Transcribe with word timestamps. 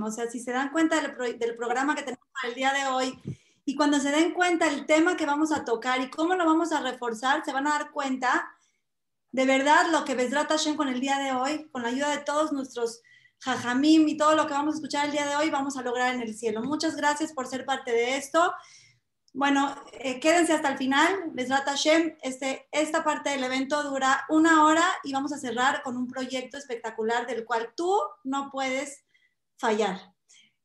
O 0.00 0.10
sea, 0.10 0.30
si 0.30 0.38
se 0.38 0.52
dan 0.52 0.70
cuenta 0.70 1.00
del, 1.00 1.38
del 1.38 1.56
programa 1.56 1.94
que 1.94 2.02
tenemos 2.02 2.28
para 2.32 2.48
el 2.48 2.54
día 2.54 2.72
de 2.72 2.86
hoy 2.86 3.18
y 3.64 3.74
cuando 3.74 3.98
se 4.00 4.10
den 4.10 4.32
cuenta 4.32 4.68
el 4.68 4.86
tema 4.86 5.16
que 5.16 5.26
vamos 5.26 5.52
a 5.52 5.64
tocar 5.64 6.00
y 6.00 6.10
cómo 6.10 6.34
lo 6.34 6.46
vamos 6.46 6.72
a 6.72 6.80
reforzar, 6.80 7.44
se 7.44 7.52
van 7.52 7.66
a 7.66 7.78
dar 7.78 7.90
cuenta 7.90 8.50
de 9.32 9.46
verdad 9.46 9.86
lo 9.90 10.04
que 10.04 10.14
Besrat 10.14 10.50
Hashem 10.50 10.76
con 10.76 10.88
el 10.88 11.00
día 11.00 11.18
de 11.18 11.32
hoy, 11.32 11.68
con 11.70 11.82
la 11.82 11.88
ayuda 11.88 12.10
de 12.10 12.22
todos 12.22 12.52
nuestros 12.52 13.02
jajamim 13.40 14.06
y 14.06 14.16
todo 14.16 14.36
lo 14.36 14.46
que 14.46 14.52
vamos 14.52 14.74
a 14.74 14.76
escuchar 14.76 15.06
el 15.06 15.12
día 15.12 15.26
de 15.26 15.36
hoy, 15.36 15.50
vamos 15.50 15.76
a 15.76 15.82
lograr 15.82 16.14
en 16.14 16.22
el 16.22 16.34
cielo. 16.34 16.62
Muchas 16.62 16.96
gracias 16.96 17.32
por 17.32 17.46
ser 17.48 17.64
parte 17.64 17.90
de 17.90 18.16
esto. 18.16 18.52
Bueno, 19.32 19.74
eh, 19.92 20.20
quédense 20.20 20.52
hasta 20.52 20.68
el 20.68 20.78
final. 20.78 21.30
Besrat 21.32 21.64
Hashem, 21.64 22.16
este, 22.22 22.68
esta 22.70 23.02
parte 23.02 23.30
del 23.30 23.42
evento 23.42 23.82
dura 23.82 24.26
una 24.28 24.64
hora 24.64 24.84
y 25.02 25.12
vamos 25.12 25.32
a 25.32 25.38
cerrar 25.38 25.82
con 25.82 25.96
un 25.96 26.06
proyecto 26.06 26.58
espectacular 26.58 27.26
del 27.26 27.44
cual 27.44 27.72
tú 27.74 27.98
no 28.24 28.50
puedes 28.50 29.02
fallar. 29.62 30.00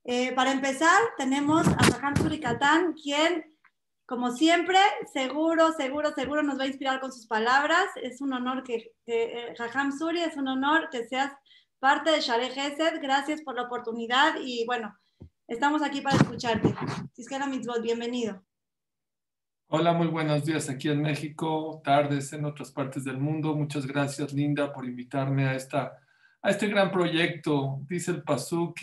Eh, 0.04 0.34
para 0.34 0.52
empezar, 0.52 1.00
tenemos 1.18 1.68
a 1.68 1.83
Jajam 1.83 2.15
Surikatán, 2.15 2.93
quien 2.93 3.46
como 4.07 4.32
siempre, 4.32 4.79
seguro, 5.14 5.74
seguro, 5.74 6.14
seguro 6.14 6.42
nos 6.42 6.57
va 6.57 6.64
a 6.64 6.68
inspirar 6.68 7.02
con 7.02 7.11
sus 7.11 7.28
palabras. 7.28 7.88
Es 8.02 8.21
un 8.21 8.32
honor 8.33 8.64
que, 8.64 8.93
que 9.05 9.50
eh, 9.50 9.55
Suri, 10.00 10.21
es 10.21 10.38
un 10.38 10.47
honor 10.47 10.88
que 10.89 11.05
seas 11.07 11.33
parte 11.79 12.11
de 12.11 12.21
Share 12.21 12.50
Gesed. 12.50 13.02
Gracias 13.02 13.41
por 13.41 13.55
la 13.55 13.64
oportunidad 13.64 14.36
y 14.41 14.65
bueno, 14.65 14.97
estamos 15.47 15.83
aquí 15.83 16.00
para 16.00 16.16
escucharte. 16.16 16.74
Siskera 17.14 17.47
Mitzvot, 17.47 17.82
bienvenido. 17.82 18.41
Hola, 19.69 19.91
muy 19.91 20.07
buenos 20.07 20.46
días 20.46 20.69
aquí 20.69 20.88
en 20.88 21.02
México, 21.02 21.82
tardes 21.83 22.32
en 22.32 22.46
otras 22.46 22.71
partes 22.71 23.04
del 23.04 23.18
mundo. 23.18 23.54
Muchas 23.54 23.86
gracias, 23.86 24.32
Linda, 24.32 24.71
por 24.71 24.86
invitarme 24.86 25.46
a, 25.50 25.55
esta, 25.55 25.97
a 26.41 26.50
este 26.50 26.68
gran 26.68 26.91
proyecto. 26.91 27.79
Dice 27.87 28.11
el 28.11 28.23
Pasuk, 28.23 28.79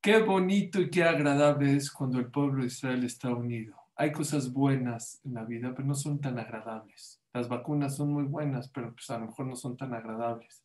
Qué 0.00 0.18
bonito 0.20 0.80
y 0.80 0.90
qué 0.90 1.04
agradable 1.04 1.76
es 1.76 1.90
cuando 1.90 2.18
el 2.18 2.30
pueblo 2.30 2.62
de 2.62 2.68
Israel 2.68 3.04
está 3.04 3.30
unido. 3.30 3.76
Hay 3.96 4.12
cosas 4.12 4.52
buenas 4.52 5.20
en 5.24 5.34
la 5.34 5.44
vida, 5.44 5.74
pero 5.74 5.88
no 5.88 5.94
son 5.94 6.20
tan 6.20 6.38
agradables. 6.38 7.20
Las 7.32 7.48
vacunas 7.48 7.96
son 7.96 8.12
muy 8.12 8.24
buenas, 8.24 8.68
pero 8.68 8.94
pues 8.94 9.10
a 9.10 9.18
lo 9.18 9.26
mejor 9.26 9.46
no 9.46 9.56
son 9.56 9.76
tan 9.76 9.92
agradables. 9.92 10.64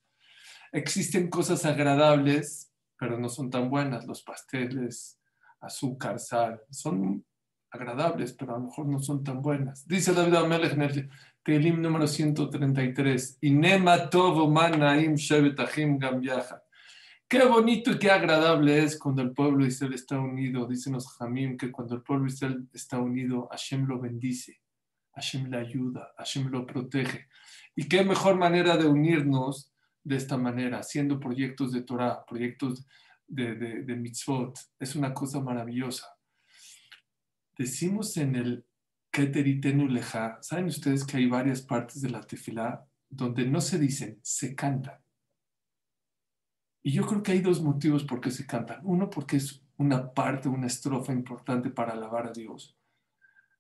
Existen 0.72 1.30
cosas 1.30 1.66
agradables, 1.66 2.72
pero 2.98 3.18
no 3.18 3.30
son 3.30 3.50
tan 3.50 3.70
buenas. 3.70 4.06
Los 4.06 4.22
pasteles, 4.22 5.20
azúcar, 5.60 6.20
sal, 6.20 6.62
son 6.70 7.26
agradables, 7.72 8.34
pero 8.34 8.56
a 8.56 8.60
lo 8.60 8.66
mejor 8.66 8.86
no 8.86 9.00
son 9.00 9.24
tan 9.24 9.42
buenas. 9.42 9.88
Dice 9.88 10.14
David 10.14 10.36
Amelech 10.36 11.10
Telim 11.44 11.82
número 11.82 12.08
133, 12.08 13.40
Inema 13.42 14.10
tovo 14.10 14.50
manaim 14.50 15.16
shebetachim 15.16 15.98
gambiaja. 16.00 16.64
Qué 17.28 17.44
bonito 17.44 17.92
y 17.92 18.00
qué 18.00 18.12
agradable 18.12 18.82
es 18.82 18.98
cuando 18.98 19.22
el 19.22 19.34
pueblo 19.34 19.64
de 19.64 19.68
Israel 19.68 19.94
está 19.94 20.18
unido. 20.18 20.66
Dicen 20.66 20.94
los 20.94 21.06
Jamim 21.18 21.58
que 21.58 21.70
cuando 21.70 21.96
el 21.96 22.02
pueblo 22.02 22.28
de 22.28 22.34
Israel 22.34 22.70
está 22.72 22.98
unido, 22.98 23.50
Hashem 23.52 23.86
lo 23.86 24.00
bendice, 24.00 24.62
Hashem 25.16 25.50
le 25.50 25.58
ayuda, 25.58 26.14
Hashem 26.18 26.50
lo 26.50 26.66
protege. 26.66 27.28
Y 27.76 27.90
qué 27.90 28.06
mejor 28.06 28.38
manera 28.38 28.78
de 28.78 28.86
unirnos 28.86 29.74
de 30.02 30.16
esta 30.16 30.38
manera, 30.38 30.80
haciendo 30.80 31.20
proyectos 31.20 31.74
de 31.74 31.82
Torah, 31.82 32.24
proyectos 32.26 32.86
de, 33.28 33.84
mitzvot. 33.98 34.58
Es 34.80 34.96
una 34.96 35.14
cosa 35.14 35.42
maravillosa. 35.42 36.08
Decimos 37.58 38.16
en 38.16 38.36
el 38.38 38.66
Keteritenu 39.14 39.88
Leja, 39.88 40.40
¿saben 40.42 40.66
ustedes 40.66 41.06
que 41.06 41.18
hay 41.18 41.28
varias 41.28 41.62
partes 41.62 42.02
de 42.02 42.10
la 42.10 42.22
tefilá 42.22 42.84
donde 43.08 43.46
no 43.46 43.62
se 43.62 43.78
dicen, 43.78 44.20
se 44.24 44.56
cantan? 44.56 45.00
Y 46.82 46.94
yo 46.94 47.06
creo 47.06 47.22
que 47.22 47.34
hay 47.34 47.42
dos 47.42 47.62
motivos 47.62 48.04
por 48.06 48.20
qué 48.20 48.32
se 48.32 48.48
cantan. 48.48 48.82
Uno, 48.84 49.12
porque 49.12 49.38
es 49.38 49.62
una 49.78 50.12
parte, 50.12 50.50
una 50.50 50.66
estrofa 50.66 51.14
importante 51.14 51.70
para 51.70 51.94
alabar 51.94 52.26
a 52.26 52.32
Dios. 52.32 52.76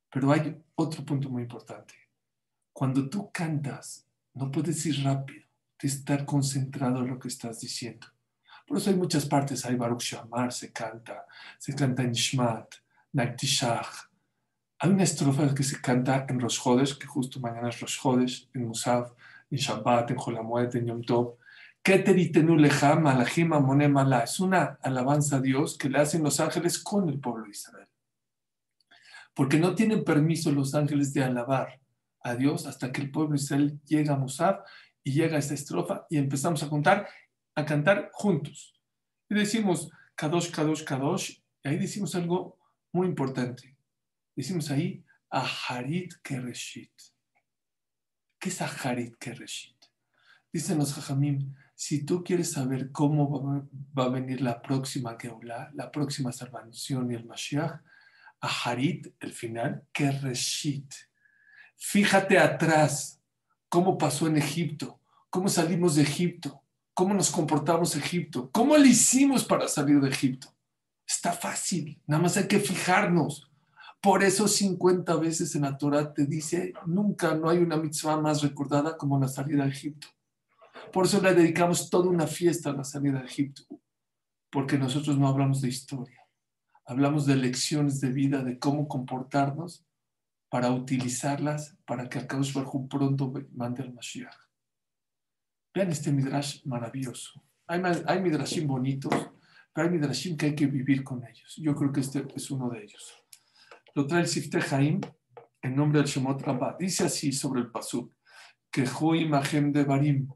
Pero 0.09 0.31
hay 0.31 0.59
otro 0.73 1.05
punto 1.05 1.29
muy 1.29 1.43
importante. 1.43 1.93
Cuando 2.73 3.07
tú 3.07 3.29
cantas, 3.31 4.07
no 4.33 4.49
puedes 4.49 4.83
ir 4.87 5.03
rápido, 5.03 5.45
tienes 5.77 5.97
que 5.97 5.99
estar 5.99 6.25
concentrado 6.25 7.03
en 7.03 7.09
lo 7.09 7.19
que 7.19 7.27
estás 7.27 7.59
diciendo. 7.59 8.07
Por 8.65 8.79
eso 8.79 8.89
hay 8.89 8.95
muchas 8.95 9.27
partes, 9.27 9.63
hay 9.65 9.75
Baruch 9.75 10.01
Shamar, 10.01 10.51
se 10.51 10.73
canta, 10.73 11.27
se 11.59 11.75
canta 11.75 12.01
en 12.01 12.13
Shmat, 12.13 12.73
Naktishach. 13.11 14.12
Hay 14.83 14.91
una 14.91 15.03
estrofa 15.03 15.55
que 15.55 15.63
se 15.63 15.79
canta 15.79 16.25
en 16.27 16.41
Rosh 16.41 16.59
Hodesh, 16.61 16.97
que 16.97 17.07
justo 17.07 17.39
mañana 17.39 17.69
es 17.69 17.79
Rosh 17.79 17.99
Hodesh, 18.03 18.49
en 18.53 18.67
Musaf, 18.67 19.13
en 19.49 19.57
Shabbat, 19.57 20.11
en 20.11 20.17
Jolamuet, 20.17 20.75
en 20.75 20.87
Yom 20.87 21.01
Tov, 21.03 21.37
es 21.85 22.05
una 24.41 24.77
alabanza 24.81 25.37
a 25.37 25.39
Dios 25.39 25.77
que 25.77 25.87
le 25.87 25.99
hacen 25.99 26.21
los 26.21 26.41
ángeles 26.41 26.79
con 26.79 27.07
el 27.07 27.17
pueblo 27.17 27.45
de 27.45 27.51
Israel. 27.51 27.87
Porque 29.33 29.57
no 29.57 29.73
tienen 29.73 30.03
permiso 30.03 30.51
los 30.51 30.75
ángeles 30.75 31.13
de 31.13 31.23
alabar 31.23 31.79
a 32.21 32.35
Dios 32.35 32.67
hasta 32.67 32.91
que 32.91 32.99
el 32.99 33.09
pueblo 33.09 33.37
de 33.37 33.41
Israel 33.41 33.79
llega 33.85 34.15
a 34.15 34.17
Musaf 34.17 34.67
y 35.01 35.13
llega 35.13 35.37
a 35.37 35.39
esta 35.39 35.53
estrofa 35.53 36.05
y 36.09 36.17
empezamos 36.17 36.61
a 36.61 36.67
contar, 36.67 37.07
a 37.55 37.63
cantar 37.63 38.09
juntos. 38.11 38.77
Y 39.29 39.35
decimos 39.35 39.89
Kadosh, 40.15 40.51
Kadosh, 40.51 40.83
Kadosh, 40.83 41.39
y 41.63 41.69
ahí 41.69 41.77
decimos 41.77 42.15
algo 42.15 42.57
muy 42.91 43.07
importante. 43.07 43.72
Decimos 44.35 44.71
ahí 44.71 45.03
Aharit 45.29 46.15
Kereshit. 46.21 46.91
¿Qué 48.39 48.49
es 48.49 48.61
Aharit 48.61 49.15
Kereshit? 49.17 49.77
Dicen 50.51 50.77
los 50.77 50.93
Jajamim, 50.93 51.55
si 51.75 52.05
tú 52.05 52.23
quieres 52.23 52.51
saber 52.51 52.91
cómo 52.91 53.67
va, 53.97 54.05
a 54.05 54.09
venir 54.09 54.41
la 54.41 54.61
próxima 54.61 55.17
Geulah, 55.19 55.71
la 55.73 55.91
próxima 55.91 56.31
salvación 56.31 57.11
y 57.11 57.15
el 57.15 57.25
Mashiach, 57.25 57.81
a 58.41 58.47
Harit, 58.47 59.07
el 59.19 59.33
final, 59.33 59.87
que 59.91 60.11
Reshit. 60.11 60.93
Fíjate 61.77 62.37
atrás 62.37 63.21
cómo 63.69 63.97
pasó 63.97 64.27
en 64.27 64.37
Egipto, 64.37 64.99
cómo 65.29 65.49
salimos 65.49 65.95
de 65.95 66.03
Egipto, 66.03 66.63
cómo 66.93 67.13
nos 67.13 67.31
comportamos 67.31 67.95
en 67.95 68.03
Egipto, 68.03 68.51
cómo 68.51 68.77
le 68.77 68.89
hicimos 68.89 69.43
para 69.43 69.67
salir 69.67 69.99
de 69.99 70.09
Egipto. 70.09 70.53
Está 71.07 71.33
fácil, 71.33 71.99
nada 72.05 72.21
más 72.21 72.37
hay 72.37 72.47
que 72.47 72.59
fijarnos. 72.59 73.49
Por 74.03 74.21
eso 74.21 74.49
50 74.49 75.15
veces 75.15 75.55
en 75.55 75.61
la 75.61 75.77
Torah 75.77 76.13
te 76.13 76.25
dice, 76.25 76.73
nunca 76.85 77.35
no 77.35 77.49
hay 77.49 77.59
una 77.59 77.77
mitzvah 77.77 78.19
más 78.19 78.41
recordada 78.41 78.97
como 78.97 79.17
la 79.17 79.29
salida 79.29 79.63
de 79.63 79.69
Egipto. 79.69 80.09
Por 80.91 81.05
eso 81.05 81.21
le 81.21 81.33
dedicamos 81.33 81.89
toda 81.89 82.09
una 82.09 82.27
fiesta 82.27 82.71
a 82.71 82.73
la 82.73 82.83
salida 82.83 83.19
de 83.19 83.27
Egipto, 83.27 83.63
porque 84.51 84.77
nosotros 84.77 85.17
no 85.17 85.29
hablamos 85.29 85.61
de 85.61 85.69
historia, 85.69 86.19
hablamos 86.85 87.25
de 87.25 87.37
lecciones 87.37 88.01
de 88.01 88.09
vida, 88.09 88.43
de 88.43 88.59
cómo 88.59 88.89
comportarnos 88.89 89.85
para 90.49 90.69
utilizarlas 90.69 91.77
para 91.85 92.09
que 92.09 92.19
Akadosh 92.19 92.51
Baruj 92.51 92.89
pronto 92.89 93.31
mande 93.53 93.83
al 93.83 93.93
Mashiach. 93.93 94.35
Vean 95.73 95.91
este 95.91 96.11
midrash 96.11 96.65
maravilloso. 96.65 97.41
Hay, 97.67 97.81
hay 98.05 98.21
midrashim 98.21 98.67
bonitos, 98.67 99.13
pero 99.71 99.87
hay 99.87 99.93
midrashim 99.93 100.35
que 100.35 100.47
hay 100.47 100.55
que 100.55 100.67
vivir 100.67 101.05
con 101.05 101.25
ellos. 101.25 101.55
Yo 101.55 101.73
creo 101.73 101.93
que 101.93 102.01
este 102.01 102.27
es 102.35 102.51
uno 102.51 102.69
de 102.69 102.83
ellos. 102.83 103.22
Lo 103.95 104.07
trae 104.07 104.21
el 104.21 104.27
Sifte 104.27 104.59
Haim 104.71 105.01
en 105.61 105.75
nombre 105.75 105.99
del 105.99 106.07
Shemot 106.07 106.41
Rabbah. 106.41 106.75
Dice 106.79 107.05
así 107.05 107.31
sobre 107.31 107.61
el 107.61 107.71
Pasuk, 107.71 108.13
que 108.71 108.85
imagen 109.15 109.71
de 109.71 109.83
Barim, 109.83 110.27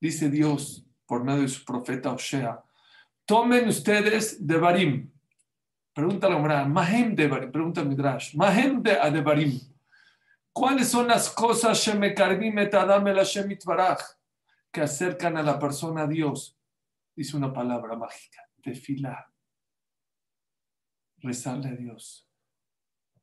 dice 0.00 0.28
Dios 0.28 0.84
por 1.06 1.24
medio 1.24 1.42
de 1.42 1.48
su 1.48 1.64
profeta 1.64 2.12
Osea, 2.12 2.62
tomen 3.24 3.68
ustedes 3.68 4.46
de 4.46 4.56
Barim. 4.58 5.10
Pregunta 5.94 6.28
la 6.28 6.64
Mahem 6.66 7.14
de 7.14 7.28
Barim, 7.28 7.50
pregunta 7.50 7.82
Midrash, 7.82 8.34
Mahem 8.34 8.82
de 8.82 9.20
Barim. 9.22 9.58
¿Cuáles 10.52 10.88
son 10.88 11.08
las 11.08 11.30
cosas 11.30 11.78
que 14.70 14.82
acercan 14.82 15.38
a 15.38 15.42
la 15.42 15.58
persona 15.58 16.02
a 16.02 16.06
Dios? 16.06 16.58
Dice 17.16 17.36
una 17.38 17.52
palabra 17.52 17.96
mágica, 17.96 18.42
tefilá. 18.62 19.32
Rezarle 21.18 21.68
a 21.68 21.76
Dios. 21.76 22.28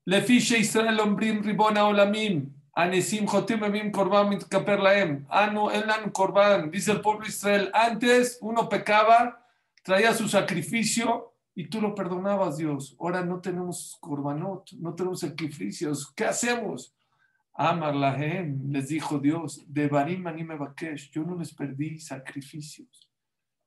Le 0.09 0.23
fiche 0.23 0.57
Israel 0.57 0.99
ombrim 1.01 1.43
ribona 1.43 1.85
olamim. 1.85 2.51
Anesim 2.75 3.27
Jotim 3.27 3.91
Korban 3.91 4.27
Mitkaper 4.29 4.79
Laem. 4.79 5.27
Anu 5.29 5.69
Elan 5.69 6.09
Korban. 6.09 6.71
Dice 6.71 6.93
el 6.93 7.01
pueblo 7.01 7.27
Israel. 7.27 7.69
Antes 7.75 8.39
uno 8.41 8.67
pecaba, 8.67 9.45
traía 9.83 10.11
su 10.15 10.27
sacrificio 10.27 11.33
y 11.53 11.67
tú 11.67 11.79
lo 11.79 11.93
perdonabas, 11.93 12.57
Dios. 12.57 12.97
Ahora 12.99 13.23
no 13.23 13.39
tenemos 13.39 13.99
Korbanot, 14.01 14.71
no 14.79 14.95
tenemos 14.95 15.19
sacrificios. 15.19 16.11
¿Qué 16.15 16.25
hacemos? 16.25 16.95
Amar 17.53 17.95
Lahem, 17.95 18.71
les 18.71 18.87
dijo 18.87 19.19
Dios. 19.19 19.63
De 19.67 19.87
Barim 19.87 20.25
Anime 20.25 20.55
Bakesh. 20.55 21.11
Yo 21.11 21.21
no 21.21 21.37
les 21.37 21.53
pedí 21.53 21.99
sacrificios. 21.99 23.11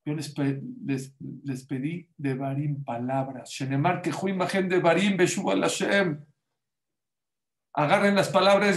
Yo 0.04 0.12
les, 0.12 1.64
pedí 1.66 2.08
de 2.18 2.34
Barim 2.34 2.82
palabras. 2.82 3.48
Shenemar 3.48 4.02
que 4.02 4.10
imagen 4.28 4.68
de 4.68 4.80
Barim 4.80 5.16
Beshuva 5.16 5.54
Lashem 5.54 6.18
Agarren 7.74 8.14
las 8.14 8.28
palabras 8.28 8.76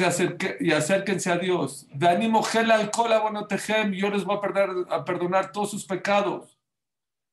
y, 0.60 0.72
acérquense 0.72 1.30
a 1.30 1.38
Dios. 1.38 1.86
De 1.94 2.08
ánimo 2.08 2.42
gel 2.44 2.72
alcohol 2.72 3.12
abonotejem, 3.12 3.92
yo 3.92 4.10
les 4.10 4.24
voy 4.24 4.38
a 4.38 4.42
perdonar, 4.42 4.70
a 4.90 5.04
perdonar 5.04 5.52
todos 5.52 5.72
sus 5.72 5.86
pecados. 5.86 6.58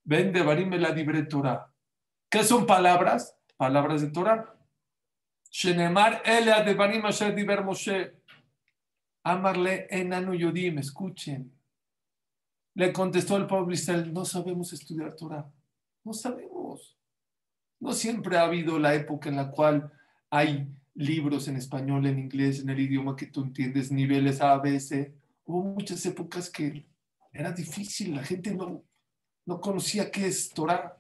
Ven 0.03 0.33
de 0.33 0.79
la 0.79 0.89
libre. 0.91 1.29
¿Qué 2.29 2.43
son 2.43 2.67
palabras? 2.67 3.37
Palabras 3.57 4.01
de 4.01 4.11
Torah. 4.11 4.57
Shenemar 5.51 6.23
elea 6.25 6.65
de 6.65 7.01
asher 7.05 7.35
diber 7.35 7.63
Moshe. 7.63 8.13
Amarle 9.23 9.87
enanu 9.89 10.35
yodim, 10.35 10.79
escuchen. 10.79 11.53
Le 12.75 12.93
contestó 12.93 13.37
el 13.37 13.47
pueblo 13.47 13.73
Israel, 13.73 14.13
no 14.13 14.25
sabemos 14.25 14.73
estudiar 14.73 15.15
Torah. 15.15 15.49
No 16.03 16.13
sabemos. 16.13 16.99
No 17.79 17.93
siempre 17.93 18.37
ha 18.37 18.45
habido 18.45 18.81
la 18.81 18.95
época 18.95 19.29
en 19.29 19.37
la 19.37 19.51
cual 19.51 19.93
hay 20.31 20.67
libros 20.95 21.49
en 21.49 21.57
español, 21.57 22.07
en 22.07 22.19
inglés, 22.19 22.61
en 22.61 22.71
el 22.71 22.81
idioma 22.81 23.17
que 23.17 23.27
tú 23.27 23.43
entiendes, 23.43 23.91
niveles 23.91 24.41
A, 24.41 24.59
B, 24.59 24.79
C. 24.79 25.15
Hubo 25.45 25.63
muchas 25.63 26.05
épocas 26.07 26.51
que 26.51 26.87
era 27.33 27.53
difícil, 27.53 28.15
la 28.15 28.23
gente 28.23 28.55
no, 28.55 28.85
no 29.47 29.61
conocía 29.61 30.11
qué 30.11 30.27
es 30.27 30.51
Torah. 30.51 30.99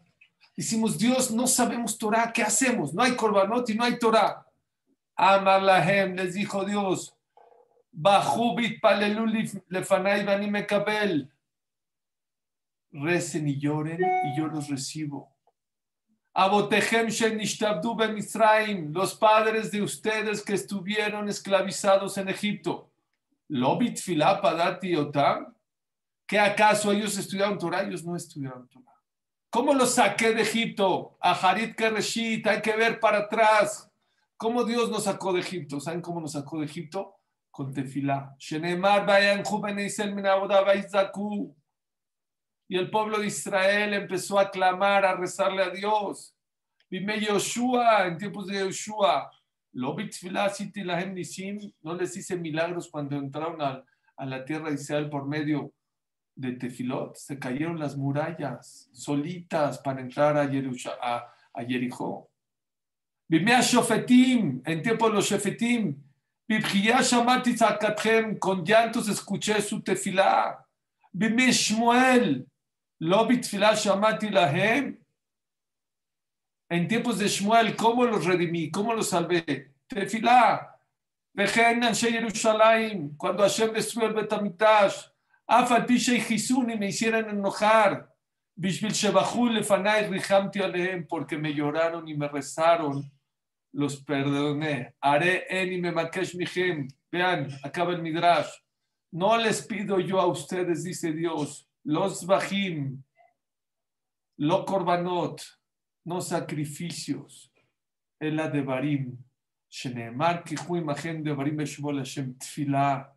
Decimos, 0.56 0.98
Dios, 0.98 1.30
no 1.30 1.46
sabemos 1.46 1.98
Torah, 1.98 2.32
¿qué 2.32 2.42
hacemos? 2.42 2.92
No 2.94 3.02
hay 3.02 3.14
Korbanot 3.16 3.68
y 3.70 3.74
no 3.74 3.84
hay 3.84 3.98
Torah. 3.98 4.46
Amar 5.14 5.62
Lahem, 5.62 6.14
les 6.14 6.34
dijo 6.34 6.64
Dios, 6.64 7.16
Bajubit 7.92 8.80
palelul 8.80 9.50
lefanai 9.68 10.24
bani. 10.24 11.28
Recen 12.90 13.48
y 13.48 13.58
lloren 13.58 14.00
y 14.00 14.36
yo 14.36 14.46
los 14.46 14.68
recibo. 14.68 15.31
Shenishtabdu 16.34 17.94
ben 17.94 18.14
Misraim, 18.14 18.92
los 18.92 19.14
padres 19.14 19.70
de 19.70 19.82
ustedes 19.82 20.42
que 20.42 20.54
estuvieron 20.54 21.28
esclavizados 21.28 22.16
en 22.18 22.28
Egipto. 22.28 22.90
Lobit 23.48 23.98
filapadati. 23.98 24.94
¿Que 26.26 26.38
acaso 26.38 26.92
ellos 26.92 27.18
estudiaron 27.18 27.58
Torah? 27.58 27.82
Ellos 27.82 28.04
no 28.04 28.16
estudiaron 28.16 28.66
Torah. 28.68 28.92
¿Cómo 29.50 29.74
los 29.74 29.94
saqué 29.96 30.32
de 30.32 30.40
Egipto? 30.42 31.18
A 31.20 31.32
Harit 31.32 31.76
Kereshit, 31.76 32.46
hay 32.46 32.62
que 32.62 32.74
ver 32.74 32.98
para 32.98 33.18
atrás. 33.18 33.90
¿Cómo 34.38 34.64
Dios 34.64 34.90
nos 34.90 35.04
sacó 35.04 35.34
de 35.34 35.40
Egipto? 35.40 35.78
¿Saben 35.80 36.00
cómo 36.00 36.20
nos 36.20 36.32
sacó 36.32 36.58
de 36.58 36.64
Egipto? 36.64 37.16
Con 37.50 37.74
tefilá. 37.74 38.34
Shenemar 38.38 39.04
bayan 39.04 39.42
y 42.68 42.76
el 42.76 42.90
pueblo 42.90 43.18
de 43.18 43.26
Israel 43.26 43.94
empezó 43.94 44.38
a 44.38 44.50
clamar, 44.50 45.04
a 45.04 45.16
rezarle 45.16 45.62
a 45.62 45.70
Dios. 45.70 46.34
Vime 46.88 47.20
Yoshua, 47.20 48.06
en 48.06 48.18
tiempos 48.18 48.46
de 48.46 48.60
Yoshua, 48.60 49.30
no 49.72 49.94
les 51.94 52.16
hice 52.16 52.36
milagros 52.36 52.88
cuando 52.90 53.16
entraron 53.16 53.60
a, 53.62 53.84
la 54.18 54.44
tierra 54.44 54.68
de 54.68 54.74
Israel 54.74 55.08
por 55.08 55.26
medio 55.26 55.72
de 56.34 56.52
Tefilot. 56.52 57.16
Se 57.16 57.38
cayeron 57.38 57.78
las 57.78 57.96
murallas 57.96 58.88
solitas 58.92 59.78
para 59.78 60.00
entrar 60.00 60.36
a, 60.36 60.48
Jerusha, 60.48 60.92
a, 61.00 61.34
a 61.54 61.64
Jericó. 61.64 62.30
Vime 63.28 63.60
Shofetim, 63.62 64.62
en 64.64 64.82
tiempos 64.82 65.08
de 65.08 65.14
los 65.14 65.26
Shofetim, 65.26 65.96
con 68.38 68.64
llantos 68.64 69.08
escuché 69.08 69.62
su 69.62 69.80
tefilá. 69.80 70.66
Vime 71.12 71.50
Shmuel, 71.50 72.46
shamati. 73.02 74.28
En 76.70 76.88
tiempos 76.88 77.18
de 77.18 77.28
Shmuel, 77.28 77.76
¿cómo 77.76 78.04
los 78.04 78.24
redimí? 78.24 78.70
¿Cómo 78.70 78.94
los 78.94 79.08
salvé? 79.08 79.74
Tefilá. 79.88 80.78
Vejen. 81.34 81.80
Cuando 83.16 83.42
Hashem 83.42 83.72
destruyó 83.72 84.08
el 84.08 84.14
Betamitash. 84.14 85.06
Afal 85.46 85.84
Pisha 85.84 86.14
y 86.14 86.78
me 86.78 86.88
hicieran 86.88 87.28
enojar. 87.28 88.08
Bishvil 88.54 88.92
Shebachul 88.92 89.54
Lefanai 89.54 90.08
Rihamti 90.08 90.60
Alehem. 90.60 91.06
Porque 91.06 91.36
me 91.36 91.52
lloraron 91.52 92.08
y 92.08 92.14
me 92.14 92.28
rezaron. 92.28 93.10
Los 93.72 94.02
perdoné. 94.02 94.94
Haré 95.00 95.46
en 95.48 95.72
y 95.72 95.80
me 95.80 95.90
makesh 95.90 96.36
mihem. 96.36 96.88
Vean, 97.10 97.48
acaba 97.62 97.92
el 97.92 98.00
Midrash. 98.00 98.48
No 99.10 99.36
les 99.36 99.66
pido 99.66 99.98
yo 99.98 100.20
a 100.20 100.26
ustedes, 100.26 100.84
dice 100.84 101.12
Dios 101.12 101.68
los 101.84 102.26
bajim, 102.26 103.02
lo 104.38 104.64
korbanot, 104.64 105.42
no 106.04 106.20
sacrificios, 106.20 107.52
el 108.20 108.36
de 108.36 108.62
barim, 108.62 109.18
shenemar 109.68 110.44
hu 110.66 110.76
imagen 110.76 111.24
de 111.24 111.32
barim 111.34 111.56
beshbol 111.56 111.98
Hashem 111.98 112.34
tfilah. 112.38 113.12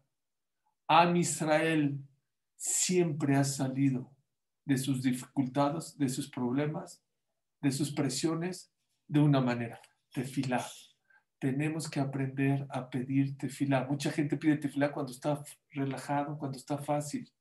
Am 0.88 1.16
Israel 1.16 1.98
siempre 2.56 3.36
ha 3.36 3.44
salido 3.44 4.12
de 4.66 4.78
sus 4.78 5.02
dificultades, 5.02 5.98
de 5.98 6.10
sus 6.10 6.30
problemas, 6.30 7.04
de 7.62 7.72
sus 7.72 7.92
presiones, 7.92 8.72
de 9.08 9.20
una 9.20 9.42
manera, 9.42 9.80
tefilá. 10.12 10.66
Tenemos 11.40 11.90
que 11.90 12.00
aprender 12.00 12.66
a 12.70 12.90
pedir 12.90 13.38
tefilá. 13.38 13.86
Mucha 13.86 14.12
gente 14.12 14.38
pide 14.38 14.58
tefilá 14.58 14.92
cuando 14.92 15.12
está 15.12 15.44
relajado, 15.72 16.38
cuando 16.38 16.58
está 16.58 16.78
fácil 16.78 17.32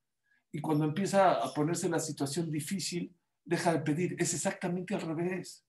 y 0.55 0.61
cuando 0.61 0.85
empieza 0.85 1.33
a 1.33 1.53
ponerse 1.53 1.89
la 1.89 1.99
situación 1.99 2.49
difícil, 2.49 3.13
deja 3.45 3.73
de 3.73 3.81
pedir. 3.81 4.15
Es 4.21 4.35
exactamente 4.35 4.95
al 4.95 5.01
revés. 5.01 5.67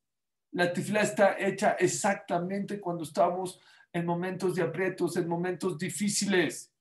La 0.51 0.71
tifla 0.71 1.01
está 1.01 1.39
hecha 1.39 1.71
exactamente 1.71 2.79
cuando 2.79 3.03
estamos 3.03 3.59
en 3.91 4.05
momentos 4.05 4.53
de 4.53 4.61
aprietos, 4.61 5.17
en 5.17 5.27
momentos 5.27 5.79
difíciles. 5.79 6.71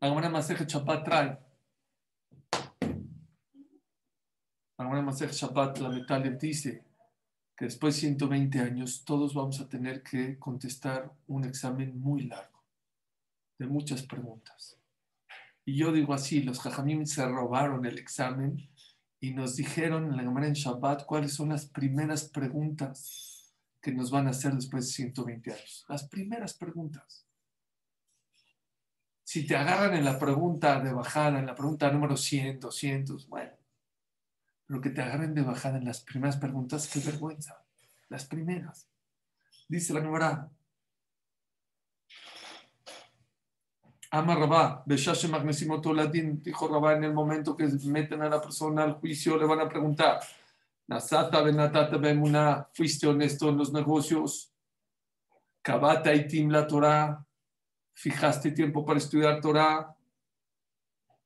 La 0.00 0.10
buena 0.10 0.30
Maseje 0.30 0.64
Shabbat 0.64 1.04
trae. 1.04 1.38
La 4.78 4.86
buena 4.86 5.02
Maseje 5.02 5.34
Shabbat, 5.34 5.80
la 5.80 5.90
metal 5.90 6.38
dice 6.38 6.82
que 7.54 7.66
después 7.66 7.96
de 7.96 8.00
120 8.00 8.58
años 8.58 9.04
todos 9.04 9.34
vamos 9.34 9.60
a 9.60 9.68
tener 9.68 10.02
que 10.02 10.38
contestar 10.38 11.12
un 11.26 11.44
examen 11.44 12.00
muy 12.00 12.22
largo, 12.22 12.64
de 13.58 13.66
muchas 13.66 14.02
preguntas. 14.02 14.81
Y 15.64 15.76
yo 15.76 15.92
digo 15.92 16.14
así, 16.14 16.42
los 16.42 16.60
jajamim 16.60 17.06
se 17.06 17.26
robaron 17.26 17.86
el 17.86 17.98
examen 17.98 18.68
y 19.20 19.32
nos 19.32 19.54
dijeron 19.56 20.06
en 20.06 20.16
la 20.16 20.24
Gemara 20.24 20.48
en 20.48 20.54
Shabbat 20.54 21.06
cuáles 21.06 21.34
son 21.34 21.50
las 21.50 21.66
primeras 21.66 22.28
preguntas 22.28 23.54
que 23.80 23.92
nos 23.92 24.10
van 24.10 24.26
a 24.26 24.30
hacer 24.30 24.54
después 24.54 24.86
de 24.86 24.92
120 24.92 25.52
años. 25.52 25.84
Las 25.88 26.08
primeras 26.08 26.54
preguntas. 26.54 27.26
Si 29.22 29.46
te 29.46 29.56
agarran 29.56 29.94
en 29.94 30.04
la 30.04 30.18
pregunta 30.18 30.80
de 30.80 30.92
bajada, 30.92 31.38
en 31.38 31.46
la 31.46 31.54
pregunta 31.54 31.90
número 31.90 32.16
100, 32.16 32.60
200, 32.60 33.28
bueno, 33.28 33.52
pero 34.66 34.80
que 34.80 34.90
te 34.90 35.00
agarren 35.00 35.34
de 35.34 35.42
bajada 35.42 35.78
en 35.78 35.84
las 35.84 36.00
primeras 36.00 36.36
preguntas, 36.36 36.88
qué 36.88 37.00
vergüenza. 37.00 37.64
Las 38.08 38.24
primeras. 38.26 38.88
Dice 39.68 39.94
la 39.94 40.00
Gemara, 40.00 40.50
Ama 44.14 44.34
Rabá, 44.34 44.84
Latín, 45.94 46.42
dijo 46.42 46.68
Rabá 46.68 46.92
en 46.92 47.04
el 47.04 47.14
momento 47.14 47.56
que 47.56 47.66
meten 47.86 48.20
a 48.20 48.28
la 48.28 48.42
persona 48.42 48.82
al 48.82 48.92
juicio, 49.00 49.38
le 49.38 49.46
van 49.46 49.60
a 49.60 49.68
preguntar, 49.70 50.20
Nasata 50.86 51.40
Benatata 51.40 51.96
Bemuna, 51.96 52.68
¿fuiste 52.74 53.06
honesto 53.06 53.48
en 53.48 53.56
los 53.56 53.72
negocios? 53.72 54.52
Kabata 55.62 56.12
y 56.12 56.28
Tim 56.28 56.50
la 56.50 56.66
Torah, 56.66 57.24
¿fijaste 57.94 58.50
tiempo 58.50 58.84
para 58.84 58.98
estudiar 58.98 59.40
Torah? 59.40 59.96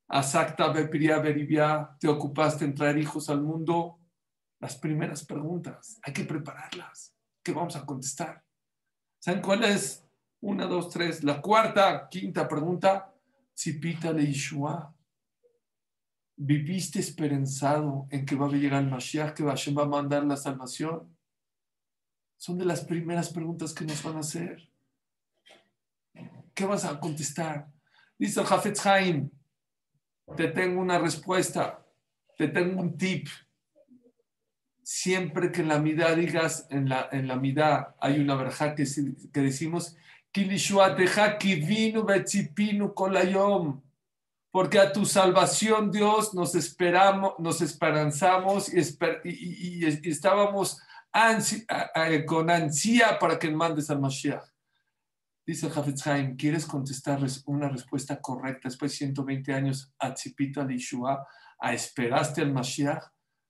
Asakta 0.07 0.69
Bepiria 0.69 1.19
Beribia, 1.19 1.91
¿te 1.99 2.07
ocupaste 2.07 2.67
en 2.67 2.75
traer 2.77 2.99
hijos 2.99 3.29
al 3.29 3.43
mundo? 3.43 3.99
Las 4.61 4.77
primeras 4.77 5.27
preguntas, 5.27 5.99
hay 6.05 6.13
que 6.13 6.25
prepararlas. 6.25 7.17
¿Qué 7.43 7.51
vamos 7.53 7.75
a 7.75 7.85
contestar? 7.85 8.45
¿Saben 9.19 9.43
cuál 9.43 9.65
es 9.65 10.06
una, 10.41 10.67
dos, 10.67 10.91
tres. 10.91 11.25
La 11.25 11.41
cuarta, 11.41 12.09
quinta 12.09 12.47
pregunta. 12.49 13.13
Zipita 13.59 14.13
de 14.13 14.27
Yeshua. 14.27 14.95
¿Viviste 16.37 16.99
esperanzado 16.99 18.07
en 18.11 18.27
que 18.27 18.37
va 18.37 18.47
a 18.47 18.51
llegar 18.51 18.83
el 18.83 18.91
Mashiach, 18.91 19.33
que 19.33 19.43
Hashem 19.43 19.77
va 19.77 19.85
a 19.85 19.87
mandar 19.87 20.25
la 20.25 20.37
salvación? 20.37 21.17
Son 22.37 22.59
de 22.59 22.67
las 22.67 22.85
primeras 22.85 23.31
preguntas 23.31 23.73
que 23.73 23.87
nos 23.87 24.03
van 24.03 24.17
a 24.17 24.21
hacer. 24.21 24.71
¿Qué 26.53 26.67
vas 26.67 26.85
a 26.85 27.01
contestar? 27.01 27.69
Dice 28.19 28.41
el 28.41 28.47
Hafetz 28.47 28.85
Haim, 28.87 29.31
te 30.37 30.49
tengo 30.49 30.81
una 30.81 30.99
respuesta, 30.99 31.85
te 32.37 32.49
tengo 32.49 32.81
un 32.81 32.97
tip. 32.99 33.29
Siempre 34.83 35.51
que 35.51 35.63
en 35.63 35.69
la 35.69 35.79
mitad 35.79 36.17
digas, 36.17 36.67
en 36.71 36.89
la, 36.89 37.09
en 37.11 37.27
la 37.27 37.37
mitad 37.37 37.95
hay 37.99 38.21
una 38.21 38.37
verja 38.37 38.75
que, 38.75 38.85
que 39.33 39.41
decimos, 39.41 39.97
porque 44.51 44.79
a 44.79 44.91
tu 44.91 45.05
salvación, 45.05 45.91
Dios, 45.91 46.33
nos 46.33 46.55
esperamos, 46.55 47.35
nos 47.39 47.61
esperanzamos 47.61 48.73
y, 48.73 49.85
estábamos 50.09 50.81
con 52.27 52.51
ansia 52.51 53.19
para 53.19 53.39
que 53.39 53.51
mandes 53.51 53.91
al 53.91 54.01
Mashiach. 54.01 54.45
Dice 55.47 55.67
el 55.67 56.37
¿quieres 56.37 56.67
contestar 56.67 57.21
una 57.45 57.69
respuesta 57.69 58.21
correcta 58.21 58.69
después 58.69 58.93
de 58.93 58.97
120 58.97 59.53
años 59.53 59.93
a 59.99 60.13
Tzipita 60.15 60.67
a 61.61 61.75
esperaste 61.75 62.41
al 62.41 62.53
Mashiach? 62.53 63.05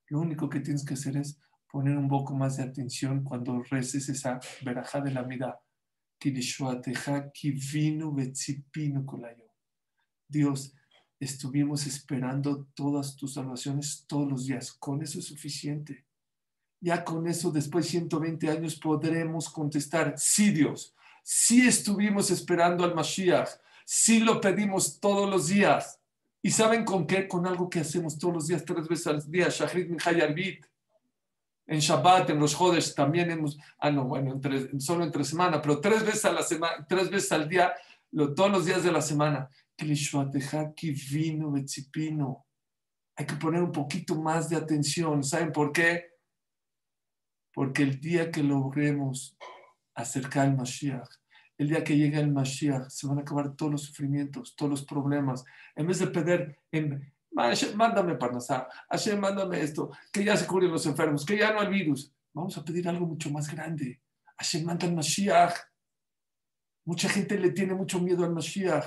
Lo 0.09 0.19
único 0.19 0.49
que 0.49 0.61
tienes 0.61 0.85
que 0.85 0.95
hacer 0.95 1.17
es 1.17 1.41
poner 1.71 1.97
un 1.97 2.09
poco 2.09 2.35
más 2.35 2.57
de 2.57 2.65
atención 2.65 3.25
cuando 3.25 3.63
reces 3.63 4.09
esa 4.09 4.41
verajá 4.63 5.01
de 5.01 5.13
la 5.13 5.23
vida. 5.23 5.61
Dios, 10.29 10.75
estuvimos 11.21 11.87
esperando 11.87 12.67
todas 12.75 13.17
tus 13.17 13.35
salvaciones 13.35 14.05
todos 14.07 14.31
los 14.31 14.47
días. 14.47 14.73
Con 14.73 15.03
eso 15.03 15.19
es 15.19 15.27
suficiente. 15.27 16.05
Ya 16.81 17.05
con 17.05 17.27
eso, 17.27 17.51
después 17.51 17.87
de 17.87 17.93
120 17.93 18.51
años, 18.51 18.77
podremos 18.77 19.49
contestar, 19.49 20.15
sí 20.19 20.51
Dios, 20.51 20.95
sí 21.23 21.67
estuvimos 21.67 22.31
esperando 22.31 22.85
al 22.85 22.95
Mashiach, 22.95 23.49
sí 23.85 24.21
lo 24.21 24.41
pedimos 24.41 25.01
todos 25.01 25.29
los 25.29 25.49
días. 25.49 25.99
¿Y 26.43 26.51
saben 26.51 26.85
con 26.85 27.07
qué? 27.07 27.27
Con 27.27 27.47
algo 27.47 27.69
que 27.69 27.81
hacemos 27.81 28.19
todos 28.19 28.35
los 28.35 28.47
días, 28.47 28.65
tres 28.65 28.87
veces 28.87 29.07
al 29.07 29.31
día, 29.31 29.49
Shahrid 29.49 29.89
Minhayarbit. 29.89 30.67
En 31.67 31.81
Shabbat, 31.81 32.31
en 32.31 32.39
los 32.39 32.55
Jodes, 32.55 32.95
también 32.95 33.31
hemos, 33.31 33.59
ah, 33.79 33.91
no, 33.91 34.05
bueno, 34.05 34.33
entre, 34.33 34.79
solo 34.81 35.03
entre 35.03 35.25
semana, 35.25 35.61
pero 35.61 35.81
tres 35.81 36.05
veces 36.05 36.25
a 36.25 36.33
la 36.33 36.43
semana, 36.43 36.87
tres 36.89 37.11
veces 37.11 37.33
al 37.33 37.49
día, 37.49 37.75
todos 38.13 38.51
los 38.51 38.65
días 38.67 38.85
de 38.85 38.93
la 38.93 39.03
semana. 39.03 39.51
Hay 43.19 43.27
que 43.27 43.37
poner 43.37 43.63
un 43.63 43.73
poquito 43.73 44.15
más 44.15 44.49
de 44.49 44.57
atención. 44.57 45.25
¿Saben 45.25 45.53
por 45.53 45.73
qué? 45.73 46.11
Porque 47.53 47.83
el 47.83 48.01
día 48.01 48.31
que 48.31 48.43
logremos 48.43 49.37
acercar 49.95 50.47
al 50.47 50.57
Mashiach, 50.57 51.09
el 51.59 51.69
día 51.69 51.83
que 51.83 51.97
llegue 51.97 52.21
el 52.21 52.33
Mashiach, 52.33 52.89
se 52.89 53.07
van 53.07 53.19
a 53.19 53.23
acabar 53.23 53.57
todos 53.57 53.73
los 53.73 53.83
sufrimientos, 53.83 54.55
todos 54.55 54.71
los 54.71 54.85
problemas. 54.85 55.45
En 55.75 55.87
vez 55.87 55.99
de 55.99 56.07
pedir, 56.07 56.59
en, 56.71 57.13
mándame 57.77 58.15
Parnasá, 58.17 58.67
Hashem, 58.89 59.21
mándame 59.21 59.61
esto, 59.61 59.91
que 60.11 60.25
ya 60.25 60.37
se 60.37 60.47
curen 60.47 60.73
los 60.73 60.87
enfermos, 60.87 61.25
que 61.25 61.37
ya 61.37 61.53
no 61.53 61.61
hay 61.61 61.69
virus. 61.69 62.13
Vamos 62.33 62.57
a 62.57 62.65
pedir 62.65 62.89
algo 62.89 63.07
mucho 63.07 63.31
más 63.31 63.53
grande. 63.53 64.01
Hashem, 64.39 64.65
manda 64.65 64.87
al 64.87 64.95
Mashiach. 64.95 65.55
Mucha 66.85 67.09
gente 67.09 67.39
le 67.39 67.51
tiene 67.51 67.75
mucho 67.75 68.01
miedo 68.01 68.25
al 68.25 68.33
Mashiach. 68.33 68.85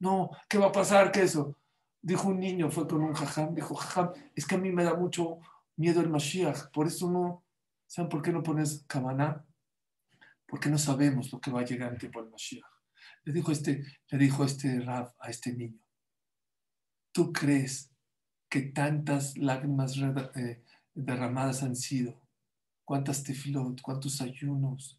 No, 0.00 0.30
¿qué 0.48 0.58
va 0.58 0.66
a 0.66 0.72
pasar? 0.72 1.12
¿Qué 1.12 1.22
eso? 1.22 1.56
Dijo 2.00 2.28
un 2.28 2.40
niño, 2.40 2.70
fue 2.70 2.88
con 2.88 3.02
un 3.02 3.14
jajam, 3.14 3.54
dijo, 3.54 3.74
jajam, 3.74 4.10
es 4.34 4.46
que 4.46 4.56
a 4.56 4.58
mí 4.58 4.72
me 4.72 4.84
da 4.84 4.94
mucho 4.94 5.38
miedo 5.76 6.00
el 6.00 6.08
Mashiach, 6.08 6.70
por 6.72 6.86
eso 6.86 7.10
no, 7.10 7.44
¿saben 7.86 8.08
por 8.08 8.22
qué 8.22 8.32
no 8.32 8.42
pones 8.42 8.84
Kamaná? 8.88 9.44
Porque 10.46 10.68
no 10.68 10.78
sabemos 10.78 11.32
lo 11.32 11.40
que 11.40 11.50
va 11.50 11.60
a 11.60 11.64
llegar 11.64 11.92
en 11.92 11.98
tiempo 11.98 12.20
del 12.20 12.30
Mashiach. 12.30 12.66
Le 13.24 13.32
dijo 13.32 13.52
este, 13.52 13.84
le 14.08 14.18
dijo 14.18 14.44
este 14.44 14.80
Rav 14.80 15.14
a 15.20 15.30
este 15.30 15.52
niño, 15.52 15.81
¿Tú 17.12 17.32
crees 17.32 17.92
que 18.48 18.62
tantas 18.62 19.36
lágrimas 19.36 19.96
eh, 20.34 20.62
derramadas 20.94 21.62
han 21.62 21.76
sido? 21.76 22.20
¿Cuántas 22.84 23.22
tefilot? 23.22 23.80
¿Cuántos 23.82 24.20
ayunos? 24.20 24.98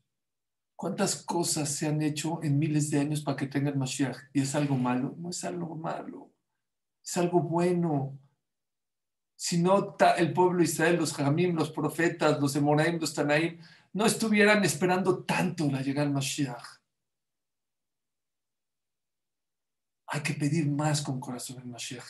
¿Cuántas 0.75 1.23
cosas 1.23 1.69
se 1.69 1.87
han 1.87 2.01
hecho 2.01 2.39
en 2.43 2.59
miles 2.59 2.89
de 2.89 2.99
años 2.99 3.21
para 3.21 3.37
que 3.37 3.47
tengan 3.47 3.77
Mashiach? 3.77 4.17
¿Y 4.33 4.41
es 4.41 4.53
algo 4.55 4.75
malo? 4.75 5.15
No 5.17 5.29
es 5.29 5.43
algo 5.43 5.75
malo. 5.75 6.31
Es 7.03 7.17
algo 7.17 7.41
bueno. 7.41 8.17
Si 9.35 9.57
no, 9.57 9.97
el 10.17 10.33
pueblo 10.33 10.59
de 10.59 10.65
Israel, 10.65 10.97
los 10.97 11.13
Jamim, 11.13 11.55
los 11.55 11.71
profetas, 11.71 12.39
los 12.39 12.55
Emoraim, 12.55 12.99
los 12.99 13.13
Tanaim, 13.13 13.59
no 13.93 14.05
estuvieran 14.05 14.63
esperando 14.63 15.23
tanto 15.23 15.69
la 15.69 15.81
llegada 15.81 16.05
del 16.05 16.13
Mashiach. 16.13 16.82
Hay 20.13 20.21
que 20.21 20.35
pedir 20.35 20.69
más 20.69 21.01
con 21.01 21.19
corazón 21.19 21.59
en 21.63 21.71
Mashiach. 21.71 22.05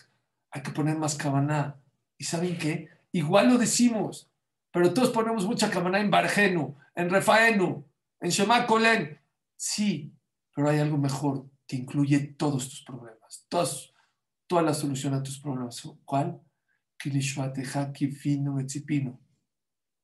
Hay 0.52 0.62
que 0.62 0.72
poner 0.72 0.98
más 0.98 1.16
cabana. 1.16 1.78
¿Y 2.18 2.26
saben 2.26 2.58
qué? 2.58 2.90
Igual 3.14 3.48
lo 3.48 3.58
decimos, 3.58 4.30
pero 4.74 4.94
todos 4.94 5.12
ponemos 5.12 5.46
mucha 5.46 5.72
cabana 5.72 6.02
en 6.02 6.12
Bargenu, 6.12 6.76
en 6.96 7.10
Refaenu, 7.10 7.86
en 8.20 8.30
Shema 8.30 8.68
Kolen. 8.68 9.22
Sí, 9.56 10.14
pero 10.54 10.70
hay 10.70 10.80
algo 10.80 10.98
mejor 10.98 11.50
que 11.66 11.78
incluye 11.78 12.20
todos 12.20 12.68
tus 12.68 12.84
problemas, 12.84 13.48
toda 13.48 14.62
la 14.62 14.74
solución 14.74 15.14
a 15.14 15.24
tus 15.24 15.40
problemas. 15.40 15.82
¿Cuál? 16.04 16.42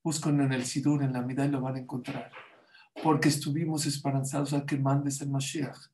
Buscan 0.01 0.39
en 0.39 0.53
el 0.53 0.65
Sidur, 0.65 1.03
en 1.03 1.11
la 1.11 1.21
mitad 1.21 1.43
y 1.43 1.49
lo 1.49 1.59
van 1.59 1.75
a 1.75 1.79
encontrar. 1.79 2.31
Porque 3.03 3.27
estuvimos 3.27 3.85
esperanzados 3.85 4.53
a 4.53 4.65
que 4.65 4.77
mandes 4.77 5.19
el 5.19 5.29
Mashiach 5.29 5.89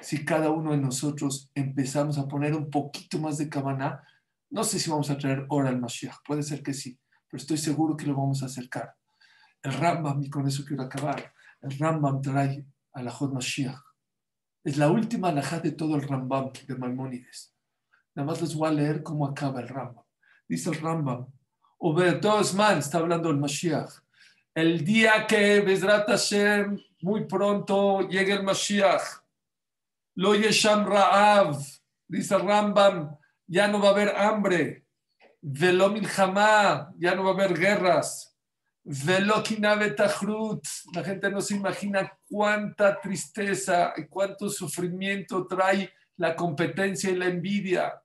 si 0.00 0.24
cada 0.24 0.50
uno 0.50 0.72
de 0.72 0.78
nosotros 0.78 1.50
empezamos 1.54 2.18
a 2.18 2.26
poner 2.26 2.54
un 2.54 2.70
poquito 2.70 3.18
más 3.18 3.38
de 3.38 3.48
cabana, 3.48 4.02
no 4.50 4.64
sé 4.64 4.78
si 4.78 4.90
vamos 4.90 5.10
a 5.10 5.18
traer 5.18 5.46
hora 5.48 5.68
al 5.68 5.80
Mashiach, 5.80 6.16
puede 6.24 6.42
ser 6.42 6.62
que 6.62 6.74
sí, 6.74 6.98
pero 7.28 7.40
estoy 7.40 7.58
seguro 7.58 7.96
que 7.96 8.06
lo 8.06 8.14
vamos 8.14 8.42
a 8.42 8.46
acercar. 8.46 8.94
El 9.62 9.74
Rambam, 9.74 10.22
y 10.22 10.30
con 10.30 10.46
eso 10.46 10.64
quiero 10.64 10.82
acabar, 10.82 11.32
el 11.60 11.78
Rambam 11.78 12.20
trae 12.20 12.64
a 12.92 13.02
la 13.02 13.10
Jod 13.10 13.32
Mashiach. 13.32 13.78
Es 14.64 14.76
la 14.76 14.90
última 14.90 15.28
alajá 15.28 15.60
de 15.60 15.72
todo 15.72 15.96
el 15.96 16.02
Rambam 16.02 16.50
de 16.66 16.74
Maimónides. 16.76 17.54
Nada 18.14 18.26
más 18.26 18.40
les 18.40 18.54
voy 18.54 18.68
a 18.68 18.72
leer 18.72 19.02
cómo 19.02 19.26
acaba 19.26 19.60
el 19.60 19.68
Rambam. 19.68 20.04
Dice 20.48 20.70
el 20.70 20.80
Rambam, 20.80 21.26
Man 22.56 22.78
está 22.78 22.98
hablando 22.98 23.28
del 23.28 23.38
Mashiach. 23.38 23.90
El 24.54 24.84
día 24.84 25.26
que 25.26 25.60
Bezrat 25.60 26.08
Hashem, 26.08 26.78
muy 27.02 27.24
pronto, 27.26 28.08
llegue 28.08 28.32
el 28.32 28.42
Mashiach, 28.42 29.19
Lo 30.16 30.34
Yesham 30.34 30.86
Ra'av, 30.86 31.56
dice 32.08 32.36
Rambam, 32.36 33.16
ya 33.46 33.68
no 33.68 33.80
va 33.80 33.88
a 33.88 33.90
haber 33.92 34.16
hambre. 34.16 34.84
Velo 35.42 35.90
Milhamá, 35.90 36.92
ya 36.98 37.14
no 37.14 37.24
va 37.24 37.30
a 37.30 37.34
haber 37.34 37.58
guerras. 37.58 38.36
Velo 38.82 39.42
Tachrut, 39.96 40.64
la 40.94 41.04
gente 41.04 41.30
no 41.30 41.40
se 41.40 41.54
imagina 41.54 42.12
cuánta 42.28 43.00
tristeza 43.00 43.92
y 43.96 44.06
cuánto 44.06 44.48
sufrimiento 44.48 45.46
trae 45.46 45.92
la 46.16 46.34
competencia 46.34 47.10
y 47.10 47.16
la 47.16 47.26
envidia. 47.26 48.02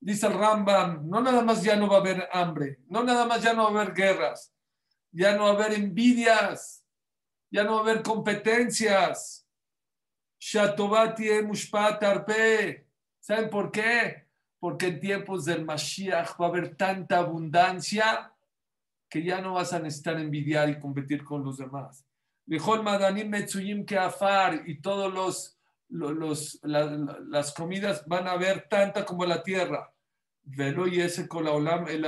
Dice 0.00 0.26
el 0.26 0.34
Rambam, 0.34 1.08
no 1.08 1.20
nada 1.20 1.42
más 1.42 1.62
ya 1.62 1.76
no 1.76 1.88
va 1.88 1.96
a 1.96 2.00
haber 2.00 2.28
hambre, 2.32 2.78
no 2.88 3.02
nada 3.02 3.26
más 3.26 3.42
ya 3.42 3.54
no 3.54 3.64
va 3.64 3.80
a 3.80 3.82
haber 3.82 3.94
guerras, 3.94 4.52
ya 5.12 5.36
no 5.36 5.44
va 5.44 5.50
a 5.50 5.52
haber 5.52 5.72
envidias, 5.72 6.84
ya 7.50 7.64
no 7.64 7.74
va 7.74 7.78
a 7.78 7.82
haber 7.82 8.02
competencias 8.02 9.43
¿Saben 13.18 13.48
por 13.48 13.70
qué? 13.72 14.28
Porque 14.58 14.86
en 14.88 15.00
tiempos 15.00 15.46
del 15.46 15.64
Mashiach 15.64 16.38
va 16.38 16.46
a 16.46 16.48
haber 16.50 16.76
tanta 16.76 17.16
abundancia 17.18 18.30
que 19.08 19.22
ya 19.22 19.40
no 19.40 19.54
vas 19.54 19.72
a 19.72 19.78
necesitar 19.78 20.20
envidiar 20.20 20.68
y 20.68 20.78
competir 20.78 21.24
con 21.24 21.42
los 21.42 21.56
demás. 21.56 22.06
Madanim 22.46 23.30
Metsuyim 23.30 23.86
Keafar 23.86 24.68
y 24.68 24.82
todos 24.82 25.10
los, 25.10 25.58
los, 25.88 26.60
las 26.62 27.54
comidas 27.54 28.06
van 28.06 28.28
a 28.28 28.32
haber 28.32 28.68
tanta 28.68 29.06
como 29.06 29.24
la 29.24 29.42
tierra. 29.42 29.94
Velo 30.42 30.86
y 30.86 31.00
ese 31.00 31.26
el 31.88 32.04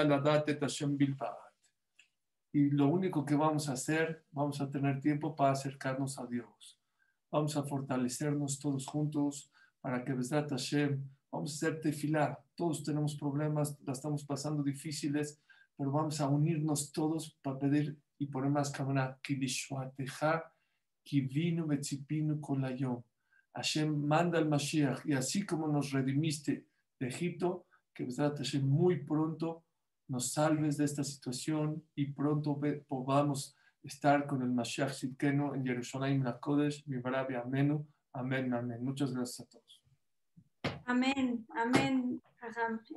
Y 2.52 2.70
lo 2.70 2.88
único 2.88 3.24
que 3.24 3.34
vamos 3.34 3.70
a 3.70 3.72
hacer, 3.72 4.26
vamos 4.30 4.60
a 4.60 4.70
tener 4.70 5.00
tiempo 5.00 5.34
para 5.34 5.52
acercarnos 5.52 6.18
a 6.18 6.26
Dios. 6.26 6.75
Vamos 7.36 7.54
a 7.54 7.62
fortalecernos 7.64 8.58
todos 8.58 8.86
juntos 8.86 9.50
para 9.82 10.02
que 10.02 10.14
Besrat 10.14 10.48
Hashem, 10.48 11.06
vamos 11.30 11.52
a 11.52 11.54
hacer 11.54 11.82
tefilá. 11.82 12.42
Todos 12.54 12.82
tenemos 12.82 13.14
problemas, 13.14 13.76
la 13.84 13.92
estamos 13.92 14.24
pasando 14.24 14.62
difíciles, 14.62 15.38
pero 15.76 15.92
vamos 15.92 16.18
a 16.22 16.30
unirnos 16.30 16.90
todos 16.92 17.36
para 17.42 17.58
pedir 17.58 17.94
y 18.18 18.28
poner 18.28 18.50
más 18.50 18.70
cámara. 18.70 19.20
Hashem 23.52 24.06
manda 24.06 24.38
al 24.38 24.48
Mashiach 24.48 25.04
y 25.04 25.12
así 25.12 25.44
como 25.44 25.68
nos 25.68 25.90
redimiste 25.90 26.64
de 26.98 27.06
Egipto, 27.06 27.66
que 27.92 28.04
Besrat 28.04 28.38
Hashem 28.38 28.66
muy 28.66 29.04
pronto 29.04 29.62
nos 30.08 30.32
salves 30.32 30.78
de 30.78 30.86
esta 30.86 31.04
situación 31.04 31.84
y 31.94 32.12
pronto 32.12 32.58
podamos 32.88 33.54
estar 33.86 34.26
con 34.26 34.42
el 34.42 34.50
Mashiach 34.50 34.92
Sidkenu 34.92 35.54
en 35.54 35.64
Jerusalén, 35.64 36.24
la 36.24 36.38
Kodesh, 36.38 36.84
mi 36.86 36.98
Barabia, 36.98 37.42
amén, 37.44 37.86
amén. 38.12 38.84
Muchas 38.84 39.14
gracias 39.14 39.46
a 39.46 39.50
todos. 39.50 39.82
Amén, 40.84 41.46
amén, 41.54 42.22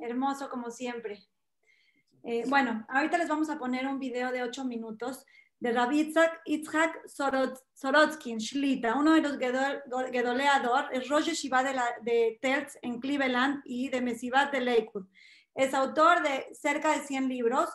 hermoso 0.00 0.48
como 0.48 0.70
siempre. 0.70 1.22
Eh, 2.22 2.44
bueno, 2.48 2.84
ahorita 2.88 3.18
les 3.18 3.28
vamos 3.28 3.48
a 3.50 3.58
poner 3.58 3.86
un 3.86 3.98
video 3.98 4.30
de 4.30 4.42
ocho 4.42 4.64
minutos 4.64 5.24
de 5.58 5.72
Rabbi 5.72 6.12
Itzhak, 6.46 7.06
Sorotskin, 7.74 8.38
Shlita, 8.38 8.94
uno 8.96 9.14
de 9.14 9.20
los 9.20 9.38
Gedoleador, 9.38 10.88
es 10.92 11.08
Rosh 11.08 11.30
Shiva 11.32 11.62
de, 11.62 11.78
de 12.02 12.38
Terz 12.40 12.78
en 12.82 12.98
Cleveland 12.98 13.60
y 13.64 13.88
de 13.90 14.00
Mesivat 14.00 14.52
de 14.52 14.60
Lakewood. 14.60 15.06
Es 15.54 15.74
autor 15.74 16.22
de 16.22 16.46
cerca 16.54 16.92
de 16.92 17.04
100 17.04 17.28
libros, 17.28 17.68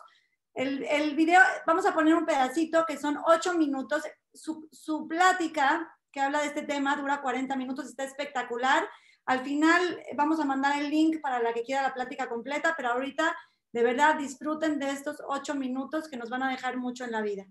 El, 0.56 0.82
el 0.84 1.14
video, 1.14 1.40
vamos 1.66 1.86
a 1.86 1.94
poner 1.94 2.16
un 2.16 2.26
pedacito 2.26 2.84
que 2.86 2.98
son 2.98 3.18
ocho 3.26 3.54
minutos. 3.54 4.02
Su, 4.34 4.68
su 4.72 5.06
plática 5.06 5.88
que 6.16 6.22
habla 6.22 6.40
de 6.40 6.46
este 6.46 6.62
tema 6.62 6.96
dura 6.96 7.20
40 7.20 7.54
minutos, 7.56 7.86
está 7.86 8.02
espectacular. 8.02 8.88
Al 9.26 9.40
final 9.40 10.02
vamos 10.16 10.40
a 10.40 10.46
mandar 10.46 10.80
el 10.80 10.88
link 10.88 11.20
para 11.20 11.42
la 11.42 11.52
que 11.52 11.62
quiera 11.62 11.82
la 11.82 11.92
plática 11.92 12.26
completa, 12.26 12.72
pero 12.74 12.88
ahorita 12.88 13.36
de 13.70 13.82
verdad 13.82 14.16
disfruten 14.16 14.78
de 14.78 14.92
estos 14.92 15.18
ocho 15.28 15.54
minutos 15.54 16.08
que 16.08 16.16
nos 16.16 16.30
van 16.30 16.42
a 16.42 16.50
dejar 16.50 16.78
mucho 16.78 17.04
en 17.04 17.12
la 17.12 17.20
vida. 17.20 17.44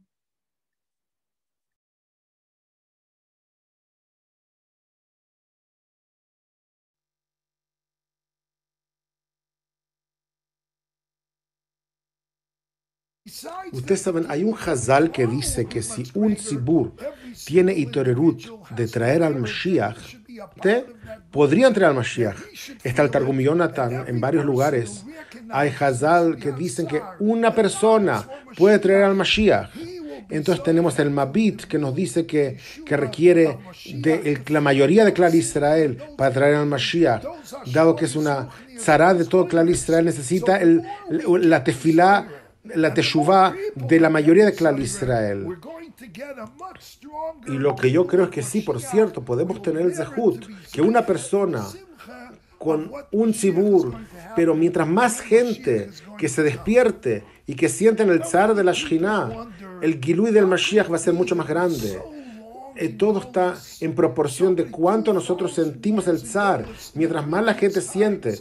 Ustedes 13.71 14.01
saben, 14.01 14.27
hay 14.29 14.43
un 14.43 14.55
Hazal 14.55 15.11
que 15.11 15.25
dice 15.25 15.65
que 15.65 15.81
si 15.81 16.03
un 16.13 16.37
Sibur 16.37 16.93
tiene 17.43 17.73
Itorerut 17.73 18.69
de 18.69 18.87
traer 18.87 19.23
al 19.23 19.35
Mashiach, 19.35 19.97
te 20.61 20.85
podrían 21.31 21.73
traer 21.73 21.89
al 21.89 21.95
Mashiach. 21.95 22.37
Está 22.83 23.01
el 23.01 23.09
Targum 23.09 23.39
Yonatan 23.39 24.07
en 24.07 24.21
varios 24.21 24.45
lugares. 24.45 25.05
Hay 25.49 25.73
Hazal 25.79 26.37
que 26.37 26.51
dicen 26.51 26.85
que 26.85 27.01
una 27.19 27.55
persona 27.55 28.27
puede 28.55 28.77
traer 28.77 29.05
al 29.05 29.15
Mashiach. 29.15 29.71
Entonces 30.29 30.63
tenemos 30.63 30.97
el 30.99 31.09
Mabit 31.09 31.63
que 31.63 31.79
nos 31.79 31.95
dice 31.95 32.27
que, 32.27 32.57
que 32.85 32.95
requiere 32.95 33.57
de 33.91 34.39
la 34.49 34.61
mayoría 34.61 35.03
de 35.03 35.13
Clar 35.13 35.33
Israel 35.33 35.97
para 36.15 36.31
traer 36.31 36.55
al 36.55 36.67
Mashiach, 36.67 37.23
dado 37.73 37.95
que 37.95 38.05
es 38.05 38.15
una 38.15 38.49
tzara 38.77 39.15
de 39.15 39.25
todo 39.25 39.47
Clar 39.47 39.67
Israel, 39.67 40.05
necesita 40.05 40.57
el, 40.57 40.83
la 41.09 41.63
tefilá 41.63 42.27
la 42.73 42.93
teshuvah 42.93 43.53
de 43.75 43.99
la 43.99 44.09
mayoría 44.09 44.45
de 44.45 44.53
Clar 44.53 44.79
Israel. 44.79 45.47
Y 47.47 47.51
lo 47.51 47.75
que 47.75 47.91
yo 47.91 48.07
creo 48.07 48.25
es 48.25 48.29
que 48.29 48.43
sí, 48.43 48.61
por 48.61 48.81
cierto, 48.81 49.23
podemos 49.23 49.61
tener 49.61 49.83
el 49.83 49.95
zehut, 49.95 50.45
que 50.71 50.81
una 50.81 51.05
persona 51.05 51.63
con 52.57 52.91
un 53.11 53.33
sibur, 53.33 53.93
pero 54.35 54.55
mientras 54.55 54.87
más 54.87 55.21
gente 55.21 55.89
que 56.17 56.27
se 56.27 56.41
despierte 56.41 57.23
y 57.45 57.55
que 57.55 57.69
sienten 57.69 58.09
el 58.09 58.23
zar 58.23 58.55
de 58.55 58.63
la 58.63 58.71
Shekhinah, 58.71 59.29
el 59.81 60.01
gilui 60.01 60.31
del 60.31 60.47
Mashiach 60.47 60.91
va 60.91 60.95
a 60.95 60.99
ser 60.99 61.13
mucho 61.13 61.35
más 61.35 61.47
grande. 61.47 62.01
Eh, 62.75 62.89
todo 62.89 63.19
está 63.19 63.55
en 63.79 63.95
proporción 63.95 64.55
de 64.55 64.65
cuánto 64.65 65.13
nosotros 65.13 65.53
sentimos 65.53 66.07
el 66.07 66.19
zar. 66.19 66.65
Mientras 66.93 67.25
más 67.27 67.45
la 67.45 67.53
gente 67.53 67.81
siente, 67.81 68.39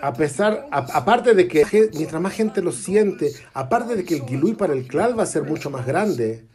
a 0.00 0.12
pesar, 0.12 0.66
aparte 0.70 1.34
de 1.34 1.48
que 1.48 1.90
mientras 1.94 2.20
más 2.20 2.32
gente 2.32 2.62
lo 2.62 2.72
siente, 2.72 3.32
aparte 3.54 3.96
de 3.96 4.04
que 4.04 4.16
el 4.16 4.24
Gilui 4.24 4.54
para 4.54 4.72
el 4.72 4.86
Klal 4.86 5.18
va 5.18 5.22
a 5.24 5.26
ser 5.26 5.42
mucho 5.44 5.70
más 5.70 5.86
grande, 5.86 6.46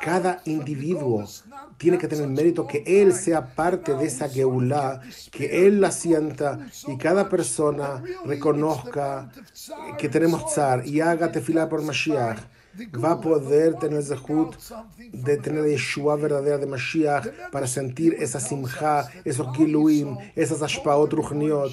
cada 0.00 0.40
individuo 0.46 1.24
tiene 1.76 1.98
que 1.98 2.08
tener 2.08 2.26
mérito 2.26 2.66
que 2.66 2.82
él 2.86 3.12
sea 3.12 3.54
parte 3.54 3.94
de 3.94 4.06
esa 4.06 4.28
Geulah, 4.28 5.02
que 5.30 5.66
él 5.66 5.80
la 5.80 5.90
sienta 5.90 6.66
y 6.86 6.96
cada 6.96 7.28
persona 7.28 8.02
reconozca 8.24 9.30
que 9.98 10.08
tenemos 10.08 10.46
Tzar 10.46 10.86
y 10.86 11.00
haga 11.00 11.30
tefilá 11.32 11.68
por 11.68 11.82
Mashiach 11.82 12.38
va 13.02 13.12
a 13.12 13.20
poder 13.20 13.74
tener 13.74 14.02
Zehut 14.02 14.56
de 15.12 15.36
tener 15.38 15.64
Yeshua 15.66 16.16
verdadera 16.16 16.58
de 16.58 16.66
Mashiach 16.66 17.50
para 17.50 17.66
sentir 17.66 18.14
esa 18.18 18.40
simcha, 18.40 19.08
esos 19.24 19.46
giluim, 19.56 20.16
esas 20.34 20.62
ashpaot 20.62 21.12
ruchniot, 21.12 21.72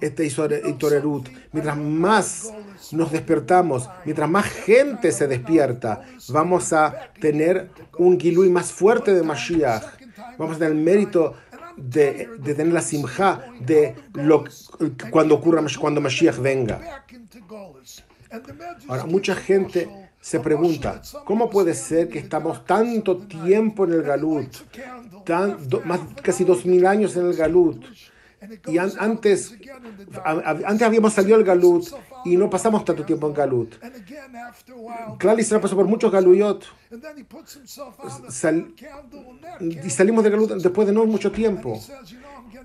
este 0.00 0.24
itorerut. 0.24 1.28
Mientras 1.52 1.76
más 1.76 2.52
nos 2.92 3.12
despertamos, 3.12 3.88
mientras 4.04 4.28
más 4.28 4.46
gente 4.46 5.12
se 5.12 5.26
despierta, 5.26 6.02
vamos 6.28 6.72
a 6.72 7.10
tener 7.20 7.70
un 7.98 8.18
gilui 8.18 8.50
más 8.50 8.72
fuerte 8.72 9.14
de 9.14 9.22
Mashiach. 9.22 9.84
Vamos 10.38 10.56
a 10.56 10.58
tener 10.58 10.72
el 10.72 10.82
mérito 10.82 11.34
de, 11.76 12.28
de, 12.38 12.54
tener 12.54 12.72
la 12.72 12.80
simja 12.80 13.42
de 13.60 13.94
lo, 14.14 14.44
cuando 15.10 15.34
ocurra, 15.34 15.62
cuando 15.78 16.00
Mashiach 16.00 16.38
venga. 16.38 17.04
Ahora, 18.88 19.06
mucha 19.06 19.34
gente 19.34 19.88
se 20.20 20.40
pregunta, 20.40 21.00
¿cómo 21.24 21.48
puede 21.48 21.74
ser 21.74 22.08
que 22.08 22.18
estamos 22.18 22.64
tanto 22.64 23.18
tiempo 23.18 23.84
en 23.84 23.92
el 23.92 24.02
Galut, 24.02 24.48
más, 25.84 26.00
casi 26.22 26.42
dos 26.42 26.66
mil 26.66 26.84
años 26.84 27.16
en 27.16 27.26
el 27.26 27.34
Galut? 27.34 27.84
Y 28.66 28.78
antes, 28.78 29.56
antes 30.24 30.82
habíamos 30.82 31.12
salido 31.14 31.38
del 31.38 31.46
Galut 31.46 31.86
y 32.24 32.36
no 32.36 32.50
pasamos 32.50 32.84
tanto 32.84 33.04
tiempo 33.04 33.26
en 33.28 33.34
Galut. 33.34 33.76
Claro, 35.18 35.38
Israel 35.38 35.62
pasó 35.62 35.74
por 35.74 35.86
muchos 35.86 36.12
Galuyot. 36.12 36.64
y 39.60 39.90
salimos 39.90 40.24
de 40.24 40.30
Galut 40.30 40.52
después 40.54 40.86
de 40.86 40.92
no 40.92 41.06
mucho 41.06 41.32
tiempo. 41.32 41.80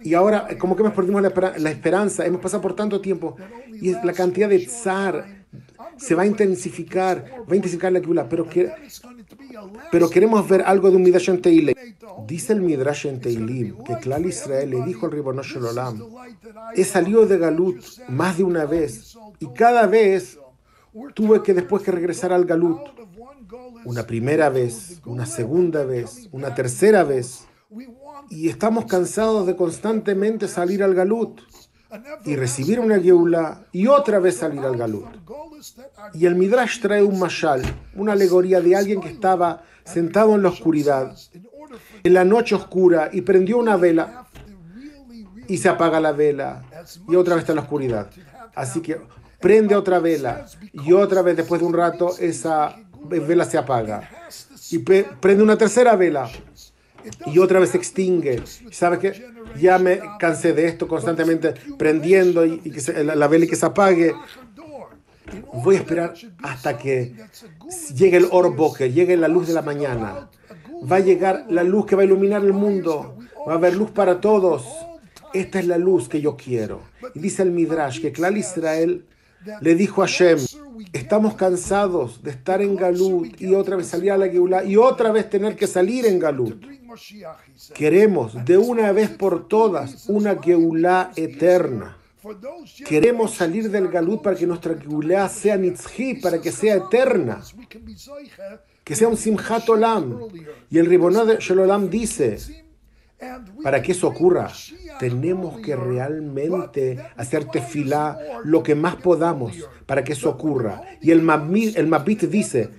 Y 0.03 0.13
ahora, 0.13 0.47
como 0.57 0.75
que 0.75 0.81
hemos 0.81 0.93
perdido 0.93 1.21
la, 1.21 1.69
esperanza, 1.69 2.25
hemos 2.25 2.41
pasado 2.41 2.61
por 2.61 2.75
tanto 2.75 2.99
tiempo. 2.99 3.37
Y 3.81 3.91
la 3.91 4.13
cantidad 4.13 4.49
de 4.49 4.65
zar 4.67 5.45
se 5.97 6.15
va 6.15 6.23
a 6.23 6.25
intensificar, 6.25 7.25
va 7.49 7.53
a 7.53 7.55
intensificar 7.55 7.91
la 7.91 8.01
Kibula, 8.01 8.27
pero, 8.27 8.47
que, 8.47 8.71
pero 9.91 10.09
queremos 10.09 10.47
ver 10.47 10.63
algo 10.65 10.89
de 10.89 10.95
un 10.97 11.03
Midrash 11.03 11.29
en 11.29 11.41
Teilim. 11.41 11.75
Dice 12.27 12.53
el 12.53 12.61
Midrash 12.61 13.07
en 13.07 13.19
Teilim 13.19 13.83
que 13.83 13.97
Klal 13.97 14.25
Israel 14.25 14.69
le 14.69 14.81
dijo 14.83 15.05
al 15.05 15.11
Ribono 15.11 15.41
Olam, 15.69 16.01
he 16.75 16.83
salido 16.83 17.25
de 17.25 17.37
Galut 17.37 17.83
más 18.09 18.37
de 18.37 18.43
una 18.43 18.65
vez 18.65 19.17
y 19.39 19.47
cada 19.47 19.87
vez 19.87 20.39
tuve 21.13 21.41
que 21.43 21.53
después 21.53 21.83
que 21.83 21.91
regresar 21.91 22.33
al 22.33 22.45
Galut. 22.45 22.79
Una 23.85 24.05
primera 24.05 24.49
vez, 24.49 25.01
una 25.05 25.25
segunda 25.25 25.83
vez, 25.83 26.29
una 26.31 26.53
tercera 26.53 27.03
vez. 27.03 27.47
Y 28.29 28.49
estamos 28.49 28.85
cansados 28.85 29.47
de 29.47 29.55
constantemente 29.55 30.47
salir 30.47 30.83
al 30.83 30.93
Galut 30.93 31.41
y 32.25 32.35
recibir 32.35 32.79
una 32.79 32.99
geula 32.99 33.65
y 33.71 33.87
otra 33.87 34.19
vez 34.19 34.37
salir 34.37 34.61
al 34.61 34.77
galut. 34.77 35.07
Y 36.13 36.25
el 36.25 36.35
Midrash 36.35 36.79
trae 36.81 37.03
un 37.03 37.19
mashal, 37.19 37.61
una 37.95 38.13
alegoría 38.13 38.61
de 38.61 38.75
alguien 38.75 39.01
que 39.01 39.09
estaba 39.09 39.63
sentado 39.83 40.35
en 40.35 40.43
la 40.43 40.49
oscuridad, 40.49 41.15
en 42.03 42.13
la 42.13 42.23
noche 42.23 42.55
oscura, 42.55 43.09
y 43.11 43.21
prendió 43.21 43.57
una 43.57 43.77
vela 43.77 44.27
y 45.47 45.57
se 45.57 45.69
apaga 45.69 45.99
la 45.99 46.11
vela 46.11 46.63
y 47.09 47.15
otra 47.15 47.35
vez 47.35 47.43
está 47.43 47.51
en 47.53 47.57
la 47.57 47.63
oscuridad. 47.63 48.09
Así 48.55 48.81
que 48.81 49.01
prende 49.39 49.75
otra 49.75 49.99
vela 49.99 50.45
y 50.71 50.93
otra 50.93 51.21
vez 51.21 51.35
después 51.35 51.61
de 51.61 51.67
un 51.67 51.73
rato 51.73 52.15
esa 52.19 52.75
vela 53.03 53.45
se 53.45 53.57
apaga. 53.57 54.09
Y 54.69 54.79
prende 54.79 55.43
una 55.43 55.57
tercera 55.57 55.95
vela 55.95 56.29
y 57.25 57.39
otra 57.39 57.59
vez 57.59 57.69
se 57.71 57.77
extingue. 57.77 58.41
¿Sabes 58.71 58.99
qué? 58.99 59.25
Ya 59.59 59.77
me 59.77 59.99
cansé 60.19 60.53
de 60.53 60.67
esto 60.67 60.87
constantemente 60.87 61.53
prendiendo 61.77 62.45
y, 62.45 62.59
que 62.59 63.03
la, 63.03 63.27
vela 63.27 63.45
y 63.45 63.47
que 63.47 63.55
se 63.55 63.65
apague. 63.65 64.13
Voy 65.53 65.75
a 65.75 65.79
esperar 65.79 66.13
hasta 66.41 66.77
que 66.77 67.15
llegue 67.95 68.17
el 68.17 68.27
orbo, 68.31 68.73
que 68.73 68.91
llegue 68.91 69.15
la 69.17 69.27
luz 69.27 69.47
de 69.47 69.53
la 69.53 69.61
mañana. 69.61 70.29
Va 70.91 70.97
a 70.97 70.99
llegar 70.99 71.45
la 71.49 71.63
luz 71.63 71.85
que 71.85 71.95
va 71.95 72.01
a 72.01 72.05
iluminar 72.05 72.43
el 72.43 72.53
mundo. 72.53 73.17
Va 73.47 73.53
a 73.53 73.55
haber 73.55 73.75
luz 73.75 73.91
para 73.91 74.19
todos. 74.19 74.65
Esta 75.33 75.59
es 75.59 75.67
la 75.67 75.77
luz 75.77 76.09
que 76.09 76.21
yo 76.21 76.35
quiero. 76.35 76.81
Y 77.13 77.19
dice 77.19 77.43
el 77.43 77.51
Midrash 77.51 78.01
que 78.01 78.11
Clal 78.11 78.37
Israel 78.37 79.05
le 79.61 79.75
dijo 79.75 80.03
a 80.03 80.07
Shem, 80.07 80.39
estamos 80.93 81.35
cansados 81.35 82.21
de 82.21 82.31
estar 82.31 82.61
en 82.61 82.75
Galut 82.75 83.39
y 83.41 83.53
otra 83.55 83.75
vez 83.75 83.87
salir 83.87 84.11
a 84.11 84.17
la 84.17 84.27
Geulah 84.27 84.63
y 84.63 84.77
otra 84.77 85.11
vez 85.11 85.29
tener 85.29 85.55
que 85.55 85.67
salir 85.67 86.05
en 86.05 86.19
Galut. 86.19 86.63
Queremos 87.73 88.45
de 88.45 88.57
una 88.57 88.91
vez 88.91 89.09
por 89.09 89.47
todas 89.47 90.09
una 90.09 90.35
Geulah 90.41 91.11
eterna. 91.15 91.97
Queremos 92.85 93.33
salir 93.33 93.69
del 93.69 93.87
Galut 93.87 94.21
para 94.21 94.35
que 94.35 94.45
nuestra 94.45 94.75
Geulah 94.75 95.27
sea 95.27 95.57
Nitzhi, 95.57 96.15
para 96.15 96.39
que 96.39 96.51
sea 96.51 96.75
eterna. 96.75 97.41
Que 98.83 98.95
sea 98.95 99.07
un 99.07 99.17
Simchat 99.17 99.67
Olam. 99.69 100.19
Y 100.69 100.77
el 100.77 100.85
Ribonot 100.85 101.27
de 101.27 101.37
Shalom 101.39 101.89
dice, 101.89 102.37
para 103.63 103.81
que 103.81 103.91
eso 103.93 104.07
ocurra, 104.07 104.51
tenemos 104.99 105.59
que 105.61 105.75
realmente 105.75 106.99
hacer 107.15 107.45
tefilá 107.45 108.19
lo 108.43 108.61
que 108.63 108.75
más 108.75 108.95
podamos 108.95 109.53
para 109.85 110.03
que 110.03 110.13
eso 110.13 110.29
ocurra. 110.29 110.81
Y 111.01 111.11
el 111.11 111.21
Mabit, 111.21 111.77
el 111.77 111.87
Mabit 111.87 112.23
dice, 112.23 112.69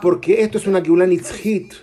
porque 0.00 0.42
esto 0.42 0.58
es 0.58 0.66
una 0.66 0.82
Geulah 0.82 1.06
Nitzhit, 1.06 1.74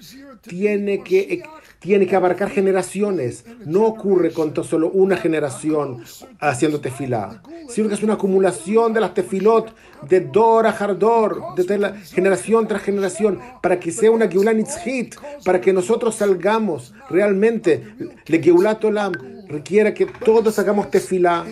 tiene 0.41 1.03
que 1.03 1.43
tiene 1.79 2.05
que 2.07 2.15
abarcar 2.15 2.49
generaciones. 2.49 3.45
No 3.65 3.85
ocurre 3.85 4.31
con 4.31 4.53
solo 4.63 4.89
una 4.91 5.17
generación 5.17 6.03
haciendo 6.39 6.81
tefilá, 6.81 7.41
sino 7.69 7.87
que 7.87 7.95
es 7.95 8.03
una 8.03 8.13
acumulación 8.13 8.93
de 8.93 9.01
las 9.01 9.13
tefilot 9.13 9.73
de 10.07 10.21
Dor 10.21 10.67
a 10.67 10.71
Hardor, 10.71 11.55
de 11.55 11.93
generación 12.11 12.67
tras 12.67 12.81
generación, 12.81 13.39
para 13.61 13.79
que 13.79 13.91
sea 13.91 14.11
una 14.11 14.27
Geulah 14.27 14.53
Nitzhit, 14.53 15.15
para 15.43 15.61
que 15.61 15.73
nosotros 15.73 16.15
salgamos 16.15 16.93
realmente. 17.09 17.95
Le 18.25 18.41
Geulat 18.41 18.83
Olam 18.83 19.13
requiere 19.47 19.93
que 19.93 20.05
todos 20.05 20.59
hagamos 20.59 20.91
tefilá 20.91 21.45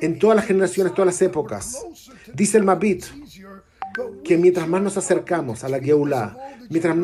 en 0.00 0.18
todas 0.18 0.36
las 0.36 0.46
generaciones, 0.46 0.94
todas 0.94 1.06
las 1.06 1.22
épocas. 1.22 1.84
Dice 2.32 2.58
el 2.58 2.64
Mabit 2.64 3.04
que 4.24 4.36
mientras 4.38 4.68
más 4.68 4.82
nos 4.82 4.96
acercamos 4.96 5.64
a 5.64 5.68
la 5.68 5.80
Geulah, 5.80 6.36
mientras 6.70 6.96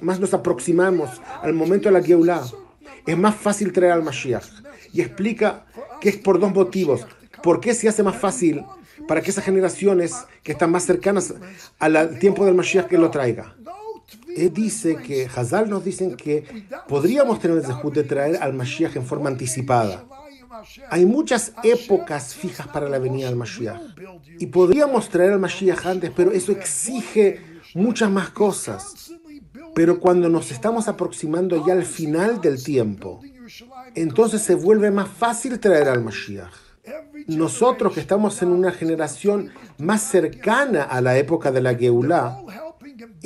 más 0.00 0.20
nos 0.20 0.34
aproximamos 0.34 1.10
al 1.42 1.54
momento 1.54 1.88
de 1.88 1.92
la 1.92 2.02
Geulah, 2.02 2.42
es 3.06 3.16
más 3.16 3.34
fácil 3.34 3.72
traer 3.72 3.92
al 3.92 4.02
Mashiach. 4.02 4.44
Y 4.92 5.00
explica 5.00 5.66
que 6.00 6.08
es 6.08 6.16
por 6.16 6.38
dos 6.38 6.52
motivos. 6.52 7.06
¿Por 7.42 7.60
qué 7.60 7.74
se 7.74 7.88
hace 7.88 8.02
más 8.02 8.16
fácil 8.16 8.64
para 9.06 9.20
que 9.20 9.30
esas 9.30 9.44
generaciones 9.44 10.14
que 10.42 10.52
están 10.52 10.70
más 10.70 10.84
cercanas 10.84 11.34
al 11.78 12.18
tiempo 12.18 12.44
del 12.44 12.54
Mashiach 12.54 12.86
que 12.86 12.98
lo 12.98 13.10
traiga? 13.10 13.54
Él 14.36 14.52
dice 14.52 14.96
que, 14.96 15.28
Hazal 15.34 15.70
nos 15.70 15.84
dicen 15.84 16.14
que 16.16 16.44
podríamos 16.88 17.40
tener 17.40 17.58
el 17.58 17.92
de 17.92 18.04
traer 18.04 18.36
al 18.42 18.52
Mashiach 18.52 18.96
en 18.96 19.06
forma 19.06 19.30
anticipada. 19.30 20.04
Hay 20.90 21.06
muchas 21.06 21.52
épocas 21.62 22.34
fijas 22.34 22.66
para 22.68 22.88
la 22.88 22.98
venida 22.98 23.26
del 23.26 23.36
Mashiach. 23.36 23.80
Y 24.38 24.46
podríamos 24.46 25.08
traer 25.08 25.32
al 25.32 25.40
Mashiach 25.40 25.86
antes, 25.86 26.10
pero 26.14 26.32
eso 26.32 26.52
exige 26.52 27.40
muchas 27.74 28.10
más 28.10 28.30
cosas. 28.30 29.12
Pero 29.74 30.00
cuando 30.00 30.28
nos 30.28 30.50
estamos 30.50 30.88
aproximando 30.88 31.66
ya 31.66 31.74
al 31.74 31.84
final 31.84 32.40
del 32.40 32.62
tiempo, 32.62 33.20
entonces 33.94 34.42
se 34.42 34.54
vuelve 34.54 34.90
más 34.90 35.08
fácil 35.08 35.58
traer 35.60 35.88
al 35.88 36.02
Mashiach. 36.02 36.52
Nosotros 37.26 37.92
que 37.92 38.00
estamos 38.00 38.40
en 38.42 38.50
una 38.50 38.70
generación 38.70 39.50
más 39.78 40.02
cercana 40.02 40.84
a 40.84 41.00
la 41.00 41.18
época 41.18 41.50
de 41.50 41.60
la 41.60 41.74
Geulah, 41.74 42.38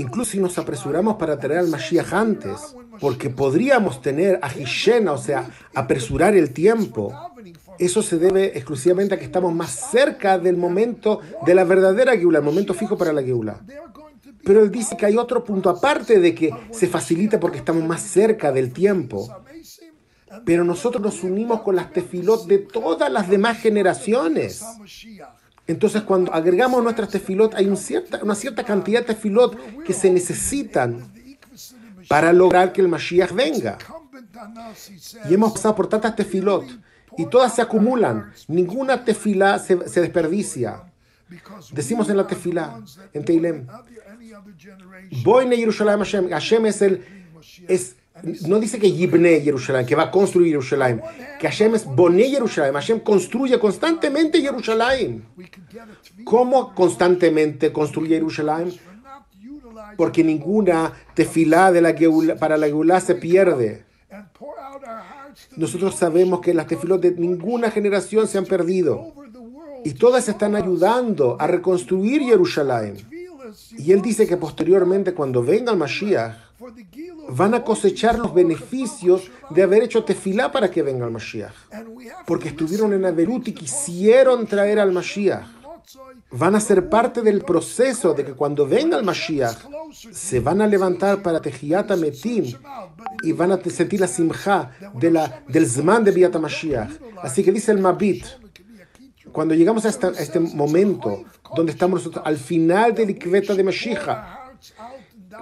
incluso 0.01 0.33
si 0.33 0.39
nos 0.39 0.59
apresuramos 0.59 1.17
para 1.17 1.39
traer 1.39 1.61
al 1.61 1.69
Mashiach 1.69 2.13
antes, 2.13 2.75
porque 3.01 3.31
podríamos 3.31 4.03
tener 4.03 4.39
a 4.43 4.53
Hishena, 4.53 5.13
o 5.13 5.19
sea, 5.19 5.51
apresurar 5.75 6.35
el 6.35 6.53
tiempo, 6.53 7.13
eso 7.79 8.03
se 8.03 8.19
debe 8.19 8.57
exclusivamente 8.57 9.15
a 9.15 9.19
que 9.19 9.25
estamos 9.25 9.55
más 9.55 9.71
cerca 9.91 10.39
del 10.39 10.57
momento 10.57 11.21
de 11.47 11.55
la 11.55 11.65
verdadera 11.65 12.17
Geulah, 12.17 12.39
el 12.39 12.45
momento 12.45 12.75
fijo 12.75 12.99
para 12.99 13.13
la 13.13 13.23
Geulah. 13.23 13.61
Pero 14.45 14.63
él 14.63 14.71
dice 14.71 14.97
que 14.97 15.07
hay 15.07 15.17
otro 15.17 15.45
punto, 15.45 15.71
aparte 15.71 16.19
de 16.19 16.35
que 16.35 16.51
se 16.71 16.87
facilita 16.87 17.39
porque 17.39 17.59
estamos 17.59 17.85
más 17.85 18.03
cerca 18.03 18.53
del 18.53 18.73
tiempo, 18.73 19.29
pero 20.45 20.65
nosotros 20.65 21.03
nos 21.03 21.23
unimos 21.23 21.63
con 21.63 21.77
las 21.77 21.93
tefilot 21.93 22.47
de 22.47 22.59
todas 22.59 23.11
las 23.11 23.29
demás 23.29 23.59
generaciones. 23.59 24.63
Entonces, 25.71 26.03
cuando 26.03 26.33
agregamos 26.35 26.83
nuestras 26.83 27.09
tefilot, 27.11 27.55
hay 27.55 27.67
un 27.67 27.77
cierta- 27.77 28.21
una 28.23 28.35
cierta 28.35 28.65
cantidad 28.65 29.01
de 29.01 29.07
tefilot 29.15 29.83
que 29.85 29.93
se 29.93 30.11
necesitan 30.11 31.13
para 32.09 32.33
lograr 32.33 32.73
que 32.73 32.81
el 32.81 32.89
Mashiach 32.89 33.33
venga. 33.33 33.79
Y 35.29 35.35
hemos 35.35 35.53
pasado 35.53 35.75
por 35.77 35.87
tantas 35.89 36.17
tefilot 36.17 36.65
y 37.17 37.27
todas 37.27 37.55
se 37.55 37.63
acumulan. 37.63 38.33
Ninguna 38.49 39.05
tefilá 39.05 39.59
se, 39.59 39.77
desperdicia. 39.77 40.83
Decimos 41.73 42.09
en 42.11 42.17
la 42.17 42.27
tefilá, 42.27 42.81
en 43.13 43.25
Teilem, 43.25 43.67
Boine 45.23 45.57
Yerushalayim 45.57 46.01
Hashem. 46.01 46.29
Hashem 46.31 46.67
es 46.67 46.83
el. 46.83 47.05
No 48.47 48.59
dice 48.59 48.79
que 48.79 48.93
Yibne 48.93 49.41
Yerushalayim, 49.41 49.87
que 49.87 49.95
va 49.95 50.05
a 50.05 50.11
construir 50.11 50.49
Yerushalayim. 50.49 51.01
Que 51.39 51.47
Hashem 51.49 51.75
es 51.75 51.85
Boné 51.85 52.31
Yerushalayim. 52.31 52.75
Hashem 52.75 53.01
construye 53.01 53.59
constantemente 53.59 54.41
Yerushalayim. 54.41 55.23
¿Cómo 56.25 56.75
constantemente 56.75 57.73
construye 57.73 58.15
Yerushalayim? 58.17 58.73
Porque 59.97 60.23
ninguna 60.23 60.93
tefilá 61.15 61.73
de 61.73 61.81
la 61.81 61.93
Geula- 61.97 62.39
para 62.39 62.57
la 62.57 62.67
Geulah 62.67 63.01
se 63.01 63.15
pierde. 63.15 63.85
Nosotros 65.57 65.95
sabemos 65.95 66.41
que 66.41 66.55
las 66.55 66.67
tefilot 66.67 67.01
de 67.01 67.13
ninguna 67.13 67.71
generación 67.71 68.27
se 68.29 68.39
han 68.39 68.47
perdido. 68.47 69.15
Y 69.85 69.93
todas 69.95 70.29
están 70.29 70.55
ayudando 70.57 71.37
a 71.41 71.47
reconstruir 71.47 72.23
Jerusalén. 72.23 72.97
Y 73.79 73.93
él 73.93 74.03
dice 74.03 74.27
que 74.27 74.37
posteriormente, 74.37 75.15
cuando 75.15 75.43
venga 75.43 75.73
el 75.73 75.79
Mashiach, 75.79 76.50
van 77.31 77.55
a 77.55 77.65
cosechar 77.65 78.19
los 78.19 78.33
beneficios 78.35 79.31
de 79.51 79.63
haber 79.63 79.83
hecho 79.83 80.05
tefilá 80.05 80.51
para 80.53 80.71
que 80.71 80.83
venga 80.83 81.07
el 81.07 81.11
Mashiach. 81.13 81.55
Porque 82.27 82.49
estuvieron 82.49 82.93
en 82.93 83.05
Averut 83.05 83.49
y 83.49 83.53
quisieron 83.53 84.47
traer 84.47 84.79
al 84.79 84.93
Mashiach. 84.93 85.45
Van 86.33 86.55
a 86.55 86.61
ser 86.61 86.89
parte 86.89 87.23
del 87.23 87.43
proceso 87.43 88.15
de 88.15 88.25
que 88.25 88.35
cuando 88.35 88.67
venga 88.67 88.97
el 88.97 89.05
Mashiach, 89.05 89.57
se 90.13 90.39
van 90.41 90.61
a 90.63 90.67
levantar 90.67 91.23
para 91.23 91.41
Tejiat 91.41 91.91
Metim 91.97 92.45
y 93.23 93.33
van 93.33 93.53
a 93.53 93.59
sentir 93.65 93.99
la 94.01 94.07
simja 94.07 94.71
de 94.95 95.11
la, 95.11 95.43
del 95.49 95.67
Zman 95.67 96.05
de 96.05 96.13
Biat 96.13 96.37
Mashiach. 96.37 96.91
Así 97.23 97.43
que 97.43 97.51
dice 97.51 97.73
el 97.73 97.79
Mabit, 97.81 98.25
cuando 99.33 99.55
llegamos 99.55 99.85
a, 99.85 99.89
esta- 99.89 100.09
a 100.09 100.21
este 100.21 100.39
momento 100.41 101.25
donde 101.57 101.73
estamos 101.73 102.01
nosotros 102.01 102.23
al 102.25 102.37
final 102.37 102.95
del 102.95 103.11
Ikveta 103.11 103.55
de 103.55 103.65
Mashiach, 103.65 104.07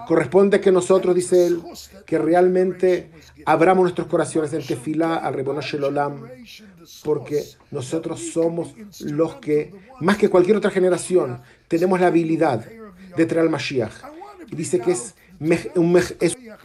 corresponde 0.07 0.61
que 0.61 0.71
nosotros, 0.73 1.15
dice 1.15 1.47
él, 1.47 1.63
que 2.07 2.19
realmente 2.19 3.11
abramos 3.45 3.83
nuestros 3.83 4.07
corazones 4.09 4.53
en 4.53 4.67
tefilá 4.67 5.17
al 5.17 5.35
Rebono 5.35 5.61
Shelolam, 5.61 6.23
porque 7.05 7.45
nosotros 7.71 8.21
somos 8.33 8.75
los 9.01 9.37
que, 9.37 9.73
más 10.01 10.17
que 10.17 10.29
cualquier 10.31 10.57
otra 10.57 10.71
generación, 10.71 11.41
tenemos 11.69 12.01
la 12.01 12.07
habilidad 12.09 12.65
de 13.17 13.27
traer 13.27 13.45
al 13.45 13.51
Mashiach. 13.51 13.93
Y 14.51 14.57
dice 14.57 14.81
que 14.81 14.93
es- 14.93 15.15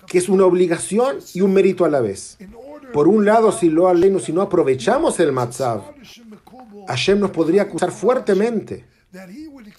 que 0.07 0.17
es 0.17 0.29
una 0.29 0.45
obligación 0.45 1.17
y 1.33 1.41
un 1.41 1.53
mérito 1.53 1.85
a 1.85 1.89
la 1.89 2.01
vez. 2.01 2.37
Por 2.93 3.07
un 3.07 3.25
lado, 3.25 3.51
si 3.51 3.69
lo 3.69 3.87
aleno, 3.87 4.19
si 4.19 4.31
no 4.33 4.41
aprovechamos 4.41 5.19
el 5.19 5.31
Matzav, 5.31 5.81
Hashem 6.87 7.19
nos 7.19 7.31
podría 7.31 7.63
acusar 7.63 7.91
fuertemente 7.91 8.85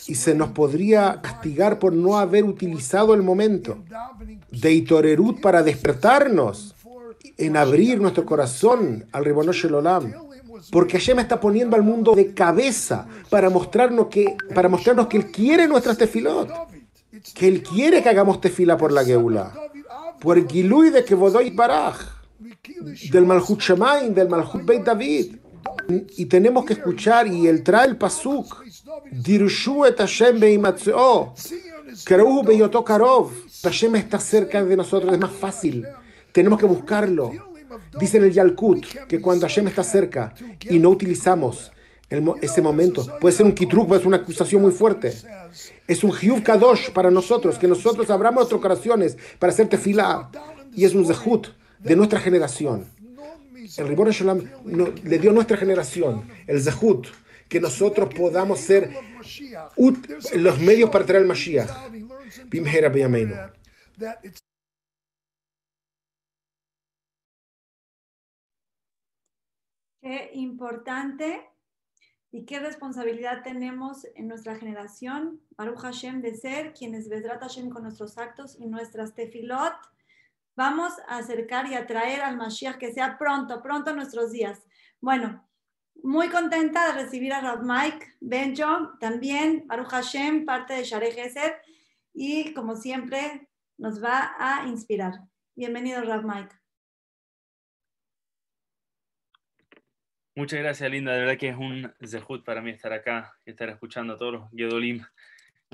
y 0.06 0.14
se 0.14 0.34
nos 0.34 0.50
podría 0.50 1.20
castigar 1.20 1.78
por 1.78 1.92
no 1.92 2.18
haber 2.18 2.44
utilizado 2.44 3.14
el 3.14 3.22
momento 3.22 3.78
de 4.50 4.72
Itorerut 4.72 5.40
para 5.40 5.62
despertarnos 5.62 6.74
en 7.36 7.56
abrir 7.56 8.00
nuestro 8.00 8.24
corazón 8.24 9.06
al 9.12 9.24
Ribono 9.24 9.52
Shelolam. 9.52 10.12
Porque 10.70 10.98
Hashem 10.98 11.18
está 11.18 11.40
poniendo 11.40 11.74
al 11.76 11.82
mundo 11.82 12.14
de 12.14 12.32
cabeza 12.32 13.06
para 13.28 13.50
mostrarnos 13.50 14.06
que, 14.06 14.36
para 14.54 14.68
mostrarnos 14.68 15.08
que 15.08 15.16
Él 15.16 15.30
quiere 15.30 15.66
nuestras 15.66 15.98
tefilot. 15.98 16.50
Que 17.34 17.48
Él 17.48 17.62
quiere 17.62 18.02
que 18.02 18.08
hagamos 18.08 18.40
tefila 18.40 18.76
por 18.76 18.92
la 18.92 19.04
Geula. 19.04 19.52
Por 20.20 20.38
el 20.38 20.46
Gilui 20.46 20.90
de 20.90 21.04
Kevodoy 21.04 21.50
Baraj. 21.50 21.96
Del 23.10 23.26
Malchut 23.26 23.60
Shemaim, 23.60 24.14
del 24.14 24.28
Malchut 24.28 24.64
Beit 24.64 24.84
David. 24.84 25.36
Y 26.16 26.26
tenemos 26.26 26.64
que 26.64 26.74
escuchar, 26.74 27.26
y 27.26 27.46
él 27.46 27.62
trae 27.62 27.88
el 27.88 27.96
pasuk. 27.96 28.63
Dirshu 29.10 29.84
et 29.84 29.98
Hashem 29.98 30.38
beimatzeo. 30.40 31.34
Kreuhu 32.04 32.42
beyoto 32.42 32.84
karov. 32.84 33.30
Hashem 33.62 33.94
está 33.96 34.18
cerca 34.18 34.64
de 34.64 34.76
nosotros, 34.76 35.12
es 35.12 35.18
más 35.18 35.32
fácil. 35.32 35.86
Tenemos 36.32 36.58
que 36.58 36.66
buscarlo. 36.66 37.30
Dice 37.98 38.18
en 38.18 38.24
el 38.24 38.32
Yalkut 38.32 38.84
que 39.08 39.20
cuando 39.20 39.46
Hashem 39.46 39.68
está 39.68 39.82
cerca 39.84 40.34
y 40.68 40.78
no 40.78 40.90
utilizamos 40.90 41.72
el 42.10 42.22
ese 42.42 42.60
momento, 42.62 43.06
puede 43.20 43.34
ser 43.34 43.46
un 43.46 43.52
kitruk, 43.52 43.88
ser 43.96 44.06
una 44.06 44.18
acusación 44.18 44.62
muy 44.62 44.72
fuerte. 44.72 45.12
Es 45.86 46.04
un 46.04 46.12
Hiyuv 46.12 46.42
Kadosh 46.42 46.90
para 46.90 47.10
nosotros, 47.10 47.58
que 47.58 47.66
nosotros 47.68 48.10
abramos 48.10 48.42
nuestros 48.42 48.60
corazones 48.60 49.16
para 49.38 49.52
hacer 49.52 49.68
tefilá. 49.68 50.30
Y 50.74 50.84
es 50.84 50.94
un 50.94 51.06
Zehut 51.06 51.48
de 51.80 51.96
nuestra 51.96 52.20
generación. 52.20 52.84
El 53.76 53.88
Ribor 53.88 54.10
Shalom 54.10 54.42
no- 54.64 54.88
le 55.02 55.18
dio 55.18 55.30
a 55.30 55.34
nuestra 55.34 55.56
generación 55.56 56.22
el 56.46 56.60
Zehut, 56.62 57.06
que 57.54 57.60
nosotros 57.60 58.12
podamos 58.12 58.58
ser 58.58 58.90
los 60.34 60.58
medios 60.58 60.90
para 60.90 61.06
traer 61.06 61.22
el 61.22 61.28
Mashiach. 61.28 61.70
Qué 70.02 70.30
importante 70.34 71.48
y 72.32 72.44
qué 72.44 72.58
responsabilidad 72.58 73.44
tenemos 73.44 74.04
en 74.16 74.26
nuestra 74.26 74.56
generación, 74.56 75.40
Baruch 75.56 75.78
Hashem, 75.78 76.22
de 76.22 76.34
ser 76.34 76.72
quienes 76.72 77.08
Vedrat 77.08 77.40
Hashem 77.40 77.70
con 77.70 77.84
nuestros 77.84 78.18
actos 78.18 78.56
y 78.58 78.66
nuestras 78.66 79.14
tefilot. 79.14 79.74
Vamos 80.56 80.92
a 81.06 81.18
acercar 81.18 81.68
y 81.68 81.76
atraer 81.76 82.20
al 82.22 82.36
Mashiach 82.36 82.78
que 82.78 82.92
sea 82.92 83.16
pronto, 83.16 83.62
pronto 83.62 83.90
en 83.90 83.96
nuestros 83.96 84.32
días. 84.32 84.60
Bueno, 85.00 85.46
muy 86.04 86.28
contenta 86.28 86.92
de 86.92 87.02
recibir 87.02 87.32
a 87.32 87.40
Rav 87.40 87.62
Mike 87.62 88.16
Benjo, 88.20 88.92
también 89.00 89.66
Baruch 89.66 89.88
Hashem, 89.88 90.44
parte 90.44 90.74
de 90.74 90.84
Share 90.84 91.10
Gesed, 91.10 91.54
y 92.12 92.52
como 92.52 92.76
siempre 92.76 93.48
nos 93.78 94.04
va 94.04 94.34
a 94.38 94.68
inspirar. 94.68 95.14
Bienvenido, 95.56 96.02
Rav 96.02 96.22
Mike. 96.22 96.54
Muchas 100.36 100.58
gracias, 100.58 100.90
Linda. 100.90 101.14
De 101.14 101.20
verdad 101.20 101.38
que 101.38 101.48
es 101.48 101.56
un 101.56 101.90
zehut 102.06 102.44
para 102.44 102.60
mí 102.60 102.70
estar 102.70 102.92
acá 102.92 103.32
y 103.46 103.52
estar 103.52 103.70
escuchando 103.70 104.12
a 104.12 104.18
todos 104.18 104.32
los 104.34 104.50
Gedolim 104.50 105.02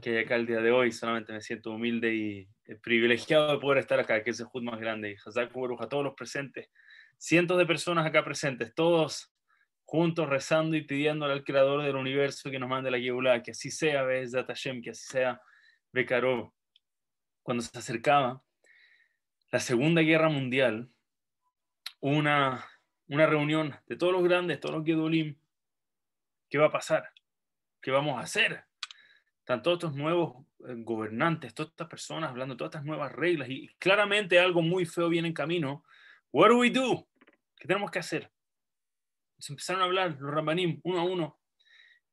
que 0.00 0.10
hay 0.10 0.24
acá 0.24 0.36
el 0.36 0.46
día 0.46 0.60
de 0.60 0.70
hoy. 0.70 0.92
Solamente 0.92 1.32
me 1.32 1.40
siento 1.40 1.72
humilde 1.72 2.14
y 2.14 2.48
eh, 2.66 2.76
privilegiado 2.76 3.54
de 3.54 3.58
poder 3.58 3.78
estar 3.78 3.98
acá, 3.98 4.22
que 4.22 4.30
es 4.30 4.38
el 4.38 4.46
zehut 4.46 4.62
más 4.62 4.78
grande. 4.78 5.10
Y 5.10 5.16
Hazak 5.16 5.50
a 5.50 5.88
todos 5.88 6.04
los 6.04 6.14
presentes, 6.14 6.70
cientos 7.18 7.58
de 7.58 7.66
personas 7.66 8.06
acá 8.06 8.24
presentes, 8.24 8.72
todos 8.76 9.32
juntos 9.90 10.28
rezando 10.28 10.76
y 10.76 10.82
pidiéndole 10.82 11.32
al 11.32 11.42
Creador 11.42 11.82
del 11.82 11.96
universo 11.96 12.48
que 12.48 12.60
nos 12.60 12.68
mande 12.68 12.92
la 12.92 12.98
Yehulah, 12.98 13.42
que 13.42 13.50
así 13.50 13.72
sea, 13.72 14.04
Be'ezat 14.04 14.46
Hashem, 14.46 14.80
que 14.82 14.90
así 14.90 15.04
sea 15.04 15.42
Bekarov, 15.90 16.52
cuando 17.42 17.64
se 17.64 17.76
acercaba 17.76 18.40
la 19.50 19.58
Segunda 19.58 20.00
Guerra 20.02 20.28
Mundial, 20.28 20.88
una, 21.98 22.64
una 23.08 23.26
reunión 23.26 23.74
de 23.88 23.96
todos 23.96 24.12
los 24.12 24.22
grandes, 24.22 24.60
todos 24.60 24.76
los 24.76 24.84
Gedolim, 24.84 25.36
¿qué 26.48 26.58
va 26.58 26.66
a 26.66 26.72
pasar? 26.72 27.10
¿Qué 27.82 27.90
vamos 27.90 28.16
a 28.16 28.20
hacer? 28.20 28.62
Están 29.40 29.60
todos 29.60 29.78
estos 29.78 29.96
nuevos 29.96 30.46
eh, 30.68 30.74
gobernantes, 30.76 31.52
todas 31.52 31.72
estas 31.72 31.88
personas 31.88 32.30
hablando 32.30 32.56
todas 32.56 32.70
estas 32.70 32.84
nuevas 32.84 33.10
reglas 33.10 33.48
y 33.50 33.66
claramente 33.80 34.38
algo 34.38 34.62
muy 34.62 34.86
feo 34.86 35.08
viene 35.08 35.26
en 35.26 35.34
camino. 35.34 35.82
What 36.30 36.50
do 36.50 36.58
we 36.58 36.70
do? 36.70 37.08
¿Qué 37.56 37.66
tenemos 37.66 37.90
que 37.90 37.98
hacer? 37.98 38.30
Se 39.40 39.52
empezaron 39.52 39.82
a 39.82 39.86
hablar 39.86 40.16
los 40.18 40.32
Rambanim 40.32 40.80
uno 40.84 41.00
a 41.00 41.04
uno. 41.04 41.40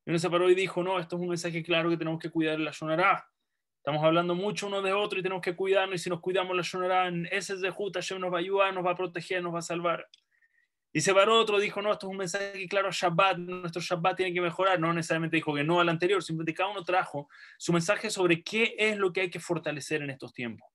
Y 0.04 0.10
uno 0.10 0.18
se 0.18 0.30
paró 0.30 0.50
y 0.50 0.54
dijo, 0.54 0.82
no, 0.82 0.98
esto 0.98 1.16
es 1.16 1.22
un 1.22 1.28
mensaje 1.28 1.62
claro 1.62 1.90
que 1.90 1.96
tenemos 1.96 2.18
que 2.18 2.30
cuidar 2.30 2.58
la 2.58 2.70
Shonará. 2.72 3.28
Estamos 3.76 4.04
hablando 4.04 4.34
mucho 4.34 4.66
uno 4.66 4.82
de 4.82 4.92
otro 4.92 5.18
y 5.18 5.22
tenemos 5.22 5.42
que 5.42 5.54
cuidarnos 5.54 5.94
y 5.94 5.98
si 5.98 6.10
nos 6.10 6.20
cuidamos 6.20 6.56
la 6.56 6.62
Shonará, 6.62 7.08
ese 7.30 7.54
es 7.54 7.60
de 7.60 7.70
Juta, 7.70 8.00
nos 8.18 8.32
va 8.32 8.36
a 8.36 8.40
ayudar, 8.40 8.74
nos 8.74 8.84
va 8.84 8.92
a 8.92 8.96
proteger, 8.96 9.42
nos 9.42 9.54
va 9.54 9.60
a 9.60 9.62
salvar. 9.62 10.08
Y 10.92 11.00
se 11.02 11.12
paró 11.12 11.38
otro, 11.38 11.58
dijo, 11.58 11.82
no, 11.82 11.92
esto 11.92 12.06
es 12.06 12.10
un 12.10 12.16
mensaje 12.16 12.66
claro 12.66 12.88
a 12.88 12.90
Shabbat, 12.90 13.36
nuestro 13.38 13.82
Shabbat 13.82 14.16
tiene 14.16 14.32
que 14.32 14.40
mejorar. 14.40 14.80
No 14.80 14.92
necesariamente 14.92 15.36
dijo 15.36 15.54
que 15.54 15.62
no 15.62 15.80
al 15.80 15.88
anterior, 15.88 16.22
simplemente 16.22 16.54
cada 16.54 16.70
uno 16.70 16.82
trajo 16.82 17.28
su 17.58 17.72
mensaje 17.72 18.10
sobre 18.10 18.42
qué 18.42 18.74
es 18.78 18.96
lo 18.96 19.12
que 19.12 19.22
hay 19.22 19.30
que 19.30 19.40
fortalecer 19.40 20.02
en 20.02 20.10
estos 20.10 20.32
tiempos. 20.32 20.68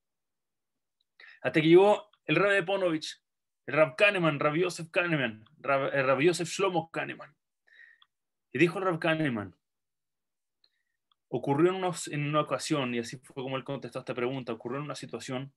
Hasta 1.42 1.60
que 1.62 1.68
llegó 1.68 2.10
el 2.26 2.36
rey 2.36 2.54
de 2.54 2.63
Ponovich, 2.63 3.23
el 3.65 3.76
Rab 3.76 3.95
Kahneman, 3.95 4.39
Rab 4.39 4.56
Yosef 4.56 4.89
Kahneman, 4.89 5.45
Rab, 5.60 5.93
el 5.93 6.06
Rab 6.06 6.19
Yosef 6.19 6.49
Shlomo 6.49 6.91
Kahneman. 6.91 7.36
Y 8.52 8.60
dijo 8.60 8.80
el 8.80 8.86
Rab 8.86 8.99
Kahneman, 8.99 9.56
ocurrió 11.30 11.71
en 11.71 11.78
una, 11.78 11.91
en 12.12 12.28
una 12.28 12.41
ocasión, 12.41 12.93
y 12.93 12.99
así 12.99 13.17
fue 13.17 13.43
como 13.43 13.58
él 13.58 13.63
contestó 13.63 13.99
esta 13.99 14.13
pregunta, 14.13 14.54
ocurrió 14.54 14.78
en 14.80 14.86
una 14.86 14.95
situación, 14.95 15.52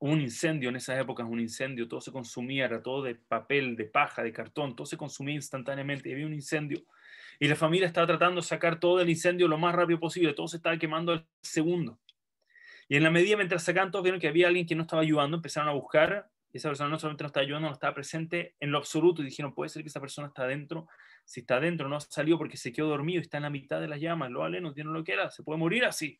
un 0.00 0.20
incendio 0.20 0.68
en 0.68 0.76
esas 0.76 1.00
épocas, 1.00 1.26
un 1.28 1.40
incendio, 1.40 1.88
todo 1.88 2.00
se 2.00 2.12
consumía, 2.12 2.66
era 2.66 2.82
todo 2.82 3.02
de 3.02 3.14
papel, 3.14 3.76
de 3.76 3.86
paja, 3.86 4.22
de 4.22 4.32
cartón, 4.32 4.76
todo 4.76 4.86
se 4.86 4.96
consumía 4.96 5.34
instantáneamente, 5.34 6.08
y 6.08 6.12
había 6.12 6.26
un 6.26 6.34
incendio. 6.34 6.84
Y 7.40 7.48
la 7.48 7.56
familia 7.56 7.86
estaba 7.86 8.06
tratando 8.06 8.40
de 8.40 8.46
sacar 8.46 8.78
todo 8.78 9.00
el 9.00 9.08
incendio 9.08 9.48
lo 9.48 9.58
más 9.58 9.74
rápido 9.74 9.98
posible, 9.98 10.34
todo 10.34 10.48
se 10.48 10.58
estaba 10.58 10.76
quemando 10.76 11.12
al 11.12 11.26
segundo. 11.40 11.98
Y 12.88 12.96
en 12.96 13.02
la 13.02 13.10
medida, 13.10 13.36
mientras 13.36 13.64
sacaban, 13.64 13.90
todos 13.90 14.02
vieron 14.02 14.20
que 14.20 14.28
había 14.28 14.48
alguien 14.48 14.66
que 14.66 14.74
no 14.74 14.82
estaba 14.82 15.02
ayudando, 15.02 15.36
empezaron 15.36 15.68
a 15.68 15.72
buscar, 15.72 16.30
y 16.52 16.58
esa 16.58 16.68
persona 16.68 16.90
no 16.90 16.98
solamente 16.98 17.24
no 17.24 17.28
estaba 17.28 17.44
ayudando, 17.44 17.68
no 17.68 17.74
estaba 17.74 17.94
presente 17.94 18.54
en 18.60 18.70
lo 18.70 18.78
absoluto, 18.78 19.22
y 19.22 19.26
dijeron, 19.26 19.54
puede 19.54 19.68
ser 19.68 19.82
que 19.82 19.88
esa 19.88 20.00
persona 20.00 20.28
está 20.28 20.44
adentro 20.44 20.88
si 21.28 21.40
está 21.40 21.56
adentro, 21.56 21.90
no 21.90 22.00
salió 22.00 22.38
porque 22.38 22.56
se 22.56 22.72
quedó 22.72 22.88
dormido 22.88 23.20
está 23.20 23.36
en 23.36 23.42
la 23.42 23.50
mitad 23.50 23.82
de 23.82 23.86
las 23.86 24.00
llamas, 24.00 24.30
lo 24.30 24.40
vale, 24.40 24.62
no 24.62 24.72
tiene 24.72 24.90
lo 24.90 25.04
que 25.04 25.12
era, 25.12 25.30
se 25.30 25.42
puede 25.42 25.58
morir 25.58 25.84
así. 25.84 26.18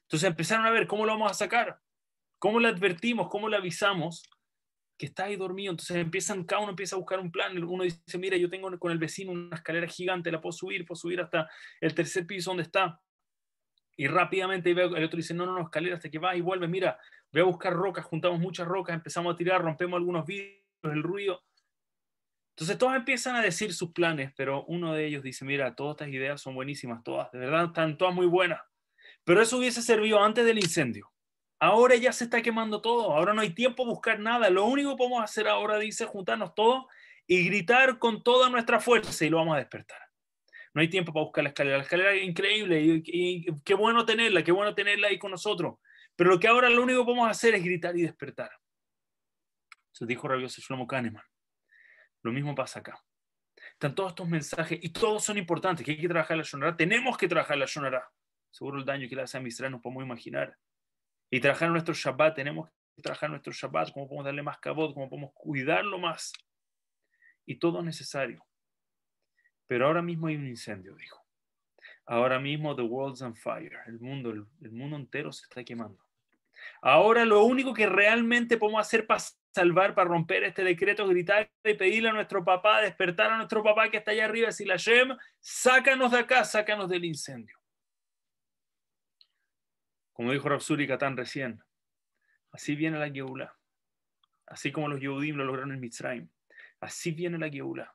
Entonces 0.00 0.26
empezaron 0.26 0.64
a 0.64 0.70
ver 0.70 0.86
cómo 0.86 1.04
lo 1.04 1.12
vamos 1.12 1.30
a 1.30 1.34
sacar, 1.34 1.78
cómo 2.38 2.58
le 2.58 2.68
advertimos, 2.68 3.28
cómo 3.28 3.50
le 3.50 3.58
avisamos 3.58 4.22
que 4.96 5.06
está 5.06 5.24
ahí 5.24 5.36
dormido. 5.36 5.72
Entonces 5.72 5.98
empiezan, 5.98 6.44
cada 6.44 6.62
uno 6.62 6.70
empieza 6.70 6.96
a 6.96 6.98
buscar 6.98 7.20
un 7.20 7.30
plan. 7.30 7.62
Uno 7.62 7.84
dice, 7.84 8.16
mira, 8.16 8.38
yo 8.38 8.48
tengo 8.48 8.78
con 8.78 8.92
el 8.92 8.98
vecino 8.98 9.32
una 9.32 9.56
escalera 9.56 9.86
gigante, 9.88 10.32
la 10.32 10.40
puedo 10.40 10.52
subir, 10.52 10.86
puedo 10.86 10.96
subir 10.96 11.20
hasta 11.20 11.46
el 11.82 11.94
tercer 11.94 12.26
piso 12.26 12.50
donde 12.50 12.62
está. 12.62 12.98
Y 13.96 14.06
rápidamente 14.08 14.70
el 14.70 15.04
otro 15.04 15.16
dice, 15.16 15.34
no, 15.34 15.46
no, 15.46 15.52
no, 15.52 15.62
escalera 15.62 15.96
hasta 15.96 16.10
que 16.10 16.18
va 16.18 16.34
y 16.36 16.40
vuelve. 16.40 16.66
Mira, 16.66 16.98
voy 17.32 17.42
a 17.42 17.44
buscar 17.44 17.72
rocas, 17.72 18.04
juntamos 18.04 18.40
muchas 18.40 18.66
rocas, 18.66 18.94
empezamos 18.94 19.34
a 19.34 19.36
tirar, 19.36 19.62
rompemos 19.62 19.98
algunos 19.98 20.26
vidrios, 20.26 20.62
el 20.82 21.02
ruido. 21.02 21.42
Entonces 22.56 22.78
todos 22.78 22.94
empiezan 22.94 23.34
a 23.34 23.42
decir 23.42 23.74
sus 23.74 23.92
planes, 23.92 24.32
pero 24.36 24.64
uno 24.66 24.94
de 24.94 25.06
ellos 25.06 25.22
dice, 25.22 25.44
mira, 25.44 25.74
todas 25.74 25.94
estas 25.94 26.08
ideas 26.08 26.40
son 26.40 26.54
buenísimas, 26.54 27.02
todas, 27.02 27.30
de 27.32 27.38
verdad 27.40 27.66
están 27.66 27.98
todas 27.98 28.14
muy 28.14 28.26
buenas. 28.26 28.60
Pero 29.24 29.42
eso 29.42 29.58
hubiese 29.58 29.82
servido 29.82 30.22
antes 30.22 30.44
del 30.44 30.58
incendio. 30.58 31.10
Ahora 31.58 31.96
ya 31.96 32.12
se 32.12 32.24
está 32.24 32.42
quemando 32.42 32.80
todo, 32.80 33.12
ahora 33.12 33.32
no 33.32 33.40
hay 33.40 33.54
tiempo 33.54 33.84
a 33.84 33.86
buscar 33.86 34.20
nada. 34.20 34.50
Lo 34.50 34.66
único 34.66 34.90
que 34.90 34.96
podemos 34.98 35.22
hacer 35.22 35.48
ahora, 35.48 35.78
dice, 35.78 36.04
juntarnos 36.04 36.54
todos 36.54 36.84
y 37.26 37.44
gritar 37.46 37.98
con 37.98 38.22
toda 38.22 38.50
nuestra 38.50 38.80
fuerza 38.80 39.24
y 39.24 39.30
lo 39.30 39.38
vamos 39.38 39.54
a 39.54 39.58
despertar. 39.58 40.03
No 40.74 40.80
hay 40.80 40.88
tiempo 40.88 41.12
para 41.12 41.24
buscar 41.24 41.44
la 41.44 41.50
escalera. 41.50 41.76
La 41.78 41.84
escalera 41.84 42.12
es 42.12 42.24
increíble 42.24 42.82
y, 42.82 43.46
qué 43.62 43.74
bueno 43.74 44.04
tenerla, 44.04 44.42
qué 44.42 44.50
bueno 44.50 44.74
tenerla 44.74 45.08
ahí 45.08 45.18
con 45.18 45.30
nosotros. 45.30 45.76
Pero 46.16 46.30
lo 46.30 46.40
que 46.40 46.48
ahora 46.48 46.68
lo 46.68 46.82
único 46.82 47.00
que 47.00 47.06
podemos 47.06 47.30
hacer 47.30 47.54
es 47.54 47.64
gritar 47.64 47.96
y 47.96 48.02
despertar. 48.02 48.50
Eso 49.92 50.04
dijo 50.04 50.26
Rabioso 50.26 50.60
Shlomo 50.60 50.86
Kahneman. 50.86 51.22
Lo 52.22 52.32
mismo 52.32 52.54
pasa 52.54 52.80
acá. 52.80 53.00
Están 53.72 53.94
todos 53.94 54.10
estos 54.10 54.28
mensajes 54.28 54.78
y 54.82 54.90
todos 54.90 55.24
son 55.24 55.38
importantes, 55.38 55.84
que 55.84 55.92
hay 55.92 56.00
que 56.00 56.08
trabajar 56.08 56.36
la 56.36 56.42
Shonara. 56.42 56.76
Tenemos 56.76 57.16
que 57.16 57.28
trabajar 57.28 57.56
la 57.56 57.66
Shonara. 57.66 58.10
Seguro 58.50 58.78
el 58.78 58.84
daño 58.84 59.08
que 59.08 59.16
le 59.16 59.22
hace 59.22 59.38
a 59.38 59.40
Misra 59.40 59.70
nos 59.70 59.80
podemos 59.80 60.04
imaginar. 60.04 60.56
Y 61.30 61.40
trabajar 61.40 61.70
nuestro 61.70 61.94
Shabbat, 61.94 62.36
tenemos 62.36 62.68
que 62.96 63.02
trabajar 63.02 63.30
nuestro 63.30 63.52
Shabbat, 63.52 63.92
cómo 63.92 64.06
podemos 64.06 64.24
darle 64.24 64.42
más 64.42 64.58
cabot, 64.58 64.94
cómo 64.94 65.08
podemos 65.08 65.30
cuidarlo 65.34 65.98
más. 65.98 66.32
Y 67.46 67.58
todo 67.58 67.80
es 67.80 67.84
necesario. 67.84 68.44
Pero 69.66 69.86
ahora 69.86 70.02
mismo 70.02 70.26
hay 70.26 70.36
un 70.36 70.46
incendio, 70.46 70.94
dijo. 70.94 71.24
Ahora 72.06 72.38
mismo 72.38 72.76
the 72.76 72.82
world's 72.82 73.22
on 73.22 73.34
fire. 73.34 73.78
El 73.86 73.98
mundo, 73.98 74.30
el, 74.30 74.70
mundo 74.70 74.96
entero 74.96 75.32
se 75.32 75.44
está 75.44 75.64
quemando. 75.64 75.98
Ahora 76.82 77.24
lo 77.24 77.44
único 77.44 77.72
que 77.72 77.86
realmente 77.86 78.56
podemos 78.58 78.80
hacer 78.80 79.06
para 79.06 79.22
salvar, 79.54 79.94
para 79.94 80.08
romper 80.08 80.44
este 80.44 80.62
decreto, 80.62 81.06
gritar 81.06 81.50
y 81.64 81.74
pedirle 81.74 82.10
a 82.10 82.12
nuestro 82.12 82.44
papá, 82.44 82.80
despertar 82.80 83.30
a 83.30 83.36
nuestro 83.36 83.62
papá 83.62 83.90
que 83.90 83.98
está 83.98 84.10
allá 84.10 84.26
arriba, 84.26 84.46
decirle 84.46 84.74
a 84.74 84.76
Shem, 84.76 85.16
sácanos 85.40 86.12
de 86.12 86.18
acá, 86.18 86.44
sácanos 86.44 86.88
del 86.88 87.04
incendio. 87.04 87.56
Como 90.12 90.30
dijo 90.32 90.48
Rapsuri 90.48 90.86
Katán 90.86 91.16
recién, 91.16 91.62
así 92.52 92.76
viene 92.76 92.98
la 92.98 93.10
Geula. 93.10 93.56
Así 94.46 94.70
como 94.70 94.88
los 94.88 95.00
Yehudim 95.00 95.36
lo 95.36 95.44
lograron 95.44 95.72
en 95.72 95.80
Mitzrayim. 95.80 96.28
Así 96.80 97.12
viene 97.12 97.38
la 97.38 97.48
Geula. 97.48 97.94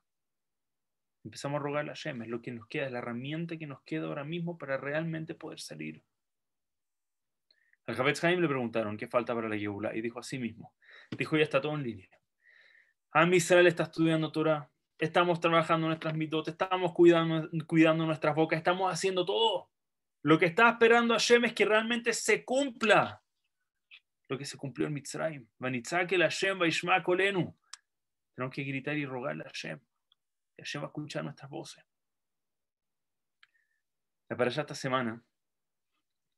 Empezamos 1.23 1.59
a 1.59 1.63
rogarle 1.63 1.91
a 1.91 1.95
Shem, 1.95 2.21
es 2.21 2.29
lo 2.29 2.41
que 2.41 2.51
nos 2.51 2.67
queda, 2.67 2.85
es 2.85 2.91
la 2.91 2.99
herramienta 2.99 3.57
que 3.57 3.67
nos 3.67 3.81
queda 3.83 4.07
ahora 4.07 4.23
mismo 4.23 4.57
para 4.57 4.77
realmente 4.77 5.35
poder 5.35 5.59
salir. 5.59 6.01
Al 7.87 7.95
Javetz 7.95 8.23
Haim 8.23 8.39
le 8.39 8.47
preguntaron 8.47 8.97
qué 8.97 9.07
falta 9.07 9.33
para 9.33 9.49
la 9.49 9.57
Geula 9.57 9.95
y 9.95 10.01
dijo 10.01 10.19
así 10.19 10.37
mismo, 10.37 10.73
Dijo, 11.17 11.37
ya 11.37 11.43
está 11.43 11.59
todo 11.59 11.75
en 11.75 11.83
línea. 11.83 12.09
A 13.11 13.25
Israel 13.25 13.67
está 13.67 13.83
estudiando 13.83 14.31
Torah, 14.31 14.69
estamos 14.99 15.39
trabajando 15.39 15.87
nuestras 15.87 16.13
mitotes, 16.13 16.53
estamos 16.53 16.93
cuidando, 16.93 18.05
nuestras 18.05 18.35
bocas, 18.35 18.57
estamos 18.57 18.93
haciendo 18.93 19.25
todo. 19.25 19.71
Lo 20.21 20.37
que 20.37 20.45
está 20.45 20.69
esperando 20.69 21.15
Hashem 21.15 21.45
es 21.45 21.53
que 21.53 21.65
realmente 21.65 22.13
se 22.13 22.45
cumpla 22.45 23.23
lo 24.27 24.37
que 24.37 24.45
se 24.45 24.57
cumplió 24.57 24.87
en 24.87 24.93
Mitzrayim. 24.93 25.47
Tenemos 28.35 28.53
que 28.53 28.63
gritar 28.63 28.95
y 28.97 29.05
rogarle 29.05 29.43
a 29.43 29.47
Hashem. 29.47 29.79
Y 30.59 30.77
a 30.77 30.85
escuchar 30.85 31.23
nuestras 31.23 31.49
voces. 31.49 31.83
Para 34.27 34.45
allá 34.45 34.61
esta 34.61 34.75
semana 34.75 35.23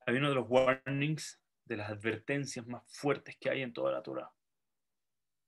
hay 0.05 0.15
uno 0.15 0.29
de 0.29 0.35
los 0.35 0.45
warnings, 0.49 1.41
de 1.65 1.77
las 1.77 1.89
advertencias 1.89 2.65
más 2.67 2.83
fuertes 2.87 3.37
que 3.39 3.49
hay 3.49 3.61
en 3.61 3.73
toda 3.73 3.91
la 3.91 4.01
Torah. 4.01 4.31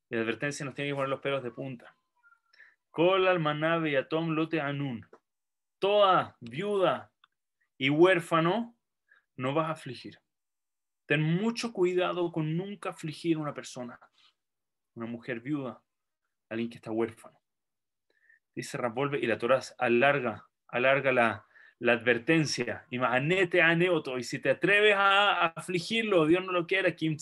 Y 0.10 0.16
la 0.16 0.22
advertencia 0.22 0.66
nos 0.66 0.76
tiene 0.76 0.92
que 0.92 0.96
poner 0.96 1.10
los 1.10 1.22
pelos 1.22 1.44
de 1.44 1.52
punta. 1.52 1.96
Kol 2.92 3.28
almanabe 3.28 3.92
y 3.92 3.96
atom 3.96 4.32
lote 4.32 4.62
anun. 4.62 5.08
Toda 5.80 6.38
viuda 6.40 7.12
y 7.78 7.90
huérfano 7.90 8.78
no 9.36 9.54
vas 9.54 9.70
a 9.70 9.72
afligir. 9.72 10.20
Ten 11.06 11.22
mucho 11.22 11.74
cuidado 11.74 12.32
con 12.32 12.56
nunca 12.56 12.90
afligir 12.90 13.38
a 13.38 13.42
una 13.42 13.54
persona, 13.54 14.00
una 14.96 15.08
mujer 15.08 15.42
viuda, 15.42 15.82
alguien 16.50 16.70
que 16.70 16.78
está 16.78 16.92
huérfano. 16.92 17.43
Dice 18.56 18.78
Rabolve 18.78 19.20
y 19.20 19.28
la 19.28 19.38
Torah 19.38 19.62
alarga, 19.78 20.48
alarga 20.68 21.12
la, 21.12 21.46
la 21.80 21.94
advertencia. 21.94 22.86
Y 22.90 22.98
si 24.24 24.40
te 24.40 24.50
atreves 24.52 24.96
a, 24.96 25.48
afligirlo, 25.48 26.26
Dios 26.26 26.44
no 26.46 26.52
lo 26.52 26.66
quiera. 26.68 26.96
Kim 26.96 27.18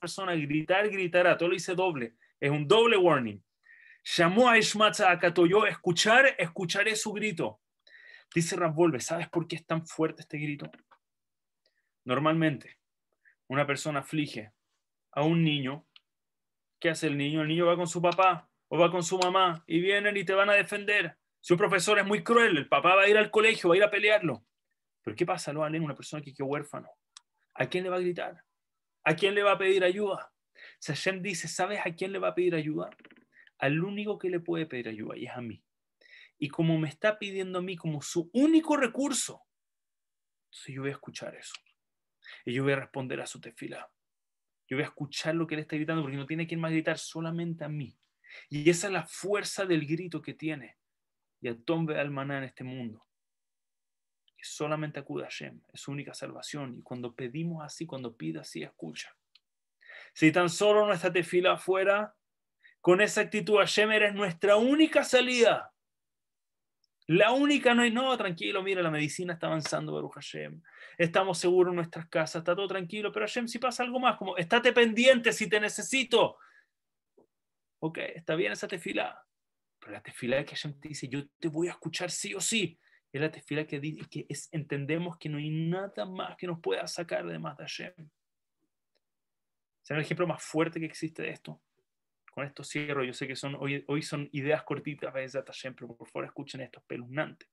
persona 0.00 0.34
gritar, 0.34 0.88
gritará, 0.88 1.36
todo 1.36 1.50
lo 1.50 1.54
dice 1.54 1.74
doble, 1.74 2.16
es 2.40 2.50
un 2.50 2.66
doble 2.66 2.96
warning. 2.96 3.42
Llamó 4.04 4.48
a 4.48 4.58
Ishmatza 4.58 5.10
a 5.10 5.18
escuchar, 5.68 6.34
escucharé 6.38 6.94
su 6.94 7.12
grito. 7.12 7.60
Dice 8.34 8.56
Rambolve, 8.56 9.00
¿sabes 9.00 9.28
por 9.28 9.46
qué 9.46 9.56
es 9.56 9.66
tan 9.66 9.86
fuerte 9.86 10.22
este 10.22 10.38
grito? 10.38 10.70
Normalmente, 12.04 12.78
una 13.48 13.66
persona 13.66 14.00
aflige 14.00 14.52
a 15.12 15.22
un 15.22 15.42
niño. 15.42 15.86
¿Qué 16.78 16.90
hace 16.90 17.06
el 17.06 17.16
niño? 17.16 17.42
El 17.42 17.48
niño 17.48 17.66
va 17.66 17.76
con 17.76 17.86
su 17.86 18.02
papá 18.02 18.50
o 18.68 18.78
va 18.78 18.90
con 18.90 19.02
su 19.02 19.18
mamá 19.18 19.64
y 19.66 19.80
vienen 19.80 20.16
y 20.16 20.24
te 20.24 20.34
van 20.34 20.50
a 20.50 20.54
defender. 20.54 21.16
Si 21.40 21.52
un 21.52 21.58
profesor 21.58 21.98
es 21.98 22.06
muy 22.06 22.22
cruel, 22.22 22.56
el 22.56 22.68
papá 22.68 22.94
va 22.94 23.02
a 23.02 23.08
ir 23.08 23.16
al 23.16 23.30
colegio, 23.30 23.68
va 23.68 23.74
a 23.74 23.78
ir 23.78 23.84
a 23.84 23.90
pelearlo. 23.90 24.44
Pero 25.02 25.16
¿qué 25.16 25.24
pasa, 25.24 25.52
lo 25.52 25.60
Una 25.62 25.94
persona 25.94 26.22
que 26.22 26.34
quedó 26.34 26.46
huérfano. 26.46 26.88
¿A 27.54 27.66
quién 27.66 27.84
le 27.84 27.90
va 27.90 27.96
a 27.96 28.00
gritar? 28.00 28.42
¿A 29.04 29.14
quién 29.14 29.34
le 29.34 29.42
va 29.42 29.52
a 29.52 29.58
pedir 29.58 29.84
ayuda? 29.84 30.32
Sashem 30.80 31.22
dice, 31.22 31.48
¿sabes 31.48 31.80
a 31.84 31.94
quién 31.94 32.12
le 32.12 32.18
va 32.18 32.28
a 32.28 32.34
pedir 32.34 32.54
ayuda? 32.54 32.90
Al 33.58 33.82
único 33.82 34.18
que 34.18 34.28
le 34.28 34.40
puede 34.40 34.66
pedir 34.66 34.88
ayuda 34.88 35.16
y 35.16 35.26
es 35.26 35.32
a 35.32 35.40
mí. 35.40 35.62
y 36.38 36.48
como 36.48 36.78
me 36.78 36.88
está 36.88 37.18
pidiendo 37.18 37.60
a 37.60 37.62
mí 37.62 37.76
como 37.76 38.02
su 38.02 38.28
único 38.34 38.76
recurso, 38.76 39.46
entonces 40.46 40.74
yo 40.74 40.82
voy 40.82 40.90
a 40.90 40.94
escuchar 40.94 41.34
eso. 41.34 41.54
Y 42.44 42.54
yo 42.54 42.62
voy 42.62 42.72
a 42.72 42.76
responder 42.76 43.20
a 43.20 43.26
su 43.26 43.40
tefila. 43.40 43.90
Yo 44.68 44.76
voy 44.76 44.84
a 44.84 44.88
escuchar 44.88 45.34
lo 45.34 45.46
que 45.46 45.54
él 45.54 45.60
está 45.60 45.76
gritando 45.76 46.02
porque 46.02 46.16
no 46.16 46.26
tiene 46.26 46.46
quien 46.46 46.60
más 46.60 46.72
gritar, 46.72 46.98
solamente 46.98 47.64
a 47.64 47.68
mí. 47.68 47.96
Y 48.48 48.68
esa 48.68 48.88
es 48.88 48.92
la 48.92 49.06
fuerza 49.06 49.64
del 49.64 49.86
grito 49.86 50.20
que 50.20 50.34
tiene. 50.34 50.76
Y 51.40 51.48
a 51.48 51.56
tombe 51.56 51.98
almaná 51.98 52.38
en 52.38 52.44
este 52.44 52.64
mundo. 52.64 53.06
Que 54.36 54.44
solamente 54.44 54.98
acude 54.98 55.24
a 55.24 55.26
Hashem, 55.26 55.60
es 55.72 55.80
su 55.80 55.92
única 55.92 56.14
salvación. 56.14 56.78
Y 56.78 56.82
cuando 56.82 57.14
pedimos 57.14 57.64
así, 57.64 57.86
cuando 57.86 58.16
pida 58.16 58.40
así, 58.40 58.62
escucha. 58.62 59.16
Si 60.12 60.32
tan 60.32 60.50
solo 60.50 60.86
nuestra 60.86 61.12
tefila 61.12 61.52
afuera, 61.52 62.14
con 62.80 63.00
esa 63.00 63.20
actitud, 63.20 63.58
Hashem 63.58 63.90
eres 63.92 64.14
nuestra 64.14 64.56
única 64.56 65.04
salida. 65.04 65.72
La 67.08 67.30
única 67.30 67.72
no 67.72 67.82
hay, 67.82 67.92
no, 67.92 68.16
tranquilo, 68.16 68.62
mira, 68.62 68.82
la 68.82 68.90
medicina 68.90 69.34
está 69.34 69.46
avanzando, 69.46 69.92
Baruch 69.92 70.14
Hashem. 70.14 70.60
Estamos 70.98 71.38
seguros 71.38 71.70
en 71.70 71.76
nuestras 71.76 72.08
casas, 72.08 72.40
está 72.40 72.56
todo 72.56 72.66
tranquilo, 72.66 73.12
pero 73.12 73.26
Hashem, 73.26 73.46
si 73.46 73.60
pasa 73.60 73.84
algo 73.84 74.00
más, 74.00 74.16
como 74.16 74.36
estate 74.36 74.72
pendiente 74.72 75.32
si 75.32 75.48
te 75.48 75.60
necesito. 75.60 76.36
Ok, 77.78 77.98
está 77.98 78.34
bien 78.34 78.52
esa 78.52 78.66
tefila, 78.66 79.24
pero 79.78 79.92
la 79.92 80.02
tefila 80.02 80.44
que 80.44 80.56
Hashem 80.56 80.80
te 80.80 80.88
dice, 80.88 81.08
yo 81.08 81.28
te 81.38 81.46
voy 81.46 81.68
a 81.68 81.72
escuchar 81.72 82.10
sí 82.10 82.34
o 82.34 82.40
sí. 82.40 82.76
Es 83.12 83.20
la 83.20 83.30
tefila 83.30 83.66
que, 83.66 83.80
que 84.10 84.26
es, 84.28 84.48
entendemos 84.50 85.16
que 85.16 85.28
no 85.28 85.38
hay 85.38 85.50
nada 85.50 86.04
más 86.06 86.36
que 86.36 86.48
nos 86.48 86.60
pueda 86.60 86.86
sacar 86.88 87.24
de 87.24 87.38
más 87.38 87.56
de 87.56 87.64
Hashem. 87.64 87.94
¿Será 89.82 90.00
el 90.00 90.04
ejemplo 90.04 90.26
más 90.26 90.42
fuerte 90.42 90.80
que 90.80 90.86
existe 90.86 91.22
de 91.22 91.30
esto? 91.30 91.62
Con 92.36 92.44
esto 92.44 92.62
cierro. 92.62 93.02
Yo 93.02 93.14
sé 93.14 93.26
que 93.26 93.34
son, 93.34 93.56
hoy, 93.58 93.82
hoy 93.88 94.02
son 94.02 94.28
ideas 94.32 94.62
cortitas, 94.62 95.12
veces 95.12 95.42
pero 95.74 95.96
por 95.96 96.06
favor 96.06 96.26
escuchen 96.26 96.60
esto, 96.60 96.80
espeluznante. 96.80 97.46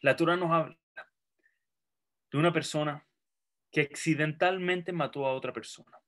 La 0.00 0.14
Torah 0.14 0.36
nos 0.36 0.52
habla 0.52 0.78
de 2.30 2.38
una 2.38 2.52
persona 2.52 3.04
que 3.72 3.80
accidentalmente 3.80 4.92
mató 4.92 5.26
a 5.26 5.34
otra 5.34 5.52
persona. 5.52 5.98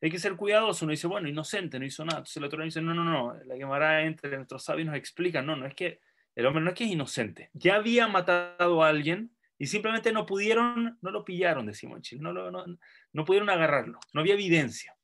Hay 0.00 0.08
que 0.08 0.20
ser 0.20 0.36
cuidadoso. 0.36 0.84
Uno 0.84 0.92
dice, 0.92 1.08
bueno, 1.08 1.28
inocente, 1.28 1.80
no 1.80 1.84
hizo 1.84 2.04
nada. 2.04 2.18
Entonces 2.18 2.40
la 2.40 2.48
Torah 2.48 2.64
dice, 2.64 2.80
no, 2.80 2.94
no, 2.94 3.02
no. 3.02 3.34
La 3.46 3.56
Gemara 3.56 4.02
entre 4.04 4.36
nuestros 4.36 4.62
sabios 4.62 4.86
nos 4.86 4.94
explica, 4.94 5.42
no, 5.42 5.56
no 5.56 5.66
es 5.66 5.74
que 5.74 5.98
el 6.36 6.46
hombre 6.46 6.62
no 6.62 6.70
es 6.70 6.76
que 6.76 6.84
es 6.84 6.90
inocente. 6.90 7.50
Ya 7.54 7.74
había 7.74 8.06
matado 8.06 8.84
a 8.84 8.88
alguien 8.88 9.34
y 9.58 9.66
simplemente 9.66 10.12
no 10.12 10.26
pudieron, 10.26 10.96
no 11.02 11.10
lo 11.10 11.24
pillaron, 11.24 11.66
decimos 11.66 11.96
en 11.96 12.02
Chile, 12.02 12.22
no, 12.22 12.32
no, 12.32 12.64
no 13.12 13.24
pudieron 13.24 13.50
agarrarlo. 13.50 13.98
No 14.12 14.20
había 14.20 14.34
evidencia. 14.34 14.94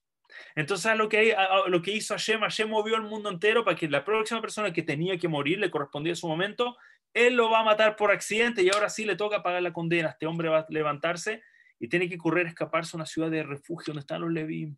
Entonces, 0.55 0.97
lo 0.97 1.09
que, 1.09 1.37
lo 1.69 1.83
que 1.83 1.93
hizo 1.93 2.15
Hashem, 2.15 2.41
Hashem 2.41 2.69
movió 2.69 2.97
el 2.97 3.03
mundo 3.03 3.31
entero 3.31 3.65
para 3.65 3.77
que 3.77 3.89
la 3.89 4.05
próxima 4.05 4.41
persona 4.41 4.73
que 4.73 4.83
tenía 4.83 5.19
que 5.19 5.29
morir, 5.29 5.59
le 5.59 5.71
correspondía 5.71 6.13
a 6.13 6.17
su 6.17 6.29
momento, 6.29 6.77
él 7.15 7.35
lo 7.35 7.51
va 7.51 7.61
a 7.61 7.65
matar 7.65 7.97
por 7.97 8.11
accidente 8.11 8.63
y 8.63 8.69
ahora 8.69 8.91
sí 8.91 9.05
le 9.05 9.17
toca 9.17 9.43
pagar 9.43 9.63
la 9.63 9.73
condena. 9.73 10.11
Este 10.11 10.27
hombre 10.27 10.49
va 10.49 10.61
a 10.61 10.67
levantarse 10.69 11.43
y 11.79 11.89
tiene 11.89 12.09
que 12.09 12.19
correr, 12.19 12.47
escaparse 12.47 12.97
a 12.97 12.99
una 12.99 13.07
ciudad 13.07 13.31
de 13.31 13.43
refugio 13.43 13.93
donde 13.93 14.01
están 14.01 14.21
los 14.21 14.31
Leví. 14.31 14.77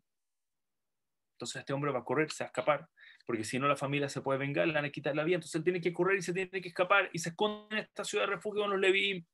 Entonces 1.33 1.61
este 1.61 1.73
hombre 1.73 1.91
va 1.91 1.99
a 1.99 2.03
correr, 2.03 2.31
se 2.31 2.43
va 2.43 2.47
a 2.47 2.49
escapar, 2.49 2.89
porque 3.25 3.45
si 3.45 3.59
no 3.59 3.67
la 3.67 3.77
familia 3.77 4.09
se 4.09 4.21
puede 4.21 4.39
vengar, 4.39 4.67
le 4.67 4.73
van 4.73 4.85
a 4.85 4.89
quitar 4.89 5.15
la 5.15 5.23
vida. 5.23 5.35
Entonces 5.35 5.55
él 5.55 5.63
tiene 5.63 5.79
que 5.79 5.93
correr 5.93 6.17
y 6.17 6.21
se 6.21 6.33
tiene 6.33 6.49
que 6.49 6.67
escapar 6.67 7.09
y 7.13 7.19
se 7.19 7.29
esconde 7.29 7.77
en 7.77 7.83
esta 7.83 8.03
ciudad 8.03 8.25
de 8.25 8.31
refugio 8.35 8.61
con 8.61 8.71
los 8.71 8.79
Leví. 8.79 9.25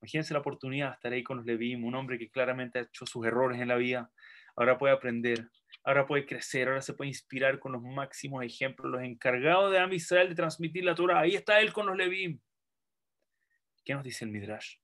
Imagínense 0.00 0.34
la 0.34 0.40
oportunidad 0.40 0.88
de 0.88 0.94
estar 0.94 1.12
ahí 1.12 1.22
con 1.22 1.38
los 1.38 1.46
Leví, 1.46 1.74
un 1.76 1.94
hombre 1.94 2.18
que 2.18 2.30
claramente 2.30 2.78
ha 2.78 2.82
hecho 2.82 3.06
sus 3.06 3.24
errores 3.26 3.60
en 3.60 3.68
la 3.68 3.76
vida, 3.76 4.10
ahora 4.56 4.78
puede 4.78 4.94
aprender, 4.94 5.48
ahora 5.82 6.06
puede 6.06 6.26
crecer, 6.26 6.68
ahora 6.68 6.82
se 6.82 6.94
puede 6.94 7.08
inspirar 7.08 7.58
con 7.58 7.72
los 7.72 7.82
máximos 7.82 8.44
ejemplos, 8.44 8.90
los 8.90 9.02
encargados 9.02 9.70
de 9.72 9.78
Am 9.78 9.92
Israel 9.92 10.28
de 10.28 10.34
transmitir 10.34 10.84
la 10.84 10.94
Torah. 10.94 11.20
Ahí 11.20 11.34
está 11.34 11.60
él 11.60 11.72
con 11.72 11.86
los 11.86 11.96
Levim. 11.96 12.40
¿Qué 13.84 13.94
nos 13.94 14.04
dice 14.04 14.24
el 14.24 14.30
Midrash? 14.30 14.76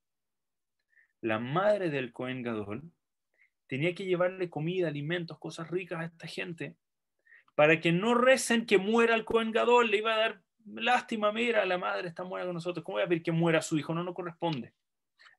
La 1.22 1.38
madre 1.38 1.90
del 1.90 2.12
Cohen 2.12 2.42
Gadol 2.42 2.92
tenía 3.66 3.94
que 3.94 4.04
llevarle 4.04 4.50
comida, 4.50 4.88
alimentos, 4.88 5.38
cosas 5.38 5.70
ricas 5.70 6.00
a 6.00 6.04
esta 6.04 6.26
gente 6.26 6.76
para 7.54 7.80
que 7.80 7.92
no 7.92 8.14
recen 8.14 8.66
que 8.66 8.78
muera 8.78 9.14
el 9.14 9.24
Cohen 9.24 9.52
Gadol. 9.52 9.90
Le 9.90 9.98
iba 9.98 10.14
a 10.14 10.18
dar 10.18 10.42
lástima, 10.66 11.32
mira, 11.32 11.64
la 11.66 11.78
madre 11.78 12.08
está 12.08 12.24
muerta 12.24 12.46
con 12.46 12.54
nosotros. 12.54 12.84
¿Cómo 12.84 12.96
voy 12.96 13.04
a 13.04 13.08
pedir 13.08 13.22
que 13.22 13.32
muera 13.32 13.62
su 13.62 13.78
hijo? 13.78 13.94
No, 13.94 14.02
no 14.02 14.14
corresponde. 14.14 14.74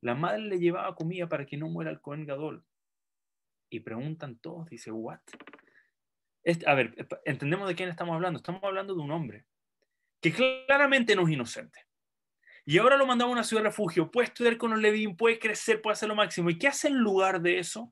La 0.01 0.15
madre 0.15 0.41
le 0.41 0.59
llevaba 0.59 0.95
comida 0.95 1.27
para 1.27 1.45
que 1.45 1.57
no 1.57 1.67
muera 1.67 1.91
el 1.91 2.01
Cohen 2.01 2.25
Gadol 2.25 2.63
y 3.71 3.79
preguntan 3.79 4.37
todos, 4.37 4.69
dice, 4.69 4.91
¿what? 4.91 5.21
a 6.65 6.75
ver, 6.75 7.07
entendemos 7.25 7.67
de 7.67 7.75
quién 7.75 7.89
estamos 7.89 8.13
hablando. 8.13 8.37
Estamos 8.37 8.63
hablando 8.63 8.93
de 8.93 9.01
un 9.01 9.11
hombre 9.11 9.45
que 10.19 10.31
claramente 10.67 11.15
no 11.15 11.25
es 11.25 11.33
inocente. 11.33 11.79
Y 12.65 12.77
ahora 12.77 12.97
lo 12.97 13.07
mandamos 13.07 13.31
a 13.31 13.33
una 13.33 13.43
ciudad 13.43 13.63
de 13.63 13.69
refugio, 13.69 14.11
puede 14.11 14.27
estudiar 14.27 14.57
con 14.57 14.71
los 14.71 14.79
Levín, 14.79 15.15
puede 15.17 15.39
crecer, 15.39 15.81
puede 15.81 15.93
hacer 15.93 16.09
lo 16.09 16.15
máximo. 16.15 16.49
¿Y 16.49 16.59
qué 16.59 16.67
hace 16.67 16.89
en 16.89 16.97
lugar 16.97 17.41
de 17.41 17.57
eso? 17.57 17.91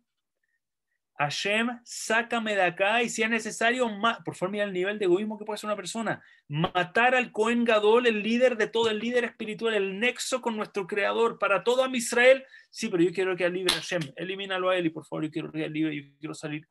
Hashem, 1.19 1.81
sácame 1.83 2.55
de 2.55 2.61
acá 2.61 3.03
y 3.03 3.09
si 3.09 3.23
es 3.23 3.29
necesario, 3.29 3.85
por 4.23 4.35
favor, 4.35 4.51
mira 4.51 4.63
el 4.63 4.71
nivel 4.71 4.97
de 4.97 5.03
egoísmo 5.03 5.37
que 5.37 5.43
puede 5.43 5.57
ser 5.57 5.67
una 5.67 5.75
persona. 5.75 6.23
Matar 6.47 7.13
al 7.13 7.33
Cohen 7.33 7.65
Gadol, 7.65 8.07
el 8.07 8.23
líder 8.23 8.55
de 8.55 8.67
todo, 8.67 8.89
el 8.89 8.99
líder 8.99 9.25
espiritual, 9.25 9.73
el 9.73 9.99
nexo 9.99 10.41
con 10.41 10.55
nuestro 10.55 10.87
creador 10.87 11.37
para 11.37 11.65
todo 11.65 11.83
a 11.83 11.89
Israel. 11.89 12.45
Sí, 12.69 12.87
pero 12.87 13.03
yo 13.03 13.11
quiero 13.11 13.35
que 13.35 13.49
libre 13.49 13.73
Hashem, 13.73 14.01
elimínalo 14.15 14.69
a 14.69 14.77
él 14.77 14.85
y 14.85 14.91
por 14.91 15.05
favor, 15.05 15.25
yo 15.25 15.31
quiero 15.31 15.51
que 15.51 15.67
libre, 15.67 15.93
yo 15.93 16.03
quiero 16.19 16.33
salir. 16.33 16.65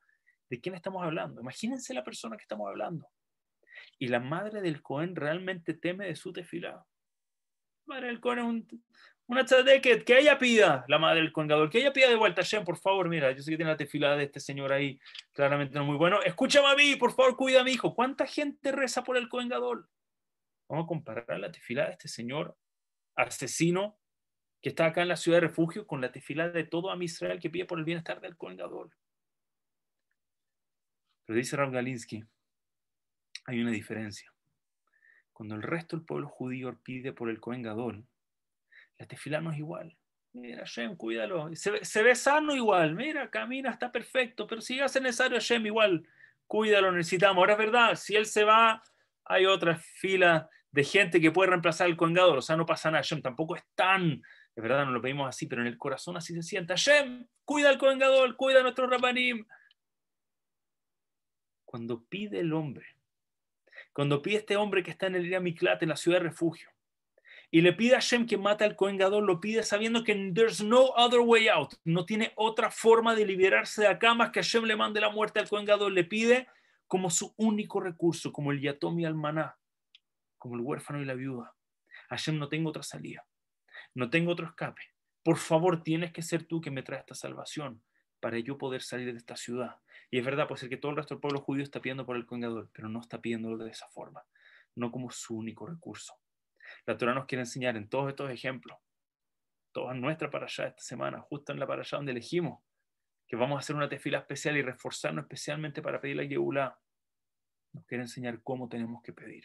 ¿De 0.48 0.58
quién 0.58 0.74
estamos 0.74 1.04
hablando? 1.04 1.42
Imagínense 1.42 1.92
la 1.92 2.02
persona 2.02 2.38
que 2.38 2.44
estamos 2.44 2.68
hablando. 2.70 3.06
Y 3.98 4.08
la 4.08 4.18
madre 4.18 4.62
del 4.62 4.80
Cohen 4.80 5.14
realmente 5.14 5.74
teme 5.74 6.06
de 6.06 6.16
su 6.16 6.32
tefilá. 6.32 6.87
Madre 7.84 8.06
del 8.06 8.20
Cohen 8.20 8.38
es 8.38 8.44
un, 8.46 8.84
una 9.28 9.44
tzadeket, 9.44 10.04
que 10.04 10.18
ella 10.18 10.38
pida, 10.38 10.84
la 10.88 10.98
madre 10.98 11.20
del 11.20 11.32
colgador, 11.32 11.68
que 11.68 11.78
ella 11.78 11.92
pida 11.92 12.08
de 12.08 12.16
vuelta, 12.16 12.40
Shem, 12.42 12.64
por 12.64 12.78
favor, 12.78 13.08
mira, 13.08 13.30
yo 13.32 13.42
sé 13.42 13.50
que 13.50 13.58
tiene 13.58 13.70
la 13.70 13.76
tefilada 13.76 14.16
de 14.16 14.24
este 14.24 14.40
señor 14.40 14.72
ahí, 14.72 14.98
claramente 15.32 15.78
no 15.78 15.84
muy 15.84 15.96
bueno. 15.96 16.22
Escúchame 16.22 16.66
a 16.68 16.74
mí, 16.74 16.96
por 16.96 17.12
favor, 17.12 17.36
cuida 17.36 17.60
a 17.60 17.64
mi 17.64 17.72
hijo. 17.72 17.94
¿Cuánta 17.94 18.26
gente 18.26 18.72
reza 18.72 19.04
por 19.04 19.18
el 19.18 19.28
colgador? 19.28 19.88
Vamos 20.68 20.84
a 20.84 20.88
comparar 20.88 21.38
la 21.38 21.52
tefilada 21.52 21.88
de 21.88 21.92
este 21.92 22.08
señor 22.08 22.56
asesino 23.16 23.98
que 24.62 24.70
está 24.70 24.86
acá 24.86 25.02
en 25.02 25.08
la 25.08 25.16
ciudad 25.16 25.36
de 25.36 25.48
refugio 25.48 25.86
con 25.86 26.00
la 26.00 26.10
tefilada 26.10 26.50
de 26.50 26.64
todo 26.64 26.90
a 26.90 27.04
Israel 27.04 27.38
que 27.38 27.50
pide 27.50 27.66
por 27.66 27.78
el 27.78 27.84
bienestar 27.84 28.20
del 28.20 28.36
colgador. 28.36 28.90
Pero 31.26 31.36
dice 31.36 31.56
Rav 31.56 31.70
Galinsky, 31.70 32.24
hay 33.44 33.60
una 33.60 33.70
diferencia. 33.70 34.32
Cuando 35.34 35.54
el 35.54 35.62
resto 35.62 35.96
del 35.96 36.06
pueblo 36.06 36.28
judío 36.28 36.80
pide 36.82 37.12
por 37.12 37.28
el 37.28 37.40
Cohen 37.40 37.62
la 38.98 39.06
tefila 39.06 39.40
no 39.40 39.52
es 39.52 39.58
igual. 39.58 39.96
Mira, 40.32 40.64
Shem, 40.66 40.96
cuídalo. 40.96 41.50
Se, 41.54 42.02
ve 42.02 42.14
sano 42.14 42.54
igual. 42.54 42.94
Mira, 42.94 43.30
camina, 43.30 43.70
está 43.70 43.90
perfecto. 43.90 44.46
Pero 44.46 44.61
si 44.61 44.80
hace 44.80 45.00
necesario, 45.00 45.38
Shem, 45.40 45.66
igual, 45.66 46.06
cuídalo, 46.46 46.92
necesitamos. 46.92 47.38
Ahora 47.38 47.52
es 47.54 47.58
verdad, 47.58 47.94
si 47.94 48.14
él 48.14 48.26
se 48.26 48.44
va, 48.44 48.82
hay 49.24 49.46
otra 49.46 49.76
fila 49.76 50.48
de 50.70 50.84
gente 50.84 51.20
que 51.20 51.30
puede 51.30 51.50
reemplazar 51.50 51.87
al 51.87 51.96
colgador. 51.96 52.38
O 52.38 52.42
sea, 52.42 52.56
no 52.56 52.66
pasa 52.66 52.90
nada. 52.90 53.02
Shem 53.02 53.22
tampoco 53.22 53.56
es 53.56 53.64
tan, 53.74 54.20
de 54.54 54.62
verdad, 54.62 54.84
no 54.84 54.92
lo 54.92 55.00
pedimos 55.00 55.28
así, 55.28 55.46
pero 55.46 55.62
en 55.62 55.68
el 55.68 55.78
corazón 55.78 56.16
así 56.16 56.34
se 56.34 56.42
sienta. 56.42 56.74
Shem, 56.76 57.26
cuida 57.44 57.70
al 57.70 57.78
colgador, 57.78 58.37
cuida 58.37 58.61
a 58.61 58.62
nuestro 58.62 58.87
rabanim. 58.87 59.46
Cuando 61.64 62.04
pide 62.04 62.40
el 62.40 62.52
hombre, 62.52 62.87
cuando 63.92 64.22
pide 64.22 64.38
este 64.38 64.56
hombre 64.56 64.82
que 64.82 64.90
está 64.90 65.06
en 65.06 65.16
el 65.16 65.26
Ira 65.26 65.40
Miklat, 65.40 65.82
en 65.82 65.90
la 65.90 65.96
ciudad 65.96 66.18
de 66.18 66.24
refugio, 66.24 66.70
y 67.50 67.62
le 67.62 67.72
pide 67.72 67.94
a 67.94 68.00
Hashem 68.00 68.26
que 68.26 68.37
mate 68.37 68.64
al 68.64 68.76
Cohen 68.76 68.98
Gadol, 68.98 69.24
lo 69.24 69.40
pide 69.40 69.62
sabiendo 69.62 70.04
que 70.04 70.32
there's 70.34 70.62
no 70.62 70.92
other 70.96 71.20
way 71.20 71.48
out, 71.48 71.74
no 71.84 72.04
tiene 72.04 72.32
otra 72.37 72.70
forma 72.70 73.14
de 73.14 73.24
liberarse 73.24 73.82
de 73.82 73.88
acá 73.88 74.14
más 74.14 74.30
que 74.30 74.40
Hashem 74.40 74.64
le 74.64 74.76
mande 74.76 75.00
la 75.00 75.11
muerte 75.11 75.40
al 75.40 75.48
Cohen 75.48 75.66
le 75.94 76.04
pide 76.04 76.46
como 76.87 77.11
su 77.11 77.34
único 77.37 77.80
recurso, 77.80 78.32
como 78.32 78.52
el 78.52 78.61
yatom 78.61 78.98
y 79.00 79.12
maná, 79.12 79.58
como 80.37 80.56
el 80.56 80.61
huérfano 80.62 81.00
y 81.00 81.04
la 81.04 81.14
viuda. 81.14 81.54
Hashem, 82.11 82.38
no 82.38 82.48
tengo 82.48 82.70
otra 82.70 82.82
salida, 82.82 83.26
no 83.94 84.11
tengo 84.11 84.32
otro 84.32 84.46
escape. 84.46 84.82
Por 85.22 85.37
favor, 85.37 85.82
tienes 85.82 86.12
que 86.12 86.22
ser 86.22 86.44
tú 86.44 86.61
que 86.61 86.70
me 86.70 86.82
trae 86.82 87.01
esta 87.01 87.14
salvación 87.14 87.82
para 88.20 88.38
yo 88.38 88.57
poder 88.59 88.82
salir 88.82 89.12
de 89.12 89.18
esta 89.18 89.36
ciudad. 89.36 89.76
Y 90.11 90.18
es 90.18 90.24
verdad, 90.24 90.49
puede 90.49 90.61
ser 90.61 90.68
que 90.70 90.78
todo 90.78 90.90
el 90.90 90.96
resto 90.96 91.14
del 91.14 91.20
pueblo 91.20 91.40
judío 91.40 91.62
está 91.62 91.80
pidiendo 91.80 92.07
por 92.07 92.16
el 92.16 92.26
Cohen 92.26 92.68
pero 92.72 92.88
no 92.88 93.01
está 93.01 93.20
pidiéndolo 93.20 93.64
de 93.64 93.70
esa 93.70 93.88
forma, 93.88 94.24
no 94.74 94.90
como 94.90 95.11
su 95.11 95.36
único 95.36 95.66
recurso. 95.66 96.14
La 96.86 96.96
Torah 96.96 97.14
nos 97.14 97.26
quiere 97.26 97.42
enseñar 97.42 97.76
en 97.76 97.88
todos 97.88 98.08
estos 98.08 98.30
ejemplos, 98.30 98.78
toda 99.72 99.94
nuestra 99.94 100.30
para 100.30 100.46
allá 100.46 100.68
esta 100.68 100.82
semana, 100.82 101.20
justo 101.20 101.52
en 101.52 101.60
la 101.60 101.66
para 101.66 101.82
allá 101.82 101.96
donde 101.96 102.12
elegimos, 102.12 102.62
que 103.26 103.36
vamos 103.36 103.56
a 103.56 103.60
hacer 103.60 103.76
una 103.76 103.88
tefila 103.88 104.18
especial 104.18 104.56
y 104.56 104.62
reforzarnos 104.62 105.24
especialmente 105.24 105.82
para 105.82 106.00
pedir 106.00 106.16
la 106.16 106.24
Yehulá. 106.24 106.78
Nos 107.72 107.84
quiere 107.84 108.04
enseñar 108.04 108.42
cómo 108.42 108.68
tenemos 108.68 109.02
que 109.02 109.12
pedir, 109.12 109.44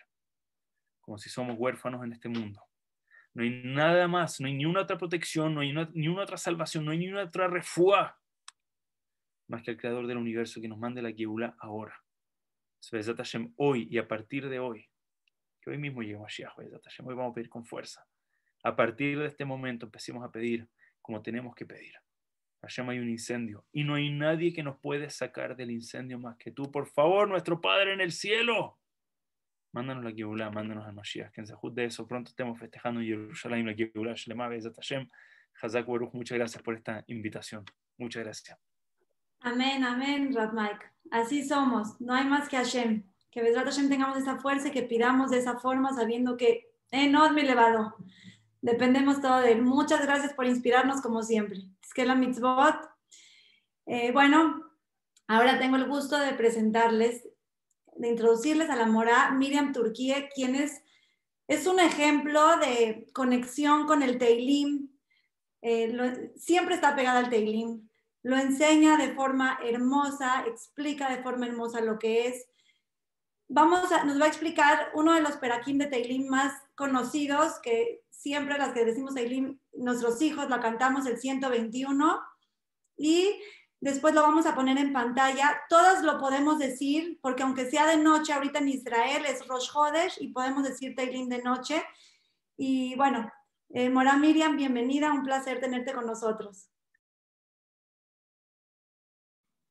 como 1.01 1.17
si 1.17 1.29
somos 1.29 1.57
huérfanos 1.59 2.03
en 2.03 2.13
este 2.13 2.29
mundo. 2.29 2.61
No 3.33 3.43
hay 3.43 3.63
nada 3.63 4.07
más, 4.07 4.39
no 4.39 4.47
hay 4.47 4.53
ni 4.53 4.65
una 4.65 4.81
otra 4.81 4.97
protección, 4.97 5.53
no 5.53 5.61
hay 5.61 5.73
ni 5.93 6.07
una 6.07 6.23
otra 6.23 6.37
salvación, 6.37 6.85
no 6.85 6.91
hay 6.91 6.99
ni 6.99 7.09
una 7.09 7.23
otra 7.23 7.47
refugio 7.47 8.13
más 9.47 9.61
que 9.61 9.71
el 9.71 9.77
creador 9.77 10.07
del 10.07 10.17
universo 10.17 10.61
que 10.61 10.67
nos 10.67 10.79
mande 10.79 11.01
la 11.01 11.11
Yehulá 11.11 11.55
ahora. 11.59 11.95
Hashem 12.91 13.53
hoy 13.57 13.87
y 13.89 13.97
a 13.97 14.07
partir 14.07 14.49
de 14.49 14.59
hoy 14.59 14.89
Que 15.63 15.69
hoy 15.69 15.77
mismo 15.77 16.01
llegue 16.01 16.19
Mashiach, 16.19 16.57
hoy 16.57 17.15
vamos 17.15 17.31
a 17.31 17.33
pedir 17.33 17.49
con 17.49 17.63
fuerza. 17.63 18.05
A 18.63 18.75
partir 18.75 19.17
de 19.17 19.27
este 19.27 19.45
momento 19.45 19.85
empecemos 19.85 20.23
a 20.23 20.31
pedir 20.31 20.67
como 21.01 21.21
tenemos 21.21 21.55
que 21.55 21.65
pedir. 21.65 21.93
Hashem 22.61 22.89
hay 22.89 22.99
un 22.99 23.09
incendio 23.09 23.65
y 23.71 23.83
no 23.83 23.95
hay 23.95 24.09
nadie 24.09 24.53
que 24.53 24.63
nos 24.63 24.79
puede 24.79 25.09
sacar 25.09 25.55
del 25.55 25.71
incendio 25.71 26.19
más 26.19 26.37
que 26.37 26.51
tú. 26.51 26.71
Por 26.71 26.87
favor, 26.87 27.27
nuestro 27.27 27.61
Padre 27.61 27.93
en 27.93 28.01
el 28.01 28.11
cielo. 28.11 28.79
Mándanos 29.73 30.03
la 30.03 30.13
Kibulá, 30.13 30.49
mándanos 30.49 30.85
al 30.85 30.93
Mashiach. 30.93 31.31
Que 31.31 31.41
en 31.41 31.47
Zahut 31.47 31.73
de 31.73 31.85
eso 31.85 32.07
pronto 32.07 32.29
estemos 32.29 32.59
festejando 32.59 33.01
en 33.01 33.07
Jerusalén 33.07 33.65
la 33.65 33.73
Kibulá, 33.73 34.13
Shalema, 34.15 34.47
Bezat 34.47 34.75
Hashem. 34.75 35.09
Hazak 35.61 35.85
Baruch, 35.85 36.13
muchas 36.13 36.37
gracias 36.37 36.61
por 36.61 36.75
esta 36.75 37.03
invitación. 37.07 37.63
Muchas 37.97 38.23
gracias. 38.23 38.59
Amén, 39.39 39.83
amén, 39.83 40.33
Rab 40.33 40.53
Mike. 40.53 40.85
Así 41.11 41.43
somos, 41.43 41.99
no 41.99 42.13
hay 42.13 42.25
más 42.25 42.49
que 42.49 42.57
Hashem. 42.57 43.03
Que 43.33 43.41
Hashem 43.51 43.89
tengamos 43.89 44.17
esa 44.17 44.37
fuerza 44.37 44.67
y 44.67 44.71
que 44.71 44.83
pidamos 44.83 45.31
de 45.31 45.39
esa 45.39 45.57
forma 45.57 45.91
sabiendo 45.95 46.37
que 46.37 46.71
enorme 46.91 47.41
elevado. 47.41 47.95
Dependemos 48.61 49.21
todo 49.21 49.41
de 49.41 49.53
él. 49.53 49.63
Muchas 49.63 50.03
gracias 50.03 50.33
por 50.33 50.45
inspirarnos 50.45 51.01
como 51.01 51.23
siempre. 51.23 51.63
Es 51.83 51.93
que 51.95 52.05
la 52.05 52.13
mitzvot. 52.13 52.75
Eh, 53.87 54.11
bueno, 54.11 54.61
ahora 55.27 55.57
tengo 55.57 55.77
el 55.77 55.87
gusto 55.87 56.19
de 56.19 56.33
presentarles, 56.33 57.27
de 57.95 58.07
introducirles 58.07 58.69
a 58.69 58.75
la 58.75 58.85
mora 58.85 59.31
Miriam 59.31 59.73
Turquía, 59.73 60.29
quien 60.29 60.53
es, 60.53 60.83
es 61.47 61.65
un 61.65 61.79
ejemplo 61.79 62.57
de 62.57 63.07
conexión 63.13 63.87
con 63.87 64.03
el 64.03 64.19
Teilim. 64.19 64.89
Eh, 65.63 66.31
siempre 66.37 66.75
está 66.75 66.95
pegada 66.95 67.17
al 67.17 67.31
Teilim. 67.31 67.89
Lo 68.21 68.37
enseña 68.37 68.95
de 68.95 69.13
forma 69.15 69.57
hermosa, 69.63 70.45
explica 70.45 71.09
de 71.09 71.23
forma 71.23 71.47
hermosa 71.47 71.81
lo 71.81 71.97
que 71.97 72.27
es. 72.27 72.47
Vamos 73.47 73.91
a, 73.91 74.03
nos 74.03 74.19
va 74.19 74.25
a 74.25 74.29
explicar 74.29 74.91
uno 74.93 75.13
de 75.13 75.21
los 75.21 75.37
peraquín 75.37 75.77
de 75.77 75.87
Teilim 75.87 76.27
más 76.27 76.53
conocidos 76.75 77.59
que 77.61 78.03
siempre 78.09 78.57
las 78.57 78.73
que 78.73 78.85
decimos 78.85 79.15
Eilim, 79.17 79.59
nuestros 79.73 80.21
hijos 80.21 80.49
la 80.49 80.61
cantamos 80.61 81.05
el 81.05 81.19
121 81.19 82.21
y 82.97 83.29
después 83.81 84.15
lo 84.15 84.21
vamos 84.21 84.45
a 84.45 84.55
poner 84.55 84.77
en 84.77 84.93
pantalla. 84.93 85.61
Todas 85.67 86.03
lo 86.03 86.19
podemos 86.19 86.57
decir 86.57 87.19
porque 87.21 87.43
aunque 87.43 87.69
sea 87.69 87.85
de 87.85 87.97
noche, 87.97 88.31
ahorita 88.31 88.59
en 88.59 88.69
Israel 88.69 89.25
es 89.25 89.45
Rosh 89.45 89.69
Hodesh 89.73 90.21
y 90.21 90.29
podemos 90.29 90.63
decir 90.63 90.95
Teilim 90.95 91.27
de 91.27 91.43
noche. 91.43 91.83
Y 92.55 92.95
bueno, 92.95 93.29
eh, 93.69 93.89
Mora 93.89 94.15
Miriam, 94.15 94.55
bienvenida, 94.55 95.11
un 95.11 95.23
placer 95.23 95.59
tenerte 95.59 95.93
con 95.93 96.05
nosotros. 96.05 96.69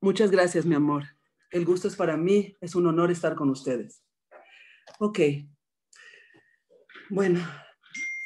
Muchas 0.00 0.30
gracias, 0.30 0.66
mi 0.66 0.74
amor. 0.74 1.04
El 1.52 1.64
gusto 1.64 1.86
es 1.86 1.96
para 1.96 2.16
mí, 2.16 2.56
es 2.60 2.74
un 2.74 2.86
honor 2.86 3.10
estar 3.10 3.34
con 3.34 3.50
ustedes. 3.50 4.02
Ok. 4.98 5.20
Bueno, 7.10 7.40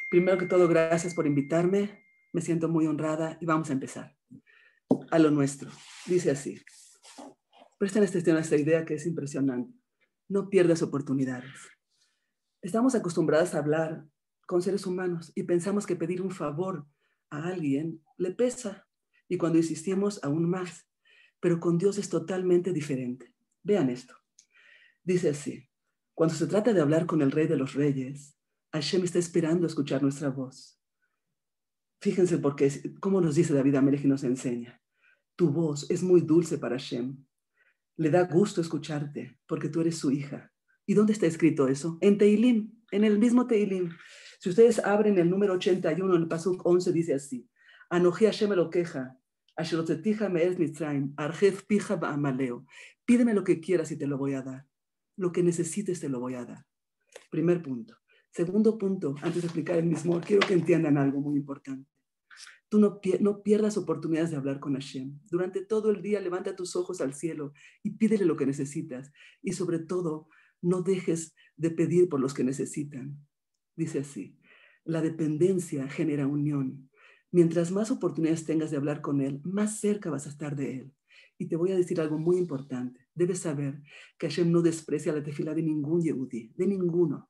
Primero 0.09 0.37
que 0.37 0.45
todo, 0.45 0.69
gracias 0.69 1.13
por 1.13 1.27
invitarme. 1.27 2.05
Me 2.31 2.41
siento 2.41 2.69
muy 2.69 2.87
honrada 2.87 3.37
y 3.41 3.45
vamos 3.45 3.69
a 3.69 3.73
empezar. 3.73 4.15
A 5.11 5.19
lo 5.19 5.31
nuestro. 5.31 5.69
Dice 6.05 6.31
así. 6.31 6.61
Presten 7.77 8.03
atención 8.03 8.37
a 8.37 8.39
esta 8.39 8.55
idea 8.55 8.85
que 8.85 8.93
es 8.93 9.05
impresionante. 9.05 9.73
No 10.29 10.49
pierdas 10.49 10.81
oportunidades. 10.81 11.51
Estamos 12.61 12.95
acostumbrados 12.95 13.53
a 13.53 13.59
hablar 13.59 14.05
con 14.47 14.61
seres 14.61 14.85
humanos 14.85 15.33
y 15.35 15.43
pensamos 15.43 15.85
que 15.85 15.97
pedir 15.97 16.21
un 16.21 16.31
favor 16.31 16.87
a 17.29 17.47
alguien 17.49 18.01
le 18.17 18.31
pesa 18.31 18.87
y 19.27 19.37
cuando 19.37 19.57
insistimos 19.57 20.23
aún 20.23 20.49
más. 20.49 20.86
Pero 21.39 21.59
con 21.59 21.77
Dios 21.77 21.97
es 21.97 22.09
totalmente 22.09 22.73
diferente. 22.73 23.33
Vean 23.63 23.89
esto. 23.89 24.15
Dice 25.03 25.29
así. 25.29 25.69
Cuando 26.13 26.35
se 26.35 26.47
trata 26.47 26.73
de 26.73 26.81
hablar 26.81 27.05
con 27.05 27.21
el 27.21 27.31
rey 27.31 27.47
de 27.47 27.57
los 27.57 27.73
reyes, 27.75 28.35
Hashem 28.73 29.03
está 29.03 29.19
esperando 29.19 29.67
escuchar 29.67 30.01
nuestra 30.01 30.29
voz. 30.29 30.81
Fíjense 32.01 32.37
porque, 32.37 32.71
como 32.99 33.21
nos 33.21 33.35
dice 33.35 33.53
David 33.53 33.75
Amelech 33.75 34.03
y 34.03 34.07
nos 34.07 34.23
enseña, 34.23 34.81
tu 35.35 35.49
voz 35.51 35.89
es 35.89 36.03
muy 36.03 36.21
dulce 36.21 36.57
para 36.57 36.75
Hashem. 36.75 37.23
Le 37.97 38.09
da 38.09 38.23
gusto 38.23 38.61
escucharte 38.61 39.39
porque 39.47 39.69
tú 39.69 39.81
eres 39.81 39.97
su 39.97 40.11
hija. 40.11 40.51
¿Y 40.85 40.93
dónde 40.93 41.13
está 41.13 41.25
escrito 41.25 41.67
eso? 41.67 41.97
En 42.01 42.17
Teilim, 42.17 42.71
en 42.91 43.03
el 43.03 43.19
mismo 43.19 43.47
Teilim. 43.47 43.91
Si 44.39 44.49
ustedes 44.49 44.79
abren 44.79 45.17
el 45.17 45.29
número 45.29 45.53
81, 45.53 46.15
en 46.15 46.21
el 46.21 46.27
Pasuk 46.27 46.65
11 46.65 46.91
dice 46.91 47.13
así, 47.15 47.49
Anoji 47.89 48.25
Hashem 48.25 48.51
lo 48.53 48.69
queja, 48.69 49.17
Pídeme 53.05 53.33
lo 53.33 53.43
que 53.43 53.59
quieras 53.59 53.91
y 53.91 53.97
te 53.97 54.07
lo 54.07 54.17
voy 54.17 54.33
a 54.33 54.41
dar. 54.41 54.67
Lo 55.15 55.31
que 55.31 55.43
necesites 55.43 55.99
te 55.99 56.09
lo 56.09 56.19
voy 56.19 56.35
a 56.35 56.45
dar. 56.45 56.65
Primer 57.31 57.61
punto. 57.61 57.97
Segundo 58.31 58.77
punto, 58.77 59.15
antes 59.21 59.41
de 59.41 59.47
explicar 59.47 59.77
el 59.77 59.85
mismo, 59.85 60.21
quiero 60.21 60.45
que 60.45 60.53
entiendan 60.53 60.97
algo 60.97 61.19
muy 61.21 61.37
importante. 61.37 61.89
Tú 62.69 62.79
no, 62.79 62.99
no 63.21 63.41
pierdas 63.41 63.77
oportunidades 63.77 64.29
de 64.29 64.37
hablar 64.37 64.59
con 64.59 64.73
Hashem. 64.73 65.19
Durante 65.31 65.65
todo 65.65 65.89
el 65.89 66.01
día 66.01 66.19
levanta 66.19 66.55
tus 66.55 66.75
ojos 66.75 67.01
al 67.01 67.13
cielo 67.13 67.53
y 67.81 67.91
pídele 67.91 68.25
lo 68.25 68.35
que 68.35 68.45
necesitas. 68.45 69.11
Y 69.41 69.53
sobre 69.53 69.79
todo, 69.79 70.27
no 70.61 70.81
dejes 70.81 71.33
de 71.55 71.71
pedir 71.71 72.09
por 72.09 72.19
los 72.19 72.33
que 72.33 72.43
necesitan. 72.43 73.17
Dice 73.75 73.99
así, 73.99 74.37
la 74.83 75.01
dependencia 75.01 75.87
genera 75.87 76.27
unión. 76.27 76.89
Mientras 77.31 77.71
más 77.71 77.91
oportunidades 77.91 78.45
tengas 78.45 78.71
de 78.71 78.77
hablar 78.77 79.01
con 79.01 79.21
Él, 79.21 79.41
más 79.43 79.79
cerca 79.79 80.09
vas 80.09 80.25
a 80.27 80.29
estar 80.29 80.55
de 80.55 80.79
Él. 80.79 80.93
Y 81.37 81.47
te 81.47 81.55
voy 81.55 81.71
a 81.71 81.75
decir 81.75 81.99
algo 82.01 82.17
muy 82.17 82.37
importante. 82.37 83.07
Debes 83.13 83.39
saber 83.39 83.81
que 84.17 84.27
Hashem 84.27 84.51
no 84.51 84.61
desprecia 84.61 85.13
la 85.13 85.23
tefila 85.23 85.53
de 85.53 85.63
ningún 85.63 86.01
Yehudi, 86.01 86.51
de 86.55 86.67
ninguno 86.67 87.29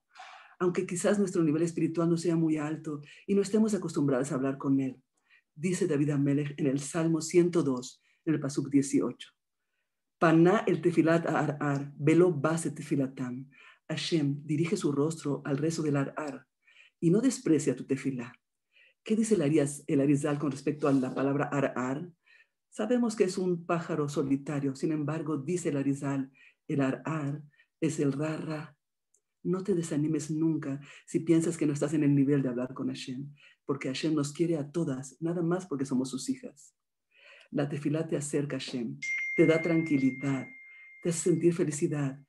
aunque 0.59 0.85
quizás 0.85 1.19
nuestro 1.19 1.43
nivel 1.43 1.61
espiritual 1.61 2.09
no 2.09 2.17
sea 2.17 2.35
muy 2.35 2.57
alto 2.57 3.01
y 3.25 3.35
no 3.35 3.41
estemos 3.41 3.73
acostumbrados 3.73 4.31
a 4.31 4.35
hablar 4.35 4.57
con 4.57 4.79
Él. 4.79 5.01
Dice 5.55 5.87
David 5.87 6.11
Amelech 6.11 6.59
en 6.59 6.67
el 6.67 6.79
Salmo 6.79 7.21
102, 7.21 8.01
en 8.25 8.33
el 8.33 8.39
Pasuk 8.39 8.69
18. 8.69 9.29
Paná 10.19 10.63
el 10.65 10.81
tefilat 10.81 11.27
ar, 11.27 11.93
velo 11.97 12.31
base 12.31 12.71
tefilatam. 12.71 13.49
Hashem 13.87 14.41
dirige 14.43 14.77
su 14.77 14.91
rostro 14.91 15.41
al 15.45 15.57
rezo 15.57 15.83
del 15.83 15.97
ar 15.97 16.47
y 16.99 17.11
no 17.11 17.21
desprecia 17.21 17.75
tu 17.75 17.85
tefilá. 17.85 18.33
¿Qué 19.07 19.15
dice 19.15 19.35
el, 19.35 20.01
Arizal 20.01 20.37
con 20.37 20.51
respecto 20.51 20.89
a 20.89 20.91
la 20.91 21.15
palabra 21.15 21.45
ar 21.45 22.11
Sabemos 22.69 23.15
que 23.15 23.23
es 23.23 23.37
un 23.37 23.65
pájaro 23.65 24.09
solitario, 24.09 24.75
sin 24.75 24.91
embargo, 24.91 25.37
dice 25.37 25.69
el 25.69 25.77
Arizal, 25.77 26.29
el 26.67 26.81
ar 26.81 27.41
es 27.79 28.01
el 28.01 28.11
rara 28.11 28.77
no 29.43 29.63
te 29.63 29.73
desanimes 29.73 30.29
nunca 30.29 30.81
si 31.05 31.21
piensas 31.21 31.55
que 31.55 31.65
no 31.65 31.71
estás 31.71 31.93
en 31.93 32.03
el 32.03 32.13
nivel 32.13 32.41
de 32.41 32.49
hablar 32.49 32.73
con 32.73 32.89
Hashem, 32.89 33.33
porque 33.65 33.87
Hashem 33.87 34.13
nos 34.13 34.33
quiere 34.33 34.57
a 34.57 34.69
todas, 34.69 35.15
nada 35.21 35.41
más 35.41 35.65
porque 35.67 35.85
somos 35.85 36.09
sus 36.09 36.27
hijas. 36.27 36.75
La 37.49 37.69
tefilá 37.69 38.09
te 38.09 38.17
acerca 38.17 38.57
a 38.57 38.59
Hashem, 38.59 38.99
te 39.37 39.45
da 39.45 39.61
tranquilidad, 39.61 40.47
te 41.01 41.09
hace 41.11 41.29
sentir 41.29 41.53
felicidad. 41.53 42.19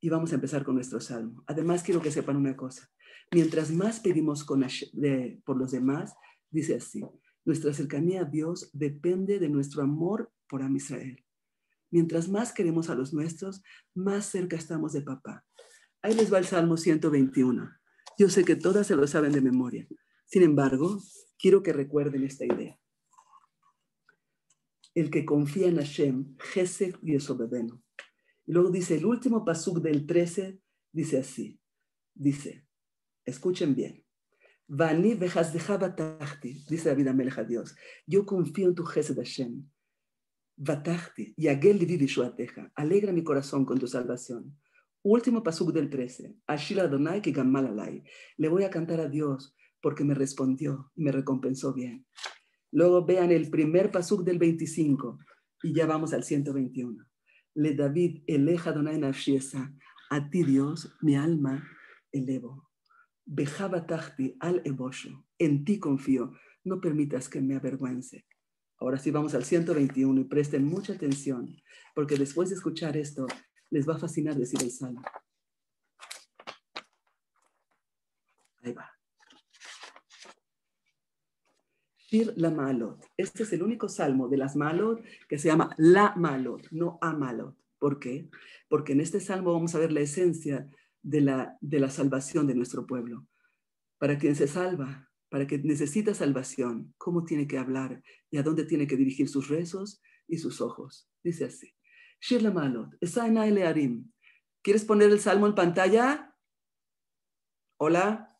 Y 0.00 0.08
vamos 0.08 0.32
a 0.32 0.34
empezar 0.34 0.64
con 0.64 0.74
nuestro 0.74 1.00
salmo. 1.00 1.44
Además, 1.46 1.84
quiero 1.84 2.02
que 2.02 2.10
sepan 2.10 2.36
una 2.36 2.56
cosa. 2.56 2.90
Mientras 3.34 3.72
más 3.72 3.98
pedimos 3.98 4.44
por 4.44 5.56
los 5.56 5.72
demás, 5.72 6.14
dice 6.52 6.76
así, 6.76 7.04
nuestra 7.44 7.74
cercanía 7.74 8.20
a 8.20 8.24
Dios 8.24 8.70
depende 8.72 9.40
de 9.40 9.48
nuestro 9.48 9.82
amor 9.82 10.32
por 10.48 10.62
Am 10.62 10.76
Israel. 10.76 11.18
Mientras 11.90 12.28
más 12.28 12.52
queremos 12.52 12.90
a 12.90 12.94
los 12.94 13.12
nuestros, 13.12 13.60
más 13.92 14.26
cerca 14.26 14.54
estamos 14.54 14.92
de 14.92 15.02
papá. 15.02 15.44
Ahí 16.00 16.14
les 16.14 16.32
va 16.32 16.38
el 16.38 16.44
Salmo 16.44 16.76
121. 16.76 17.68
Yo 18.16 18.28
sé 18.28 18.44
que 18.44 18.54
todas 18.54 18.86
se 18.86 18.94
lo 18.94 19.04
saben 19.08 19.32
de 19.32 19.40
memoria. 19.40 19.88
Sin 20.26 20.44
embargo, 20.44 21.02
quiero 21.36 21.64
que 21.64 21.72
recuerden 21.72 22.22
esta 22.22 22.44
idea. 22.44 22.78
El 24.94 25.10
que 25.10 25.24
confía 25.24 25.66
en 25.66 25.78
Hashem, 25.78 26.36
Gesed 26.38 26.94
y 27.02 27.16
Esobebeno. 27.16 27.82
Y 28.46 28.52
luego 28.52 28.70
dice, 28.70 28.96
el 28.96 29.06
último 29.06 29.44
pasuk 29.44 29.80
del 29.80 30.06
13 30.06 30.60
dice 30.92 31.18
así. 31.18 31.60
Dice, 32.14 32.64
escuchen 33.24 33.74
bien. 33.74 34.04
Vani 34.66 35.14
dice 35.14 36.88
David 36.88 37.08
Amelech 37.08 37.38
a 37.38 37.44
Dios. 37.44 37.76
Yo 38.06 38.24
confío 38.24 38.68
en 38.68 38.74
tu 38.74 38.84
Gesed 38.84 39.16
Hashem. 39.16 39.62
Batachti, 40.56 41.34
yagel 41.36 41.78
livi 41.78 42.06
Alegra 42.76 43.12
mi 43.12 43.22
corazón 43.22 43.64
con 43.64 43.78
tu 43.78 43.86
salvación. 43.86 44.56
Último 45.02 45.42
pasuk 45.42 45.72
del 45.72 45.90
13. 45.90 46.34
Ashila 46.46 46.84
Adonai 46.84 47.20
que 47.20 47.34
alay. 47.38 48.02
Le 48.38 48.48
voy 48.48 48.64
a 48.64 48.70
cantar 48.70 49.00
a 49.00 49.08
Dios 49.08 49.54
porque 49.82 50.02
me 50.02 50.14
respondió 50.14 50.90
y 50.94 51.02
me 51.02 51.12
recompensó 51.12 51.74
bien. 51.74 52.06
Luego 52.72 53.04
vean 53.04 53.30
el 53.30 53.50
primer 53.50 53.90
pasuk 53.90 54.24
del 54.24 54.38
25 54.38 55.18
y 55.62 55.74
ya 55.74 55.84
vamos 55.84 56.14
al 56.14 56.24
121. 56.24 57.04
Le 57.56 57.74
David 57.74 58.22
eleja 58.26 58.70
Adonai 58.70 58.98
nafshiesa. 58.98 59.74
A 60.10 60.30
ti 60.30 60.42
Dios 60.42 60.96
mi 61.02 61.16
alma 61.16 61.62
elevo. 62.10 62.63
Bejabatachti 63.26 64.36
al 64.40 64.62
ebosho. 64.64 65.24
En 65.38 65.64
ti 65.64 65.78
confío. 65.78 66.32
No 66.64 66.80
permitas 66.80 67.28
que 67.28 67.40
me 67.40 67.56
avergüence. 67.56 68.26
Ahora 68.78 68.98
sí 68.98 69.10
vamos 69.10 69.34
al 69.34 69.44
121 69.44 70.20
y 70.20 70.24
presten 70.24 70.64
mucha 70.64 70.92
atención 70.94 71.56
porque 71.94 72.16
después 72.16 72.48
de 72.48 72.56
escuchar 72.56 72.96
esto 72.96 73.26
les 73.70 73.88
va 73.88 73.94
a 73.94 73.98
fascinar 73.98 74.34
decir 74.34 74.60
el 74.62 74.70
salmo. 74.70 75.02
Ahí 78.62 78.72
va. 78.72 78.90
Shir 81.96 82.34
la 82.36 82.50
Malot. 82.50 83.04
Este 83.16 83.44
es 83.44 83.52
el 83.52 83.62
único 83.62 83.88
salmo 83.88 84.28
de 84.28 84.36
las 84.36 84.56
Malot 84.56 85.02
que 85.28 85.38
se 85.38 85.48
llama 85.48 85.70
la 85.78 86.14
Malot, 86.16 86.68
no 86.70 86.98
a 87.00 87.12
Malot. 87.12 87.56
¿Por 87.78 87.98
qué? 87.98 88.28
Porque 88.68 88.92
en 88.92 89.00
este 89.00 89.20
salmo 89.20 89.52
vamos 89.52 89.74
a 89.74 89.78
ver 89.78 89.92
la 89.92 90.00
esencia 90.00 90.68
de 91.04 91.20
la, 91.20 91.56
de 91.60 91.78
la 91.78 91.90
salvación 91.90 92.46
de 92.48 92.54
nuestro 92.54 92.86
pueblo. 92.86 93.28
Para 93.98 94.18
quien 94.18 94.34
se 94.34 94.48
salva, 94.48 95.08
para 95.28 95.46
quien 95.46 95.62
necesita 95.64 96.14
salvación, 96.14 96.94
cómo 96.98 97.24
tiene 97.24 97.46
que 97.46 97.58
hablar 97.58 98.02
y 98.30 98.38
a 98.38 98.42
dónde 98.42 98.64
tiene 98.64 98.86
que 98.86 98.96
dirigir 98.96 99.28
sus 99.28 99.48
rezos 99.48 100.02
y 100.26 100.38
sus 100.38 100.60
ojos. 100.60 101.08
Dice 101.22 101.44
así. 101.44 101.72
Shir 102.20 102.42
la 102.42 102.50
Malot. 102.50 102.90
Arim. 103.64 104.10
¿Quieres 104.62 104.84
poner 104.84 105.10
el 105.10 105.20
salmo 105.20 105.46
en 105.46 105.54
pantalla? 105.54 106.34
Hola. 107.76 108.38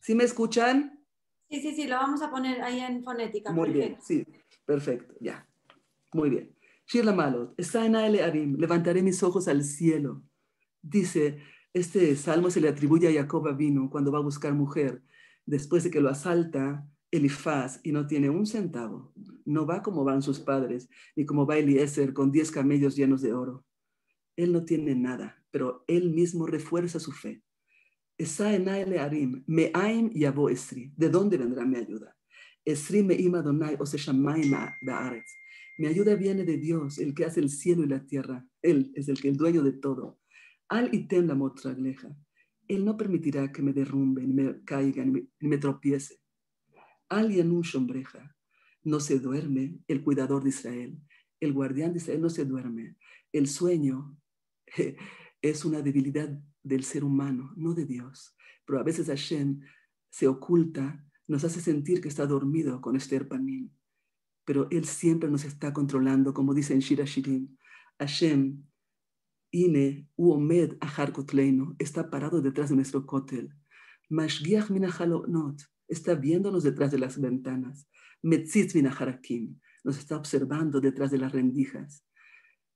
¿Sí 0.00 0.14
me 0.14 0.24
escuchan? 0.24 1.04
Sí, 1.48 1.60
sí, 1.60 1.74
sí, 1.74 1.86
lo 1.86 1.96
vamos 1.96 2.22
a 2.22 2.30
poner 2.30 2.60
ahí 2.62 2.80
en 2.80 3.04
fonética. 3.04 3.52
Muy 3.52 3.70
bien, 3.70 3.98
sí, 4.02 4.26
perfecto, 4.64 5.14
ya. 5.20 5.48
Muy 6.12 6.28
bien. 6.28 6.56
Shirla 6.88 7.12
Malot, 7.12 7.54
Arim, 7.74 8.56
levantaré 8.56 9.02
mis 9.02 9.22
ojos 9.22 9.46
al 9.46 9.62
cielo. 9.62 10.24
Dice, 10.88 11.38
este 11.72 12.14
salmo 12.14 12.48
se 12.48 12.60
le 12.60 12.68
atribuye 12.68 13.08
a 13.08 13.22
Jacob 13.22 13.56
vino 13.56 13.90
cuando 13.90 14.12
va 14.12 14.18
a 14.18 14.22
buscar 14.22 14.54
mujer, 14.54 15.02
después 15.44 15.82
de 15.82 15.90
que 15.90 16.00
lo 16.00 16.08
asalta 16.08 16.88
Elifaz 17.10 17.80
y 17.82 17.90
no 17.90 18.06
tiene 18.06 18.30
un 18.30 18.46
centavo. 18.46 19.12
No 19.44 19.66
va 19.66 19.82
como 19.82 20.04
van 20.04 20.22
sus 20.22 20.38
padres, 20.38 20.88
ni 21.16 21.26
como 21.26 21.44
va 21.44 21.58
Eliezer 21.58 22.12
con 22.12 22.30
diez 22.30 22.52
camellos 22.52 22.94
llenos 22.94 23.20
de 23.20 23.32
oro. 23.32 23.64
Él 24.36 24.52
no 24.52 24.64
tiene 24.64 24.94
nada, 24.94 25.42
pero 25.50 25.84
él 25.88 26.10
mismo 26.10 26.46
refuerza 26.46 27.00
su 27.00 27.10
fe. 27.10 27.42
Arim, 28.18 29.42
Me'aim 29.48 30.10
Yabo 30.10 30.48
Esri. 30.48 30.92
¿De 30.96 31.08
dónde 31.08 31.36
vendrá 31.36 31.64
mi 31.64 31.78
ayuda? 31.78 32.16
Esri 32.64 33.02
Me'im 33.02 33.34
Adonai. 33.34 33.76
Mi 35.78 35.86
ayuda 35.88 36.14
viene 36.14 36.44
de 36.44 36.56
Dios, 36.58 36.98
el 36.98 37.12
que 37.12 37.24
hace 37.24 37.40
el 37.40 37.50
cielo 37.50 37.82
y 37.82 37.88
la 37.88 38.06
tierra. 38.06 38.46
Él 38.62 38.92
es 38.94 39.08
el 39.08 39.20
que 39.20 39.28
el 39.28 39.36
dueño 39.36 39.64
de 39.64 39.72
todo. 39.72 40.20
Al 40.68 40.94
item 40.94 41.26
la 41.26 41.34
motragleja. 41.34 42.08
Él 42.68 42.84
no 42.84 42.96
permitirá 42.96 43.52
que 43.52 43.62
me 43.62 43.72
derrumbe, 43.72 44.26
ni 44.26 44.32
me 44.32 44.64
caiga, 44.64 45.04
ni 45.04 45.26
me, 45.40 45.58
tropiece. 45.58 46.20
Al 47.08 47.30
shombreja. 47.30 48.36
No 48.82 49.00
se 49.00 49.18
duerme 49.18 49.78
el 49.86 50.02
cuidador 50.02 50.42
de 50.42 50.50
Israel. 50.50 50.98
El 51.40 51.52
guardián 51.52 51.92
de 51.92 51.98
Israel 51.98 52.20
no 52.20 52.30
se 52.30 52.44
duerme. 52.44 52.96
El 53.32 53.46
sueño 53.46 54.16
es 55.42 55.64
una 55.64 55.82
debilidad 55.82 56.28
del 56.62 56.82
ser 56.84 57.04
humano, 57.04 57.52
no 57.56 57.74
de 57.74 57.84
Dios. 57.84 58.36
Pero 58.64 58.80
a 58.80 58.82
veces 58.82 59.06
Hashem 59.06 59.60
se 60.10 60.26
oculta, 60.26 61.04
nos 61.28 61.44
hace 61.44 61.60
sentir 61.60 62.00
que 62.00 62.08
está 62.08 62.26
dormido 62.26 62.80
con 62.80 62.96
Esther 62.96 63.28
Panim. 63.28 63.70
Pero 64.44 64.68
Él 64.70 64.84
siempre 64.84 65.30
nos 65.30 65.44
está 65.44 65.72
controlando, 65.72 66.34
como 66.34 66.54
dice 66.54 66.72
en 66.72 66.80
Shira 66.80 67.04
Shirim. 67.04 67.56
Hashem, 67.98 68.64
Ine, 69.56 70.06
Uomed, 70.16 70.76
Ahar 70.80 71.12
Kotleino, 71.12 71.74
está 71.78 72.10
parado 72.10 72.42
detrás 72.42 72.68
de 72.68 72.76
nuestro 72.76 73.06
kotel. 73.06 73.54
Mashgiach 74.10 74.68
not 74.70 75.62
está 75.88 76.14
viéndonos 76.14 76.62
detrás 76.62 76.90
de 76.90 76.98
las 76.98 77.18
ventanas. 77.18 77.88
Metzitz 78.22 78.74
minaharakim, 78.74 79.58
nos 79.82 79.96
está 79.96 80.16
observando 80.16 80.80
detrás 80.80 81.10
de 81.10 81.18
las 81.18 81.32
rendijas. 81.32 82.04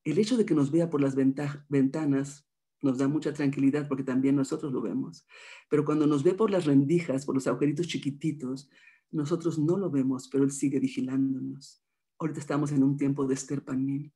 El 0.05 0.19
hecho 0.19 0.39
de 0.39 0.47
que 0.47 0.55
nos 0.55 0.71
vea 0.71 0.89
por 0.89 1.03
las 1.03 1.15
ventanas 1.15 2.47
nos 2.81 2.97
da 2.97 3.09
mucha 3.09 3.35
tranquilidad 3.35 3.87
porque 3.87 4.05
también 4.05 4.37
nosotros 4.37 4.73
lo 4.73 4.81
vemos. 4.81 5.27
Pero 5.69 5.85
cuando 5.85 6.07
nos 6.07 6.23
ve 6.23 6.33
por 6.33 6.51
las 6.51 6.65
rendijas, 6.65 7.27
por 7.27 7.35
los 7.35 7.47
agujeritos 7.47 7.89
chiquititos, 7.89 8.71
nosotros 9.11 9.59
no 9.59 9.77
lo 9.77 9.91
vemos, 9.91 10.29
pero 10.29 10.45
Él 10.45 10.51
sigue 10.51 10.81
vigilándonos. 10.81 11.85
Ahorita 12.19 12.41
estamos 12.41 12.73
en 12.73 12.83
un 12.83 12.97
tiempo 12.97 13.27
de 13.27 13.35
Esther 13.35 13.63
Panim, 13.63 14.11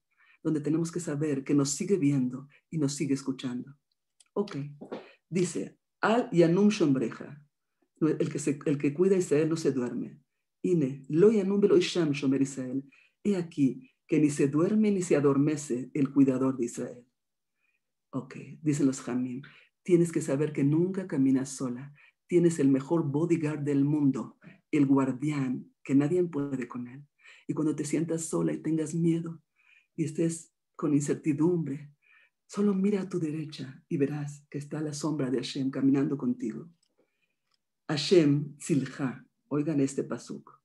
donde 0.45 0.61
tenemos 0.61 0.93
que 0.93 1.01
saber 1.01 1.43
que 1.43 1.55
nos 1.55 1.71
sigue 1.71 1.97
viendo 1.97 2.49
y 2.71 2.77
nos 2.77 2.95
sigue 2.95 3.15
escuchando. 3.15 3.77
Ok, 4.35 4.57
dice, 5.29 5.79
Al 6.03 6.29
Yanum 6.31 6.69
Shombreja, 6.69 7.43
el 8.01 8.29
que, 8.29 8.61
el 8.67 8.79
que 8.79 8.93
cuida 8.93 9.17
a 9.17 9.19
Israel 9.19 9.49
no 9.49 9.57
se 9.57 9.73
duerme. 9.73 10.21
Ine, 10.63 11.03
Lo 11.09 11.33
Yanum 11.33 11.61
Belo 11.61 11.79
Isham 11.79 12.13
Shomer 12.13 12.43
Israel. 12.43 12.85
He 13.25 13.37
aquí 13.37 13.91
que 14.07 14.21
ni 14.21 14.29
se 14.29 14.49
duerme 14.49 14.91
ni 14.91 15.01
se 15.01 15.17
adormece 15.17 15.91
el 15.95 16.13
cuidador 16.13 16.59
de 16.59 16.67
Israel. 16.67 17.07
Ok, 18.11 18.37
dicen 18.61 18.87
los 18.87 19.01
Jamim, 19.01 19.43
tienes 19.83 20.13
que 20.13 20.21
saber 20.21 20.53
que 20.53 20.63
nunca 20.63 21.07
caminas 21.07 21.49
sola. 21.49 21.95
Tienes 22.27 22.59
el 22.59 22.69
mejor 22.69 23.11
bodyguard 23.11 23.61
del 23.61 23.85
mundo, 23.85 24.39
el 24.71 24.85
guardián, 24.87 25.73
que 25.83 25.95
nadie 25.95 26.23
puede 26.25 26.69
con 26.69 26.87
él. 26.87 27.07
Y 27.47 27.55
cuando 27.55 27.75
te 27.75 27.85
sientas 27.85 28.27
sola 28.27 28.53
y 28.53 28.59
tengas 28.59 28.95
miedo 28.95 29.43
y 29.97 30.05
estés 30.05 30.53
con 30.77 30.95
incertidumbre, 30.95 31.93
solo 32.47 32.75
mira 32.75 33.03
a 33.03 33.09
tu 33.09 33.19
derecha 33.19 33.83
y 33.89 33.97
verás 33.97 34.45
que 34.51 34.59
está 34.59 34.81
la 34.81 34.93
sombra 34.93 35.31
de 35.31 35.39
Hashem 35.39 35.71
caminando 35.71 36.17
contigo. 36.17 36.71
Hashem 37.89 38.57
Silja, 38.59 39.27
oigan 39.49 39.81
este 39.81 40.05
pasuk. 40.05 40.61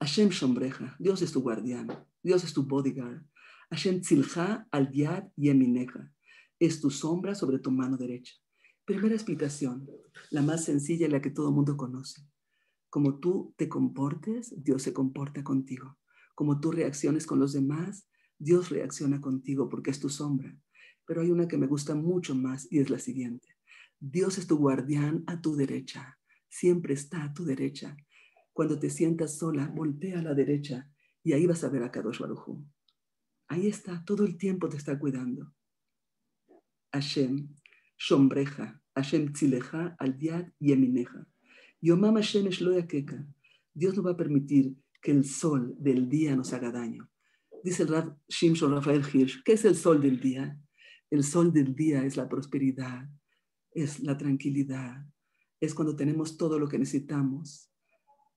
Hashem 0.00 0.28
Shombreja, 0.28 0.96
Dios 0.98 1.22
es 1.22 1.32
tu 1.32 1.40
guardián, 1.40 1.88
Dios 2.22 2.44
es 2.44 2.52
tu 2.52 2.64
bodyguard. 2.64 3.22
Hashem 3.70 4.00
tzilcha 4.02 4.68
al 4.70 4.92
yad 4.92 5.28
yemineja. 5.36 6.12
Es 6.58 6.80
tu 6.80 6.90
sombra 6.90 7.34
sobre 7.34 7.58
tu 7.58 7.70
mano 7.70 7.96
derecha. 7.96 8.34
Primera 8.84 9.14
explicación, 9.14 9.88
la 10.30 10.42
más 10.42 10.64
sencilla 10.64 11.06
y 11.06 11.10
la 11.10 11.20
que 11.20 11.30
todo 11.30 11.50
mundo 11.50 11.76
conoce. 11.76 12.22
Como 12.90 13.18
tú 13.18 13.54
te 13.56 13.68
comportes, 13.68 14.54
Dios 14.62 14.82
se 14.82 14.92
comporta 14.92 15.42
contigo. 15.42 15.96
Como 16.34 16.60
tú 16.60 16.72
reacciones 16.72 17.26
con 17.26 17.38
los 17.38 17.52
demás, 17.52 18.08
Dios 18.38 18.70
reacciona 18.70 19.20
contigo 19.20 19.68
porque 19.68 19.90
es 19.90 20.00
tu 20.00 20.08
sombra. 20.08 20.56
Pero 21.06 21.20
hay 21.20 21.30
una 21.30 21.48
que 21.48 21.58
me 21.58 21.66
gusta 21.66 21.94
mucho 21.94 22.34
más 22.34 22.66
y 22.70 22.80
es 22.80 22.90
la 22.90 22.98
siguiente. 22.98 23.48
Dios 24.00 24.38
es 24.38 24.46
tu 24.46 24.56
guardián 24.56 25.24
a 25.26 25.40
tu 25.40 25.54
derecha. 25.54 26.18
Siempre 26.48 26.94
está 26.94 27.24
a 27.24 27.32
tu 27.32 27.44
derecha. 27.44 27.96
Cuando 28.52 28.78
te 28.78 28.90
sientas 28.90 29.38
sola, 29.38 29.68
voltea 29.74 30.20
a 30.20 30.22
la 30.22 30.34
derecha 30.34 30.90
y 31.22 31.32
ahí 31.32 31.46
vas 31.46 31.64
a 31.64 31.68
ver 31.68 31.82
a 31.82 31.90
Kadosh 31.90 32.20
Baruj 32.20 32.62
Ahí 33.48 33.66
está, 33.66 34.04
todo 34.04 34.24
el 34.24 34.36
tiempo 34.36 34.68
te 34.68 34.76
está 34.76 34.98
cuidando. 34.98 35.52
Hashem, 36.92 37.48
Shombreja, 37.98 38.80
Hashem 38.94 39.32
Tzileja, 39.32 39.96
al 39.98 40.18
Yad 40.18 40.52
Yemineja. 40.58 41.26
Yomam 41.80 42.14
Hashem. 42.14 42.48
Dios 43.74 43.96
no 43.96 44.02
va 44.02 44.12
a 44.12 44.16
permitir 44.16 44.76
que 45.04 45.10
el 45.10 45.26
sol 45.26 45.74
del 45.78 46.08
día 46.08 46.34
nos 46.34 46.54
haga 46.54 46.72
daño. 46.72 47.10
Dice 47.62 47.82
el 47.82 47.90
Rav 47.90 48.16
Shimshon 48.26 48.72
Rafael 48.72 49.02
Hirsch, 49.02 49.42
¿qué 49.44 49.52
es 49.52 49.66
el 49.66 49.76
sol 49.76 50.00
del 50.00 50.18
día? 50.18 50.58
El 51.10 51.22
sol 51.22 51.52
del 51.52 51.74
día 51.74 52.06
es 52.06 52.16
la 52.16 52.26
prosperidad, 52.26 53.06
es 53.72 54.00
la 54.00 54.16
tranquilidad, 54.16 55.04
es 55.60 55.74
cuando 55.74 55.94
tenemos 55.94 56.38
todo 56.38 56.58
lo 56.58 56.66
que 56.68 56.78
necesitamos. 56.78 57.70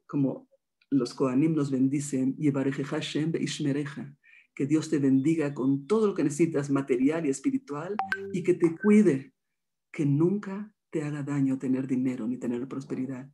Como 0.05 0.49
los 0.89 1.13
Kohanim 1.13 1.55
nos 1.55 1.71
bendicen, 1.71 2.35
Hashem 2.37 3.31
Ishmereja 3.39 4.13
que 4.53 4.65
Dios 4.65 4.89
te 4.89 4.97
bendiga 4.97 5.53
con 5.53 5.87
todo 5.87 6.07
lo 6.07 6.15
que 6.15 6.23
necesitas 6.23 6.69
material 6.69 7.27
y 7.27 7.29
espiritual 7.29 7.95
y 8.33 8.41
que 8.43 8.55
te 8.55 8.75
cuide, 8.75 9.31
que 9.91 10.03
nunca 10.03 10.73
te 10.89 11.03
haga 11.03 11.21
daño 11.21 11.59
tener 11.59 11.85
dinero 11.85 12.27
ni 12.27 12.37
tener 12.37 12.67
prosperidad, 12.67 13.31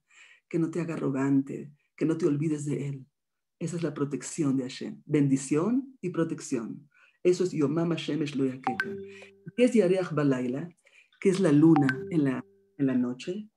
que 0.49 0.59
no 0.59 0.69
te 0.69 0.81
haga 0.81 0.95
arrogante, 0.95 1.71
que 1.95 2.05
no 2.05 2.17
te 2.17 2.25
olvides 2.25 2.65
de 2.65 2.89
Él. 2.89 3.07
Esa 3.59 3.77
es 3.77 3.83
la 3.83 3.93
protección 3.93 4.57
de 4.57 4.63
Hashem, 4.63 5.01
bendición 5.05 5.97
y 6.01 6.09
protección. 6.09 6.89
Eso 7.23 7.43
es 7.45 7.51
Yomam 7.51 7.89
Hashem 7.89 8.23
Shloyakeka. 8.23 8.95
¿Qué 9.55 9.63
es 9.63 9.73
Yareach 9.73 10.13
Balaila? 10.13 10.69
¿Qué 11.19 11.29
es 11.29 11.39
la 11.39 11.51
luna 11.51 11.87
en 12.09 12.25
la, 12.25 12.45
en 12.77 12.85
la 12.85 12.95
noche? 12.95 13.49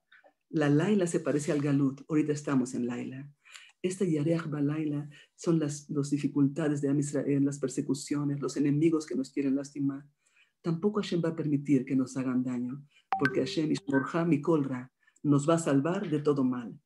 La 0.49 0.69
Laila 0.69 1.07
se 1.07 1.19
parece 1.19 1.51
al 1.51 1.61
Galut, 1.61 2.01
ahorita 2.07 2.31
estamos 2.31 2.73
en 2.73 2.87
Laila. 2.87 3.29
Este 3.81 4.09
Yareach 4.09 4.49
Balaila 4.49 5.09
son 5.35 5.59
las, 5.59 5.87
dificultades 6.09 6.81
de 6.81 6.89
Am 6.89 6.99
Israel, 6.99 7.43
las 7.43 7.59
persecuciones, 7.59 8.39
los 8.39 8.55
enemigos 8.55 9.05
que 9.05 9.15
nos 9.15 9.31
quieren 9.31 9.55
lastimar. 9.55 10.05
Tampoco 10.61 11.01
Hashem 11.01 11.21
va 11.23 11.29
a 11.29 11.35
permitir 11.35 11.85
que 11.85 11.95
nos 11.95 12.15
hagan 12.15 12.43
daño, 12.43 12.81
porque 13.19 13.41
Hashem 13.41 13.71
Ishmorha 13.71 14.25
Mikolra 14.25 14.91
nos 15.23 15.47
va 15.47 15.55
a 15.55 15.59
salvar 15.59 16.09
de 16.09 16.19
todo 16.19 16.43
mal. 16.43 16.79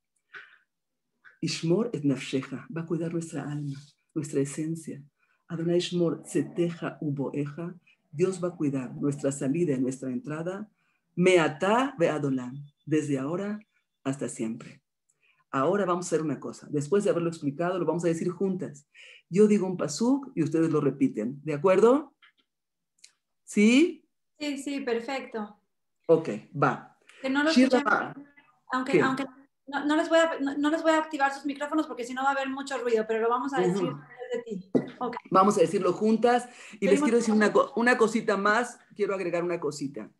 Ishmor 1.41 1.89
et 1.91 2.03
nafsheja 2.05 2.67
va 2.75 2.81
a 2.81 2.85
cuidar 2.85 3.11
nuestra 3.11 3.43
alma, 3.51 3.79
nuestra 4.13 4.41
esencia. 4.41 5.01
Adonai 5.47 5.77
Ishmor 5.77 6.23
Tzeteja 6.23 6.97
Uboeja, 7.01 7.73
Dios 8.11 8.41
va 8.41 8.49
a 8.49 8.55
cuidar 8.55 8.95
nuestra 8.95 9.31
salida 9.31 9.73
y 9.73 9.81
nuestra 9.81 10.11
entrada. 10.11 10.69
Meata 11.15 11.95
ve 11.97 12.09
Adolam, 12.09 12.63
desde 12.85 13.17
ahora 13.17 13.59
hasta 14.03 14.29
siempre. 14.29 14.81
Ahora 15.49 15.85
vamos 15.85 16.05
a 16.05 16.09
hacer 16.09 16.21
una 16.21 16.39
cosa. 16.39 16.67
Después 16.69 17.03
de 17.03 17.09
haberlo 17.09 17.29
explicado, 17.29 17.77
lo 17.79 17.85
vamos 17.85 18.05
a 18.05 18.07
decir 18.07 18.29
juntas. 18.29 18.87
Yo 19.29 19.47
digo 19.47 19.65
un 19.65 19.77
pasuk 19.77 20.31
y 20.35 20.43
ustedes 20.43 20.69
lo 20.69 20.79
repiten. 20.79 21.41
¿De 21.43 21.53
acuerdo? 21.53 22.13
¿Sí? 23.43 24.05
Sí, 24.39 24.57
sí, 24.57 24.79
perfecto. 24.81 25.57
Ok, 26.07 26.29
va. 26.55 26.97
Que 27.21 27.29
no 27.29 27.43
aunque 28.73 29.25
no, 29.71 29.85
no 29.85 29.95
les 29.95 30.09
voy 30.09 30.19
a, 30.19 30.39
no, 30.39 30.57
no 30.57 30.69
les 30.69 30.83
voy 30.83 30.91
a 30.91 30.97
activar 30.97 31.33
sus 31.33 31.45
micrófonos 31.45 31.87
porque 31.87 32.03
si 32.03 32.13
no 32.13 32.23
va 32.23 32.29
a 32.29 32.33
haber 32.33 32.49
mucho 32.49 32.77
ruido, 32.77 33.05
pero 33.07 33.21
lo 33.21 33.29
vamos 33.29 33.53
a 33.53 33.61
decir 33.61 33.89
de 34.31 34.43
ti. 34.43 34.71
Vamos 35.29 35.57
a 35.57 35.61
decirlo 35.61 35.93
juntas 35.93 36.47
y 36.79 36.87
les 36.87 37.01
quiero 37.01 37.17
decir 37.17 37.33
una, 37.33 37.53
una 37.75 37.97
cosita 37.97 38.37
más, 38.37 38.79
quiero 38.95 39.15
agregar 39.15 39.43
una 39.43 39.59
cosita. 39.59 40.11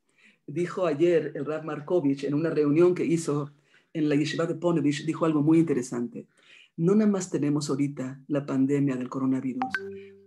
Dijo 0.47 0.85
ayer 0.85 1.33
el 1.35 1.45
Rav 1.45 1.63
Markovich 1.63 2.23
en 2.23 2.33
una 2.33 2.49
reunión 2.49 2.95
que 2.95 3.05
hizo 3.05 3.51
en 3.93 4.09
la 4.09 4.15
Yeshiva 4.15 4.45
de 4.45 4.55
Ponevezh, 4.55 5.05
dijo 5.05 5.25
algo 5.25 5.41
muy 5.41 5.59
interesante. 5.59 6.27
No 6.77 6.95
nada 6.95 7.11
más 7.11 7.29
tenemos 7.29 7.69
ahorita 7.69 8.21
la 8.27 8.45
pandemia 8.45 8.95
del 8.95 9.09
coronavirus. 9.09 9.63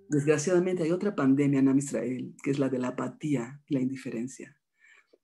Desgraciadamente 0.08 0.82
hay 0.82 0.92
otra 0.92 1.14
pandemia 1.14 1.60
en 1.60 1.68
Am 1.68 1.78
Israel, 1.78 2.34
que 2.42 2.50
es 2.50 2.58
la 2.58 2.68
de 2.68 2.78
la 2.78 2.88
apatía 2.88 3.60
y 3.66 3.74
la 3.74 3.80
indiferencia. 3.80 4.56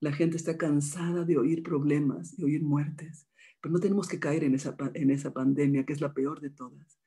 La 0.01 0.13
gente 0.13 0.39
está 0.39 0.57
cansada 0.57 1.25
de 1.25 1.37
oír 1.37 1.63
problemas, 1.63 2.37
de 2.37 2.47
oír 2.47 2.63
muertes, 2.63 3.27
pero 3.61 3.73
no 3.73 3.81
tenemos 3.81 4.09
que 4.09 4.19
caer 4.19 4.45
en 4.45 4.55
esa, 4.55 4.77
en 4.95 5.11
esa 5.11 5.33
pandemia, 5.33 5.85
que 5.85 5.93
es 5.93 6.01
la 6.01 6.13
peor 6.15 6.41
de 6.41 6.51
todas. 6.51 7.01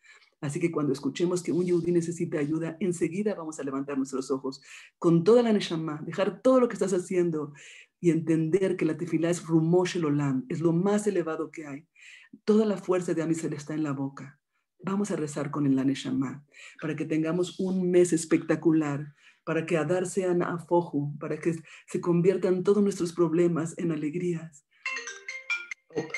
Así 0.43 0.59
que 0.59 0.71
cuando 0.73 0.91
escuchemos 0.91 1.41
que 1.41 1.53
un 1.53 1.65
yudí 1.65 1.93
necesita 1.93 2.37
ayuda, 2.37 2.75
enseguida 2.81 3.33
vamos 3.33 3.61
a 3.61 3.63
levantar 3.63 3.97
nuestros 3.97 4.29
ojos 4.29 4.61
con 4.99 5.23
toda 5.23 5.41
la 5.41 5.53
neshama, 5.53 6.01
dejar 6.05 6.41
todo 6.41 6.59
lo 6.59 6.67
que 6.67 6.73
estás 6.73 6.91
haciendo 6.91 7.53
y 8.01 8.09
entender 8.09 8.75
que 8.75 8.83
la 8.83 8.97
tefilá 8.97 9.29
es 9.29 9.45
rumosh 9.47 9.95
el 9.95 10.03
olam, 10.03 10.45
es 10.49 10.59
lo 10.59 10.73
más 10.73 11.07
elevado 11.07 11.49
que 11.49 11.65
hay. 11.65 11.87
Toda 12.43 12.65
la 12.65 12.77
fuerza 12.77 13.13
de 13.13 13.21
Amisel 13.21 13.53
está 13.53 13.73
en 13.73 13.83
la 13.83 13.93
boca. 13.93 14.37
Vamos 14.79 15.11
a 15.11 15.15
rezar 15.15 15.49
con 15.49 15.65
el 15.65 15.77
neshama 15.77 16.45
para 16.81 16.97
que 16.97 17.05
tengamos 17.05 17.57
un 17.61 17.89
mes 17.89 18.11
espectacular, 18.11 19.15
para 19.45 19.65
que 19.65 19.77
Adar 19.77 20.07
sea 20.07 20.33
afoju, 20.33 21.17
para 21.19 21.39
que 21.39 21.55
se 21.87 22.01
conviertan 22.01 22.63
todos 22.63 22.83
nuestros 22.83 23.13
problemas 23.13 23.77
en 23.77 23.93
alegrías. 23.93 24.65
Opa, 25.87 26.13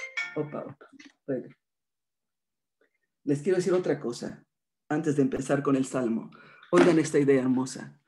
Les 3.24 3.42
quiero 3.42 3.58
decir 3.58 3.74
otra 3.74 4.00
cosa 4.00 4.46
antes 4.90 5.16
de 5.16 5.24
empezar 5.24 5.64
con 5.64 5.76
el 5.76 5.86
salmo. 5.86 6.32
Oigan 6.72 7.00
esta 7.00 7.20
idea 7.20 7.42
hermosa. 7.42 8.00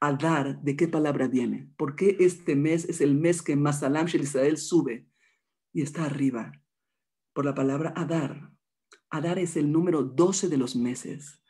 Adar, 0.00 0.62
¿de 0.62 0.76
qué 0.76 0.88
palabra 0.88 1.28
viene? 1.28 1.72
¿Por 1.76 1.96
qué 1.96 2.16
este 2.20 2.56
mes 2.56 2.88
es 2.88 3.00
el 3.00 3.14
mes 3.14 3.42
que 3.42 3.56
Masalam 3.56 4.06
Shel 4.06 4.22
Israel 4.22 4.56
sube 4.56 5.06
y 5.72 5.82
está 5.82 6.06
arriba? 6.06 6.52
Por 7.34 7.44
la 7.44 7.54
palabra 7.54 7.92
Adar. 7.96 8.50
Adar 9.10 9.38
es 9.38 9.56
el 9.56 9.70
número 9.70 10.02
12 10.02 10.48
de 10.48 10.56
los 10.56 10.76
meses. 10.76 11.42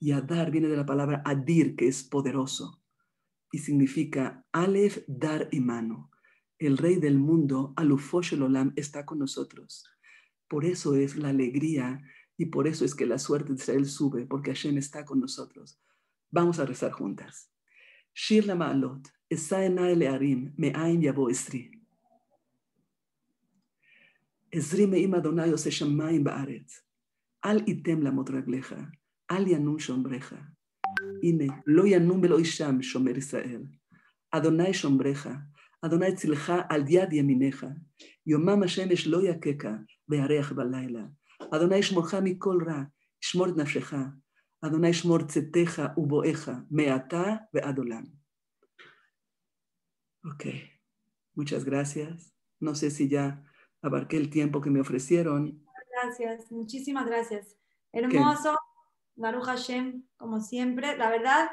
Y 0.00 0.12
Adar 0.12 0.50
viene 0.50 0.68
de 0.68 0.76
la 0.76 0.84
palabra 0.84 1.22
Adir, 1.24 1.76
que 1.76 1.88
es 1.88 2.02
poderoso. 2.02 2.82
Y 3.52 3.58
significa 3.58 4.44
Aleph, 4.52 5.04
Dar 5.06 5.48
y 5.50 5.60
mano 5.60 6.10
el 6.66 6.78
Rey 6.78 6.96
del 6.96 7.18
mundo, 7.18 7.72
Alufoshelolam, 7.76 8.72
está 8.76 9.04
con 9.04 9.18
nosotros. 9.18 9.86
Por 10.48 10.64
eso 10.64 10.94
es 10.94 11.16
la 11.16 11.30
alegría 11.30 12.02
y 12.36 12.46
por 12.46 12.66
eso 12.66 12.84
es 12.84 12.94
que 12.94 13.06
la 13.06 13.18
suerte 13.18 13.52
de 13.52 13.58
Israel 13.58 13.86
sube, 13.86 14.26
porque 14.26 14.50
Hashem 14.50 14.78
está 14.78 15.04
con 15.04 15.20
nosotros. 15.20 15.80
Vamos 16.30 16.58
a 16.58 16.66
rezar 16.66 16.92
juntas. 16.92 17.50
Shir 18.14 18.46
la 18.46 18.54
ma'alot, 18.54 19.08
le'arim, 19.30 20.52
me'aim 20.56 21.00
yabo 21.00 21.30
esri. 21.30 21.70
Esri 24.50 24.86
me'im 24.86 25.14
Adonai 25.14 25.52
ose 25.52 25.70
shamayim 25.70 26.24
ba'aretz. 26.24 26.82
Al 27.42 27.62
item 27.68 28.02
la 28.02 28.10
motragleja, 28.10 28.90
al 29.28 29.46
yanum 29.46 29.76
shombreja. 29.78 30.54
Ine, 31.22 31.62
lo 31.66 31.84
yanum 31.84 32.20
velo 32.20 32.38
isham 32.38 32.80
shomer 32.80 33.16
Israel. 33.18 33.68
Adonai 34.32 34.72
shombreja, 34.72 35.46
אדוני 35.83 36.15
צילך 36.15 36.53
על 36.69 36.83
יד 36.87 37.13
ימיניך. 37.13 37.65
יומם 38.27 38.63
השמש 38.63 39.07
לא 39.07 39.23
יככה 39.23 39.75
וירח 40.09 40.51
בלילה. 40.51 41.03
אדוני 41.53 41.75
ישמורך 41.75 42.13
מכל 42.13 42.59
רע, 42.67 42.81
ישמור 43.23 43.49
את 43.49 43.57
נפשך. 43.57 43.93
אדוני 44.61 44.87
ישמור 44.87 45.17
צאתך 45.27 45.81
ובואך, 45.97 46.49
מעתה 46.71 47.35
ועד 47.53 47.77
עולם. 47.77 48.03
Ok, 50.25 50.43
muchas 51.33 51.63
gracias. 51.63 52.33
No 52.59 52.75
sé 52.75 52.91
si 52.91 53.07
ya 53.07 53.41
abarqué 53.81 54.17
el 54.17 54.29
tiempo 54.29 54.59
que 54.59 54.69
me 54.69 54.81
ofrecieron. 54.81 55.63
Gracias, 55.93 56.51
muchísimas 56.51 57.05
gracias. 57.05 57.57
Hermoso, 57.93 58.57
Baruch 59.15 59.45
Hashem, 59.45 60.03
como 60.17 60.41
siempre. 60.41 60.97
La 60.97 61.09
verdad, 61.09 61.49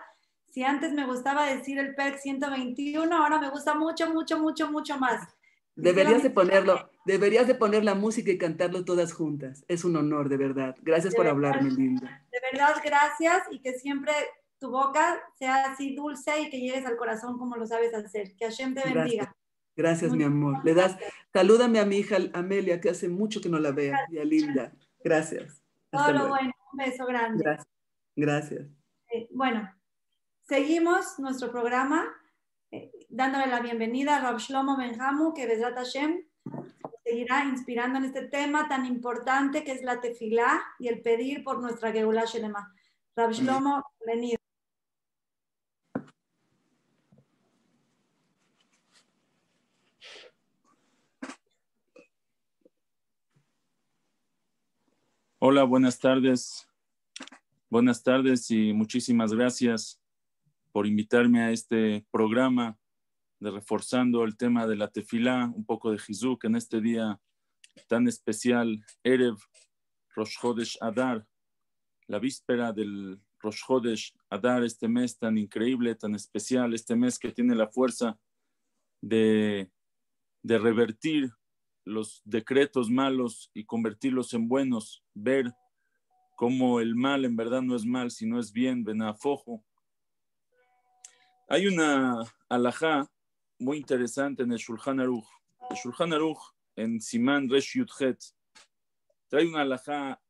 si 0.51 0.63
antes 0.63 0.93
me 0.93 1.05
gustaba 1.05 1.45
decir 1.45 1.79
el 1.79 1.95
PEC 1.95 2.17
121, 2.17 3.15
ahora 3.15 3.39
me 3.39 3.49
gusta 3.49 3.73
mucho, 3.73 4.13
mucho, 4.13 4.37
mucho, 4.39 4.69
mucho 4.71 4.97
más. 4.97 5.27
Deberías 5.75 6.21
de 6.21 6.29
ponerlo, 6.29 6.89
deberías 7.05 7.47
de 7.47 7.55
poner 7.55 7.83
la 7.85 7.95
música 7.95 8.29
y 8.31 8.37
cantarlo 8.37 8.83
todas 8.83 9.13
juntas. 9.13 9.63
Es 9.67 9.85
un 9.85 9.95
honor, 9.95 10.27
de 10.27 10.37
verdad. 10.37 10.75
Gracias 10.81 11.13
De 11.13 11.17
por 11.17 11.25
verdad. 11.25 11.51
hablarme, 11.51 11.71
linda. 11.71 12.25
De 12.31 12.39
verdad, 12.51 12.75
gracias 12.83 13.43
y 13.49 13.61
que 13.61 13.73
siempre 13.73 14.11
tu 14.59 14.69
boca 14.69 15.21
sea 15.39 15.71
así 15.71 15.95
dulce 15.95 16.41
y 16.41 16.49
que 16.49 16.59
llegues 16.59 16.85
al 16.85 16.97
corazón 16.97 17.39
como 17.39 17.55
lo 17.55 17.65
sabes 17.65 17.93
hacer. 17.93 18.35
Que 18.35 18.45
Hashem 18.45 18.75
te 18.75 18.93
bendiga. 18.93 19.33
Gracias, 19.75 20.11
mi 20.11 20.23
amor. 20.23 20.63
Le 20.65 20.73
das, 20.73 20.97
salúdame 21.33 21.79
a 21.79 21.85
mi 21.85 21.97
hija 21.97 22.17
Amelia, 22.33 22.81
que 22.81 22.89
hace 22.89 23.07
mucho 23.07 23.39
que 23.41 23.49
no 23.49 23.57
la 23.57 23.71
veo. 23.71 23.95
Y 24.09 24.19
a 24.19 24.25
Linda. 24.25 24.73
Gracias. 25.03 25.63
Todo 25.89 26.11
lo 26.11 26.27
bueno. 26.27 26.51
Un 26.73 26.77
beso 26.77 27.05
grande. 27.05 27.43
Gracias. 27.43 27.67
Gracias. 28.15 28.67
Eh, 29.13 29.27
bueno, 29.31 29.69
seguimos 30.51 31.17
nuestro 31.17 31.49
programa 31.49 32.03
eh, 32.71 32.91
dándole 33.07 33.47
la 33.47 33.61
bienvenida 33.61 34.17
a 34.17 34.19
Rab 34.19 34.37
Shlomo 34.37 34.75
Benjamu, 34.75 35.33
que 35.33 35.47
Besrat 35.47 35.75
Hashem 35.75 36.25
seguirá 37.05 37.45
inspirando 37.45 37.99
en 37.99 38.03
este 38.03 38.27
tema 38.27 38.67
tan 38.67 38.85
importante 38.85 39.63
que 39.63 39.71
es 39.71 39.81
la 39.81 40.01
tefilá 40.01 40.61
y 40.77 40.89
el 40.89 41.01
pedir 41.01 41.45
por 41.45 41.61
nuestra 41.61 41.93
Geulah 41.93 42.25
Shelema. 42.25 42.75
Rab 43.15 43.31
Shlomo, 43.31 43.81
bienvenido. 44.05 44.39
Hola, 55.39 55.63
buenas 55.63 55.97
tardes. 55.97 56.67
Buenas 57.69 58.03
tardes 58.03 58.51
y 58.51 58.73
muchísimas 58.73 59.31
gracias 59.31 60.00
por 60.71 60.87
invitarme 60.87 61.41
a 61.41 61.51
este 61.51 62.05
programa 62.11 62.77
de 63.39 63.51
reforzando 63.51 64.23
el 64.23 64.37
tema 64.37 64.67
de 64.67 64.75
la 64.75 64.89
tefilá, 64.89 65.51
un 65.53 65.65
poco 65.65 65.91
de 65.91 65.97
Jizuk 65.97 66.45
en 66.45 66.55
este 66.55 66.79
día 66.79 67.19
tan 67.87 68.07
especial, 68.07 68.83
Erev 69.03 69.35
Rosh 70.15 70.37
Chodesh 70.39 70.77
Adar, 70.81 71.25
la 72.07 72.19
víspera 72.19 72.71
del 72.71 73.19
Rosh 73.39 73.63
Chodesh 73.65 74.13
Adar, 74.29 74.63
este 74.63 74.87
mes 74.87 75.17
tan 75.17 75.37
increíble, 75.37 75.95
tan 75.95 76.15
especial, 76.15 76.73
este 76.73 76.95
mes 76.95 77.17
que 77.17 77.31
tiene 77.31 77.55
la 77.55 77.67
fuerza 77.67 78.19
de, 79.01 79.71
de 80.43 80.59
revertir 80.59 81.31
los 81.85 82.21
decretos 82.25 82.89
malos 82.89 83.49
y 83.53 83.65
convertirlos 83.65 84.33
en 84.33 84.47
buenos, 84.47 85.03
ver 85.13 85.51
cómo 86.35 86.79
el 86.79 86.95
mal 86.95 87.25
en 87.25 87.35
verdad 87.35 87.61
no 87.61 87.75
es 87.75 87.85
mal, 87.85 88.11
sino 88.11 88.39
es 88.39 88.51
bien, 88.51 88.83
benafojo. 88.83 89.63
Hay 91.53 91.67
una 91.67 92.23
alajá 92.47 93.11
muy 93.59 93.75
interesante 93.75 94.43
en 94.43 94.53
el 94.53 94.57
Shulchan 94.57 95.01
Aruch. 95.01 95.27
El 95.69 95.75
Shulchan 95.75 96.13
Aruch, 96.13 96.39
en 96.77 97.01
Simán 97.01 97.49
Resh 97.49 97.73
Yudhet, 97.73 98.23
trae 99.27 99.45
una 99.45 99.63
alajá, 99.63 100.21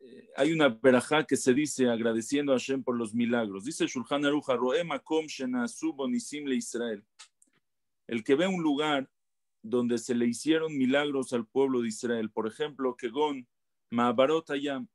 eh, 0.00 0.28
hay 0.36 0.50
una 0.50 0.70
verajá 0.70 1.24
que 1.24 1.36
se 1.36 1.54
dice 1.54 1.88
agradeciendo 1.88 2.50
a 2.50 2.56
Hashem 2.56 2.82
por 2.82 2.96
los 2.96 3.14
milagros. 3.14 3.64
Dice 3.64 3.84
el 3.84 3.90
Shulchan 3.90 4.24
Aruch, 4.24 4.48
"Roe 4.48 4.82
makom 4.82 5.26
le 5.28 6.54
Israel. 6.56 7.04
El 8.08 8.24
que 8.24 8.34
ve 8.34 8.48
un 8.48 8.60
lugar 8.60 9.08
donde 9.62 9.98
se 9.98 10.16
le 10.16 10.26
hicieron 10.26 10.76
milagros 10.76 11.32
al 11.32 11.46
pueblo 11.46 11.80
de 11.80 11.86
Israel. 11.86 12.28
Por 12.32 12.48
ejemplo, 12.48 12.96
Kegon, 12.96 13.46
Maabarot 13.90 14.50
Ayam, 14.50 14.88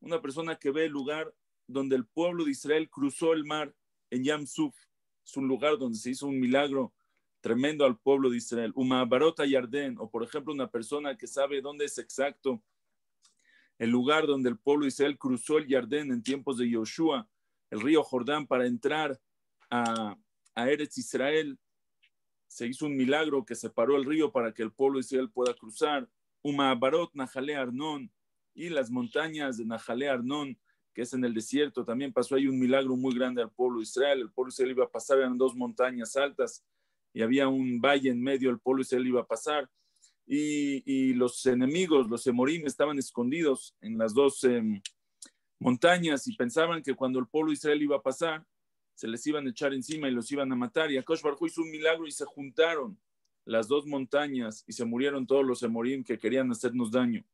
una 0.00 0.22
persona 0.22 0.56
que 0.56 0.70
ve 0.70 0.86
el 0.86 0.92
lugar 0.92 1.34
donde 1.66 1.96
el 1.96 2.06
pueblo 2.06 2.46
de 2.46 2.52
Israel 2.52 2.88
cruzó 2.88 3.34
el 3.34 3.44
mar 3.44 3.74
en 4.10 4.24
Yam 4.24 4.46
Suf, 4.46 4.74
es 5.24 5.36
un 5.36 5.48
lugar 5.48 5.78
donde 5.78 5.98
se 5.98 6.10
hizo 6.10 6.26
un 6.26 6.38
milagro 6.38 6.92
tremendo 7.40 7.84
al 7.84 7.98
pueblo 7.98 8.30
de 8.30 8.36
Israel. 8.36 8.72
Umaabarot 8.74 9.40
Ayarden, 9.40 9.96
o 9.98 10.10
por 10.10 10.22
ejemplo, 10.22 10.52
una 10.52 10.70
persona 10.70 11.16
que 11.16 11.26
sabe 11.26 11.60
dónde 11.60 11.86
es 11.86 11.98
exacto 11.98 12.62
el 13.80 13.88
lugar 13.88 14.26
donde 14.26 14.50
el 14.50 14.58
pueblo 14.58 14.84
de 14.84 14.88
Israel 14.88 15.16
cruzó 15.16 15.56
el 15.56 15.66
Yardén 15.66 16.12
en 16.12 16.22
tiempos 16.22 16.58
de 16.58 16.68
Yoshua, 16.68 17.26
el 17.70 17.80
río 17.80 18.02
Jordán, 18.02 18.46
para 18.46 18.66
entrar 18.66 19.18
a, 19.70 20.18
a 20.54 20.70
Eretz 20.70 20.98
Israel, 20.98 21.58
se 22.46 22.66
hizo 22.66 22.84
un 22.84 22.94
milagro 22.94 23.42
que 23.42 23.54
separó 23.54 23.96
el 23.96 24.04
río 24.04 24.32
para 24.32 24.52
que 24.52 24.62
el 24.62 24.70
pueblo 24.70 24.98
de 24.98 25.06
Israel 25.06 25.30
pueda 25.30 25.54
cruzar. 25.54 26.06
Umaabarot, 26.42 27.14
Nahale 27.14 27.56
Arnón 27.56 28.12
y 28.54 28.68
las 28.68 28.90
montañas 28.90 29.56
de 29.56 29.64
Nahale 29.64 30.10
Arnón, 30.10 30.58
es 31.02 31.12
en 31.12 31.24
el 31.24 31.34
desierto, 31.34 31.84
también 31.84 32.12
pasó 32.12 32.34
ahí 32.34 32.46
un 32.46 32.58
milagro 32.58 32.96
muy 32.96 33.14
grande 33.14 33.42
al 33.42 33.50
pueblo 33.50 33.78
de 33.78 33.84
Israel. 33.84 34.20
El 34.20 34.30
pueblo 34.30 34.50
de 34.50 34.54
Israel 34.54 34.70
iba 34.70 34.84
a 34.84 34.90
pasar, 34.90 35.18
eran 35.18 35.38
dos 35.38 35.54
montañas 35.54 36.16
altas 36.16 36.64
y 37.12 37.22
había 37.22 37.48
un 37.48 37.80
valle 37.80 38.10
en 38.10 38.22
medio, 38.22 38.50
el 38.50 38.58
pueblo 38.58 38.82
Israel 38.82 39.06
iba 39.06 39.20
a 39.20 39.26
pasar. 39.26 39.68
Y, 40.26 41.12
los 41.14 41.44
enemigos, 41.46 42.08
los 42.08 42.24
emorim, 42.28 42.64
estaban 42.64 42.98
escondidos 42.98 43.74
en 43.80 43.98
las 43.98 44.14
dos 44.14 44.44
em, 44.44 44.80
montañas 45.58 46.28
y 46.28 46.36
pensaban 46.36 46.82
que 46.82 46.94
cuando 46.94 47.18
el 47.18 47.26
pueblo 47.26 47.52
Israel 47.52 47.82
iba 47.82 47.96
a 47.96 48.02
pasar, 48.02 48.46
se 48.94 49.08
les 49.08 49.26
iban 49.26 49.46
a 49.46 49.50
echar 49.50 49.74
encima 49.74 50.08
y 50.08 50.12
los 50.12 50.30
iban 50.30 50.52
a 50.52 50.56
matar. 50.56 50.92
Y 50.92 50.98
Akash 50.98 51.22
Barjú 51.22 51.46
hizo 51.46 51.62
un 51.62 51.70
milagro 51.70 52.06
y 52.06 52.12
se 52.12 52.24
juntaron 52.24 52.96
las 53.44 53.66
dos 53.66 53.86
montañas 53.86 54.62
y 54.68 54.72
se 54.72 54.84
murieron 54.84 55.26
todos 55.26 55.44
los 55.44 55.62
emorim 55.62 56.04
que 56.04 56.18
querían 56.18 56.50
hacernos 56.50 56.90
daño. 56.90 57.24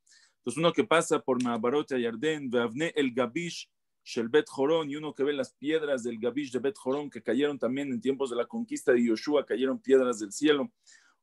Entonces 0.47 0.59
uno 0.61 0.72
que 0.72 0.84
pasa 0.84 1.18
por 1.18 1.42
Mahabarot 1.42 1.90
y 1.90 2.03
Yarden, 2.03 2.49
Veavne 2.49 2.92
el 2.94 3.12
Gabish, 3.12 3.68
Shel 4.05 4.28
Bet 4.28 4.47
Jorón, 4.49 4.88
y 4.88 4.94
uno 4.94 5.12
que 5.12 5.24
ve 5.24 5.32
las 5.32 5.53
piedras 5.53 6.05
del 6.05 6.20
Gabish 6.20 6.53
de 6.53 6.61
Bet 6.61 6.76
Jorón 6.78 7.11
que 7.11 7.20
cayeron 7.20 7.59
también 7.59 7.90
en 7.90 8.01
tiempos 8.01 8.30
de 8.30 8.36
la 8.36 8.47
conquista 8.47 8.92
de 8.92 9.05
Yoshua, 9.05 9.44
cayeron 9.44 9.80
piedras 9.80 10.20
del 10.20 10.30
cielo, 10.30 10.70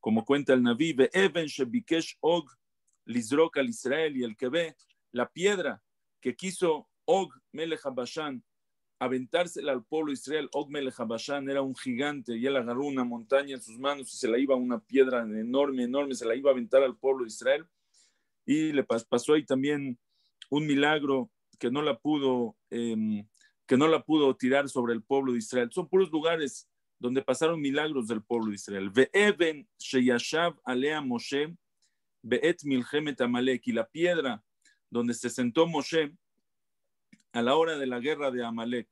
como 0.01 0.25
cuenta 0.25 0.51
el 0.51 0.61
Naví, 0.61 0.93
Even 1.13 1.45
Shebikesh 1.45 2.17
Og, 2.19 2.51
Lizrok 3.05 3.55
al 3.59 3.69
Israel, 3.69 4.17
y 4.17 4.25
el 4.25 4.35
que 4.35 4.49
ve 4.49 4.75
la 5.13 5.29
piedra 5.29 5.81
que 6.19 6.35
quiso 6.35 6.89
Og 7.05 7.33
Melech 7.53 7.85
Habashan 7.85 8.43
aventársela 8.99 9.71
al 9.71 9.85
pueblo 9.85 10.09
de 10.09 10.15
Israel, 10.15 10.49
Og 10.51 10.69
Melech 10.69 10.99
Habashan 10.99 11.49
era 11.49 11.61
un 11.61 11.77
gigante 11.77 12.35
y 12.35 12.45
él 12.45 12.57
agarró 12.57 12.83
una 12.83 13.05
montaña 13.05 13.55
en 13.55 13.61
sus 13.61 13.79
manos 13.79 14.13
y 14.13 14.17
se 14.17 14.27
la 14.27 14.37
iba 14.37 14.57
una 14.57 14.81
piedra 14.81 15.21
enorme, 15.21 15.83
enorme, 15.83 16.13
se 16.13 16.25
la 16.25 16.35
iba 16.35 16.49
a 16.49 16.53
aventar 16.53 16.83
al 16.83 16.97
pueblo 16.97 17.23
de 17.23 17.29
Israel 17.29 17.65
y 18.45 18.71
le 18.71 18.83
pasó 18.83 19.33
ahí 19.33 19.45
también 19.45 19.97
un 20.49 20.65
milagro 20.65 21.31
que 21.59 21.71
no 21.71 21.81
la 21.81 21.97
pudo, 21.97 22.55
em, 22.69 23.27
que 23.65 23.77
no 23.77 23.87
la 23.87 24.03
pudo 24.03 24.35
tirar 24.35 24.69
sobre 24.69 24.93
el 24.93 25.03
pueblo 25.03 25.33
de 25.33 25.39
Israel. 25.39 25.69
Son 25.71 25.87
puros 25.87 26.11
lugares 26.11 26.69
donde 26.99 27.21
pasaron 27.21 27.61
milagros 27.61 28.07
del 28.07 28.21
pueblo 28.21 28.49
de 28.49 28.55
Israel. 28.55 28.89
Ve'eben 28.89 29.67
sheyashav 29.77 30.55
alea 30.63 31.01
Moshe 31.01 31.55
be'et 32.21 32.63
milchemet 32.63 33.19
Amalek 33.21 33.67
y 33.67 33.73
la 33.73 33.87
piedra 33.87 34.43
donde 34.89 35.13
se 35.13 35.29
sentó 35.29 35.67
Moshe 35.67 36.15
a 37.33 37.41
la 37.41 37.55
hora 37.55 37.77
de 37.77 37.87
la 37.87 37.99
guerra 37.99 38.31
de 38.31 38.45
Amalek. 38.45 38.87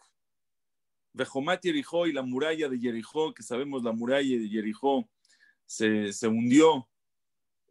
Vejomat 1.14 1.62
Jericó 1.62 2.08
y 2.08 2.14
la 2.14 2.22
muralla 2.22 2.70
de 2.70 2.80
Jericó, 2.80 3.34
que 3.34 3.44
sabemos 3.44 3.84
la 3.84 3.92
muralla 3.92 4.38
de 4.38 4.48
Jericó 4.48 5.10
se, 5.66 6.12
se 6.12 6.28
hundió 6.28 6.90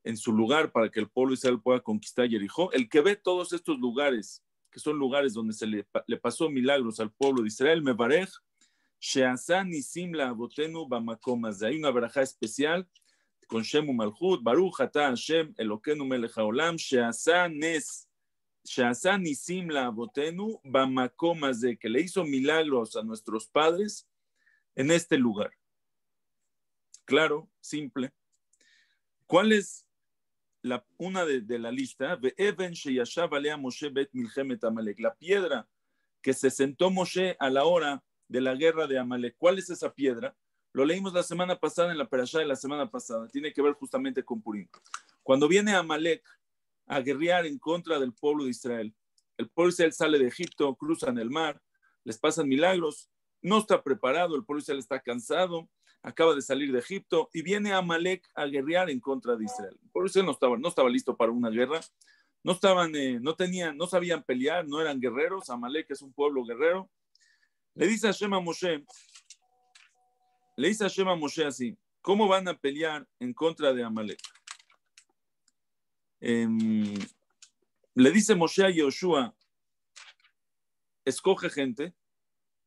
en 0.04 0.16
su 0.16 0.32
lugar 0.32 0.72
para 0.72 0.90
que 0.90 1.00
el 1.00 1.08
pueblo 1.08 1.30
de 1.30 1.34
Israel 1.34 1.60
pueda 1.60 1.80
conquistar 1.80 2.28
Jericó. 2.28 2.72
El 2.72 2.88
que 2.88 3.00
ve 3.00 3.16
todos 3.16 3.52
estos 3.52 3.78
lugares, 3.78 4.42
que 4.70 4.80
son 4.80 4.98
lugares 4.98 5.34
donde 5.34 5.52
se 5.52 5.66
le, 5.66 5.84
pasó 6.20 6.48
milagros 6.48 7.00
al 7.00 7.12
pueblo 7.12 7.42
de 7.42 7.48
Israel, 7.48 7.82
me 7.82 7.92
barej, 7.92 8.30
Sheazan 9.00 9.72
y 9.72 9.82
Simla 9.82 10.32
Botenu 10.32 10.86
Bamakomas. 10.86 11.62
Hay 11.62 11.78
una 11.78 11.90
baraja 11.90 12.22
especial 12.22 12.88
con 13.46 13.62
Shemu 13.62 13.92
Malchut, 13.92 14.42
Baruch 14.42 14.80
Ata 14.80 15.08
Hashem 15.08 15.54
Elokenu 15.56 16.04
Melech 16.04 16.36
Haolam, 16.36 16.76
Sheazan 16.76 17.58
Nes, 17.58 18.08
Sheazan 18.62 19.26
y 19.26 19.34
Simla 19.34 19.88
Botenu 19.88 20.60
Bamakomas, 20.62 21.60
de 21.60 21.76
que 21.76 21.88
le 21.88 22.02
hizo 22.02 22.24
milagros 22.24 22.94
a 22.96 23.02
nuestros 23.02 23.48
padres 23.48 24.06
en 24.76 24.90
este 24.90 25.16
lugar. 25.16 25.50
Claro, 27.06 27.50
simple. 27.60 28.12
¿Cuál 29.26 29.52
es 29.52 29.86
la, 30.62 30.84
una 30.98 31.24
de, 31.24 31.58
la 31.58 31.70
lista, 31.70 32.18
la 34.98 35.14
piedra 35.14 35.68
que 36.22 36.34
se 36.34 36.50
sentó 36.50 36.90
Moshe 36.90 37.36
a 37.38 37.50
la 37.50 37.64
hora 37.64 38.04
de 38.28 38.40
la 38.40 38.54
guerra 38.54 38.86
de 38.86 38.98
Amalek. 38.98 39.36
¿Cuál 39.38 39.58
es 39.58 39.70
esa 39.70 39.92
piedra? 39.92 40.36
Lo 40.72 40.84
leímos 40.84 41.12
la 41.12 41.22
semana 41.22 41.58
pasada 41.58 41.90
en 41.90 41.98
la 41.98 42.08
perashá 42.08 42.38
de 42.38 42.46
la 42.46 42.56
semana 42.56 42.90
pasada. 42.90 43.26
Tiene 43.28 43.52
que 43.52 43.62
ver 43.62 43.72
justamente 43.72 44.22
con 44.22 44.40
Purim. 44.40 44.68
Cuando 45.22 45.48
viene 45.48 45.74
Amalek 45.74 46.22
a 46.86 47.00
guerrear 47.00 47.46
en 47.46 47.58
contra 47.58 47.98
del 47.98 48.12
pueblo 48.12 48.44
de 48.44 48.50
Israel, 48.50 48.94
el 49.36 49.48
pueblo 49.48 49.70
de 49.70 49.74
Israel 49.74 49.92
sale 49.92 50.18
de 50.18 50.28
Egipto, 50.28 50.74
cruzan 50.76 51.18
el 51.18 51.30
mar, 51.30 51.60
les 52.04 52.18
pasan 52.18 52.48
milagros, 52.48 53.10
no 53.42 53.58
está 53.58 53.82
preparado, 53.82 54.36
el 54.36 54.44
pueblo 54.44 54.60
de 54.60 54.64
Israel 54.64 54.78
está 54.78 55.00
cansado, 55.00 55.68
acaba 56.02 56.34
de 56.34 56.42
salir 56.42 56.72
de 56.72 56.78
Egipto 56.78 57.28
y 57.32 57.42
viene 57.42 57.72
Amalek 57.72 58.28
a 58.34 58.46
guerrear 58.46 58.90
en 58.90 59.00
contra 59.00 59.36
de 59.36 59.44
Israel. 59.44 59.78
Por 59.92 60.06
eso 60.06 60.22
no 60.22 60.32
estaba, 60.32 60.56
no 60.56 60.68
estaba 60.68 60.88
listo 60.88 61.16
para 61.16 61.32
una 61.32 61.50
guerra, 61.50 61.80
no 62.42 62.52
estaban, 62.52 62.94
eh, 62.96 63.18
no 63.20 63.34
tenían, 63.34 63.76
no 63.76 63.86
sabían 63.86 64.22
pelear, 64.22 64.66
no 64.66 64.80
eran 64.80 65.00
guerreros. 65.00 65.50
Amalek 65.50 65.90
es 65.90 66.02
un 66.02 66.12
pueblo 66.12 66.44
guerrero. 66.44 66.90
Le 67.74 67.86
dice 67.86 68.08
a 68.08 68.12
Shema 68.12 68.40
Moshe, 68.40 68.84
le 70.56 70.68
dice 70.68 70.84
a 70.84 70.88
Shema 70.88 71.16
Moshe 71.16 71.44
así, 71.44 71.76
¿cómo 72.00 72.28
van 72.28 72.48
a 72.48 72.58
pelear 72.58 73.06
en 73.18 73.32
contra 73.34 73.72
de 73.72 73.84
Amalek? 73.84 74.20
Em, 76.20 76.94
le 77.94 78.10
dice 78.10 78.34
Moshe 78.34 78.64
a 78.64 78.70
Yoshua, 78.70 79.34
escoge 81.04 81.50
gente, 81.50 81.94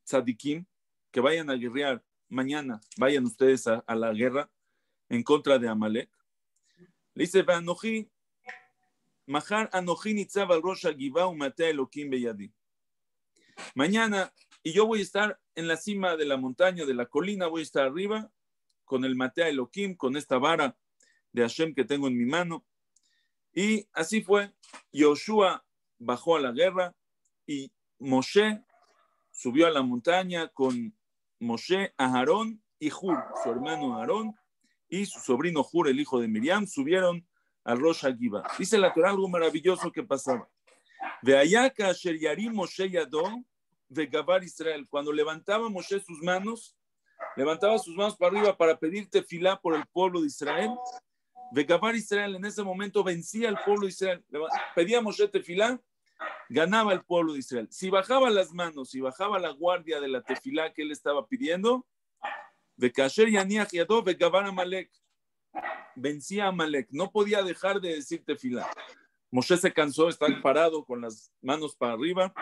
tzadikim, 0.06 0.66
que 1.12 1.20
vayan 1.20 1.50
a 1.50 1.56
guerrear 1.56 2.04
mañana 2.34 2.82
vayan 2.98 3.26
ustedes 3.26 3.68
a, 3.68 3.84
la 3.96 4.12
guerra 4.14 4.50
en 5.10 5.24
contra 5.24 5.60
de 5.60 5.70
Amalek. 5.70 6.10
Le 7.14 7.26
dice, 7.26 7.46
Mahar 9.26 9.70
Mañana, 13.76 14.34
y 14.64 14.74
yo 14.74 14.86
voy 14.88 15.00
a 15.00 15.04
estar 15.04 15.40
en 15.56 15.68
la 15.68 15.78
cima 15.78 16.18
de 16.18 16.26
la 16.26 16.38
montaña, 16.38 16.86
de 16.86 16.94
la 16.94 17.06
colina, 17.06 17.48
voy 17.48 17.62
a 17.62 17.64
estar 17.64 17.86
arriba 17.86 18.32
con 18.84 19.06
el 19.06 19.16
Matea 19.16 19.50
Elohim, 19.50 19.96
con 19.96 20.18
esta 20.18 20.38
vara 20.38 20.76
de 21.32 21.44
Hashem 21.44 21.74
que 21.74 21.86
tengo 21.86 22.08
en 22.08 22.18
mi 22.18 22.26
mano. 22.26 22.66
Y 23.54 23.88
así 23.94 24.22
fue. 24.22 24.52
Yoshua 24.92 25.64
bajó 26.00 26.36
a 26.36 26.42
la 26.42 26.52
guerra 26.52 26.96
y 27.46 27.72
Moshe 28.00 28.64
subió 29.32 29.68
a 29.68 29.72
la 29.72 29.84
montaña 29.84 30.48
con 30.50 30.96
Moshe, 31.44 31.94
Aarón 31.98 32.62
y 32.80 32.90
Hur, 32.92 33.24
su 33.44 33.52
hermano 33.52 33.98
Aarón, 33.98 34.36
y 34.90 35.06
su 35.06 35.20
sobrino 35.20 35.66
Hur, 35.72 35.88
el 35.88 36.00
hijo 36.00 36.20
de 36.20 36.28
Miriam, 36.28 36.68
subieron 36.68 37.28
al 37.64 37.80
Rosh 37.80 38.06
Hagiba. 38.06 38.44
Dice 38.58 38.78
la 38.78 38.94
Torah 38.94 39.12
algo 39.12 39.28
maravilloso 39.30 39.92
que 39.92 40.04
pasaba. 40.04 40.50
De 41.22 41.38
allá 41.38 41.74
Moshe 42.52 42.90
Yadó, 42.90 43.44
de 43.88 44.08
Gabar 44.08 44.44
Israel, 44.44 44.88
cuando 44.90 45.12
levantaba 45.12 45.70
Moshe 45.70 46.00
sus 46.00 46.22
manos, 46.22 46.76
levantaba 47.36 47.78
sus 47.80 47.96
manos 47.96 48.18
para 48.18 48.32
arriba 48.32 48.58
para 48.58 48.78
pedirte 48.78 49.24
filá 49.24 49.60
por 49.60 49.76
el 49.76 49.86
pueblo 49.88 50.22
de 50.22 50.28
Israel. 50.28 50.72
De 51.52 51.64
Gabar 51.64 51.96
Israel 51.96 52.36
en 52.36 52.46
ese 52.46 52.64
momento 52.64 53.04
vencía 53.04 53.50
al 53.50 53.64
pueblo 53.64 53.84
de 53.84 53.90
Israel. 53.90 54.26
Pedía 54.76 55.02
Moshe 55.02 55.28
tefilá 55.28 55.80
ganaba 56.50 56.94
el 56.94 57.04
pueblo 57.04 57.34
de 57.34 57.40
Israel. 57.40 57.68
Si 57.72 57.90
bajaba 57.90 58.30
las 58.30 58.54
manos, 58.54 58.90
si 58.90 59.02
bajaba 59.02 59.40
la 59.40 59.52
guardia 59.52 60.00
de 60.00 60.08
la 60.08 60.22
tefilá 60.22 60.74
que 60.74 60.84
él 60.84 60.92
estaba 60.92 61.28
pidiendo, 61.28 61.86
de 62.76 62.92
de 62.92 64.90
vencía 65.96 66.46
a 66.46 66.48
Amalek, 66.48 66.88
no 66.92 67.12
podía 67.12 67.44
dejar 67.44 67.80
de 67.80 67.96
decir 67.96 68.24
tefilá. 68.26 68.68
Moshe 69.32 69.58
se 69.58 69.74
cansó, 69.74 70.10
está 70.10 70.28
parado 70.42 70.84
con 70.86 71.02
las 71.02 71.32
manos 71.42 71.76
para 71.76 71.94
arriba. 71.94 72.34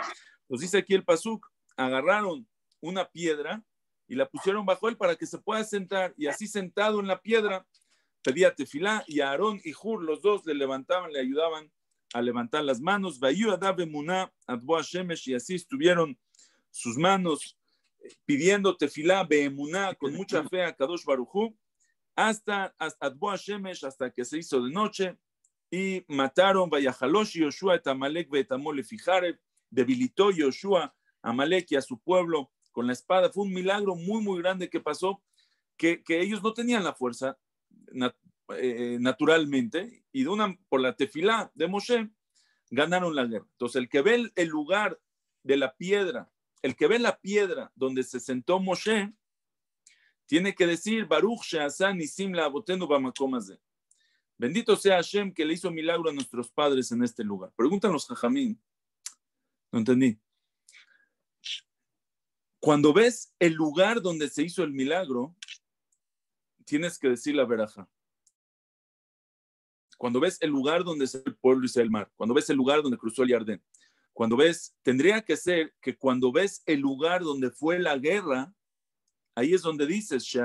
Nos 0.50 0.62
dice 0.62 0.80
aquí 0.80 0.94
el 0.94 1.04
Pasuk, 1.04 1.48
agarraron 1.78 2.48
una 2.82 3.10
piedra 3.10 3.64
y 4.08 4.16
la 4.16 4.28
pusieron 4.28 4.66
bajo 4.66 4.90
él 4.90 4.98
para 4.98 5.16
que 5.16 5.26
se 5.26 5.38
pueda 5.38 5.64
sentar. 5.64 6.14
Y 6.18 6.28
así 6.28 6.48
sentado 6.48 7.00
en 7.00 7.08
la 7.08 7.22
piedra, 7.22 7.66
pedía 8.24 8.54
tefilá 8.54 9.04
y 9.08 9.22
Aarón 9.22 9.62
y 9.64 9.74
Hur, 9.74 10.04
los 10.04 10.22
dos, 10.22 10.46
le 10.46 10.54
levantaban, 10.54 11.12
le 11.14 11.20
ayudaban 11.20 11.72
a 12.14 12.22
levantar 12.22 12.64
las 12.64 12.80
manos, 12.80 13.20
y 15.26 15.34
así 15.34 15.56
estuvieron 15.56 16.18
sus 16.70 16.98
manos 16.98 17.58
eh, 18.00 18.14
pidiendo 18.26 18.76
tefilá 18.76 19.24
beemuná 19.24 19.96
con 19.96 20.14
mucha 20.14 20.44
fe 20.48 20.64
a 20.64 20.76
Kadosh 20.76 21.06
Barujú 21.06 21.56
hasta 22.16 22.74
Shemesh, 23.38 23.86
hasta 23.86 24.12
que 24.12 24.26
se 24.26 24.38
hizo 24.38 24.62
de 24.62 24.72
noche 24.72 25.18
y 25.70 26.04
mataron 26.08 26.70
Vayahalosh 26.70 27.38
Yoshua 27.38 27.76
et 27.76 27.88
Amalek 27.88 28.30
betamole 28.30 28.84
fijarev, 28.84 29.40
debilitó 29.70 30.32
Yoshua 30.32 30.94
a 31.22 31.30
Amalek 31.30 31.72
y 31.72 31.76
a 31.76 31.82
su 31.82 31.98
pueblo 31.98 32.52
con 32.72 32.88
la 32.88 32.94
espada. 32.94 33.32
Fue 33.32 33.46
un 33.46 33.54
milagro 33.54 33.96
muy, 33.96 34.22
muy 34.22 34.42
grande 34.42 34.70
que 34.70 34.80
pasó, 34.80 35.22
que, 35.78 36.04
que 36.04 36.20
ellos 36.20 36.44
no 36.44 36.54
tenían 36.54 36.84
la 36.84 36.94
fuerza 36.94 37.38
eh, 38.58 38.98
naturalmente, 39.00 40.04
y 40.12 40.26
por 40.70 40.82
la 40.82 40.96
tefilá 40.96 41.52
de 41.56 41.68
Moshe, 41.68 42.10
ganaron 42.70 43.16
la 43.16 43.26
guerra. 43.26 43.48
Entonces, 43.52 43.78
el 43.78 43.90
que 43.90 44.02
ve 44.02 44.32
el, 44.36 44.48
lugar 44.48 45.00
de 45.44 45.58
la 45.58 45.76
piedra, 45.76 46.32
el 46.62 46.76
que 46.76 46.88
ve 46.88 47.00
la 47.00 47.20
piedra 47.20 47.72
donde 47.76 48.04
se 48.04 48.20
sentó 48.20 48.60
Moshe, 48.60 49.14
tiene 50.26 50.56
que 50.56 50.66
decir, 50.66 51.06
Baruch 51.06 51.42
Sheasan 51.44 51.98
Nisim 51.98 52.34
la. 52.34 52.52
Bendito 54.38 54.76
sea 54.76 54.96
Hashem 54.96 55.34
que 55.34 55.46
le 55.46 55.54
hizo 55.54 55.70
milagro 55.70 56.10
a 56.10 56.14
nuestros 56.14 56.50
padres 56.50 56.92
en 56.92 57.04
este 57.04 57.24
lugar. 57.24 57.52
Pregúntanos, 57.56 58.08
Jajamín. 58.08 58.60
No 59.72 59.80
entendí. 59.80 60.20
Cuando 62.60 62.94
ves 62.94 63.34
el 63.40 63.54
lugar 63.54 64.02
donde 64.02 64.30
se 64.30 64.44
hizo 64.44 64.64
el 64.64 64.72
milagro, 64.72 65.36
tienes 66.66 66.98
que 66.98 67.10
decir 67.10 67.36
la 67.36 67.46
veraja. 67.46 67.90
Cuando 70.02 70.20
ves 70.20 70.42
el 70.42 70.50
lugar 70.50 70.84
donde 70.84 71.06
es 71.06 71.14
el 71.14 71.36
pueblo 71.36 71.68
y 71.68 71.80
el 71.80 71.92
mar, 71.92 72.12
cuando 72.16 72.34
ves 72.34 72.50
el 72.50 72.58
lugar 72.58 72.82
donde 72.82 72.98
cruzó 72.98 73.22
el 73.22 73.30
Jardín, 73.30 73.62
cuando 74.14 74.36
ves, 74.36 74.76
tendría 74.82 75.22
que 75.22 75.38
ser 75.38 75.76
que 75.80 75.96
cuando 75.96 76.32
ves 76.32 76.64
el 76.66 76.80
lugar 76.80 77.22
donde 77.22 77.52
fue 77.52 77.78
la 77.78 77.96
guerra, 78.00 78.52
ahí 79.36 79.54
es 79.54 79.62
donde 79.62 79.86
dices, 79.86 80.28
que 80.28 80.40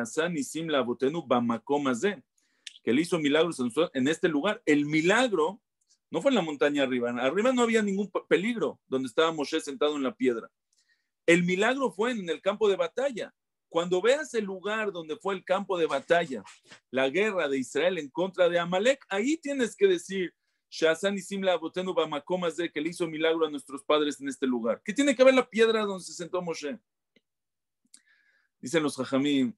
él 2.90 3.00
hizo 3.00 3.18
milagros 3.18 3.58
en 3.94 4.08
este 4.08 4.28
lugar. 4.28 4.62
El 4.66 4.84
milagro 4.84 5.62
no 6.10 6.20
fue 6.20 6.32
en 6.32 6.34
la 6.34 6.42
montaña 6.42 6.82
arriba, 6.82 7.08
arriba 7.12 7.50
no 7.50 7.62
había 7.62 7.80
ningún 7.80 8.12
peligro 8.28 8.78
donde 8.86 9.08
estaba 9.08 9.32
Moshe 9.32 9.62
sentado 9.62 9.96
en 9.96 10.02
la 10.02 10.14
piedra. 10.14 10.50
El 11.24 11.44
milagro 11.44 11.90
fue 11.90 12.10
en 12.10 12.28
el 12.28 12.42
campo 12.42 12.68
de 12.68 12.76
batalla. 12.76 13.34
Cuando 13.76 14.00
veas 14.00 14.32
el 14.32 14.46
lugar 14.46 14.90
donde 14.90 15.18
fue 15.18 15.34
el 15.34 15.44
campo 15.44 15.76
de 15.76 15.84
batalla, 15.84 16.42
la 16.90 17.10
guerra 17.10 17.46
de 17.46 17.58
Israel 17.58 17.98
en 17.98 18.08
contra 18.08 18.48
de 18.48 18.58
Amalek, 18.58 19.04
ahí 19.10 19.36
tienes 19.36 19.76
que 19.76 19.86
decir, 19.86 20.32
Shazan 20.70 21.16
y 21.16 21.20
Simla 21.20 21.58
Botenu 21.58 21.92
Bamakomas 21.92 22.56
de 22.56 22.72
que 22.72 22.80
le 22.80 22.88
hizo 22.88 23.06
milagro 23.06 23.44
a 23.44 23.50
nuestros 23.50 23.84
padres 23.84 24.18
en 24.18 24.30
este 24.30 24.46
lugar. 24.46 24.80
¿Qué 24.82 24.94
tiene 24.94 25.14
que 25.14 25.22
ver 25.22 25.34
la 25.34 25.46
piedra 25.46 25.84
donde 25.84 26.02
se 26.04 26.14
sentó 26.14 26.40
Moshe? 26.40 26.80
Dicen 28.62 28.82
los 28.82 28.96
Jajamim, 28.96 29.52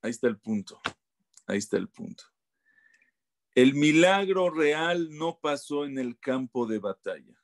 ahí 0.00 0.12
está 0.12 0.28
el 0.28 0.38
punto, 0.38 0.80
ahí 1.46 1.58
está 1.58 1.76
el 1.76 1.90
punto. 1.90 2.24
El 3.54 3.74
milagro 3.74 4.48
real 4.48 5.10
no 5.10 5.38
pasó 5.42 5.84
en 5.84 5.98
el 5.98 6.18
campo 6.18 6.66
de 6.66 6.78
batalla. 6.78 7.38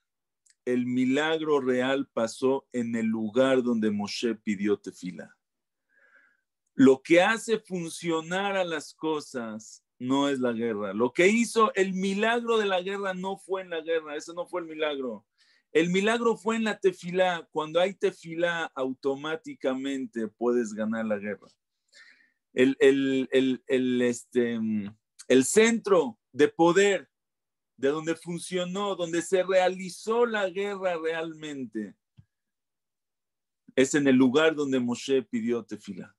El 0.64 0.86
milagro 0.86 1.60
real 1.60 2.08
pasó 2.14 2.66
en 2.72 2.96
el 2.96 3.08
lugar 3.08 3.62
donde 3.62 3.90
Moshe 3.90 4.34
pidió 4.36 4.78
tefila. 4.78 5.36
Lo 6.74 7.02
que 7.02 7.22
hace 7.22 7.58
funcionar 7.58 8.56
a 8.56 8.64
las 8.64 8.94
cosas 8.94 9.84
no 9.98 10.28
es 10.28 10.40
la 10.40 10.52
guerra. 10.52 10.92
Lo 10.92 11.12
que 11.12 11.28
hizo 11.28 11.72
el 11.74 11.92
milagro 11.92 12.58
de 12.58 12.66
la 12.66 12.82
guerra 12.82 13.14
no 13.14 13.36
fue 13.36 13.62
en 13.62 13.70
la 13.70 13.80
guerra, 13.80 14.16
ese 14.16 14.34
no 14.34 14.46
fue 14.46 14.62
el 14.62 14.66
milagro. 14.66 15.24
El 15.70 15.90
milagro 15.90 16.36
fue 16.36 16.56
en 16.56 16.64
la 16.64 16.78
tefilá. 16.78 17.48
Cuando 17.50 17.80
hay 17.80 17.94
tefilá, 17.94 18.70
automáticamente 18.74 20.28
puedes 20.28 20.74
ganar 20.74 21.06
la 21.06 21.18
guerra. 21.18 21.48
El, 22.52 22.76
el, 22.80 24.02
este, 24.02 24.60
el 25.28 25.44
centro 25.44 26.18
de 26.32 26.48
poder, 26.48 27.08
de 27.78 27.88
donde 27.88 28.14
funcionó, 28.14 28.94
donde 28.96 29.22
se 29.22 29.42
realizó 29.42 30.26
la 30.26 30.50
guerra 30.50 30.98
realmente, 31.02 31.94
es 33.74 33.94
en 33.94 34.06
el 34.06 34.16
lugar 34.16 34.54
donde 34.54 34.78
Moshe 34.78 35.22
pidió 35.22 35.64
tefilá. 35.64 36.14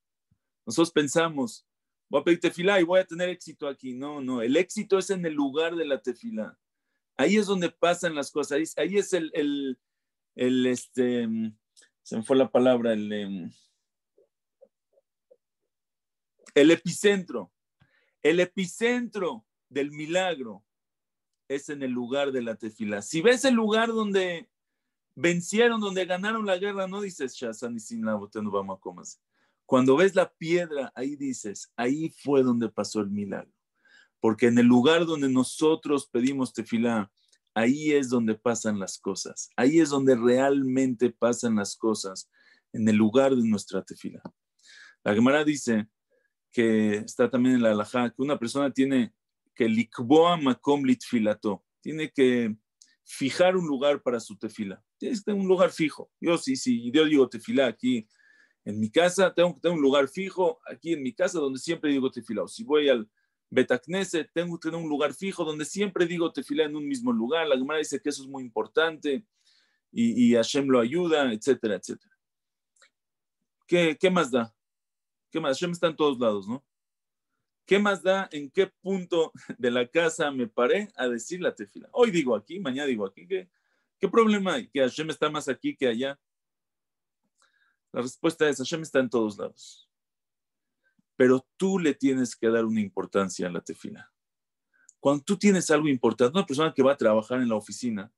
Nosotros 0.65 0.91
pensamos, 0.91 1.65
voy 2.09 2.21
a 2.21 2.23
pedir 2.23 2.39
tefilá 2.39 2.79
y 2.79 2.83
voy 2.83 2.99
a 2.99 3.05
tener 3.05 3.29
éxito 3.29 3.67
aquí. 3.67 3.93
No, 3.93 4.21
no, 4.21 4.41
el 4.41 4.55
éxito 4.57 4.97
es 4.97 5.09
en 5.09 5.25
el 5.25 5.33
lugar 5.33 5.75
de 5.75 5.85
la 5.85 6.01
tefilá. 6.01 6.57
Ahí 7.15 7.37
es 7.37 7.45
donde 7.45 7.69
pasan 7.69 8.15
las 8.15 8.31
cosas. 8.31 8.75
Ahí, 8.77 8.97
es 8.97 9.13
el, 9.13 9.31
el, 9.33 9.79
el, 10.35 10.65
este, 10.65 11.27
se 12.01 12.17
me 12.17 12.23
fue 12.23 12.35
la 12.35 12.49
palabra, 12.49 12.93
el, 12.93 13.11
em, 13.11 13.51
el 16.55 16.71
epicentro. 16.71 17.51
El 18.21 18.39
epicentro 18.39 19.45
del 19.69 19.91
milagro 19.91 20.63
es 21.47 21.69
en 21.69 21.83
el 21.83 21.91
lugar 21.91 22.31
de 22.31 22.41
la 22.41 22.55
tefila. 22.55 23.01
Si 23.01 23.21
ves 23.21 23.43
el 23.45 23.53
lugar 23.53 23.89
donde 23.89 24.49
vencieron, 25.15 25.81
donde 25.81 26.05
ganaron 26.05 26.45
la 26.45 26.57
guerra, 26.57 26.87
no 26.87 27.01
dices 27.01 27.35
Shazan 27.35 27.75
y 27.75 27.79
sin 27.79 28.05
la 28.05 28.13
no 28.13 28.51
vamos 28.51 28.77
a 28.77 28.81
comer. 28.81 29.05
Cuando 29.65 29.95
ves 29.95 30.15
la 30.15 30.31
piedra, 30.31 30.91
ahí 30.95 31.15
dices, 31.15 31.71
ahí 31.75 32.09
fue 32.09 32.43
donde 32.43 32.69
pasó 32.69 33.01
el 33.01 33.09
milagro. 33.09 33.51
Porque 34.19 34.47
en 34.47 34.57
el 34.57 34.65
lugar 34.65 35.05
donde 35.05 35.29
nosotros 35.29 36.07
pedimos 36.07 36.53
tefilá, 36.53 37.11
ahí 37.53 37.91
es 37.91 38.09
donde 38.09 38.35
pasan 38.35 38.79
las 38.79 38.97
cosas. 38.97 39.49
Ahí 39.55 39.79
es 39.79 39.89
donde 39.89 40.15
realmente 40.15 41.09
pasan 41.09 41.55
las 41.55 41.75
cosas, 41.75 42.29
en 42.71 42.87
el 42.87 42.95
lugar 42.95 43.35
de 43.35 43.47
nuestra 43.47 43.83
tefilá. 43.83 44.21
La 45.03 45.13
Gemara 45.13 45.43
dice 45.43 45.87
que 46.51 46.95
está 46.95 47.29
también 47.29 47.55
en 47.55 47.63
la 47.63 47.71
alajá, 47.71 48.09
que 48.09 48.21
una 48.21 48.37
persona 48.37 48.71
tiene 48.71 49.13
que 49.55 49.69
likboa 49.69 50.37
makom 50.37 50.83
litfilato, 50.83 51.63
tiene 51.81 52.11
que 52.11 52.55
fijar 53.03 53.55
un 53.55 53.67
lugar 53.67 54.01
para 54.01 54.19
su 54.19 54.37
tefila. 54.37 54.83
Tienes 54.97 55.19
que 55.19 55.25
tener 55.25 55.41
un 55.41 55.47
lugar 55.47 55.71
fijo. 55.71 56.09
Yo 56.19 56.37
sí, 56.37 56.55
sí, 56.55 56.91
yo 56.91 57.05
digo 57.05 57.29
tefila 57.29 57.67
aquí 57.67 58.07
en 58.65 58.79
mi 58.79 58.89
casa, 58.89 59.33
tengo 59.33 59.55
que 59.55 59.61
tener 59.61 59.77
un 59.77 59.83
lugar 59.83 60.07
fijo 60.07 60.59
aquí 60.65 60.93
en 60.93 61.03
mi 61.03 61.13
casa 61.13 61.39
donde 61.39 61.59
siempre 61.59 61.91
digo 61.91 62.09
tefila. 62.09 62.43
O 62.43 62.47
si 62.47 62.63
voy 62.63 62.89
al 62.89 63.09
Betacnese, 63.49 64.23
tengo 64.33 64.57
que 64.57 64.69
tener 64.69 64.83
un 64.83 64.89
lugar 64.89 65.13
fijo 65.13 65.43
donde 65.45 65.65
siempre 65.65 66.07
digo 66.07 66.31
tefila 66.31 66.63
en 66.63 66.75
un 66.75 66.87
mismo 66.87 67.11
lugar. 67.11 67.47
La 67.47 67.55
Gemara 67.55 67.79
dice 67.79 68.01
que 68.01 68.09
eso 68.09 68.23
es 68.23 68.29
muy 68.29 68.43
importante 68.43 69.25
y, 69.91 70.31
y 70.31 70.33
Hashem 70.33 70.67
lo 70.67 70.79
ayuda, 70.79 71.31
etcétera, 71.31 71.75
etcétera. 71.75 72.17
¿Qué, 73.67 73.97
¿Qué 73.99 74.09
más 74.09 74.31
da? 74.31 74.53
¿Qué 75.29 75.39
más? 75.39 75.57
Hashem 75.57 75.71
está 75.71 75.87
en 75.87 75.95
todos 75.95 76.19
lados, 76.19 76.47
¿no? 76.47 76.63
¿Qué 77.65 77.79
más 77.79 78.03
da 78.03 78.27
en 78.31 78.49
qué 78.49 78.67
punto 78.81 79.31
de 79.57 79.71
la 79.71 79.87
casa 79.87 80.31
me 80.31 80.47
paré 80.47 80.89
a 80.95 81.07
decir 81.07 81.41
la 81.41 81.55
tefila? 81.55 81.89
Hoy 81.91 82.11
digo 82.11 82.35
aquí, 82.35 82.59
mañana 82.59 82.87
digo 82.87 83.05
aquí. 83.05 83.27
¿Qué, 83.27 83.49
qué 83.99 84.09
problema 84.09 84.55
hay? 84.55 84.67
¿Que 84.67 84.79
Hashem 84.79 85.09
está 85.09 85.29
más 85.29 85.47
aquí 85.47 85.75
que 85.75 85.87
allá? 85.87 86.19
La 87.93 88.01
respuesta 88.01 88.49
es, 88.49 88.57
Hashem 88.57 88.81
está 88.81 88.99
en 88.99 89.09
todos 89.09 89.37
lados. 89.37 89.87
Pero 91.15 91.45
tú 91.57 91.77
le 91.77 91.93
tienes 91.93 92.35
que 92.35 92.49
dar 92.49 92.65
una 92.65 92.81
importancia 92.81 93.47
a 93.47 93.51
la 93.51 93.61
tefila. 93.61 94.11
Cuando 94.99 95.23
tú 95.23 95.37
tienes 95.37 95.69
algo 95.69 95.87
importante, 95.87 96.35
una 96.35 96.45
persona 96.45 96.73
que 96.73 96.81
va 96.81 96.93
a 96.93 96.97
trabajar 96.97 97.39
en 97.39 97.49
la 97.49 97.55
oficina, 97.55 98.11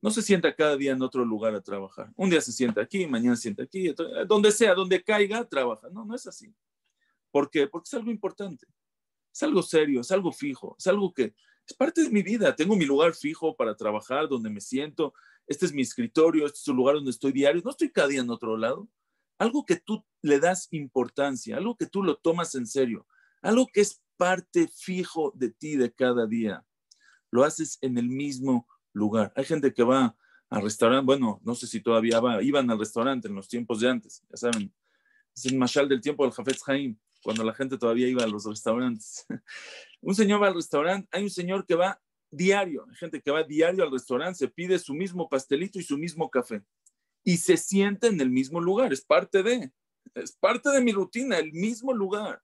no 0.00 0.10
se 0.10 0.22
sienta 0.22 0.54
cada 0.54 0.74
día 0.74 0.92
en 0.92 1.02
otro 1.02 1.22
lugar 1.22 1.54
a 1.54 1.60
trabajar. 1.60 2.10
Un 2.16 2.30
día 2.30 2.40
se 2.40 2.50
sienta 2.50 2.80
aquí, 2.80 3.06
mañana 3.06 3.36
se 3.36 3.42
sienta 3.42 3.62
aquí, 3.62 3.94
donde 4.26 4.50
sea, 4.52 4.74
donde 4.74 5.04
caiga, 5.04 5.46
trabaja. 5.46 5.90
No, 5.90 6.06
no 6.06 6.14
es 6.14 6.26
así. 6.26 6.54
¿Por 7.30 7.50
qué? 7.50 7.66
Porque 7.66 7.88
es 7.88 7.94
algo 7.94 8.10
importante. 8.10 8.66
Es 9.30 9.42
algo 9.42 9.62
serio, 9.62 10.00
es 10.00 10.10
algo 10.10 10.32
fijo, 10.32 10.76
es 10.78 10.86
algo 10.86 11.12
que 11.12 11.34
es 11.66 11.74
parte 11.74 12.02
de 12.02 12.10
mi 12.10 12.22
vida. 12.22 12.56
Tengo 12.56 12.74
mi 12.74 12.86
lugar 12.86 13.14
fijo 13.14 13.54
para 13.54 13.76
trabajar, 13.76 14.28
donde 14.28 14.48
me 14.48 14.62
siento. 14.62 15.12
Este 15.46 15.66
es 15.66 15.74
mi 15.74 15.82
escritorio, 15.82 16.46
este 16.46 16.58
es 16.58 16.68
el 16.68 16.74
lugar 16.74 16.94
donde 16.94 17.10
estoy 17.10 17.32
diario. 17.32 17.60
No 17.62 17.70
estoy 17.70 17.90
cada 17.90 18.08
día 18.08 18.22
en 18.22 18.30
otro 18.30 18.56
lado 18.56 18.88
algo 19.40 19.64
que 19.64 19.76
tú 19.76 20.04
le 20.20 20.38
das 20.38 20.68
importancia, 20.70 21.56
algo 21.56 21.74
que 21.74 21.86
tú 21.86 22.02
lo 22.02 22.16
tomas 22.16 22.54
en 22.54 22.66
serio, 22.66 23.06
algo 23.40 23.66
que 23.72 23.80
es 23.80 24.02
parte 24.18 24.68
fijo 24.68 25.32
de 25.34 25.50
ti 25.50 25.76
de 25.76 25.90
cada 25.90 26.26
día, 26.26 26.62
lo 27.30 27.42
haces 27.42 27.78
en 27.80 27.96
el 27.96 28.06
mismo 28.06 28.68
lugar. 28.92 29.32
Hay 29.34 29.46
gente 29.46 29.72
que 29.72 29.82
va 29.82 30.14
al 30.50 30.62
restaurante, 30.62 31.06
bueno, 31.06 31.40
no 31.42 31.54
sé 31.54 31.66
si 31.66 31.80
todavía 31.80 32.20
iban 32.42 32.70
al 32.70 32.78
restaurante 32.78 33.28
en 33.28 33.34
los 33.34 33.48
tiempos 33.48 33.80
de 33.80 33.88
antes, 33.88 34.22
ya 34.28 34.36
saben, 34.36 34.74
es 35.34 35.46
el 35.46 35.56
mashal 35.56 35.88
del 35.88 36.02
tiempo 36.02 36.24
del 36.24 36.34
Jafetz 36.34 36.68
Haim, 36.68 36.98
cuando 37.22 37.42
la 37.42 37.54
gente 37.54 37.78
todavía 37.78 38.08
iba 38.08 38.22
a 38.22 38.26
los 38.26 38.44
restaurantes. 38.44 39.24
un 40.02 40.14
señor 40.14 40.42
va 40.42 40.48
al 40.48 40.54
restaurante, 40.54 41.08
hay 41.12 41.22
un 41.22 41.30
señor 41.30 41.64
que 41.64 41.76
va 41.76 41.98
diario, 42.30 42.84
hay 42.90 42.96
gente 42.96 43.22
que 43.22 43.30
va 43.30 43.42
diario 43.42 43.84
al 43.84 43.90
restaurante, 43.90 44.38
se 44.38 44.48
pide 44.48 44.78
su 44.78 44.92
mismo 44.92 45.30
pastelito 45.30 45.78
y 45.78 45.82
su 45.82 45.96
mismo 45.96 46.28
café 46.28 46.62
y 47.24 47.36
se 47.36 47.56
siente 47.56 48.06
en 48.06 48.20
el 48.20 48.30
mismo 48.30 48.60
lugar, 48.60 48.92
es 48.92 49.02
parte 49.02 49.42
de, 49.42 49.72
es 50.14 50.32
parte 50.32 50.70
de 50.70 50.80
mi 50.80 50.92
rutina, 50.92 51.38
el 51.38 51.52
mismo 51.52 51.92
lugar. 51.92 52.42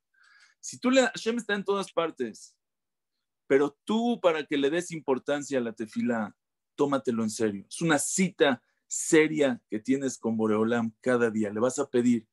Si 0.60 0.78
tú 0.78 0.90
le, 0.90 1.02
Hashem 1.02 1.38
está 1.38 1.54
en 1.54 1.64
todas 1.64 1.92
partes, 1.92 2.56
pero 3.46 3.76
tú 3.84 4.20
para 4.20 4.44
que 4.44 4.56
le 4.56 4.70
des 4.70 4.90
importancia 4.90 5.58
a 5.58 5.62
la 5.62 5.72
tefila, 5.72 6.36
tómatelo 6.74 7.22
en 7.22 7.30
serio. 7.30 7.64
Es 7.68 7.80
una 7.80 7.98
cita 7.98 8.62
seria 8.86 9.60
que 9.68 9.78
tienes 9.78 10.18
con 10.18 10.36
Boreolam 10.36 10.92
cada 11.00 11.30
día. 11.30 11.52
Le 11.52 11.60
vas 11.60 11.78
a 11.78 11.88
pedir, 11.88 12.26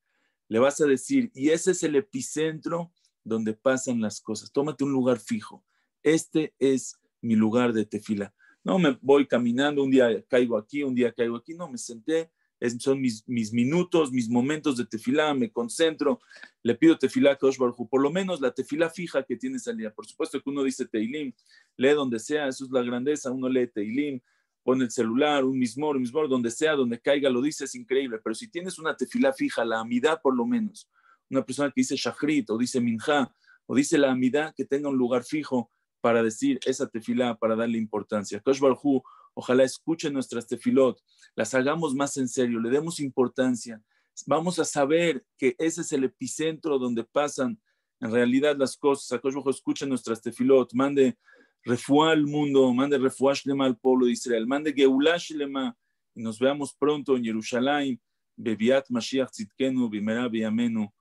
le 0.48 0.58
vas 0.58 0.80
a 0.80 0.86
decir, 0.86 1.30
y 1.34 1.50
ese 1.50 1.72
es 1.72 1.82
el 1.82 1.96
epicentro 1.96 2.92
donde 3.22 3.54
pasan 3.54 4.00
las 4.00 4.20
cosas. 4.20 4.52
Tómate 4.52 4.84
un 4.84 4.92
lugar 4.92 5.18
fijo. 5.18 5.64
Este 6.02 6.54
es 6.58 7.00
mi 7.20 7.36
lugar 7.36 7.72
de 7.72 7.86
tefila. 7.86 8.34
No 8.62 8.78
me 8.78 8.98
voy 9.00 9.26
caminando, 9.26 9.82
un 9.82 9.90
día 9.90 10.22
caigo 10.26 10.56
aquí, 10.56 10.82
un 10.82 10.94
día 10.94 11.12
caigo 11.12 11.36
aquí. 11.36 11.54
No, 11.54 11.68
me 11.68 11.78
senté, 11.78 12.30
son 12.78 13.00
mis, 13.00 13.26
mis 13.28 13.52
minutos, 13.52 14.12
mis 14.12 14.28
momentos 14.28 14.76
de 14.76 14.86
tefilá, 14.86 15.34
me 15.34 15.50
concentro, 15.50 16.20
le 16.62 16.74
pido 16.74 16.98
tefilá 16.98 17.32
a 17.32 17.36
Kosh 17.36 17.56
por 17.58 18.00
lo 18.00 18.10
menos 18.10 18.40
la 18.40 18.52
tefilá 18.52 18.90
fija 18.90 19.22
que 19.22 19.36
tienes 19.36 19.66
al 19.68 19.76
día. 19.76 19.92
Por 19.92 20.06
supuesto 20.06 20.40
que 20.40 20.50
uno 20.50 20.62
dice 20.62 20.86
Teilim, 20.86 21.32
lee 21.76 21.90
donde 21.90 22.18
sea, 22.18 22.48
eso 22.48 22.64
es 22.64 22.70
la 22.70 22.82
grandeza, 22.82 23.30
uno 23.30 23.48
lee 23.48 23.66
Teilim, 23.66 24.20
pone 24.62 24.84
el 24.84 24.90
celular, 24.90 25.44
un 25.44 25.58
mismor, 25.58 25.96
un 25.96 26.02
mismor, 26.02 26.28
donde 26.28 26.50
sea, 26.50 26.72
donde 26.72 27.00
caiga, 27.00 27.28
lo 27.28 27.42
dice, 27.42 27.64
es 27.64 27.74
increíble. 27.74 28.18
Pero 28.22 28.34
si 28.34 28.48
tienes 28.48 28.78
una 28.78 28.96
tefilá 28.96 29.32
fija, 29.32 29.64
la 29.64 29.80
amidad 29.80 30.20
por 30.22 30.34
lo 30.34 30.46
menos, 30.46 30.88
una 31.30 31.44
persona 31.44 31.68
que 31.68 31.80
dice 31.80 31.96
shachrit 31.96 32.48
o 32.50 32.58
dice 32.58 32.80
minja 32.80 33.34
o 33.66 33.74
dice 33.74 33.98
la 33.98 34.10
amidad, 34.10 34.54
que 34.54 34.64
tenga 34.64 34.88
un 34.88 34.96
lugar 34.96 35.24
fijo, 35.24 35.70
para 36.04 36.22
decir 36.22 36.60
esa 36.66 36.86
tefilá, 36.86 37.34
para 37.34 37.56
darle 37.56 37.78
importancia. 37.78 38.38
Kosh 38.40 38.60
Barhu, 38.60 39.02
ojalá 39.34 39.64
escuchen 39.64 40.12
nuestras 40.12 40.46
tefilot, 40.46 41.00
las 41.34 41.54
hagamos 41.54 41.94
más 41.94 42.16
en 42.16 42.28
serio, 42.28 42.60
le 42.60 42.70
demos 42.70 43.00
importancia. 43.00 43.82
Vamos 44.26 44.58
a 44.58 44.64
saber 44.64 45.24
que 45.36 45.56
ese 45.58 45.80
es 45.80 45.92
el 45.92 46.04
epicentro 46.04 46.78
donde 46.78 47.04
pasan 47.04 47.60
en 48.00 48.12
realidad 48.12 48.56
las 48.56 48.76
cosas. 48.76 49.12
Akash 49.12 49.34
escucha 49.48 49.86
nuestras 49.86 50.22
tefilot, 50.22 50.72
mande 50.72 51.18
refuá 51.64 52.12
al 52.12 52.26
mundo, 52.26 52.72
mande 52.72 52.96
refuá 52.98 53.32
al 53.60 53.76
pueblo 53.76 54.06
de 54.06 54.12
Israel, 54.12 54.46
mande 54.46 54.72
geulá 54.72 55.16
shlema 55.18 55.76
y 56.14 56.22
nos 56.22 56.38
veamos 56.38 56.74
pronto 56.74 57.16
en 57.16 57.24
Jerusalén, 57.24 58.00
bebiat 58.36 58.88
Mashiach 58.88 59.30
tzidkenu, 59.30 59.88
bimera 59.88 60.28
biyamenu. 60.28 60.92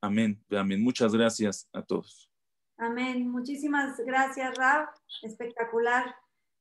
Amén, 0.00 0.44
amén. 0.50 0.82
Muchas 0.82 1.12
gracias 1.12 1.68
a 1.72 1.82
todos. 1.82 2.30
Amén. 2.76 3.28
Muchísimas 3.28 3.98
gracias, 4.04 4.56
Rab. 4.56 4.88
Espectacular 5.22 6.14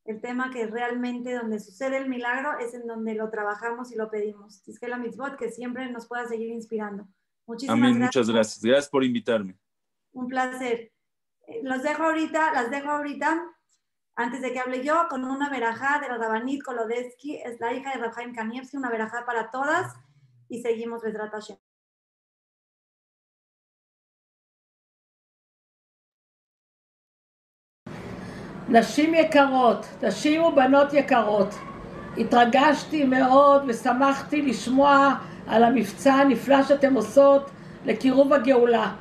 el 0.07 0.21
tema 0.21 0.49
que 0.49 0.65
realmente 0.67 1.33
donde 1.33 1.59
sucede 1.59 1.97
el 1.97 2.07
milagro 2.07 2.57
es 2.59 2.73
en 2.73 2.87
donde 2.87 3.13
lo 3.13 3.29
trabajamos 3.29 3.91
y 3.91 3.95
lo 3.95 4.09
pedimos. 4.09 4.65
Es 4.65 4.79
que 4.79 4.87
la 4.87 4.97
mitzvot 4.97 5.37
que 5.37 5.51
siempre 5.51 5.91
nos 5.91 6.07
pueda 6.07 6.25
seguir 6.25 6.49
inspirando. 6.49 7.05
Muchísimas 7.45 7.77
Amén, 7.77 7.99
gracias. 7.99 8.15
muchas 8.27 8.33
gracias. 8.33 8.63
Gracias 8.63 8.89
por 8.89 9.03
invitarme. 9.03 9.57
Un 10.13 10.27
placer. 10.27 10.93
Eh, 11.45 11.59
los 11.61 11.83
dejo 11.83 12.03
ahorita, 12.03 12.53
las 12.53 12.71
dejo 12.71 12.89
ahorita, 12.89 13.53
antes 14.15 14.41
de 14.41 14.53
que 14.53 14.59
hable 14.59 14.81
yo, 14.81 15.07
con 15.09 15.25
una 15.25 15.49
verajá 15.49 15.99
de 15.99 16.07
Rabanit 16.07 16.63
Kolodesky, 16.63 17.41
es 17.43 17.59
la 17.59 17.73
hija 17.73 17.91
de 17.91 17.97
Rafaim 17.97 18.33
Kanievski, 18.33 18.77
una 18.77 18.89
verajá 18.89 19.25
para 19.25 19.51
todas, 19.51 19.93
y 20.47 20.61
seguimos 20.61 21.01
Hashem. 21.03 21.57
נשים 28.70 29.13
יקרות, 29.13 29.86
נשים 30.03 30.43
ובנות 30.43 30.93
יקרות, 30.93 31.55
התרגשתי 32.18 33.03
מאוד 33.03 33.63
ושמחתי 33.68 34.41
לשמוע 34.41 35.13
על 35.47 35.63
המבצע 35.63 36.13
הנפלא 36.13 36.63
שאתם 36.63 36.93
עושות 36.93 37.49
לקירוב 37.86 38.34
הגאולה. 38.34 38.91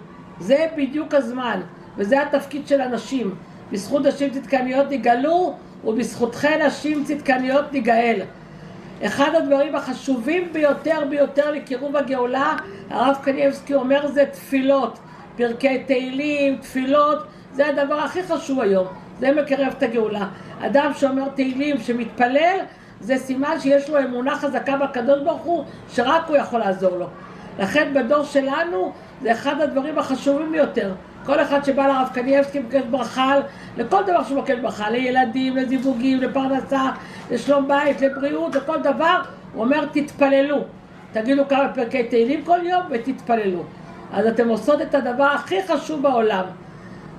זה 0.41 0.67
בדיוק 0.77 1.15
הזמן, 1.15 1.61
וזה 1.97 2.23
התפקיד 2.23 2.69
של 2.69 2.81
הנשים. 2.81 3.35
בזכות 3.73 4.07
נשים 4.07 4.31
צדקניות 4.31 4.87
נגאלו, 4.91 5.55
ובזכותכן 5.85 6.63
נשים 6.67 7.05
צדקניות 7.05 7.73
ניגאל. 7.73 8.21
אחד 9.03 9.35
הדברים 9.35 9.75
החשובים 9.75 10.53
ביותר 10.53 11.05
ביותר 11.11 11.51
לקירוב 11.51 11.97
הגאולה, 11.97 12.57
הרב 12.91 13.17
קניאבסקי 13.23 13.75
אומר 13.75 14.07
זה 14.07 14.25
תפילות, 14.33 14.99
פרקי 15.37 15.85
תהילים, 15.87 16.57
תפילות, 16.57 17.19
זה 17.53 17.69
הדבר 17.69 18.01
הכי 18.01 18.23
חשוב 18.23 18.61
היום. 18.61 19.06
זה 19.21 19.33
מקרב 19.33 19.75
את 19.79 19.83
הגאולה. 19.83 20.27
אדם 20.61 20.91
שאומר 20.95 21.29
תהילים, 21.29 21.79
שמתפלל, 21.79 22.59
זה 23.01 23.17
סימן 23.17 23.61
שיש 23.61 23.91
לו 23.91 23.99
אמונה 23.99 24.37
חזקה 24.37 24.77
בקדוש 24.77 25.21
ברוך 25.21 25.43
הוא, 25.43 25.65
שרק 25.89 26.23
הוא 26.29 26.37
יכול 26.37 26.61
לעזור 26.61 26.97
לו. 26.97 27.07
לכן 27.59 27.93
בדור 27.95 28.25
שלנו 28.25 28.93
זה 29.23 29.33
אחד 29.33 29.61
הדברים 29.61 29.99
החשובים 29.99 30.53
ביותר. 30.53 30.93
כל 31.27 31.41
אחד 31.41 31.65
שבא 31.65 31.87
לרב 31.87 32.09
קניאבסקי 32.15 32.59
מבקש 32.59 32.83
ברכה, 32.91 33.35
לכל 33.77 34.03
דבר 34.03 34.25
שהוא 34.25 34.39
מבקש 34.39 34.59
ברכה, 34.59 34.91
לילדים, 34.91 35.57
לזיווגים, 35.57 36.21
לפרנסה, 36.21 36.91
לשלום 37.31 37.69
בית, 37.69 38.01
לבריאות, 38.01 38.55
לכל 38.55 38.79
דבר, 38.83 39.21
הוא 39.55 39.65
אומר 39.65 39.87
תתפללו. 39.93 40.65
תגידו 41.13 41.49
כמה 41.49 41.69
פרקי 41.75 42.05
תהילים 42.05 42.45
כל 42.45 42.59
יום 42.63 42.83
ותתפללו. 42.91 43.63
אז 44.13 44.27
אתם 44.27 44.49
עושות 44.49 44.83
את 44.83 44.95
הדבר 44.95 45.25
הכי 45.25 45.63
חשוב 45.67 46.03
בעולם. 46.03 46.45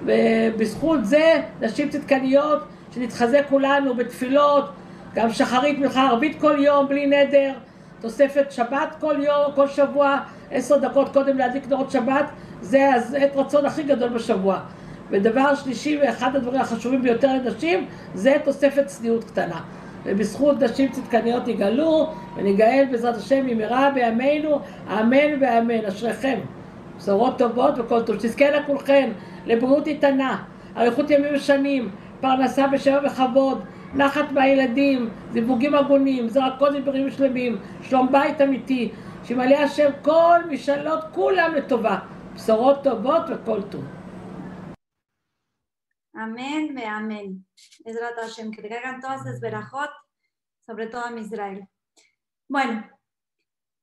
ובזכות 0.05 1.05
זה 1.05 1.41
נשים 1.61 1.89
צדקניות 1.89 2.59
שנתחזק 2.95 3.43
כולנו 3.49 3.93
בתפילות, 3.93 4.69
גם 5.15 5.29
שחרית 5.29 5.79
מלכה 5.79 6.07
ערבית 6.07 6.39
כל 6.39 6.55
יום 6.59 6.87
בלי 6.87 7.07
נדר, 7.07 7.53
תוספת 8.01 8.51
שבת 8.51 8.95
כל 8.99 9.15
יום, 9.19 9.51
כל 9.55 9.67
שבוע, 9.67 10.19
עשר 10.51 10.77
דקות 10.77 11.13
קודם 11.13 11.37
להדליק 11.37 11.67
נרות 11.67 11.91
שבת, 11.91 12.25
זה 12.61 12.89
העת 13.13 13.35
רצון 13.35 13.65
הכי 13.65 13.83
גדול 13.83 14.09
בשבוע. 14.09 14.59
ודבר 15.09 15.55
שלישי 15.55 15.99
ואחד 16.01 16.35
הדברים 16.35 16.61
החשובים 16.61 17.01
ביותר 17.01 17.33
לנשים 17.33 17.85
זה 18.13 18.35
תוספת 18.43 18.85
צניעות 18.85 19.23
קטנה. 19.23 19.61
ובזכות 20.05 20.61
נשים 20.61 20.91
צדקניות 20.91 21.47
יגאלו 21.47 22.13
וניגאל 22.37 22.85
בעזרת 22.91 23.15
השם 23.15 23.47
במהרה 23.49 23.91
בימינו, 23.91 24.59
אמן 24.91 25.41
ואמן. 25.41 25.85
אשריכם. 25.87 26.39
בשורות 26.97 27.37
טובות 27.37 27.73
וכל 27.79 28.01
טוב. 28.01 28.19
שתזכנה 28.19 28.63
כולכן 28.65 29.09
לבריאות 29.47 29.87
איתנה, 29.87 30.43
אריכות 30.77 31.09
ימים 31.09 31.35
ושנים, 31.35 31.91
פרנסה 32.21 32.67
בשבע 32.67 32.99
וכבוד, 33.05 33.65
נחת 33.95 34.31
מהילדים, 34.31 35.09
זיווגים 35.31 35.75
הגונים, 35.75 36.29
זרע 36.29 36.49
קודש 36.59 36.79
בריאים 36.81 37.11
שלמים, 37.11 37.57
שלום 37.81 38.11
בית 38.11 38.41
אמיתי, 38.41 38.91
שימלא 39.23 39.55
השם 39.55 39.89
כל 40.01 40.39
משאלות 40.49 41.03
כולם 41.11 41.53
לטובה, 41.55 41.99
בשורות 42.35 42.83
טובות 42.83 43.21
וכל 43.29 43.61
טוב. 43.61 43.85
Amén, 46.25 46.73
ve 46.75 46.83
amén. 46.83 47.45
Ezrat 47.85 48.17
Hashem, 48.19 48.51
que 48.51 48.63
te 48.63 48.69
caigan 48.69 48.99
todas 48.99 49.23
las 49.23 49.39
verajot, 49.39 49.91
sobre 50.65 50.87
todo 50.87 51.05
a 51.05 51.19
Israel. 51.19 51.67
Bueno, 52.49 52.89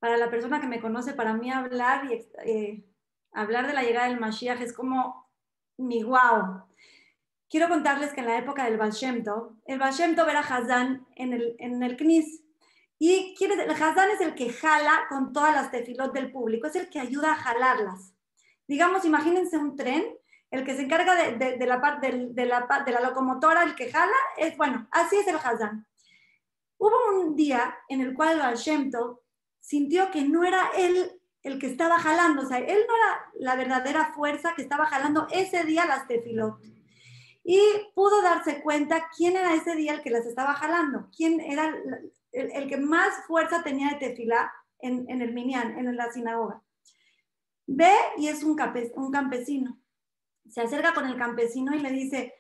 para 0.01 0.17
la 0.17 0.29
persona 0.31 0.61
que 0.61 0.67
me 0.67 0.81
conoce, 0.81 1.15
para 1.15 1.33
mí 1.35 1.53
hablar 1.53 1.99
y 2.07 2.13
eh, 2.45 2.85
hablar 3.33 3.69
de 3.69 3.73
la 3.73 3.85
llegada 3.85 4.09
del 4.09 4.19
Mashiach 4.19 4.61
es 4.61 4.73
como 4.73 5.24
mi 5.79 6.03
wow. 6.03 6.65
Quiero 7.49 7.69
contarles 7.69 8.13
que 8.13 8.21
en 8.21 8.27
la 8.27 8.39
época 8.39 8.65
del 8.65 8.79
Baal 8.79 8.93
el 9.67 9.79
Baal 9.79 9.95
era 10.01 10.41
Hazán 10.41 11.07
en 11.15 11.33
el, 11.33 11.57
en 11.59 11.83
el 11.83 11.97
Knis. 11.97 12.43
Y 12.99 13.35
quiere, 13.37 13.63
el 13.63 13.71
Hazán 13.71 14.11
es 14.11 14.21
el 14.21 14.35
que 14.35 14.53
jala 14.53 15.07
con 15.09 15.33
todas 15.33 15.55
las 15.55 15.71
tefilot 15.71 16.13
del 16.13 16.33
público, 16.33 16.67
es 16.67 16.77
el 16.77 16.89
que 16.89 17.01
ayuda 17.01 17.33
a 17.33 17.37
jalarlas. 17.37 18.15
Digamos, 18.67 19.05
imagínense 19.05 19.59
un 19.59 19.77
tren, 19.77 20.05
el 20.51 20.65
que 20.65 20.75
se 20.75 20.83
encarga 20.83 21.15
de, 21.15 21.37
de, 21.37 21.57
de, 21.57 21.67
la, 21.67 22.83
de 22.85 22.93
la 22.93 23.01
locomotora, 23.01 23.63
el 23.63 23.75
que 23.75 23.91
jala, 23.91 24.17
es 24.37 24.57
bueno, 24.57 24.89
así 24.91 25.17
es 25.17 25.27
el 25.27 25.37
Hazán. 25.37 25.87
Hubo 26.79 27.21
un 27.21 27.37
día 27.37 27.77
en 27.89 28.01
el 28.01 28.15
cual 28.15 28.33
el 28.33 28.39
Baal 28.39 28.59
sintió 29.61 30.11
que 30.11 30.23
no 30.23 30.45
era 30.45 30.71
él 30.77 31.21
el 31.45 31.59
que 31.59 31.67
estaba 31.67 31.99
jalando, 31.99 32.43
o 32.43 32.47
sea, 32.47 32.59
él 32.59 32.79
no 32.89 32.97
era 32.97 33.25
la 33.39 33.55
verdadera 33.55 34.13
fuerza 34.15 34.55
que 34.57 34.63
estaba 34.63 34.87
jalando 34.87 35.29
ese 35.31 35.65
día 35.65 35.85
las 35.85 36.09
tefilot. 36.09 36.59
Y 37.45 37.61
pudo 37.95 38.23
darse 38.23 38.63
cuenta 38.63 39.09
quién 39.15 39.37
era 39.37 39.55
ese 39.55 39.77
día 39.77 39.93
el 39.93 40.03
que 40.03 40.11
las 40.11 40.25
estaba 40.25 40.55
jalando, 40.55 41.11
quién 41.15 41.41
era 41.41 41.75
el, 42.33 42.69
que 42.69 42.79
más 42.79 43.27
fuerza 43.27 43.63
tenía 43.63 43.91
de 43.91 43.97
tefilá 43.97 44.51
en, 44.79 45.07
el 45.21 45.35
minyan, 45.35 45.79
en 45.79 45.95
la 45.95 46.11
sinagoga. 46.11 46.63
Ve 47.67 47.93
y 48.17 48.29
es 48.29 48.43
un, 48.43 48.59
un 48.97 49.13
campesino. 49.13 49.79
Se 50.49 50.63
acerca 50.63 50.95
con 50.95 51.07
el 51.07 51.19
campesino 51.19 51.75
y 51.75 51.81
le 51.81 51.91
dice, 51.91 52.35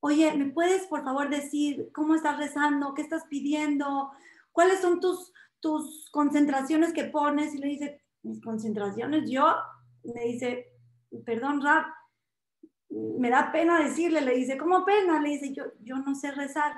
oye, 0.00 0.32
¿me 0.34 0.46
puedes 0.46 0.86
por 0.86 1.04
favor 1.04 1.28
decir 1.28 1.90
cómo 1.92 2.14
estás 2.14 2.38
rezando? 2.38 2.94
¿Qué 2.94 3.02
estás 3.02 3.26
pidiendo? 3.26 4.10
¿Cuáles 4.52 4.80
son 4.80 5.00
tus, 5.00 5.34
tus 5.60 6.08
concentraciones 6.10 6.94
que 6.94 7.04
pones? 7.04 7.54
Y 7.54 7.58
le 7.58 7.68
dice, 7.68 8.02
mis 8.22 8.40
concentraciones, 8.40 9.30
yo, 9.30 9.46
me 10.02 10.24
dice, 10.24 10.72
perdón, 11.24 11.62
Rap, 11.62 11.86
me 12.90 13.30
da 13.30 13.52
pena 13.52 13.82
decirle, 13.82 14.20
le 14.20 14.34
dice, 14.34 14.56
¿cómo 14.56 14.84
pena? 14.84 15.20
Le 15.20 15.30
dice, 15.30 15.52
yo, 15.54 15.64
yo 15.80 15.96
no 15.96 16.14
sé 16.14 16.32
rezar. 16.32 16.72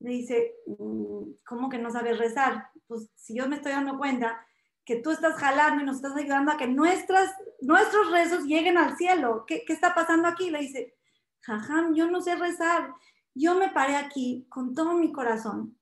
Le 0.00 0.10
dice, 0.10 0.54
mm, 0.66 1.44
¿cómo 1.46 1.68
que 1.68 1.78
no 1.78 1.90
sabes 1.90 2.18
rezar? 2.18 2.68
Pues 2.86 3.08
si 3.14 3.36
yo 3.36 3.48
me 3.48 3.56
estoy 3.56 3.72
dando 3.72 3.96
cuenta 3.96 4.44
que 4.84 4.96
tú 4.96 5.10
estás 5.10 5.36
jalando 5.36 5.82
y 5.82 5.86
nos 5.86 5.96
estás 5.96 6.16
ayudando 6.16 6.52
a 6.52 6.56
que 6.56 6.66
nuestras, 6.66 7.34
nuestros 7.60 8.10
rezos 8.10 8.44
lleguen 8.44 8.76
al 8.76 8.96
cielo. 8.96 9.44
¿Qué, 9.46 9.64
¿Qué 9.64 9.72
está 9.72 9.94
pasando 9.94 10.28
aquí? 10.28 10.50
Le 10.50 10.60
dice, 10.60 10.94
jajam, 11.40 11.94
yo 11.94 12.10
no 12.10 12.20
sé 12.20 12.36
rezar. 12.36 12.92
Yo 13.34 13.54
me 13.54 13.70
paré 13.70 13.96
aquí 13.96 14.46
con 14.48 14.74
todo 14.74 14.94
mi 14.94 15.10
corazón. 15.12 15.78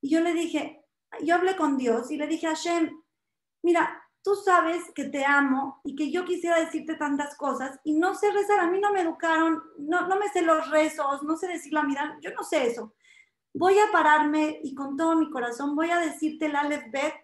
Y 0.00 0.10
yo 0.10 0.20
le 0.20 0.34
dije, 0.34 0.84
yo 1.22 1.36
hablé 1.36 1.56
con 1.56 1.78
Dios 1.78 2.10
y 2.10 2.16
le 2.16 2.26
dije 2.26 2.46
a 2.46 2.50
Hashem, 2.50 2.90
mira, 3.62 4.01
tú 4.22 4.36
sabes 4.36 4.84
que 4.94 5.04
te 5.04 5.24
amo 5.24 5.80
y 5.84 5.96
que 5.96 6.10
yo 6.10 6.24
quisiera 6.24 6.60
decirte 6.60 6.94
tantas 6.94 7.36
cosas 7.36 7.78
y 7.84 7.94
no 7.94 8.14
sé 8.14 8.30
rezar, 8.30 8.60
a 8.60 8.70
mí 8.70 8.78
no 8.80 8.92
me 8.92 9.00
educaron, 9.00 9.62
no, 9.78 10.06
no 10.06 10.16
me 10.16 10.28
sé 10.28 10.42
los 10.42 10.70
rezos, 10.70 11.22
no 11.22 11.36
sé 11.36 11.48
decir 11.48 11.72
la 11.72 11.82
mirada, 11.82 12.16
yo 12.20 12.30
no 12.32 12.44
sé 12.44 12.66
eso. 12.66 12.94
Voy 13.54 13.78
a 13.78 13.90
pararme 13.92 14.60
y 14.62 14.74
con 14.74 14.96
todo 14.96 15.16
mi 15.16 15.28
corazón 15.30 15.76
voy 15.76 15.90
a 15.90 15.98
decirte 15.98 16.46
el 16.46 16.56
Aleph 16.56 16.90
Bet 16.90 17.14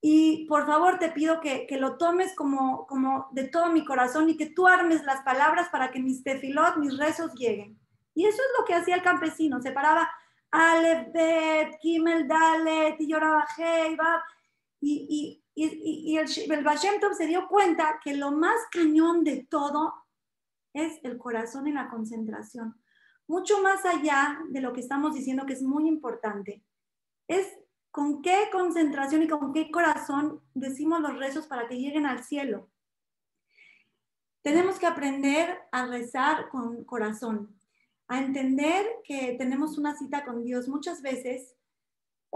y 0.00 0.46
por 0.46 0.66
favor 0.66 0.98
te 0.98 1.10
pido 1.10 1.40
que, 1.40 1.66
que, 1.66 1.78
lo 1.78 1.96
tomes 1.96 2.34
como, 2.34 2.86
como 2.86 3.28
de 3.32 3.48
todo 3.48 3.70
mi 3.70 3.84
corazón 3.84 4.28
y 4.28 4.36
que 4.36 4.46
tú 4.46 4.68
armes 4.68 5.02
las 5.04 5.22
palabras 5.22 5.70
para 5.70 5.90
que 5.90 5.98
mis 5.98 6.22
tefilot, 6.22 6.76
mis 6.76 6.98
rezos 6.98 7.32
lleguen. 7.34 7.80
Y 8.14 8.26
eso 8.26 8.36
es 8.36 8.58
lo 8.58 8.66
que 8.66 8.74
hacía 8.74 8.96
el 8.96 9.02
campesino, 9.02 9.62
se 9.62 9.72
paraba 9.72 10.08
Aleph 10.50 11.12
Bet, 11.12 11.78
Kimel 11.80 12.28
Dalet 12.28 13.00
y 13.00 13.08
lloraba 13.08 13.46
Hey, 13.56 13.96
y, 14.80 15.06
y 15.08 15.43
y, 15.54 16.16
el, 16.16 16.26
el 16.26 16.78
se 16.78 17.26
dio 17.26 17.46
cuenta 17.48 18.00
que 18.02 18.16
lo 18.16 18.32
más 18.32 18.56
cañón 18.72 19.22
de 19.22 19.46
todo 19.48 19.94
es 20.72 20.98
el 21.04 21.16
corazón 21.16 21.68
y 21.68 21.72
la 21.72 21.88
concentración. 21.88 22.80
Mucho 23.26 23.62
más 23.62 23.84
allá 23.84 24.40
de 24.50 24.60
lo 24.60 24.72
que 24.72 24.80
estamos 24.80 25.14
diciendo, 25.14 25.46
que 25.46 25.52
es 25.52 25.62
muy 25.62 25.86
importante, 25.86 26.64
es 27.28 27.46
con 27.90 28.22
qué 28.22 28.48
concentración 28.50 29.22
y 29.22 29.28
con 29.28 29.52
qué 29.52 29.70
corazón 29.70 30.42
decimos 30.52 31.00
los 31.00 31.16
rezos 31.16 31.46
para 31.46 31.68
que 31.68 31.78
lleguen 31.78 32.06
al 32.06 32.24
cielo. 32.24 32.68
Tenemos 34.42 34.78
que 34.78 34.86
aprender 34.86 35.58
a 35.70 35.86
rezar 35.86 36.48
con 36.50 36.84
corazón, 36.84 37.56
a 38.08 38.18
entender 38.18 38.84
que 39.04 39.36
tenemos 39.38 39.78
una 39.78 39.96
cita 39.96 40.24
con 40.24 40.44
Dios 40.44 40.68
muchas 40.68 41.00
veces, 41.00 41.54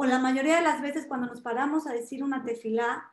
o 0.01 0.07
la 0.07 0.21
mayoría 0.21 0.59
de 0.59 0.63
las 0.63 0.81
veces 0.81 1.07
cuando 1.07 1.27
nos 1.27 1.41
paramos 1.41 1.89
a 1.89 1.93
decir 1.93 2.23
una 2.23 2.45
tefilá, 2.45 3.13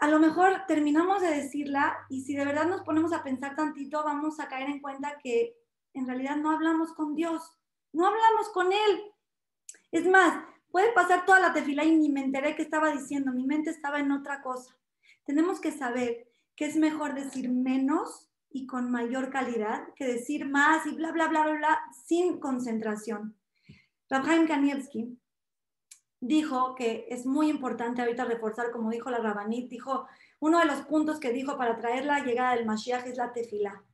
a 0.00 0.08
lo 0.08 0.18
mejor 0.18 0.66
terminamos 0.66 1.22
de 1.22 1.28
decirla 1.28 1.96
y 2.08 2.22
si 2.22 2.34
de 2.34 2.44
verdad 2.44 2.66
nos 2.66 2.82
ponemos 2.82 3.12
a 3.12 3.22
pensar 3.22 3.54
tantito, 3.54 4.02
vamos 4.02 4.40
a 4.40 4.48
caer 4.48 4.68
en 4.68 4.80
cuenta 4.80 5.16
que 5.22 5.56
en 5.92 6.08
realidad 6.08 6.38
no 6.38 6.50
hablamos 6.50 6.92
con 6.94 7.14
Dios, 7.14 7.56
no 7.92 8.04
hablamos 8.04 8.48
con 8.52 8.72
Él. 8.72 9.02
Es 9.92 10.08
más, 10.08 10.44
puede 10.72 10.90
pasar 10.90 11.24
toda 11.24 11.38
la 11.38 11.52
tefilá 11.52 11.84
y 11.84 11.94
ni 11.94 12.08
me 12.08 12.24
enteré 12.24 12.56
que 12.56 12.62
estaba 12.62 12.90
diciendo, 12.90 13.30
mi 13.30 13.46
mente 13.46 13.70
estaba 13.70 14.00
en 14.00 14.10
otra 14.10 14.42
cosa. 14.42 14.76
Tenemos 15.24 15.60
que 15.60 15.70
saber 15.70 16.32
que 16.56 16.64
es 16.66 16.74
mejor 16.74 17.14
decir 17.14 17.48
menos 17.48 18.28
y 18.50 18.66
con 18.66 18.90
mayor 18.90 19.30
calidad 19.30 19.86
que 19.94 20.04
decir 20.04 20.48
más 20.48 20.84
y 20.84 20.96
bla, 20.96 21.12
bla, 21.12 21.28
bla, 21.28 21.44
bla, 21.44 21.56
bla 21.58 21.80
sin 22.04 22.40
concentración. 22.40 23.38
Rabhaim 24.10 24.48
Kanievski 24.48 25.16
dijo 26.26 26.74
que 26.74 27.06
es 27.10 27.26
muy 27.26 27.50
importante 27.50 28.00
ahorita 28.00 28.24
reforzar, 28.24 28.70
como 28.70 28.90
dijo 28.90 29.10
la 29.10 29.18
Rabanit, 29.18 29.68
dijo, 29.68 30.06
uno 30.40 30.58
de 30.58 30.64
los 30.64 30.80
puntos 30.82 31.20
que 31.20 31.32
dijo 31.32 31.58
para 31.58 31.76
traer 31.76 32.06
la 32.06 32.20
llegada 32.20 32.56
del 32.56 32.64
Mashiach 32.64 33.06
es 33.06 33.18
la 33.18 33.32
tefilá. 33.32 33.84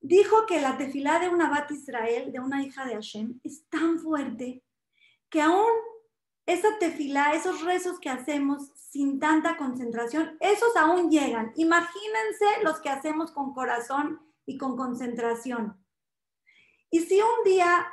Dijo 0.00 0.44
que 0.46 0.60
la 0.60 0.76
tefilá 0.76 1.20
de 1.20 1.28
una 1.28 1.50
Bat 1.50 1.70
Israel, 1.70 2.32
de 2.32 2.40
una 2.40 2.64
hija 2.64 2.84
de 2.84 2.94
Hashem, 2.94 3.40
es 3.44 3.64
tan 3.68 4.00
fuerte 4.00 4.64
que 5.30 5.40
aún 5.40 5.70
esa 6.46 6.78
tefilá, 6.78 7.32
esos 7.34 7.62
rezos 7.62 8.00
que 8.00 8.10
hacemos 8.10 8.72
sin 8.74 9.20
tanta 9.20 9.56
concentración, 9.56 10.36
esos 10.40 10.74
aún 10.76 11.10
llegan. 11.10 11.52
Imagínense 11.56 12.46
los 12.64 12.80
que 12.80 12.88
hacemos 12.88 13.30
con 13.30 13.54
corazón 13.54 14.20
y 14.46 14.58
con 14.58 14.76
concentración. 14.76 15.76
Y 16.90 17.00
si 17.00 17.20
un 17.20 17.44
día 17.44 17.86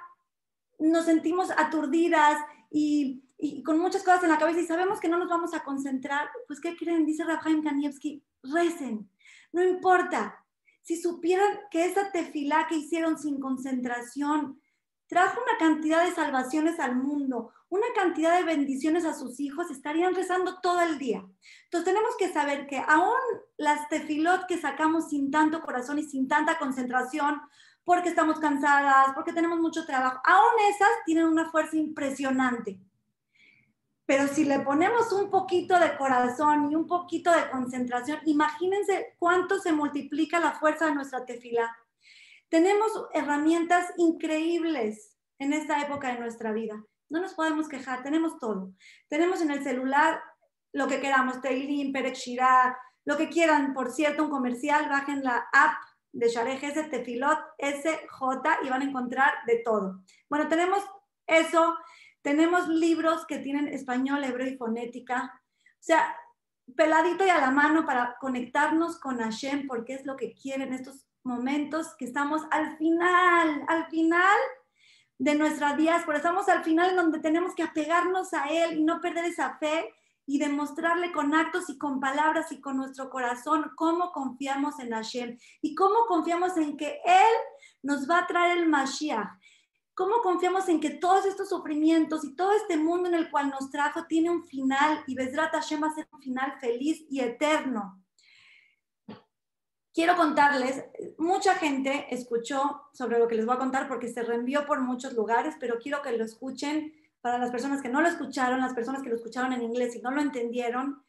nos 0.79 1.05
sentimos 1.05 1.51
aturdidas 1.51 2.43
y, 2.77 3.63
con 3.63 3.79
muchas 3.79 4.03
cosas 4.03 4.23
en 4.23 4.29
la 4.29 4.37
cabeza 4.37 4.59
y 4.59 4.65
sabemos 4.65 4.99
que 4.99 5.07
no 5.07 5.17
nos 5.17 5.29
vamos 5.29 5.53
a 5.53 5.63
concentrar, 5.63 6.27
pues 6.47 6.59
¿qué 6.59 6.75
creen? 6.75 7.05
Dice 7.05 7.23
Rafael 7.23 7.63
Kanievski, 7.63 8.21
recen, 8.43 9.09
no 9.53 9.63
importa. 9.63 10.43
Si 10.81 11.01
supieran 11.01 11.59
que 11.71 11.85
esa 11.85 12.11
tefilá 12.11 12.67
que 12.67 12.75
hicieron 12.75 13.17
sin 13.17 13.39
concentración 13.39 14.61
trajo 15.07 15.39
una 15.41 15.57
cantidad 15.57 16.03
de 16.03 16.13
salvaciones 16.13 16.79
al 16.79 16.97
mundo, 16.97 17.53
una 17.69 17.87
cantidad 17.95 18.37
de 18.37 18.43
bendiciones 18.43 19.05
a 19.05 19.13
sus 19.13 19.39
hijos, 19.39 19.71
estarían 19.71 20.13
rezando 20.13 20.59
todo 20.59 20.81
el 20.81 20.97
día. 20.97 21.25
Entonces 21.65 21.85
tenemos 21.85 22.15
que 22.17 22.33
saber 22.33 22.67
que 22.67 22.79
aún 22.79 23.13
las 23.57 23.87
tefilot 23.87 24.47
que 24.47 24.59
sacamos 24.59 25.09
sin 25.09 25.31
tanto 25.31 25.61
corazón 25.61 25.99
y 25.99 26.03
sin 26.03 26.27
tanta 26.27 26.57
concentración, 26.57 27.41
porque 27.85 28.09
estamos 28.09 28.39
cansadas, 28.39 29.13
porque 29.13 29.31
tenemos 29.31 29.59
mucho 29.59 29.85
trabajo. 29.85 30.19
Aún 30.25 30.53
esas 30.69 30.89
tienen 31.05 31.27
una 31.27 31.49
fuerza 31.51 31.77
impresionante. 31.77 32.79
Pero 34.07 34.27
si 34.27 34.43
le 34.43 34.59
ponemos 34.59 35.11
un 35.13 35.29
poquito 35.29 35.79
de 35.79 35.95
corazón 35.97 36.71
y 36.71 36.75
un 36.75 36.87
poquito 36.87 37.31
de 37.31 37.49
concentración, 37.49 38.19
imagínense 38.25 39.15
cuánto 39.17 39.59
se 39.59 39.71
multiplica 39.71 40.39
la 40.39 40.51
fuerza 40.53 40.87
de 40.87 40.95
nuestra 40.95 41.25
tefila. 41.25 41.75
Tenemos 42.49 42.91
herramientas 43.13 43.91
increíbles 43.97 45.15
en 45.39 45.53
esta 45.53 45.81
época 45.81 46.09
de 46.09 46.19
nuestra 46.19 46.51
vida. 46.51 46.83
No 47.09 47.21
nos 47.21 47.33
podemos 47.33 47.67
quejar, 47.67 48.03
tenemos 48.03 48.39
todo. 48.39 48.71
Tenemos 49.07 49.41
en 49.41 49.51
el 49.51 49.63
celular 49.63 50.21
lo 50.71 50.87
que 50.87 50.99
queramos, 50.99 51.41
Teilim, 51.41 51.93
Perek 51.93 52.17
lo 53.05 53.17
que 53.17 53.29
quieran. 53.29 53.73
Por 53.73 53.91
cierto, 53.91 54.23
un 54.23 54.29
comercial, 54.29 54.89
bajen 54.89 55.23
la 55.23 55.47
app 55.51 55.75
de 56.15 56.29
Sharej 56.29 56.63
S, 56.63 56.83
Tefilot 56.83 57.39
SJ 57.59 58.63
y 58.63 58.69
van 58.69 58.81
a 58.81 58.85
encontrar 58.85 59.33
de 59.45 59.57
todo. 59.57 59.99
Bueno, 60.29 60.47
tenemos 60.47 60.81
eso, 61.27 61.77
tenemos 62.21 62.69
libros 62.69 63.25
que 63.25 63.39
tienen 63.39 63.67
español, 63.67 64.23
hebreo 64.23 64.47
y 64.47 64.57
fonética. 64.57 65.41
O 65.43 65.83
sea, 65.83 66.15
peladito 66.75 67.25
y 67.25 67.29
a 67.29 67.41
la 67.41 67.51
mano 67.51 67.85
para 67.85 68.15
conectarnos 68.19 68.97
con 68.97 69.19
Hashem, 69.19 69.67
porque 69.67 69.93
es 69.93 70.05
lo 70.05 70.15
que 70.15 70.33
quieren 70.33 70.73
estos 70.73 71.05
momentos 71.23 71.95
que 71.97 72.05
estamos 72.05 72.43
al 72.49 72.77
final, 72.77 73.65
al 73.67 73.87
final 73.87 74.37
de 75.17 75.35
nuestras 75.35 75.75
días, 75.75 76.03
pero 76.05 76.17
estamos 76.17 76.47
al 76.47 76.63
final 76.63 76.95
donde 76.95 77.19
tenemos 77.19 77.53
que 77.55 77.63
apegarnos 77.63 78.33
a 78.33 78.45
Él 78.45 78.79
y 78.79 78.83
no 78.85 79.01
perder 79.01 79.25
esa 79.25 79.57
fe 79.57 79.93
y 80.25 80.39
demostrarle 80.39 81.11
con 81.11 81.33
actos 81.33 81.69
y 81.69 81.77
con 81.77 81.99
palabras 81.99 82.51
y 82.51 82.59
con 82.59 82.77
nuestro 82.77 83.09
corazón 83.09 83.71
cómo 83.75 84.11
confiamos 84.11 84.79
en 84.79 84.91
Hashem 84.91 85.37
y 85.61 85.75
cómo 85.75 86.05
confiamos 86.07 86.57
en 86.57 86.77
que 86.77 86.99
Él 87.05 87.35
nos 87.83 88.09
va 88.09 88.19
a 88.19 88.27
traer 88.27 88.57
el 88.57 88.67
Mashiach. 88.67 89.39
¿Cómo 89.93 90.17
confiamos 90.21 90.67
en 90.67 90.81
que 90.81 90.89
todos 90.89 91.25
estos 91.25 91.47
sufrimientos 91.47 92.25
y 92.25 92.35
todo 92.35 92.51
este 92.51 92.75
mundo 92.75 93.07
en 93.07 93.15
el 93.15 93.31
cual 93.31 93.49
nos 93.49 93.69
trajo 93.69 94.05
tiene 94.07 94.29
un 94.29 94.45
final 94.45 95.03
y 95.07 95.15
Besrat 95.15 95.53
Hashem 95.53 95.81
va 95.81 95.87
a 95.87 95.95
ser 95.95 96.07
un 96.11 96.21
final 96.21 96.59
feliz 96.59 97.05
y 97.09 97.21
eterno? 97.21 98.03
Quiero 99.93 100.17
contarles, 100.17 100.83
mucha 101.17 101.55
gente 101.55 102.07
escuchó 102.13 102.81
sobre 102.91 103.17
lo 103.17 103.29
que 103.29 103.35
les 103.35 103.45
voy 103.45 103.55
a 103.55 103.59
contar 103.59 103.87
porque 103.87 104.09
se 104.09 104.23
reenvió 104.23 104.65
por 104.65 104.81
muchos 104.81 105.13
lugares, 105.13 105.55
pero 105.57 105.77
quiero 105.79 106.01
que 106.01 106.11
lo 106.17 106.25
escuchen 106.25 106.93
para 107.25 107.39
las 107.39 107.49
personas 107.49 107.81
que 107.81 107.89
no 107.89 108.01
lo 108.01 108.07
escucharon, 108.07 108.61
las 108.61 108.75
personas 108.75 109.01
que 109.01 109.09
lo 109.09 109.15
escucharon 109.15 109.51
en 109.51 109.63
inglés 109.63 109.95
y 109.95 109.99
no 109.99 110.11
lo 110.11 110.21
entendieron. 110.21 111.03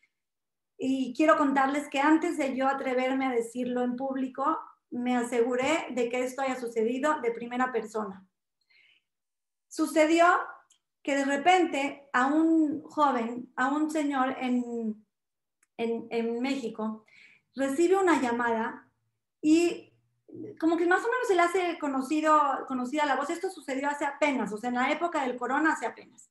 Y 0.78 1.12
quiero 1.14 1.36
contarles 1.36 1.90
que 1.90 2.00
antes 2.00 2.38
de 2.38 2.56
yo 2.56 2.68
atreverme 2.68 3.26
a 3.26 3.32
decirlo 3.32 3.82
en 3.82 3.96
público, 3.96 4.58
me 4.88 5.14
aseguré 5.14 5.88
de 5.90 6.08
que 6.08 6.24
esto 6.24 6.40
haya 6.40 6.58
sucedido 6.58 7.20
de 7.20 7.32
primera 7.32 7.70
persona. 7.70 8.26
Sucedió 9.68 10.24
que 11.02 11.16
de 11.16 11.26
repente 11.26 12.08
a 12.14 12.28
un 12.28 12.80
joven, 12.80 13.52
a 13.54 13.68
un 13.68 13.90
señor 13.90 14.38
en, 14.40 15.06
en, 15.76 16.06
en 16.08 16.40
México, 16.40 17.04
recibe 17.54 17.98
una 17.98 18.22
llamada 18.22 18.90
y 19.42 19.85
como 20.58 20.76
que 20.76 20.86
más 20.86 21.00
o 21.00 21.08
menos 21.08 21.28
se 21.28 21.34
le 21.34 21.42
hace 21.42 21.78
conocido, 21.78 22.64
conocida 22.66 23.06
la 23.06 23.16
voz. 23.16 23.30
Esto 23.30 23.50
sucedió 23.50 23.88
hace 23.88 24.04
apenas, 24.04 24.52
o 24.52 24.58
sea, 24.58 24.68
en 24.68 24.76
la 24.76 24.90
época 24.90 25.22
del 25.22 25.36
corona 25.36 25.72
hace 25.72 25.86
apenas. 25.86 26.30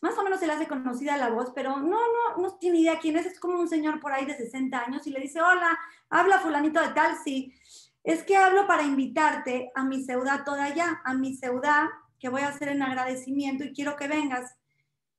Más 0.00 0.16
o 0.18 0.22
menos 0.22 0.40
se 0.40 0.46
le 0.46 0.52
hace 0.52 0.68
conocida 0.68 1.16
la 1.16 1.30
voz, 1.30 1.52
pero 1.54 1.78
no, 1.78 1.98
no, 1.98 2.42
no 2.42 2.56
tiene 2.56 2.78
idea 2.78 2.98
quién 2.98 3.16
es. 3.16 3.26
Es 3.26 3.40
como 3.40 3.58
un 3.58 3.68
señor 3.68 4.00
por 4.00 4.12
ahí 4.12 4.26
de 4.26 4.36
60 4.36 4.78
años 4.78 5.06
y 5.06 5.10
le 5.10 5.20
dice, 5.20 5.40
hola, 5.40 5.78
habla 6.10 6.40
fulanito 6.40 6.80
de 6.80 6.88
tal, 6.88 7.16
sí. 7.24 7.54
Es 8.02 8.22
que 8.22 8.36
hablo 8.36 8.66
para 8.66 8.82
invitarte 8.82 9.72
a 9.74 9.84
mi 9.84 10.04
ciudad 10.04 10.44
toda 10.44 10.64
allá, 10.64 11.00
a 11.04 11.14
mi 11.14 11.34
ciudad 11.34 11.86
que 12.18 12.28
voy 12.28 12.42
a 12.42 12.48
hacer 12.48 12.68
en 12.68 12.82
agradecimiento 12.82 13.64
y 13.64 13.72
quiero 13.72 13.96
que 13.96 14.08
vengas. 14.08 14.56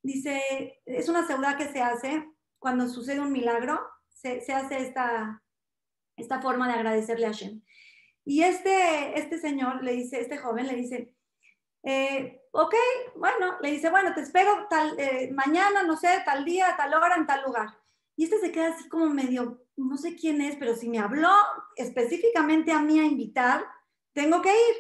Dice, 0.04 0.82
es 0.86 1.10
una 1.10 1.26
ciudad 1.26 1.58
que 1.58 1.68
se 1.68 1.82
hace 1.82 2.30
cuando 2.60 2.88
sucede 2.88 3.20
un 3.20 3.32
milagro, 3.32 3.80
se, 4.10 4.42
se 4.42 4.54
hace 4.54 4.78
esta, 4.78 5.42
esta 6.16 6.42
forma 6.42 6.68
de 6.68 6.76
agradecerle 6.76 7.26
a 7.26 7.32
Shem. 7.32 7.62
Y 8.26 8.42
este, 8.42 9.20
este 9.20 9.38
señor 9.38 9.84
le 9.84 9.92
dice, 9.94 10.20
este 10.20 10.38
joven 10.38 10.66
le 10.68 10.76
dice, 10.76 11.14
eh, 11.84 12.42
ok, 12.52 12.74
bueno, 13.16 13.58
le 13.62 13.72
dice, 13.72 13.92
bueno, 13.92 14.16
te 14.16 14.22
espero 14.22 14.66
tal, 14.68 15.00
eh, 15.00 15.32
mañana, 15.32 15.84
no 15.84 15.96
sé, 15.96 16.24
tal 16.26 16.44
día, 16.44 16.76
tal 16.76 16.96
hora, 16.96 17.16
en 17.16 17.28
tal 17.28 17.44
lugar. 17.46 17.70
Y 18.18 18.24
este 18.24 18.40
se 18.40 18.52
queda 18.52 18.70
así 18.70 18.90
como 18.90 19.06
medio, 19.10 19.62
no 19.76 19.96
sé 19.98 20.16
quién 20.16 20.42
es, 20.42 20.56
pero 20.56 20.76
si 20.76 20.90
me 20.90 20.98
habló 20.98 21.30
específicamente 21.76 22.72
a 22.72 22.80
mí 22.82 23.00
a 23.00 23.06
invitar, 23.06 23.64
tengo 24.14 24.42
que 24.42 24.50
ir. 24.50 24.76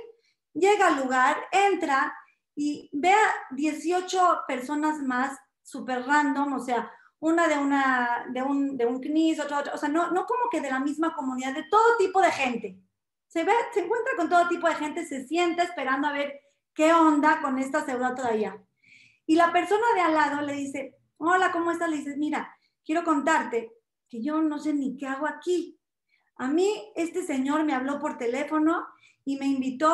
Llega 0.53 0.88
al 0.88 1.03
lugar, 1.03 1.38
entra 1.51 2.17
y 2.55 2.89
ve 2.93 3.11
a 3.11 3.55
18 3.55 4.45
personas 4.47 5.03
más 5.03 5.38
súper 5.61 6.03
random, 6.03 6.53
o 6.53 6.59
sea, 6.59 6.91
una 7.19 7.47
de, 7.47 7.57
una, 7.57 8.26
de 8.31 8.41
un, 8.41 8.77
de 8.77 8.85
un 8.85 9.01
CNIS, 9.01 9.39
otra, 9.41 9.59
otra, 9.59 9.73
o 9.73 9.77
sea, 9.77 9.89
no, 9.89 10.11
no 10.11 10.26
como 10.26 10.49
que 10.49 10.61
de 10.61 10.72
la 10.72 10.80
misma 10.80 11.13
comunidad, 11.13 11.53
de 11.53 11.65
todo 11.69 11.97
tipo 11.97 12.22
de 12.22 12.31
gente 12.31 12.80
se, 13.36 13.44
ve, 13.44 13.52
se 13.74 13.82
encuentra 13.82 14.14
con 14.16 14.30
todo 14.30 14.48
tipo 14.48 14.66
de 14.66 14.76
gente, 14.76 15.06
se 15.06 15.28
siente 15.28 15.62
esperando 15.62 16.07
a 16.07 16.14
ver 16.14 16.40
qué 16.74 16.94
onda 16.94 17.41
con 17.41 17.60
esta 17.60 17.84
ciudad 17.84 18.16
todavía. 18.16 18.57
Y 19.26 19.36
la 19.36 19.52
persona 19.52 19.84
de 19.94 19.99
al 19.99 20.14
lado 20.14 20.41
le 20.41 20.53
dice, 20.53 20.95
hola, 21.18 21.52
¿cómo 21.52 21.72
estás? 21.72 21.90
Le 21.90 21.98
dices, 21.98 22.16
mira, 22.16 22.56
quiero 22.86 23.03
contarte 23.03 23.74
que 24.07 24.24
yo 24.24 24.41
no 24.41 24.57
sé 24.57 24.74
ni 24.74 24.95
qué 24.95 25.07
hago 25.07 25.28
aquí. 25.28 25.78
A 26.38 26.48
mí 26.48 26.94
este 26.95 27.24
señor 27.24 27.66
me 27.66 27.74
habló 27.74 27.99
por 27.99 28.18
teléfono 28.18 28.88
y 29.26 29.36
me 29.36 29.48
invitó 29.48 29.94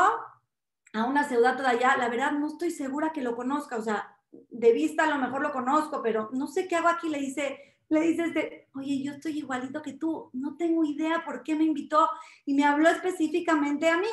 a 0.94 1.06
una 1.06 1.28
ciudad 1.28 1.58
todavía. 1.58 1.98
La 1.98 2.10
verdad 2.10 2.34
no 2.34 2.46
estoy 2.46 2.70
segura 2.70 3.12
que 3.12 3.24
lo 3.24 3.36
conozca, 3.36 3.76
o 3.76 3.82
sea, 3.82 4.20
de 4.32 4.72
vista 4.72 5.06
a 5.06 5.10
lo 5.10 5.18
mejor 5.18 5.42
lo 5.42 5.52
conozco, 5.52 6.04
pero 6.04 6.30
no 6.34 6.46
sé 6.46 6.68
qué 6.68 6.76
hago 6.76 6.90
aquí. 6.90 7.10
Le 7.10 7.18
dice, 7.18 7.70
le 7.92 8.02
dice 8.02 8.24
este, 8.24 8.70
oye, 8.74 9.04
yo 9.04 9.14
estoy 9.14 9.40
igualito 9.40 9.82
que 9.82 9.94
tú, 9.94 10.30
no 10.34 10.56
tengo 10.56 10.86
idea 10.86 11.24
por 11.26 11.44
qué 11.44 11.56
me 11.56 11.66
invitó 11.66 12.10
y 12.46 12.54
me 12.54 12.64
habló 12.64 12.90
específicamente 12.90 13.90
a 13.90 13.98
mí. 13.98 14.08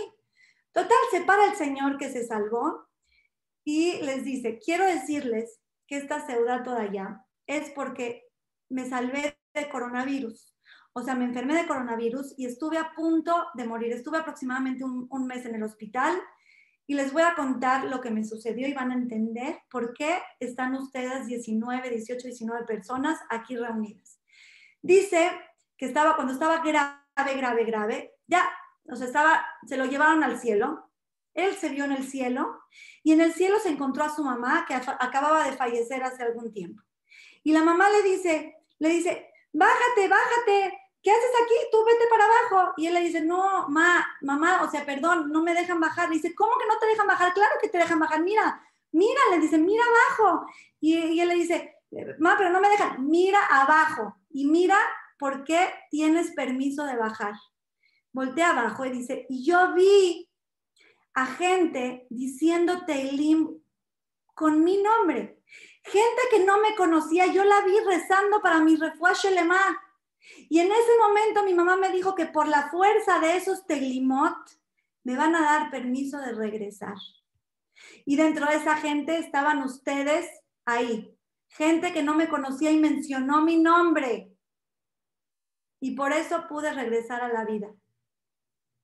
Total, 0.72 0.98
se 1.10 1.22
para 1.22 1.46
el 1.46 1.56
señor 1.56 1.96
que 1.96 2.10
se 2.10 2.26
salvó 2.26 2.88
y 3.64 4.00
les 4.02 4.24
dice, 4.24 4.58
quiero 4.58 4.84
decirles 4.84 5.60
que 5.86 5.96
esta 5.96 6.26
ciudad 6.26 6.64
toda 6.64 6.82
allá 6.82 7.24
es 7.46 7.70
porque 7.70 8.24
me 8.68 8.88
salvé 8.88 9.38
de 9.54 9.68
coronavirus. 9.68 10.54
O 10.92 11.02
sea, 11.02 11.14
me 11.14 11.24
enfermé 11.24 11.54
de 11.54 11.68
coronavirus 11.68 12.34
y 12.36 12.46
estuve 12.46 12.78
a 12.78 12.92
punto 12.94 13.46
de 13.54 13.64
morir. 13.64 13.92
Estuve 13.92 14.18
aproximadamente 14.18 14.84
un, 14.84 15.06
un 15.10 15.26
mes 15.26 15.46
en 15.46 15.54
el 15.54 15.62
hospital 15.62 16.20
y 16.88 16.94
les 16.94 17.12
voy 17.12 17.20
a 17.20 17.34
contar 17.34 17.84
lo 17.84 18.00
que 18.00 18.10
me 18.10 18.24
sucedió 18.24 18.66
y 18.66 18.72
van 18.72 18.90
a 18.90 18.94
entender 18.94 19.60
por 19.70 19.92
qué 19.92 20.22
están 20.40 20.74
ustedes 20.74 21.26
19, 21.26 21.90
18, 21.90 22.26
19 22.26 22.64
personas 22.64 23.20
aquí 23.28 23.56
reunidas. 23.58 24.18
Dice 24.80 25.30
que 25.76 25.84
estaba, 25.84 26.16
cuando 26.16 26.32
estaba 26.32 26.62
grave, 26.62 27.36
grave, 27.36 27.64
grave, 27.66 28.14
ya, 28.26 28.48
o 28.86 28.94
estaba, 28.94 29.44
se 29.66 29.76
lo 29.76 29.84
llevaron 29.84 30.24
al 30.24 30.40
cielo, 30.40 30.90
él 31.34 31.54
se 31.56 31.68
vio 31.68 31.84
en 31.84 31.92
el 31.92 32.08
cielo 32.08 32.58
y 33.02 33.12
en 33.12 33.20
el 33.20 33.34
cielo 33.34 33.58
se 33.58 33.68
encontró 33.68 34.04
a 34.04 34.14
su 34.14 34.24
mamá 34.24 34.64
que 34.66 34.74
acababa 34.74 35.44
de 35.44 35.56
fallecer 35.58 36.02
hace 36.02 36.22
algún 36.22 36.50
tiempo. 36.50 36.82
Y 37.44 37.52
la 37.52 37.62
mamá 37.62 37.90
le 37.90 38.02
dice, 38.02 38.56
le 38.78 38.88
dice, 38.88 39.30
bájate, 39.52 40.08
bájate, 40.08 40.78
¿qué 41.08 41.12
haces 41.12 41.30
aquí? 41.42 41.54
Tú 41.72 41.82
vete 41.86 42.04
para 42.10 42.24
abajo. 42.26 42.74
Y 42.76 42.86
él 42.86 42.92
le 42.92 43.00
dice, 43.00 43.22
no, 43.22 43.66
ma, 43.70 44.06
mamá, 44.20 44.62
o 44.62 44.70
sea, 44.70 44.84
perdón, 44.84 45.32
no 45.32 45.42
me 45.42 45.54
dejan 45.54 45.80
bajar. 45.80 46.10
Le 46.10 46.16
dice, 46.16 46.34
¿cómo 46.34 46.52
que 46.58 46.66
no 46.66 46.78
te 46.78 46.86
dejan 46.86 47.06
bajar? 47.06 47.32
Claro 47.32 47.54
que 47.62 47.70
te 47.70 47.78
dejan 47.78 47.98
bajar, 47.98 48.22
mira, 48.22 48.62
mira, 48.92 49.20
le 49.30 49.38
dice, 49.38 49.56
mira 49.56 49.82
abajo. 49.84 50.46
Y, 50.80 50.98
y 50.98 51.20
él 51.22 51.28
le 51.28 51.34
dice, 51.36 51.76
ma, 52.18 52.36
pero 52.36 52.50
no 52.50 52.60
me 52.60 52.68
dejan, 52.68 53.08
mira 53.08 53.42
abajo. 53.46 54.16
Y 54.28 54.44
mira 54.44 54.76
por 55.18 55.44
qué 55.44 55.72
tienes 55.90 56.32
permiso 56.32 56.84
de 56.84 56.96
bajar. 56.96 57.32
Voltea 58.12 58.50
abajo 58.50 58.84
y 58.84 58.90
dice, 58.90 59.24
y 59.30 59.46
yo 59.46 59.72
vi 59.72 60.28
a 61.14 61.24
gente 61.24 62.06
diciendo 62.10 62.84
Teilim 62.84 63.62
con 64.34 64.62
mi 64.62 64.82
nombre. 64.82 65.40
Gente 65.84 66.22
que 66.30 66.44
no 66.44 66.60
me 66.60 66.76
conocía, 66.76 67.28
yo 67.28 67.44
la 67.44 67.62
vi 67.62 67.80
rezando 67.80 68.42
para 68.42 68.60
mi 68.60 68.76
refuaje 68.76 69.30
lema. 69.30 69.58
Y 70.48 70.60
en 70.60 70.70
ese 70.70 70.98
momento 71.00 71.44
mi 71.44 71.54
mamá 71.54 71.76
me 71.76 71.90
dijo 71.90 72.14
que 72.14 72.26
por 72.26 72.48
la 72.48 72.68
fuerza 72.70 73.18
de 73.20 73.36
esos 73.36 73.66
Teilimot 73.66 74.36
me 75.04 75.16
van 75.16 75.34
a 75.34 75.42
dar 75.42 75.70
permiso 75.70 76.18
de 76.18 76.32
regresar. 76.32 76.96
Y 78.04 78.16
dentro 78.16 78.46
de 78.46 78.56
esa 78.56 78.76
gente 78.76 79.18
estaban 79.18 79.62
ustedes 79.62 80.28
ahí. 80.64 81.16
Gente 81.48 81.92
que 81.92 82.02
no 82.02 82.14
me 82.14 82.28
conocía 82.28 82.70
y 82.70 82.78
mencionó 82.78 83.42
mi 83.42 83.56
nombre. 83.56 84.32
Y 85.80 85.92
por 85.92 86.12
eso 86.12 86.46
pude 86.48 86.72
regresar 86.72 87.22
a 87.22 87.32
la 87.32 87.44
vida. 87.44 87.72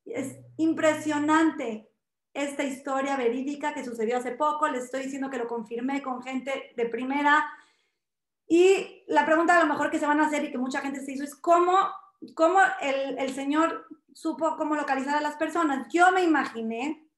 Es 0.04 0.38
impresionante 0.56 1.90
esta 2.32 2.64
historia 2.64 3.16
verídica 3.16 3.74
que 3.74 3.84
sucedió 3.84 4.16
hace 4.16 4.32
poco. 4.32 4.68
Les 4.68 4.84
estoy 4.84 5.04
diciendo 5.04 5.30
que 5.30 5.38
lo 5.38 5.46
confirmé 5.46 6.02
con 6.02 6.22
gente 6.22 6.72
de 6.76 6.86
primera. 6.86 7.46
Y 8.46 9.04
la 9.06 9.24
pregunta 9.24 9.56
a 9.56 9.62
lo 9.62 9.72
mejor 9.72 9.90
que 9.90 9.98
se 9.98 10.06
van 10.06 10.20
a 10.20 10.26
hacer 10.26 10.44
y 10.44 10.50
que 10.50 10.58
mucha 10.58 10.80
gente 10.80 11.00
se 11.00 11.12
hizo 11.12 11.24
es 11.24 11.34
cómo, 11.34 11.76
cómo 12.34 12.58
el, 12.80 13.34
Señor 13.34 13.86
supo 14.12 14.56
cómo 14.56 14.76
localizar 14.76 15.16
a 15.16 15.20
las 15.20 15.36
personas. 15.36 15.88
Yo 15.92 16.12
me 16.12 16.22
imaginé, 16.22 17.08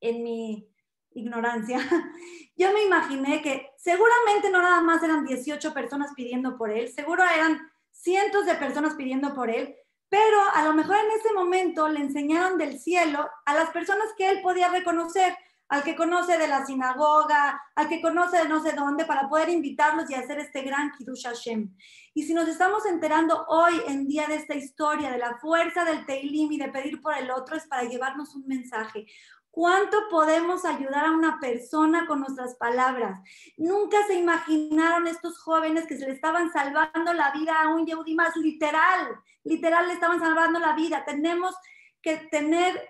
en 0.00 0.22
mi 0.22 0.68
ignorancia, 1.12 1.78
yo 2.56 2.72
me 2.72 2.84
imaginé 2.84 3.42
que 3.42 3.70
seguramente 3.76 4.50
no 4.50 4.62
nada 4.62 4.80
más 4.80 5.02
eran 5.02 5.24
18 5.24 5.74
personas 5.74 6.12
pidiendo 6.14 6.56
por 6.56 6.70
él, 6.70 6.88
seguro 6.88 7.24
eran 7.24 7.60
cientos 7.90 8.46
de 8.46 8.54
personas 8.54 8.94
pidiendo 8.94 9.34
por 9.34 9.50
él, 9.50 9.74
pero 10.08 10.38
a 10.54 10.64
lo 10.64 10.72
mejor 10.74 10.96
en 10.96 11.10
ese 11.18 11.32
momento 11.34 11.88
le 11.88 12.00
enseñaron 12.00 12.58
del 12.58 12.78
cielo 12.78 13.28
a 13.44 13.54
las 13.54 13.70
personas 13.70 14.06
que 14.16 14.28
él 14.28 14.40
podía 14.42 14.68
reconocer, 14.68 15.36
al 15.70 15.84
que 15.84 15.94
conoce 15.94 16.36
de 16.36 16.48
la 16.48 16.66
sinagoga, 16.66 17.62
al 17.76 17.88
que 17.88 18.02
conoce 18.02 18.38
de 18.38 18.48
no 18.48 18.60
sé 18.60 18.72
dónde, 18.72 19.04
para 19.04 19.28
poder 19.28 19.48
invitarlos 19.48 20.10
y 20.10 20.14
hacer 20.14 20.40
este 20.40 20.62
gran 20.62 20.90
Kiddush 20.90 21.22
Hashem. 21.24 21.72
Y 22.12 22.24
si 22.24 22.34
nos 22.34 22.48
estamos 22.48 22.84
enterando 22.86 23.46
hoy 23.46 23.80
en 23.86 24.08
día 24.08 24.26
de 24.26 24.34
esta 24.34 24.56
historia, 24.56 25.12
de 25.12 25.18
la 25.18 25.38
fuerza 25.38 25.84
del 25.84 26.04
Teilim 26.06 26.50
y 26.50 26.58
de 26.58 26.70
pedir 26.70 27.00
por 27.00 27.16
el 27.16 27.30
otro, 27.30 27.56
es 27.56 27.68
para 27.68 27.84
llevarnos 27.84 28.34
un 28.34 28.48
mensaje. 28.48 29.06
¿Cuánto 29.52 29.96
podemos 30.10 30.64
ayudar 30.64 31.06
a 31.06 31.12
una 31.12 31.38
persona 31.38 32.04
con 32.06 32.20
nuestras 32.20 32.56
palabras? 32.56 33.20
Nunca 33.56 33.98
se 34.08 34.14
imaginaron 34.14 35.06
estos 35.06 35.38
jóvenes 35.38 35.86
que 35.86 35.96
se 35.96 36.06
le 36.06 36.12
estaban 36.12 36.52
salvando 36.52 37.12
la 37.12 37.30
vida 37.30 37.54
a 37.60 37.68
un 37.68 37.86
Yehudi 37.86 38.16
más, 38.16 38.34
literal, 38.36 39.20
literal 39.44 39.86
le 39.86 39.94
estaban 39.94 40.18
salvando 40.18 40.58
la 40.58 40.74
vida. 40.74 41.04
Tenemos 41.04 41.54
que 42.02 42.16
tener 42.16 42.80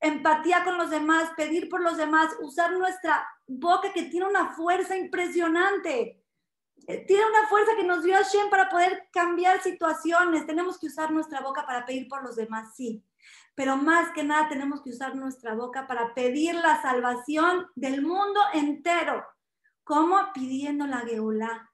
empatía 0.00 0.64
con 0.64 0.78
los 0.78 0.90
demás, 0.90 1.30
pedir 1.36 1.68
por 1.68 1.80
los 1.80 1.96
demás, 1.96 2.34
usar 2.40 2.72
nuestra 2.72 3.26
boca 3.46 3.92
que 3.92 4.04
tiene 4.04 4.26
una 4.26 4.54
fuerza 4.54 4.96
impresionante. 4.96 6.22
Eh, 6.86 7.04
tiene 7.06 7.26
una 7.26 7.48
fuerza 7.48 7.72
que 7.76 7.84
nos 7.84 8.02
dio 8.02 8.14
Hashem 8.14 8.50
para 8.50 8.68
poder 8.68 9.08
cambiar 9.12 9.60
situaciones. 9.60 10.46
Tenemos 10.46 10.78
que 10.78 10.86
usar 10.86 11.10
nuestra 11.10 11.40
boca 11.40 11.66
para 11.66 11.84
pedir 11.84 12.08
por 12.08 12.22
los 12.22 12.36
demás, 12.36 12.74
sí 12.76 13.04
pero 13.58 13.76
más 13.76 14.12
que 14.12 14.22
nada 14.22 14.48
tenemos 14.48 14.82
que 14.82 14.90
usar 14.90 15.16
nuestra 15.16 15.52
boca 15.52 15.88
para 15.88 16.14
pedir 16.14 16.54
la 16.54 16.80
salvación 16.80 17.66
del 17.74 18.02
mundo 18.02 18.38
entero. 18.54 19.26
como 19.82 20.32
Pidiendo 20.32 20.86
la 20.86 20.98
Geulá. 21.00 21.68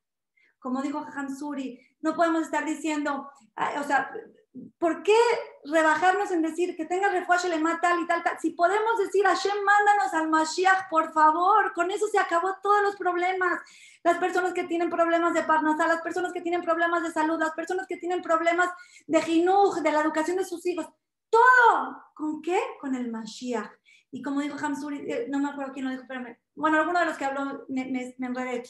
Como 0.58 0.80
dijo 0.80 1.04
Hansuri, 1.14 1.78
no 2.00 2.14
podemos 2.14 2.44
estar 2.44 2.64
diciendo, 2.64 3.30
o 3.78 3.82
sea, 3.82 4.10
¿por 4.78 5.02
qué 5.02 5.16
rebajarnos 5.64 6.30
en 6.30 6.42
decir 6.42 6.76
que 6.76 6.84
tenga 6.84 7.08
refugio 7.08 7.48
le 7.50 7.60
tal 7.80 8.00
y 8.00 8.06
tal, 8.06 8.22
tal? 8.22 8.38
Si 8.40 8.50
podemos 8.50 8.98
decir, 8.98 9.24
Hashem, 9.24 9.64
mándanos 9.64 10.14
al 10.14 10.28
Mashiach, 10.28 10.88
por 10.88 11.12
favor, 11.12 11.72
con 11.74 11.90
eso 11.90 12.06
se 12.08 12.18
acabó 12.18 12.56
todos 12.62 12.82
los 12.82 12.96
problemas. 12.96 13.60
Las 14.02 14.18
personas 14.18 14.52
que 14.52 14.64
tienen 14.64 14.90
problemas 14.90 15.34
de 15.34 15.42
Parnasá, 15.42 15.88
las 15.88 16.02
personas 16.02 16.32
que 16.32 16.42
tienen 16.42 16.62
problemas 16.62 17.02
de 17.02 17.10
salud, 17.10 17.38
las 17.38 17.52
personas 17.52 17.86
que 17.86 17.96
tienen 17.96 18.22
problemas 18.22 18.68
de 19.06 19.22
Jinuj, 19.22 19.80
de 19.80 19.92
la 19.92 20.00
educación 20.00 20.36
de 20.36 20.44
sus 20.44 20.64
hijos, 20.66 20.86
todo. 21.30 22.04
¿Con 22.14 22.42
qué? 22.42 22.60
Con 22.80 22.94
el 22.94 23.10
Mashiach. 23.10 23.70
Y 24.12 24.22
como 24.22 24.40
dijo 24.40 24.56
Hamsuri, 24.64 25.10
eh, 25.10 25.26
no 25.28 25.40
me 25.40 25.48
acuerdo 25.48 25.72
quién 25.72 25.86
lo 25.86 25.90
dijo, 25.90 26.04
pero 26.06 26.24
bueno, 26.54 26.78
alguno 26.78 27.00
de 27.00 27.06
los 27.06 27.16
que 27.16 27.24
habló 27.24 27.64
me, 27.68 27.86
me, 27.86 28.14
enredé. 28.24 28.62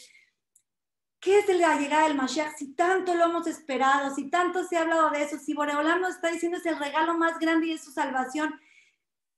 ¿Qué 1.25 1.39
es 1.39 1.49
la 1.59 1.77
llegada 1.77 2.07
del 2.07 2.19
Mashiach? 2.19 2.55
Si 2.55 2.75
tanto 2.75 3.15
lo 3.15 3.25
hemos 3.25 3.47
esperado, 3.47 4.15
si 4.15 4.29
tanto 4.29 4.63
se 4.63 4.77
ha 4.77 4.83
hablado 4.83 5.09
de 5.09 5.23
eso, 5.23 5.39
si 5.39 5.55
Boreolam 5.55 6.03
nos 6.03 6.17
está 6.17 6.29
diciendo 6.29 6.59
es 6.59 6.67
el 6.67 6.79
regalo 6.79 7.17
más 7.17 7.39
grande 7.39 7.69
y 7.69 7.73
es 7.73 7.83
su 7.83 7.93
salvación, 7.93 8.61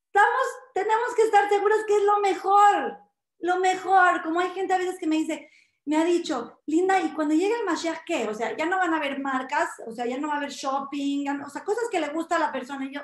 estamos, 0.06 0.46
tenemos 0.74 1.14
que 1.14 1.22
estar 1.22 1.48
seguros 1.48 1.78
que 1.86 1.96
es 1.96 2.02
lo 2.02 2.18
mejor, 2.18 2.98
lo 3.38 3.60
mejor. 3.60 4.20
Como 4.24 4.40
hay 4.40 4.50
gente 4.50 4.74
a 4.74 4.78
veces 4.78 4.98
que 4.98 5.06
me 5.06 5.14
dice, 5.14 5.48
me 5.84 5.96
ha 5.96 6.04
dicho, 6.04 6.60
Linda, 6.66 7.00
¿y 7.00 7.12
cuando 7.12 7.34
llegue 7.34 7.54
el 7.54 7.64
Mashiach 7.64 8.02
qué? 8.04 8.26
O 8.26 8.34
sea, 8.34 8.56
ya 8.56 8.66
no 8.66 8.78
van 8.78 8.92
a 8.92 8.96
haber 8.96 9.20
marcas, 9.20 9.70
o 9.86 9.92
sea, 9.92 10.06
ya 10.06 10.18
no 10.18 10.26
va 10.26 10.34
a 10.34 10.38
haber 10.38 10.50
shopping, 10.50 11.28
o 11.40 11.48
sea, 11.48 11.62
cosas 11.62 11.84
que 11.88 12.00
le 12.00 12.08
gusta 12.08 12.34
a 12.34 12.40
la 12.40 12.50
persona. 12.50 12.84
Y 12.84 12.94
yo, 12.94 13.02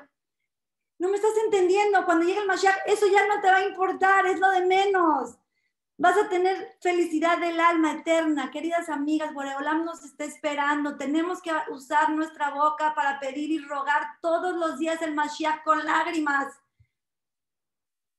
no 0.98 1.08
me 1.08 1.18
estás 1.18 1.38
entendiendo, 1.44 2.04
cuando 2.04 2.26
llegue 2.26 2.40
el 2.40 2.48
Mashiach, 2.48 2.78
eso 2.86 3.06
ya 3.06 3.28
no 3.28 3.40
te 3.40 3.46
va 3.46 3.58
a 3.58 3.68
importar, 3.68 4.26
es 4.26 4.40
lo 4.40 4.50
de 4.50 4.66
menos. 4.66 5.36
Vas 6.02 6.18
a 6.18 6.28
tener 6.28 6.76
felicidad 6.80 7.38
del 7.38 7.60
alma 7.60 7.92
eterna. 7.92 8.50
Queridas 8.50 8.88
amigas, 8.88 9.32
Boreolam 9.32 9.84
nos 9.84 10.02
está 10.02 10.24
esperando. 10.24 10.96
Tenemos 10.96 11.40
que 11.40 11.52
usar 11.70 12.10
nuestra 12.10 12.50
boca 12.50 12.92
para 12.92 13.20
pedir 13.20 13.52
y 13.52 13.60
rogar 13.60 14.18
todos 14.20 14.52
los 14.56 14.80
días 14.80 15.00
el 15.00 15.14
Mashiach 15.14 15.62
con 15.62 15.84
lágrimas. 15.84 16.58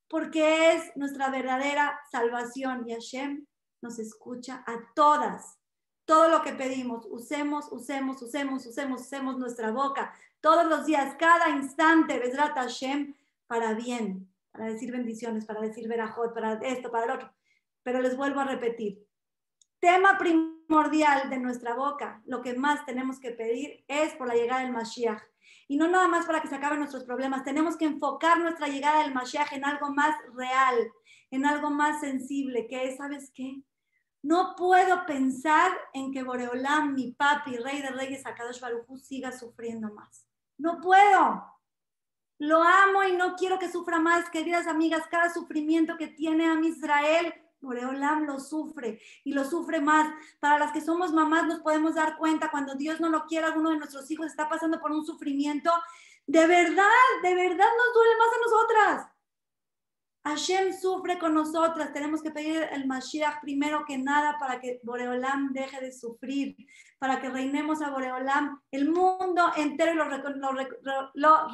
Porque 0.07 0.71
es 0.71 0.95
nuestra 0.95 1.29
verdadera 1.29 1.99
salvación. 2.09 2.87
Y 2.87 2.93
Hashem 2.93 3.45
nos 3.81 3.99
escucha 3.99 4.63
a 4.65 4.79
todas. 4.95 5.59
Todo 6.05 6.29
lo 6.29 6.41
que 6.41 6.53
pedimos, 6.53 7.05
usemos, 7.09 7.69
usemos, 7.69 8.21
usemos, 8.21 8.65
usemos, 8.65 9.01
usemos 9.01 9.37
nuestra 9.37 9.71
boca 9.71 10.13
todos 10.39 10.65
los 10.67 10.85
días, 10.85 11.17
cada 11.19 11.49
instante, 11.49 12.17
Besrat 12.17 12.55
Hashem, 12.55 13.13
para 13.45 13.73
bien, 13.73 14.33
para 14.53 14.67
decir 14.67 14.89
bendiciones, 14.89 15.45
para 15.45 15.59
decir 15.59 15.89
verajot, 15.89 16.33
para 16.33 16.53
esto, 16.61 16.89
para 16.89 17.03
el 17.03 17.11
otro. 17.11 17.42
Pero 17.83 18.01
les 18.01 18.17
vuelvo 18.17 18.39
a 18.39 18.45
repetir, 18.45 19.05
tema 19.79 20.17
primordial 20.17 21.29
de 21.29 21.39
nuestra 21.39 21.75
boca, 21.75 22.21
lo 22.25 22.41
que 22.41 22.55
más 22.55 22.85
tenemos 22.85 23.19
que 23.19 23.31
pedir 23.31 23.83
es 23.87 24.13
por 24.15 24.27
la 24.27 24.35
llegada 24.35 24.61
del 24.61 24.71
Mashiach. 24.71 25.21
Y 25.67 25.77
no 25.77 25.87
nada 25.87 26.07
más 26.07 26.25
para 26.25 26.41
que 26.41 26.47
se 26.47 26.55
acaben 26.55 26.79
nuestros 26.79 27.03
problemas, 27.03 27.43
tenemos 27.43 27.77
que 27.77 27.85
enfocar 27.85 28.39
nuestra 28.39 28.67
llegada 28.67 29.03
del 29.03 29.13
Mashiach 29.13 29.53
en 29.53 29.65
algo 29.65 29.89
más 29.93 30.15
real, 30.33 30.75
en 31.31 31.45
algo 31.45 31.69
más 31.69 31.99
sensible, 31.99 32.67
que 32.67 32.87
es, 32.87 32.97
¿sabes 32.97 33.31
qué? 33.33 33.61
No 34.21 34.55
puedo 34.55 35.05
pensar 35.05 35.71
en 35.93 36.13
que 36.13 36.23
Boreolam, 36.23 36.93
mi 36.93 37.11
papi, 37.11 37.57
rey 37.57 37.81
de 37.81 37.89
reyes, 37.89 38.25
Akadosh 38.25 38.61
Baruj 38.61 38.85
siga 38.97 39.33
sufriendo 39.33 39.93
más. 39.93 40.25
No 40.57 40.79
puedo. 40.79 41.43
Lo 42.39 42.63
amo 42.63 43.03
y 43.03 43.17
no 43.17 43.35
quiero 43.35 43.59
que 43.59 43.69
sufra 43.69 43.99
más, 43.99 44.29
queridas 44.29 44.67
amigas. 44.67 45.03
Cada 45.11 45.29
sufrimiento 45.33 45.97
que 45.97 46.07
tiene 46.07 46.47
a 46.47 46.55
mi 46.55 46.69
Israel, 46.69 47.33
Boreolam 47.63 48.25
lo 48.25 48.39
sufre 48.39 48.99
y 49.23 49.33
lo 49.33 49.45
sufre 49.45 49.81
más. 49.81 50.13
Para 50.39 50.59
las 50.59 50.71
que 50.71 50.81
somos 50.81 51.11
mamás 51.11 51.47
nos 51.47 51.61
podemos 51.61 51.95
dar 51.95 52.17
cuenta 52.17 52.51
cuando 52.51 52.75
Dios 52.75 52.99
no 52.99 53.09
lo 53.09 53.25
quiere, 53.25 53.47
alguno 53.47 53.71
de 53.71 53.77
nuestros 53.77 54.09
hijos 54.11 54.27
está 54.27 54.47
pasando 54.49 54.79
por 54.79 54.91
un 54.91 55.05
sufrimiento. 55.05 55.71
De 56.27 56.45
verdad, 56.45 56.85
de 57.23 57.35
verdad 57.35 57.67
nos 57.77 57.93
duele 57.93 58.17
más 58.17 58.27
a 58.27 58.43
nosotras. 58.45 59.12
Hashem 60.25 60.71
sufre 60.71 61.19
con 61.19 61.33
nosotras, 61.33 61.91
tenemos 61.91 62.23
que 62.23 62.31
pedir 62.31 62.65
el 62.71 62.87
Mashiach 62.87 63.41
primero 63.41 63.83
que 63.85 63.97
nada 63.97 64.37
para 64.39 64.61
que 64.61 64.79
Boreolam 64.83 65.51
deje 65.51 65.81
de 65.81 65.91
sufrir, 65.91 66.55
para 66.97 67.19
que 67.19 67.29
reinemos 67.29 67.81
a 67.81 67.89
Boreolam, 67.89 68.61
el 68.71 68.89
mundo 68.89 69.51
entero 69.57 69.95
lo, 69.95 71.49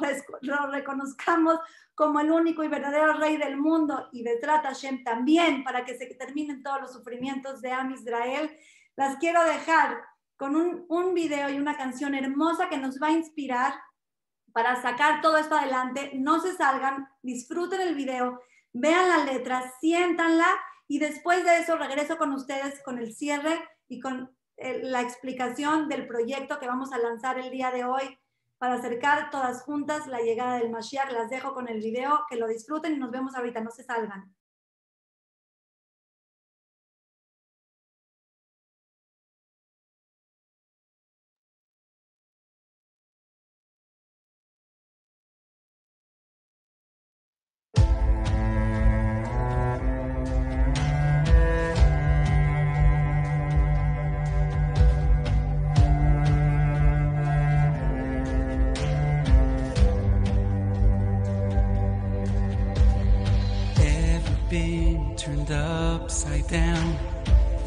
reconozcamos 0.70 1.58
como 1.96 2.20
el 2.20 2.30
único 2.30 2.62
y 2.62 2.68
verdadero 2.68 3.14
rey 3.14 3.38
del 3.38 3.56
mundo 3.56 4.08
y 4.12 4.22
Betrat 4.22 4.62
Hashem 4.62 5.02
también, 5.02 5.64
para 5.64 5.84
que 5.84 5.98
se 5.98 6.06
terminen 6.14 6.62
todos 6.62 6.80
los 6.80 6.92
sufrimientos 6.92 7.60
de 7.60 7.72
Am 7.72 7.90
Israel. 7.90 8.56
Las 8.94 9.16
quiero 9.16 9.44
dejar 9.44 10.00
con 10.36 10.54
un, 10.54 10.86
un 10.88 11.12
video 11.12 11.50
y 11.50 11.58
una 11.58 11.76
canción 11.76 12.14
hermosa 12.14 12.68
que 12.68 12.78
nos 12.78 13.02
va 13.02 13.08
a 13.08 13.12
inspirar 13.12 13.74
para 14.52 14.80
sacar 14.80 15.20
todo 15.20 15.38
esto 15.38 15.56
adelante. 15.56 16.12
No 16.14 16.40
se 16.40 16.54
salgan, 16.54 17.08
disfruten 17.22 17.80
el 17.80 17.96
video, 17.96 18.40
vean 18.72 19.08
la 19.08 19.24
letra, 19.24 19.72
siéntanla 19.80 20.48
y 20.88 20.98
después 20.98 21.44
de 21.44 21.58
eso 21.58 21.76
regreso 21.76 22.16
con 22.18 22.32
ustedes 22.32 22.82
con 22.82 22.98
el 22.98 23.14
cierre 23.14 23.62
y 23.88 24.00
con 24.00 24.36
eh, 24.56 24.80
la 24.82 25.00
explicación 25.00 25.88
del 25.88 26.06
proyecto 26.06 26.58
que 26.58 26.66
vamos 26.66 26.92
a 26.92 26.98
lanzar 26.98 27.38
el 27.38 27.50
día 27.50 27.70
de 27.70 27.84
hoy 27.84 28.18
para 28.58 28.74
acercar 28.74 29.30
todas 29.30 29.62
juntas 29.62 30.06
la 30.06 30.20
llegada 30.20 30.58
del 30.58 30.70
Mashiach. 30.70 31.10
Las 31.12 31.30
dejo 31.30 31.54
con 31.54 31.68
el 31.68 31.80
video, 31.80 32.26
que 32.28 32.36
lo 32.36 32.46
disfruten 32.46 32.94
y 32.94 32.98
nos 32.98 33.10
vemos 33.10 33.34
ahorita, 33.34 33.60
no 33.60 33.70
se 33.70 33.84
salgan. 33.84 34.34
Down? 66.50 66.98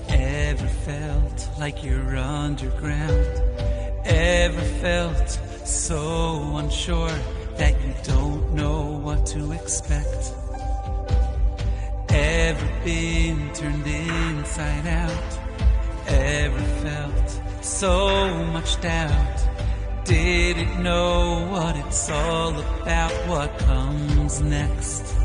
Ever 0.09 0.67
felt 0.67 1.49
like 1.57 1.83
you're 1.85 2.17
underground? 2.17 3.41
Ever 4.03 4.61
felt 4.81 5.29
so 5.63 6.57
unsure 6.57 7.17
that 7.55 7.73
you 7.81 7.93
don't 8.03 8.53
know 8.53 8.81
what 9.01 9.25
to 9.27 9.53
expect? 9.53 10.33
Ever 12.09 12.69
been 12.83 13.53
turned 13.53 13.87
inside 13.87 14.87
out? 14.87 15.39
Ever 16.07 16.59
felt 16.83 17.41
so 17.63 18.43
much 18.51 18.81
doubt? 18.81 19.39
Didn't 20.03 20.83
know 20.83 21.47
what 21.49 21.77
it's 21.77 22.09
all 22.09 22.53
about, 22.59 23.13
what 23.29 23.57
comes 23.59 24.41
next. 24.41 25.22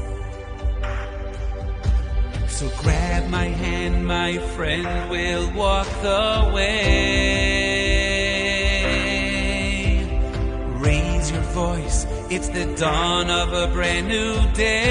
So 2.58 2.66
grab 2.76 3.30
my 3.30 3.44
hand, 3.44 4.04
my 4.04 4.38
friend, 4.56 5.08
we'll 5.08 5.48
walk 5.52 5.86
the 6.02 6.50
way. 6.52 6.74
Raise 10.80 11.30
your 11.30 11.46
voice, 11.54 12.04
it's 12.28 12.48
the 12.48 12.66
dawn 12.74 13.30
of 13.30 13.52
a 13.52 13.68
brand 13.72 14.08
new 14.08 14.34
day. 14.54 14.88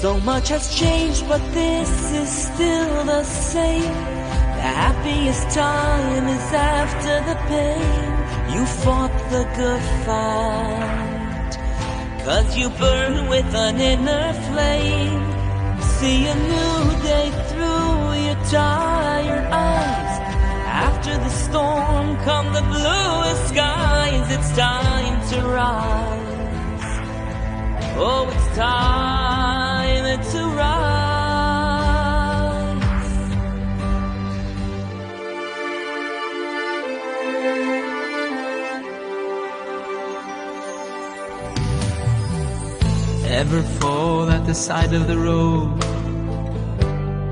So 0.00 0.18
much 0.20 0.48
has 0.48 0.74
changed, 0.74 1.28
but 1.28 1.42
this 1.52 2.12
is 2.12 2.30
still 2.30 3.04
the 3.04 3.24
same. 3.24 3.92
The 4.56 4.70
happiest 4.86 5.50
time 5.50 6.28
is 6.28 6.52
after 6.54 7.20
the 7.28 7.36
pain. 7.52 8.14
You 8.54 8.64
fought 8.64 9.12
the 9.28 9.44
good 9.54 9.82
fight. 10.06 10.85
Cause 12.26 12.56
you 12.56 12.68
burn 12.70 13.28
with 13.28 13.54
an 13.54 13.80
inner 13.80 14.32
flame. 14.48 15.22
See 15.80 16.26
a 16.26 16.34
new 16.34 17.02
day 17.04 17.30
through 17.50 18.14
your 18.26 18.34
tired 18.50 19.46
eyes. 19.52 20.18
After 20.66 21.16
the 21.18 21.28
storm 21.28 22.16
come 22.24 22.52
the 22.52 22.62
bluest 22.62 23.48
skies. 23.50 24.26
It's 24.36 24.50
time 24.56 25.16
to 25.30 25.40
rise. 25.46 26.86
Oh, 27.96 28.28
it's 28.34 28.56
time 28.56 30.20
to 30.32 30.56
rise. 30.56 30.95
Ever 43.28 43.60
fall 43.80 44.30
at 44.30 44.46
the 44.46 44.54
side 44.54 44.92
of 44.92 45.08
the 45.08 45.18
road? 45.18 45.82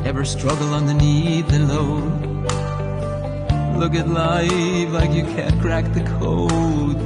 Ever 0.04 0.24
struggle 0.24 0.74
underneath 0.74 1.46
the 1.48 1.60
load? 1.60 2.12
Look 3.78 3.94
at 3.94 4.08
life 4.08 4.90
like 4.90 5.12
you 5.12 5.22
can't 5.22 5.60
crack 5.60 5.84
the 5.94 6.02
code. 6.18 6.98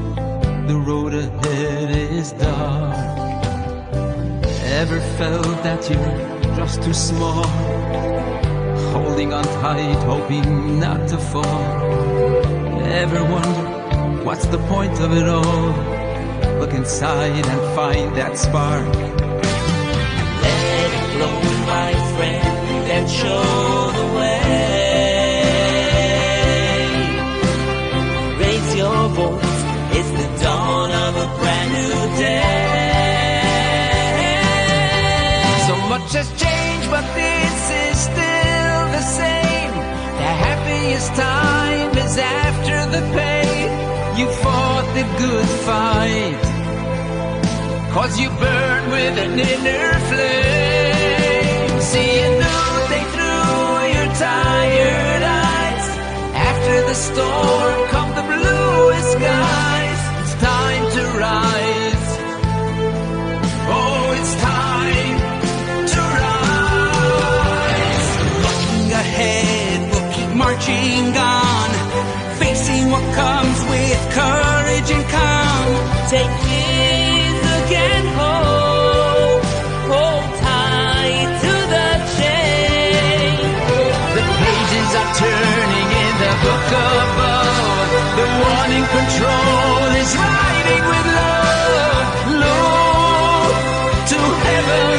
The 0.68 0.76
road 0.76 1.12
ahead 1.14 1.90
is 1.90 2.32
dark. 2.32 2.96
Ever 4.80 5.00
felt 5.18 5.62
that 5.62 5.88
you're 5.90 6.56
just 6.56 6.82
too 6.82 6.94
small? 6.94 7.46
Holding 8.92 9.34
on 9.34 9.44
tight, 9.60 10.02
hoping 10.04 10.80
not 10.80 11.06
to 11.08 11.18
fall. 11.18 11.64
Ever 12.84 13.22
wonder 13.22 14.24
what's 14.24 14.46
the 14.46 14.58
point 14.66 14.98
of 15.00 15.12
it 15.12 15.28
all? 15.28 15.87
Look 16.68 16.76
inside 16.80 17.46
and 17.46 17.74
find 17.74 18.14
that 18.16 18.36
spark. 18.36 18.84
Let 18.84 19.10
it 20.84 21.06
blow, 21.16 21.40
my 21.64 21.92
friend, 22.12 22.90
and 22.92 23.08
show 23.08 23.90
the 23.98 24.06
way. 24.18 24.42
Raise 28.38 28.70
your 28.76 29.08
voice, 29.16 29.58
it's 29.96 30.10
the 30.20 30.28
dawn 30.44 30.90
of 30.90 31.16
a 31.16 31.28
brand 31.40 31.70
new 31.72 31.96
day. 32.18 32.52
So 35.68 35.74
much 35.88 36.12
has 36.12 36.28
changed, 36.36 36.90
but 36.90 37.06
this 37.16 37.70
is 37.86 37.96
still 38.12 38.80
the 38.92 39.04
same. 39.20 39.72
The 40.20 40.32
happiest 40.44 41.14
time 41.14 41.96
is 41.96 42.18
after 42.18 42.78
the 42.94 43.00
pain. 43.16 43.70
You 44.18 44.26
fought 44.42 44.86
the 44.94 45.04
good 45.16 45.48
fight. 45.64 46.57
Cause 47.98 48.16
you 48.20 48.30
burn 48.30 48.90
with 48.92 49.18
an 49.18 49.40
inner 49.40 49.92
flame. 50.08 51.80
See 51.80 52.20
a 52.20 52.30
new 52.42 52.72
day 52.92 53.04
through 53.12 53.78
your 53.96 54.08
tired 54.14 55.22
eyes. 55.26 55.86
After 56.48 56.76
the 56.86 56.94
storm 56.94 57.88
come 57.88 58.10
the 58.14 58.22
bluest 58.22 59.12
skies. 59.14 60.00
It's 60.22 60.34
time 60.34 60.84
to 60.96 61.02
rise. 61.26 62.08
Oh, 63.76 64.14
it's 64.20 64.34
time 64.46 65.18
to 65.92 66.00
rise. 66.22 68.08
Looking 68.46 68.92
ahead, 69.02 69.78
we'll 69.90 70.08
keep 70.14 70.30
marching 70.36 71.16
on. 71.18 71.68
Facing 72.38 72.90
what 72.92 73.06
comes 73.20 73.58
with 73.72 74.00
courage 74.14 74.88
and 74.96 75.04
calm. 75.10 75.68
Take 76.08 76.34
his 76.46 76.97
turning 85.18 85.88
in 86.04 86.14
the 86.24 86.32
book 86.44 86.68
above. 86.94 87.88
The 88.18 88.26
one 88.54 88.70
in 88.78 88.84
control 88.98 89.88
is 90.02 90.10
writing 90.22 90.82
with 90.90 91.06
love. 91.20 92.08
Look 92.42 93.52
to 94.12 94.20
heaven 94.46 94.94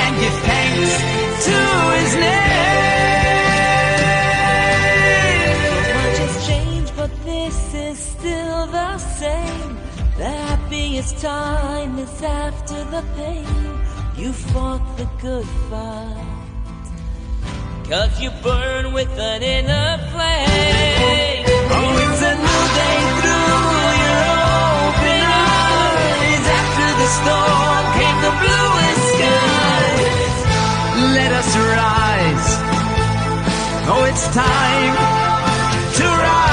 and 0.00 0.12
give 0.22 0.38
thanks 0.50 0.92
to 1.46 1.58
his 1.98 2.12
name. 2.26 2.62
Much 5.98 6.18
has 6.24 6.34
changed, 6.48 6.92
but 6.96 7.12
this 7.24 7.58
is 7.74 7.98
still 7.98 8.66
the 8.66 8.98
same. 8.98 9.70
The 10.16 10.30
happiest 10.46 11.18
time 11.18 11.98
is 11.98 12.22
after 12.22 12.82
the 12.94 13.02
pain. 13.16 13.46
You 14.16 14.32
fought 14.32 14.84
the 14.96 15.06
good 15.20 15.46
fight. 15.70 16.31
Cause 17.92 18.18
you 18.22 18.30
burn 18.42 18.94
with 18.94 19.18
an 19.18 19.42
inner 19.42 19.98
flame. 20.12 21.44
Oh, 21.76 22.04
it's 22.04 22.22
a 22.22 22.34
new 22.40 22.62
day 22.80 23.00
through 23.20 23.68
your 24.00 24.32
open 24.88 25.24
eyes. 25.28 26.44
After 26.56 26.88
the 27.02 27.08
storm 27.20 27.84
came 28.00 28.18
the 28.24 28.32
bluest 28.40 29.04
skies. 29.12 30.36
Let 31.16 31.32
us 31.36 31.50
rise. 31.76 32.48
Oh, 33.92 34.04
it's 34.08 34.26
time 34.28 34.94
to 35.96 36.04
rise. 36.22 36.51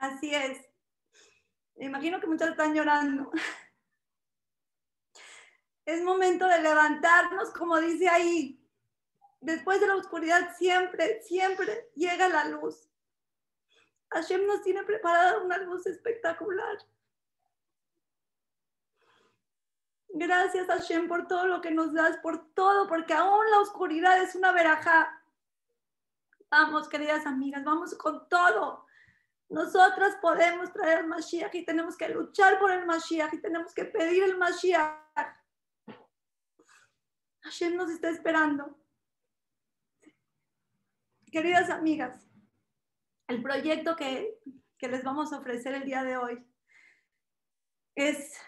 Así 0.00 0.34
es. 0.34 0.58
Me 1.76 1.84
imagino 1.84 2.20
que 2.20 2.26
muchas 2.26 2.50
están 2.50 2.74
llorando. 2.74 3.30
Es 5.84 6.02
momento 6.02 6.46
de 6.46 6.62
levantarnos, 6.62 7.50
como 7.50 7.78
dice 7.78 8.08
ahí. 8.08 8.64
Después 9.40 9.80
de 9.80 9.86
la 9.86 9.96
oscuridad 9.96 10.54
siempre, 10.56 11.22
siempre 11.22 11.90
llega 11.96 12.28
la 12.28 12.44
luz. 12.46 12.88
Hashem 14.10 14.46
nos 14.46 14.62
tiene 14.62 14.84
preparada 14.84 15.38
una 15.38 15.58
luz 15.58 15.86
espectacular. 15.86 16.78
Gracias 20.08 20.66
Hashem 20.66 21.08
por 21.08 21.28
todo 21.28 21.46
lo 21.46 21.60
que 21.60 21.70
nos 21.70 21.92
das, 21.92 22.18
por 22.18 22.52
todo, 22.54 22.88
porque 22.88 23.14
aún 23.14 23.50
la 23.50 23.60
oscuridad 23.60 24.22
es 24.22 24.34
una 24.34 24.52
verajá. 24.52 25.22
Vamos, 26.50 26.88
queridas 26.88 27.26
amigas, 27.26 27.64
vamos 27.64 27.94
con 27.94 28.28
todo. 28.28 28.86
Nosotras 29.50 30.16
podemos 30.22 30.72
traer 30.72 31.00
el 31.00 31.08
Mashiach 31.08 31.52
y 31.56 31.64
tenemos 31.64 31.96
que 31.96 32.08
luchar 32.08 32.60
por 32.60 32.70
el 32.70 32.86
Mashiach 32.86 33.34
y 33.34 33.42
tenemos 33.42 33.74
que 33.74 33.84
pedir 33.84 34.22
el 34.22 34.38
Mashiach. 34.38 34.94
Hashem 37.42 37.74
nos 37.74 37.90
está 37.90 38.10
esperando. 38.10 38.78
Queridas 41.32 41.68
amigas, 41.68 42.28
el 43.26 43.42
proyecto 43.42 43.96
que, 43.96 44.38
que 44.78 44.88
les 44.88 45.02
vamos 45.02 45.32
a 45.32 45.38
ofrecer 45.38 45.74
el 45.74 45.84
día 45.84 46.04
de 46.04 46.16
hoy 46.16 46.46
es 47.96 48.40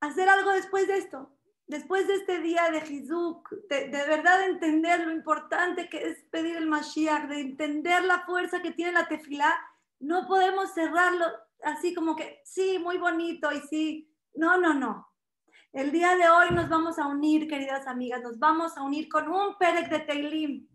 hacer 0.00 0.28
algo 0.28 0.50
después 0.50 0.88
de 0.88 0.98
esto, 0.98 1.38
después 1.68 2.08
de 2.08 2.14
este 2.14 2.40
día 2.40 2.70
de 2.72 2.78
Hizuk, 2.78 3.50
de, 3.68 3.88
de, 3.88 4.06
verdad 4.08 4.46
entender 4.46 5.06
lo 5.06 5.12
importante 5.12 5.88
que 5.88 6.08
es 6.08 6.24
pedir 6.24 6.56
el 6.56 6.66
Mashiach, 6.66 7.28
de 7.28 7.40
entender 7.40 8.02
la 8.04 8.26
fuerza 8.26 8.62
que 8.62 8.72
tiene 8.72 8.92
la 8.92 9.06
tefilá, 9.06 9.56
no 10.00 10.26
podemos 10.26 10.72
cerrarlo 10.72 11.26
así 11.62 11.94
como 11.94 12.16
que, 12.16 12.40
sí, 12.44 12.78
muy 12.78 12.98
bonito 12.98 13.52
y 13.52 13.60
sí, 13.60 14.14
no, 14.34 14.58
no, 14.58 14.74
no. 14.74 15.12
El 15.72 15.92
día 15.92 16.16
de 16.16 16.28
hoy 16.28 16.50
nos 16.52 16.68
vamos 16.68 16.98
a 16.98 17.06
unir, 17.06 17.48
queridas 17.48 17.86
amigas, 17.86 18.22
nos 18.22 18.38
vamos 18.38 18.76
a 18.76 18.82
unir 18.82 19.08
con 19.08 19.28
un 19.28 19.58
Perek 19.58 19.90
de 19.90 19.98
Teilim, 20.00 20.68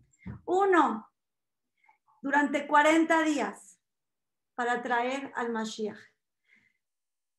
uno, 0.44 1.10
durante 2.20 2.66
40 2.66 3.22
días 3.22 3.80
para 4.54 4.82
traer 4.82 5.32
al 5.34 5.50
Mashiach. 5.50 5.98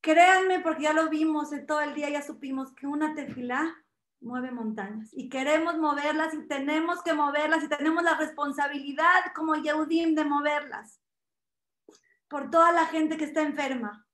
Créanme, 0.01 0.59
porque 0.59 0.83
ya 0.83 0.93
lo 0.93 1.09
vimos 1.09 1.53
en 1.53 1.65
todo 1.65 1.79
el 1.79 1.93
día, 1.93 2.09
ya 2.09 2.21
supimos 2.21 2.73
que 2.73 2.87
una 2.87 3.15
tefilá 3.15 3.73
mueve 4.19 4.51
montañas 4.51 5.09
y 5.13 5.29
queremos 5.29 5.77
moverlas 5.77 6.33
y 6.33 6.47
tenemos 6.47 7.01
que 7.03 7.13
moverlas 7.13 7.63
y 7.63 7.69
tenemos 7.69 8.03
la 8.03 8.17
responsabilidad 8.17 9.31
como 9.35 9.55
Yehudim 9.55 10.15
de 10.15 10.25
moverlas 10.25 11.02
por 12.33 12.49
toda 12.49 12.71
la 12.71 12.87
gente 12.87 13.15
que 13.15 13.25
está 13.25 13.43
enferma, 13.43 14.07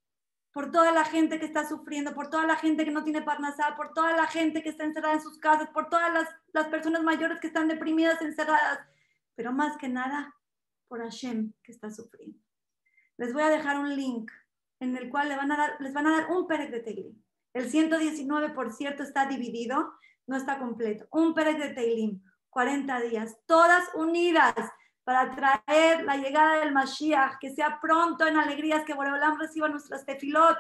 por 0.52 0.74
toda 0.74 0.92
la 0.92 1.06
gente 1.06 1.40
que 1.40 1.46
está 1.46 1.66
sufriendo, 1.66 2.14
por 2.14 2.30
toda 2.30 2.46
la 2.46 2.58
gente 2.58 2.84
que 2.84 2.92
no 2.92 3.06
tiene 3.06 3.22
parnasá, 3.22 3.78
por 3.78 3.94
toda 3.94 4.12
la 4.12 4.28
gente 4.28 4.62
que 4.62 4.68
está 4.68 4.84
encerrada 4.84 5.14
en 5.14 5.22
sus 5.22 5.40
casas, 5.40 5.70
por 5.70 5.90
todas 5.90 6.12
las, 6.12 6.28
las 6.52 6.68
personas 6.68 7.02
mayores 7.02 7.40
que 7.40 7.48
están 7.48 7.70
deprimidas, 7.70 8.22
encerradas, 8.22 8.82
pero 9.36 9.54
más 9.54 9.78
que 9.78 9.88
nada 9.88 10.36
por 10.90 11.02
Hashem 11.02 11.54
que 11.64 11.72
está 11.72 11.90
sufriendo. 11.92 12.38
Les 13.16 13.32
voy 13.32 13.44
a 13.44 13.50
dejar 13.50 13.80
un 13.80 13.96
link 13.96 14.30
en 14.82 14.98
el 14.98 15.10
cual 15.10 15.30
le 15.30 15.38
van 15.38 15.54
a 15.54 15.56
dar, 15.56 15.78
les 15.80 15.94
van 15.94 16.08
a 16.08 16.12
dar 16.12 16.30
un 16.30 16.46
Perek 16.46 16.72
de 16.72 16.80
Teilim. 16.82 17.24
El 17.54 17.70
119, 17.70 18.50
por 18.50 18.74
cierto, 18.74 19.02
está 19.02 19.28
dividido, 19.28 19.94
no 20.28 20.36
está 20.36 20.60
completo. 20.60 21.08
Un 21.12 21.34
Perek 21.34 21.58
de 21.58 21.70
Teilim, 21.70 22.22
40 22.50 23.00
días, 23.00 23.38
todas 23.46 23.88
unidas 23.96 24.56
para 25.04 25.32
traer 25.32 26.04
la 26.04 26.18
llegada 26.18 26.60
del 26.60 26.72
Mashiach, 26.72 27.40
que 27.40 27.54
sea 27.54 27.80
pronto 27.82 28.28
en 28.28 28.38
alegrías, 28.38 28.84
que 28.84 28.94
Boreolam 28.94 29.40
reciba 29.40 29.68
nuestras 29.68 30.06
tefilot 30.06 30.58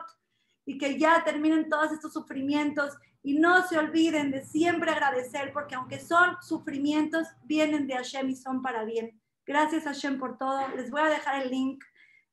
y 0.65 0.77
que 0.77 0.97
ya 0.97 1.23
terminen 1.23 1.69
todos 1.69 1.91
estos 1.91 2.13
sufrimientos 2.13 2.97
y 3.21 3.37
no 3.37 3.67
se 3.67 3.77
olviden 3.77 4.31
de 4.31 4.43
siempre 4.45 4.91
agradecer, 4.91 5.51
porque 5.51 5.75
aunque 5.75 5.99
son 5.99 6.37
sufrimientos, 6.41 7.27
vienen 7.43 7.85
de 7.87 7.95
Hashem 7.95 8.29
y 8.29 8.35
son 8.35 8.61
para 8.61 8.85
bien. 8.85 9.19
Gracias 9.45 9.83
Hashem 9.83 10.19
por 10.19 10.37
todo. 10.37 10.67
Les 10.75 10.89
voy 10.89 11.01
a 11.01 11.09
dejar 11.09 11.41
el 11.41 11.49
link. 11.49 11.83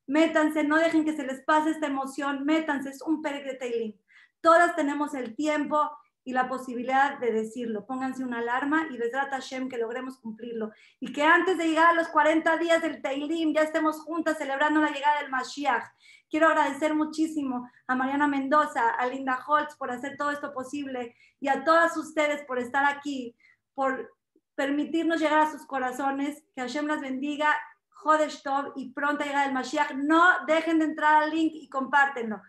Métanse, 0.05 0.63
no 0.63 0.77
dejen 0.77 1.03
que 1.03 1.15
se 1.15 1.25
les 1.25 1.41
pase 1.41 1.71
esta 1.71 1.87
emoción. 1.87 2.45
Métanse, 2.45 2.89
es 2.89 3.01
un 3.01 3.21
perek 3.21 3.59
de. 3.59 3.99
Todas 4.39 4.75
tenemos 4.75 5.13
el 5.13 5.35
tiempo 5.35 5.91
y 6.27 6.33
la 6.33 6.49
posibilidad 6.49 7.19
de 7.19 7.31
decirlo. 7.31 7.85
Pónganse 7.85 8.21
una 8.21 8.39
alarma 8.39 8.87
y 8.91 8.97
Besrat 8.97 9.29
Hashem 9.29 9.69
que 9.69 9.77
logremos 9.77 10.19
cumplirlo. 10.19 10.73
Y 10.99 11.13
que 11.13 11.23
antes 11.23 11.57
de 11.57 11.69
llegar 11.69 11.91
a 11.91 11.93
los 11.93 12.09
40 12.09 12.57
días 12.57 12.81
del 12.81 13.01
Teilim 13.01 13.53
ya 13.53 13.61
estemos 13.61 14.01
juntas 14.01 14.37
celebrando 14.37 14.81
la 14.81 14.91
llegada 14.91 15.21
del 15.21 15.31
Mashiach. 15.31 15.85
Quiero 16.29 16.49
agradecer 16.49 16.93
muchísimo 16.93 17.69
a 17.87 17.95
Mariana 17.95 18.27
Mendoza, 18.27 18.89
a 18.89 19.07
Linda 19.07 19.39
Holtz 19.47 19.77
por 19.77 19.89
hacer 19.89 20.17
todo 20.17 20.31
esto 20.31 20.53
posible 20.53 21.15
y 21.39 21.47
a 21.47 21.63
todas 21.63 21.95
ustedes 21.95 22.43
por 22.43 22.59
estar 22.59 22.83
aquí, 22.83 23.33
por 23.73 24.13
permitirnos 24.55 25.21
llegar 25.21 25.39
a 25.39 25.49
sus 25.49 25.65
corazones. 25.65 26.43
Que 26.53 26.59
Hashem 26.59 26.87
las 26.87 26.99
bendiga. 26.99 27.55
Jodesh 27.89 28.43
y 28.75 28.91
pronta 28.91 29.23
llegada 29.23 29.45
del 29.45 29.53
Mashiach. 29.53 29.93
No 29.93 30.25
dejen 30.45 30.79
de 30.79 30.85
entrar 30.85 31.23
al 31.23 31.31
link 31.31 31.53
y 31.55 31.69
compártenlo 31.69 32.41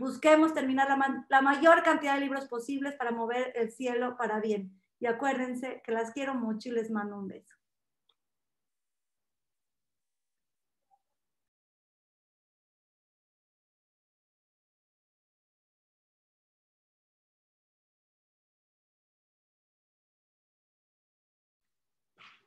busquemos 0.00 0.54
terminar 0.54 0.88
la, 0.88 1.26
la, 1.28 1.42
mayor 1.42 1.82
cantidad 1.82 2.14
de 2.14 2.22
libros 2.22 2.48
posibles 2.48 2.94
para 2.94 3.12
mover 3.12 3.52
el 3.54 3.70
cielo 3.70 4.16
para 4.16 4.40
bien. 4.40 4.72
Y 4.98 5.04
acuérdense 5.06 5.82
que 5.84 5.92
las 5.92 6.10
quiero 6.12 6.34
mucho 6.34 6.70
y 6.70 6.72
les 6.72 6.90
mando 6.90 7.18
un 7.18 7.28
beso. 7.28 7.54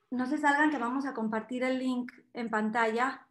No 0.10 0.26
se 0.26 0.40
salgan 0.40 0.72
que 0.72 0.80
vamos 0.80 1.06
a 1.06 1.14
compartir 1.14 1.64
el 1.64 1.78
link 1.78 2.12
en 2.34 2.50
pantalla 2.50 3.28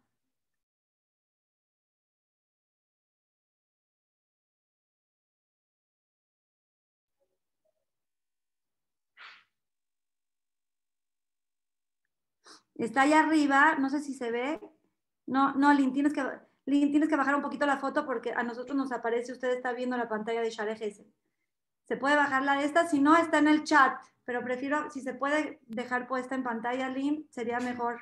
Está 12.75 13.01
allá 13.01 13.21
arriba, 13.21 13.75
no 13.75 13.89
sé 13.89 14.01
si 14.01 14.13
se 14.13 14.31
ve. 14.31 14.59
No, 15.25 15.53
no, 15.53 15.73
Lin, 15.73 15.93
tienes 15.93 16.13
que, 16.13 16.23
Lin, 16.65 16.91
tienes 16.91 17.09
que 17.09 17.15
bajar 17.15 17.35
un 17.35 17.41
poquito 17.41 17.65
la 17.65 17.77
foto 17.77 18.05
porque 18.05 18.31
a 18.33 18.43
nosotros 18.43 18.75
nos 18.75 18.91
aparece, 18.91 19.31
usted 19.31 19.51
está 19.51 19.73
viendo 19.73 19.97
la 19.97 20.09
pantalla 20.09 20.41
de 20.41 20.49
Share 20.49 20.77
Se 20.77 21.97
puede 21.97 22.15
bajar 22.15 22.43
la 22.43 22.55
de 22.55 22.65
esta, 22.65 22.87
si 22.87 22.99
no 22.99 23.15
está 23.15 23.39
en 23.39 23.47
el 23.47 23.63
chat, 23.63 24.01
pero 24.25 24.43
prefiero, 24.43 24.89
si 24.89 25.01
se 25.01 25.13
puede 25.13 25.59
dejar 25.67 26.07
puesta 26.07 26.35
en 26.35 26.43
pantalla, 26.43 26.89
Lin, 26.89 27.27
sería 27.29 27.59
mejor. 27.59 27.99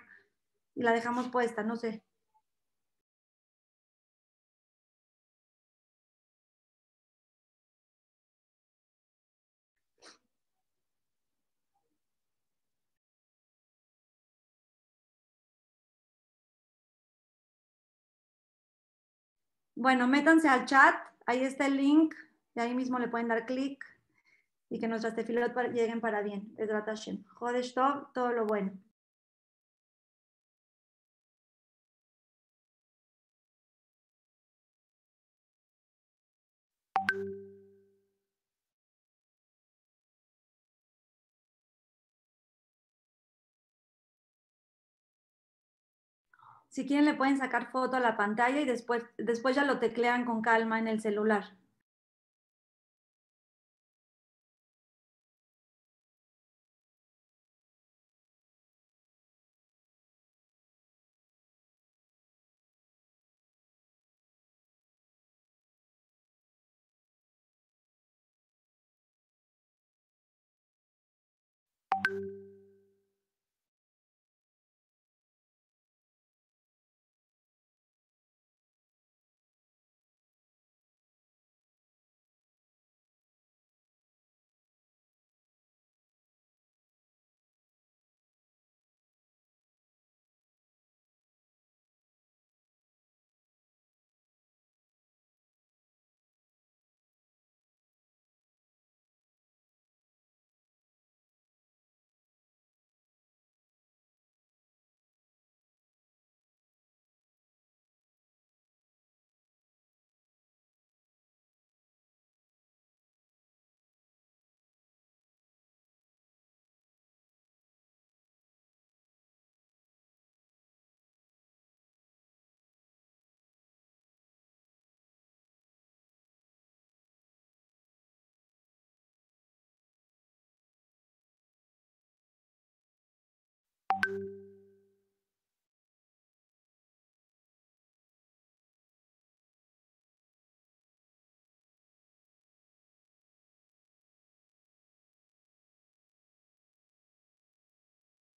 Y 0.76 0.84
la 0.84 0.94
dejamos 0.94 1.30
puesta, 1.30 1.64
no 1.64 1.76
sé. 1.76 2.04
Bueno, 19.82 20.08
métanse 20.08 20.48
al 20.48 20.68
chat, 20.68 20.94
ahí 21.26 21.44
está 21.44 21.66
el 21.66 21.76
link, 21.76 22.14
y 22.54 22.60
ahí 22.60 22.76
mismo 22.76 23.00
le 23.00 23.08
pueden 23.08 23.30
dar 23.30 23.48
clic 23.48 23.84
y 24.70 24.80
que 24.80 24.88
nuestras 24.88 25.16
tefilot 25.16 25.58
lleguen 25.74 26.00
para 26.00 26.22
bien. 26.22 26.54
Es. 26.56 26.70
Jodesh 27.34 27.74
todo 27.74 28.32
lo 28.32 28.46
bueno. 28.46 28.74
Si 46.72 46.88
quieren 46.88 47.04
le 47.04 47.16
pueden 47.16 47.38
sacar 47.38 47.70
foto 47.70 47.98
a 47.98 48.00
la 48.00 48.16
pantalla 48.16 48.62
y 48.62 48.66
después, 48.66 49.04
después 49.18 49.58
ya 49.58 49.66
lo 49.66 49.80
teclean 49.80 50.24
con 50.24 50.42
calma 50.42 50.80
en 50.80 50.88
el 50.88 51.02
celular. 51.02 51.58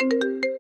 Thank 0.10 0.44
you. 0.46 0.53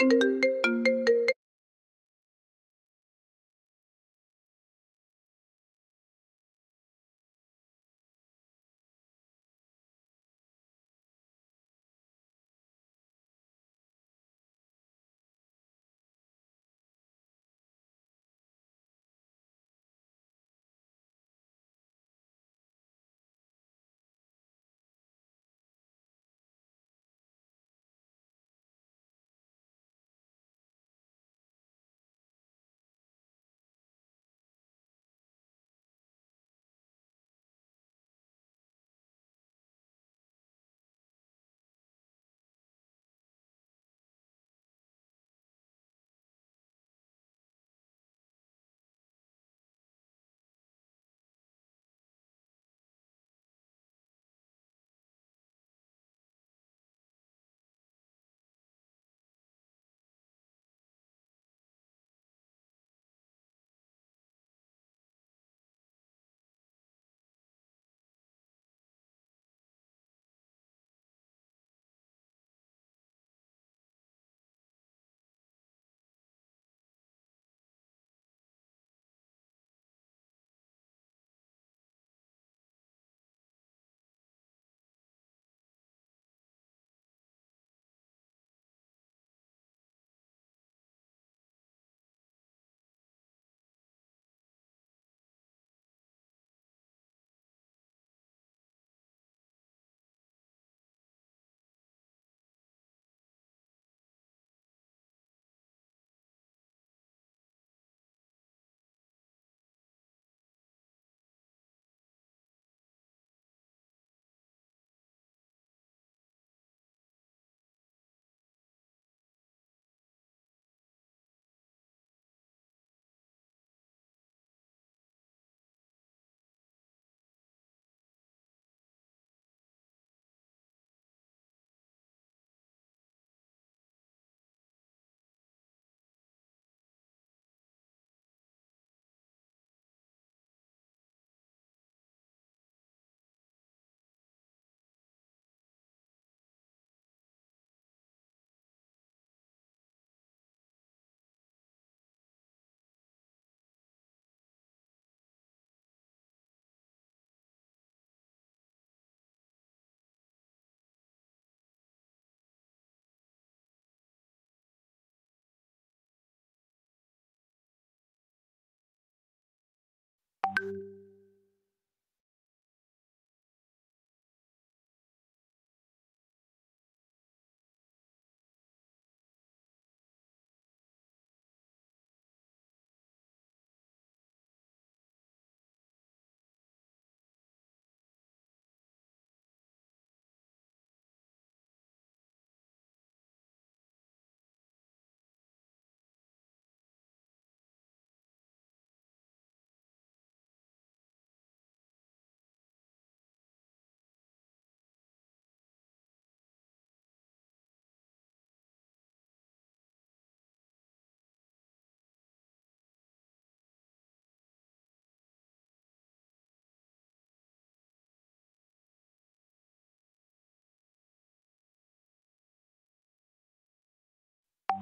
you 0.00 0.47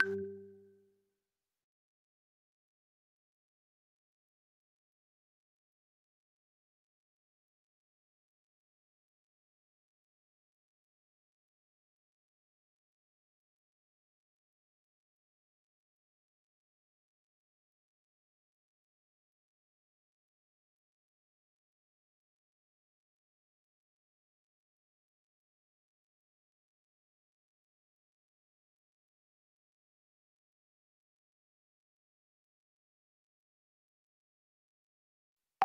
Bye. 0.04 0.35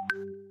You 0.09 0.50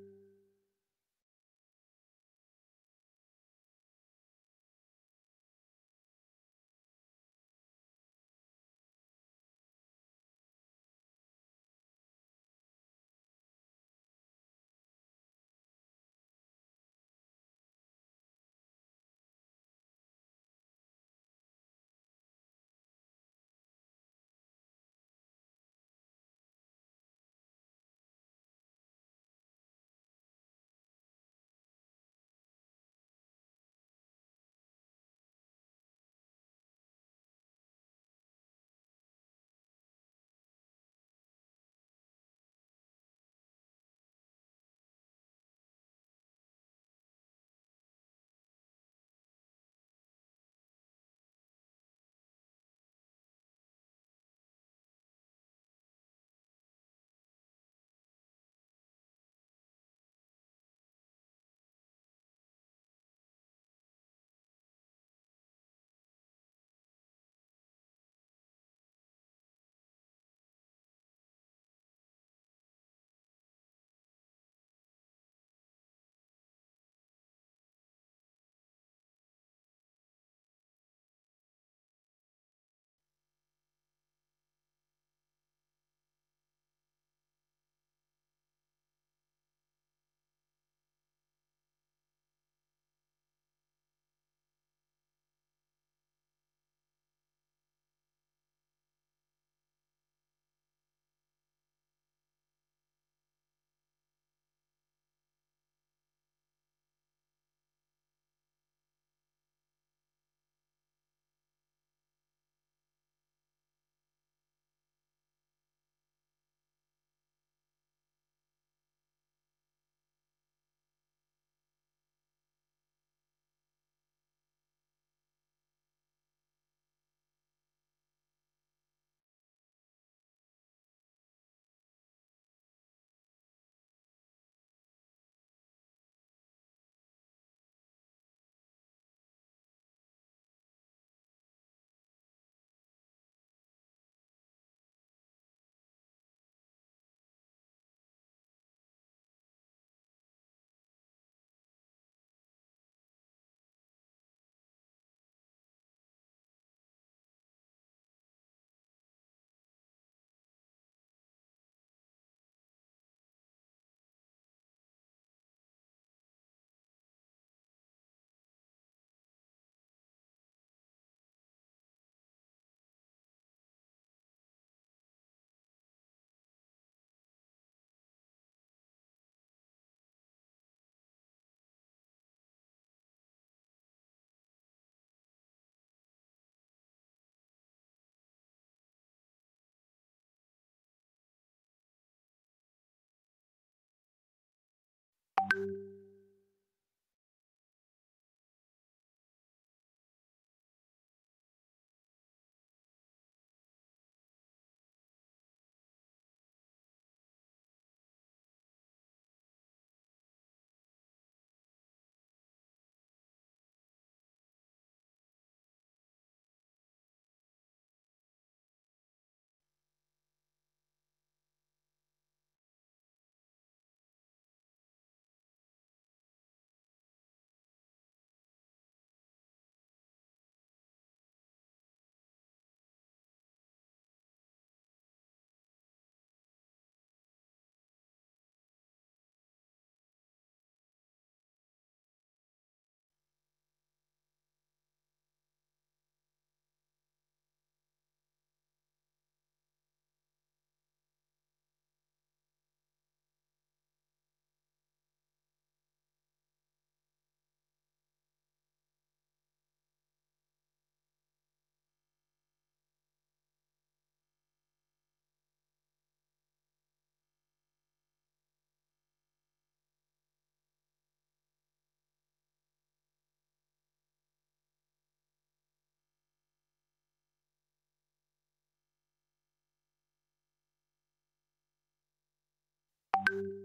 you 283.28 283.59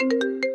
you 0.00 0.47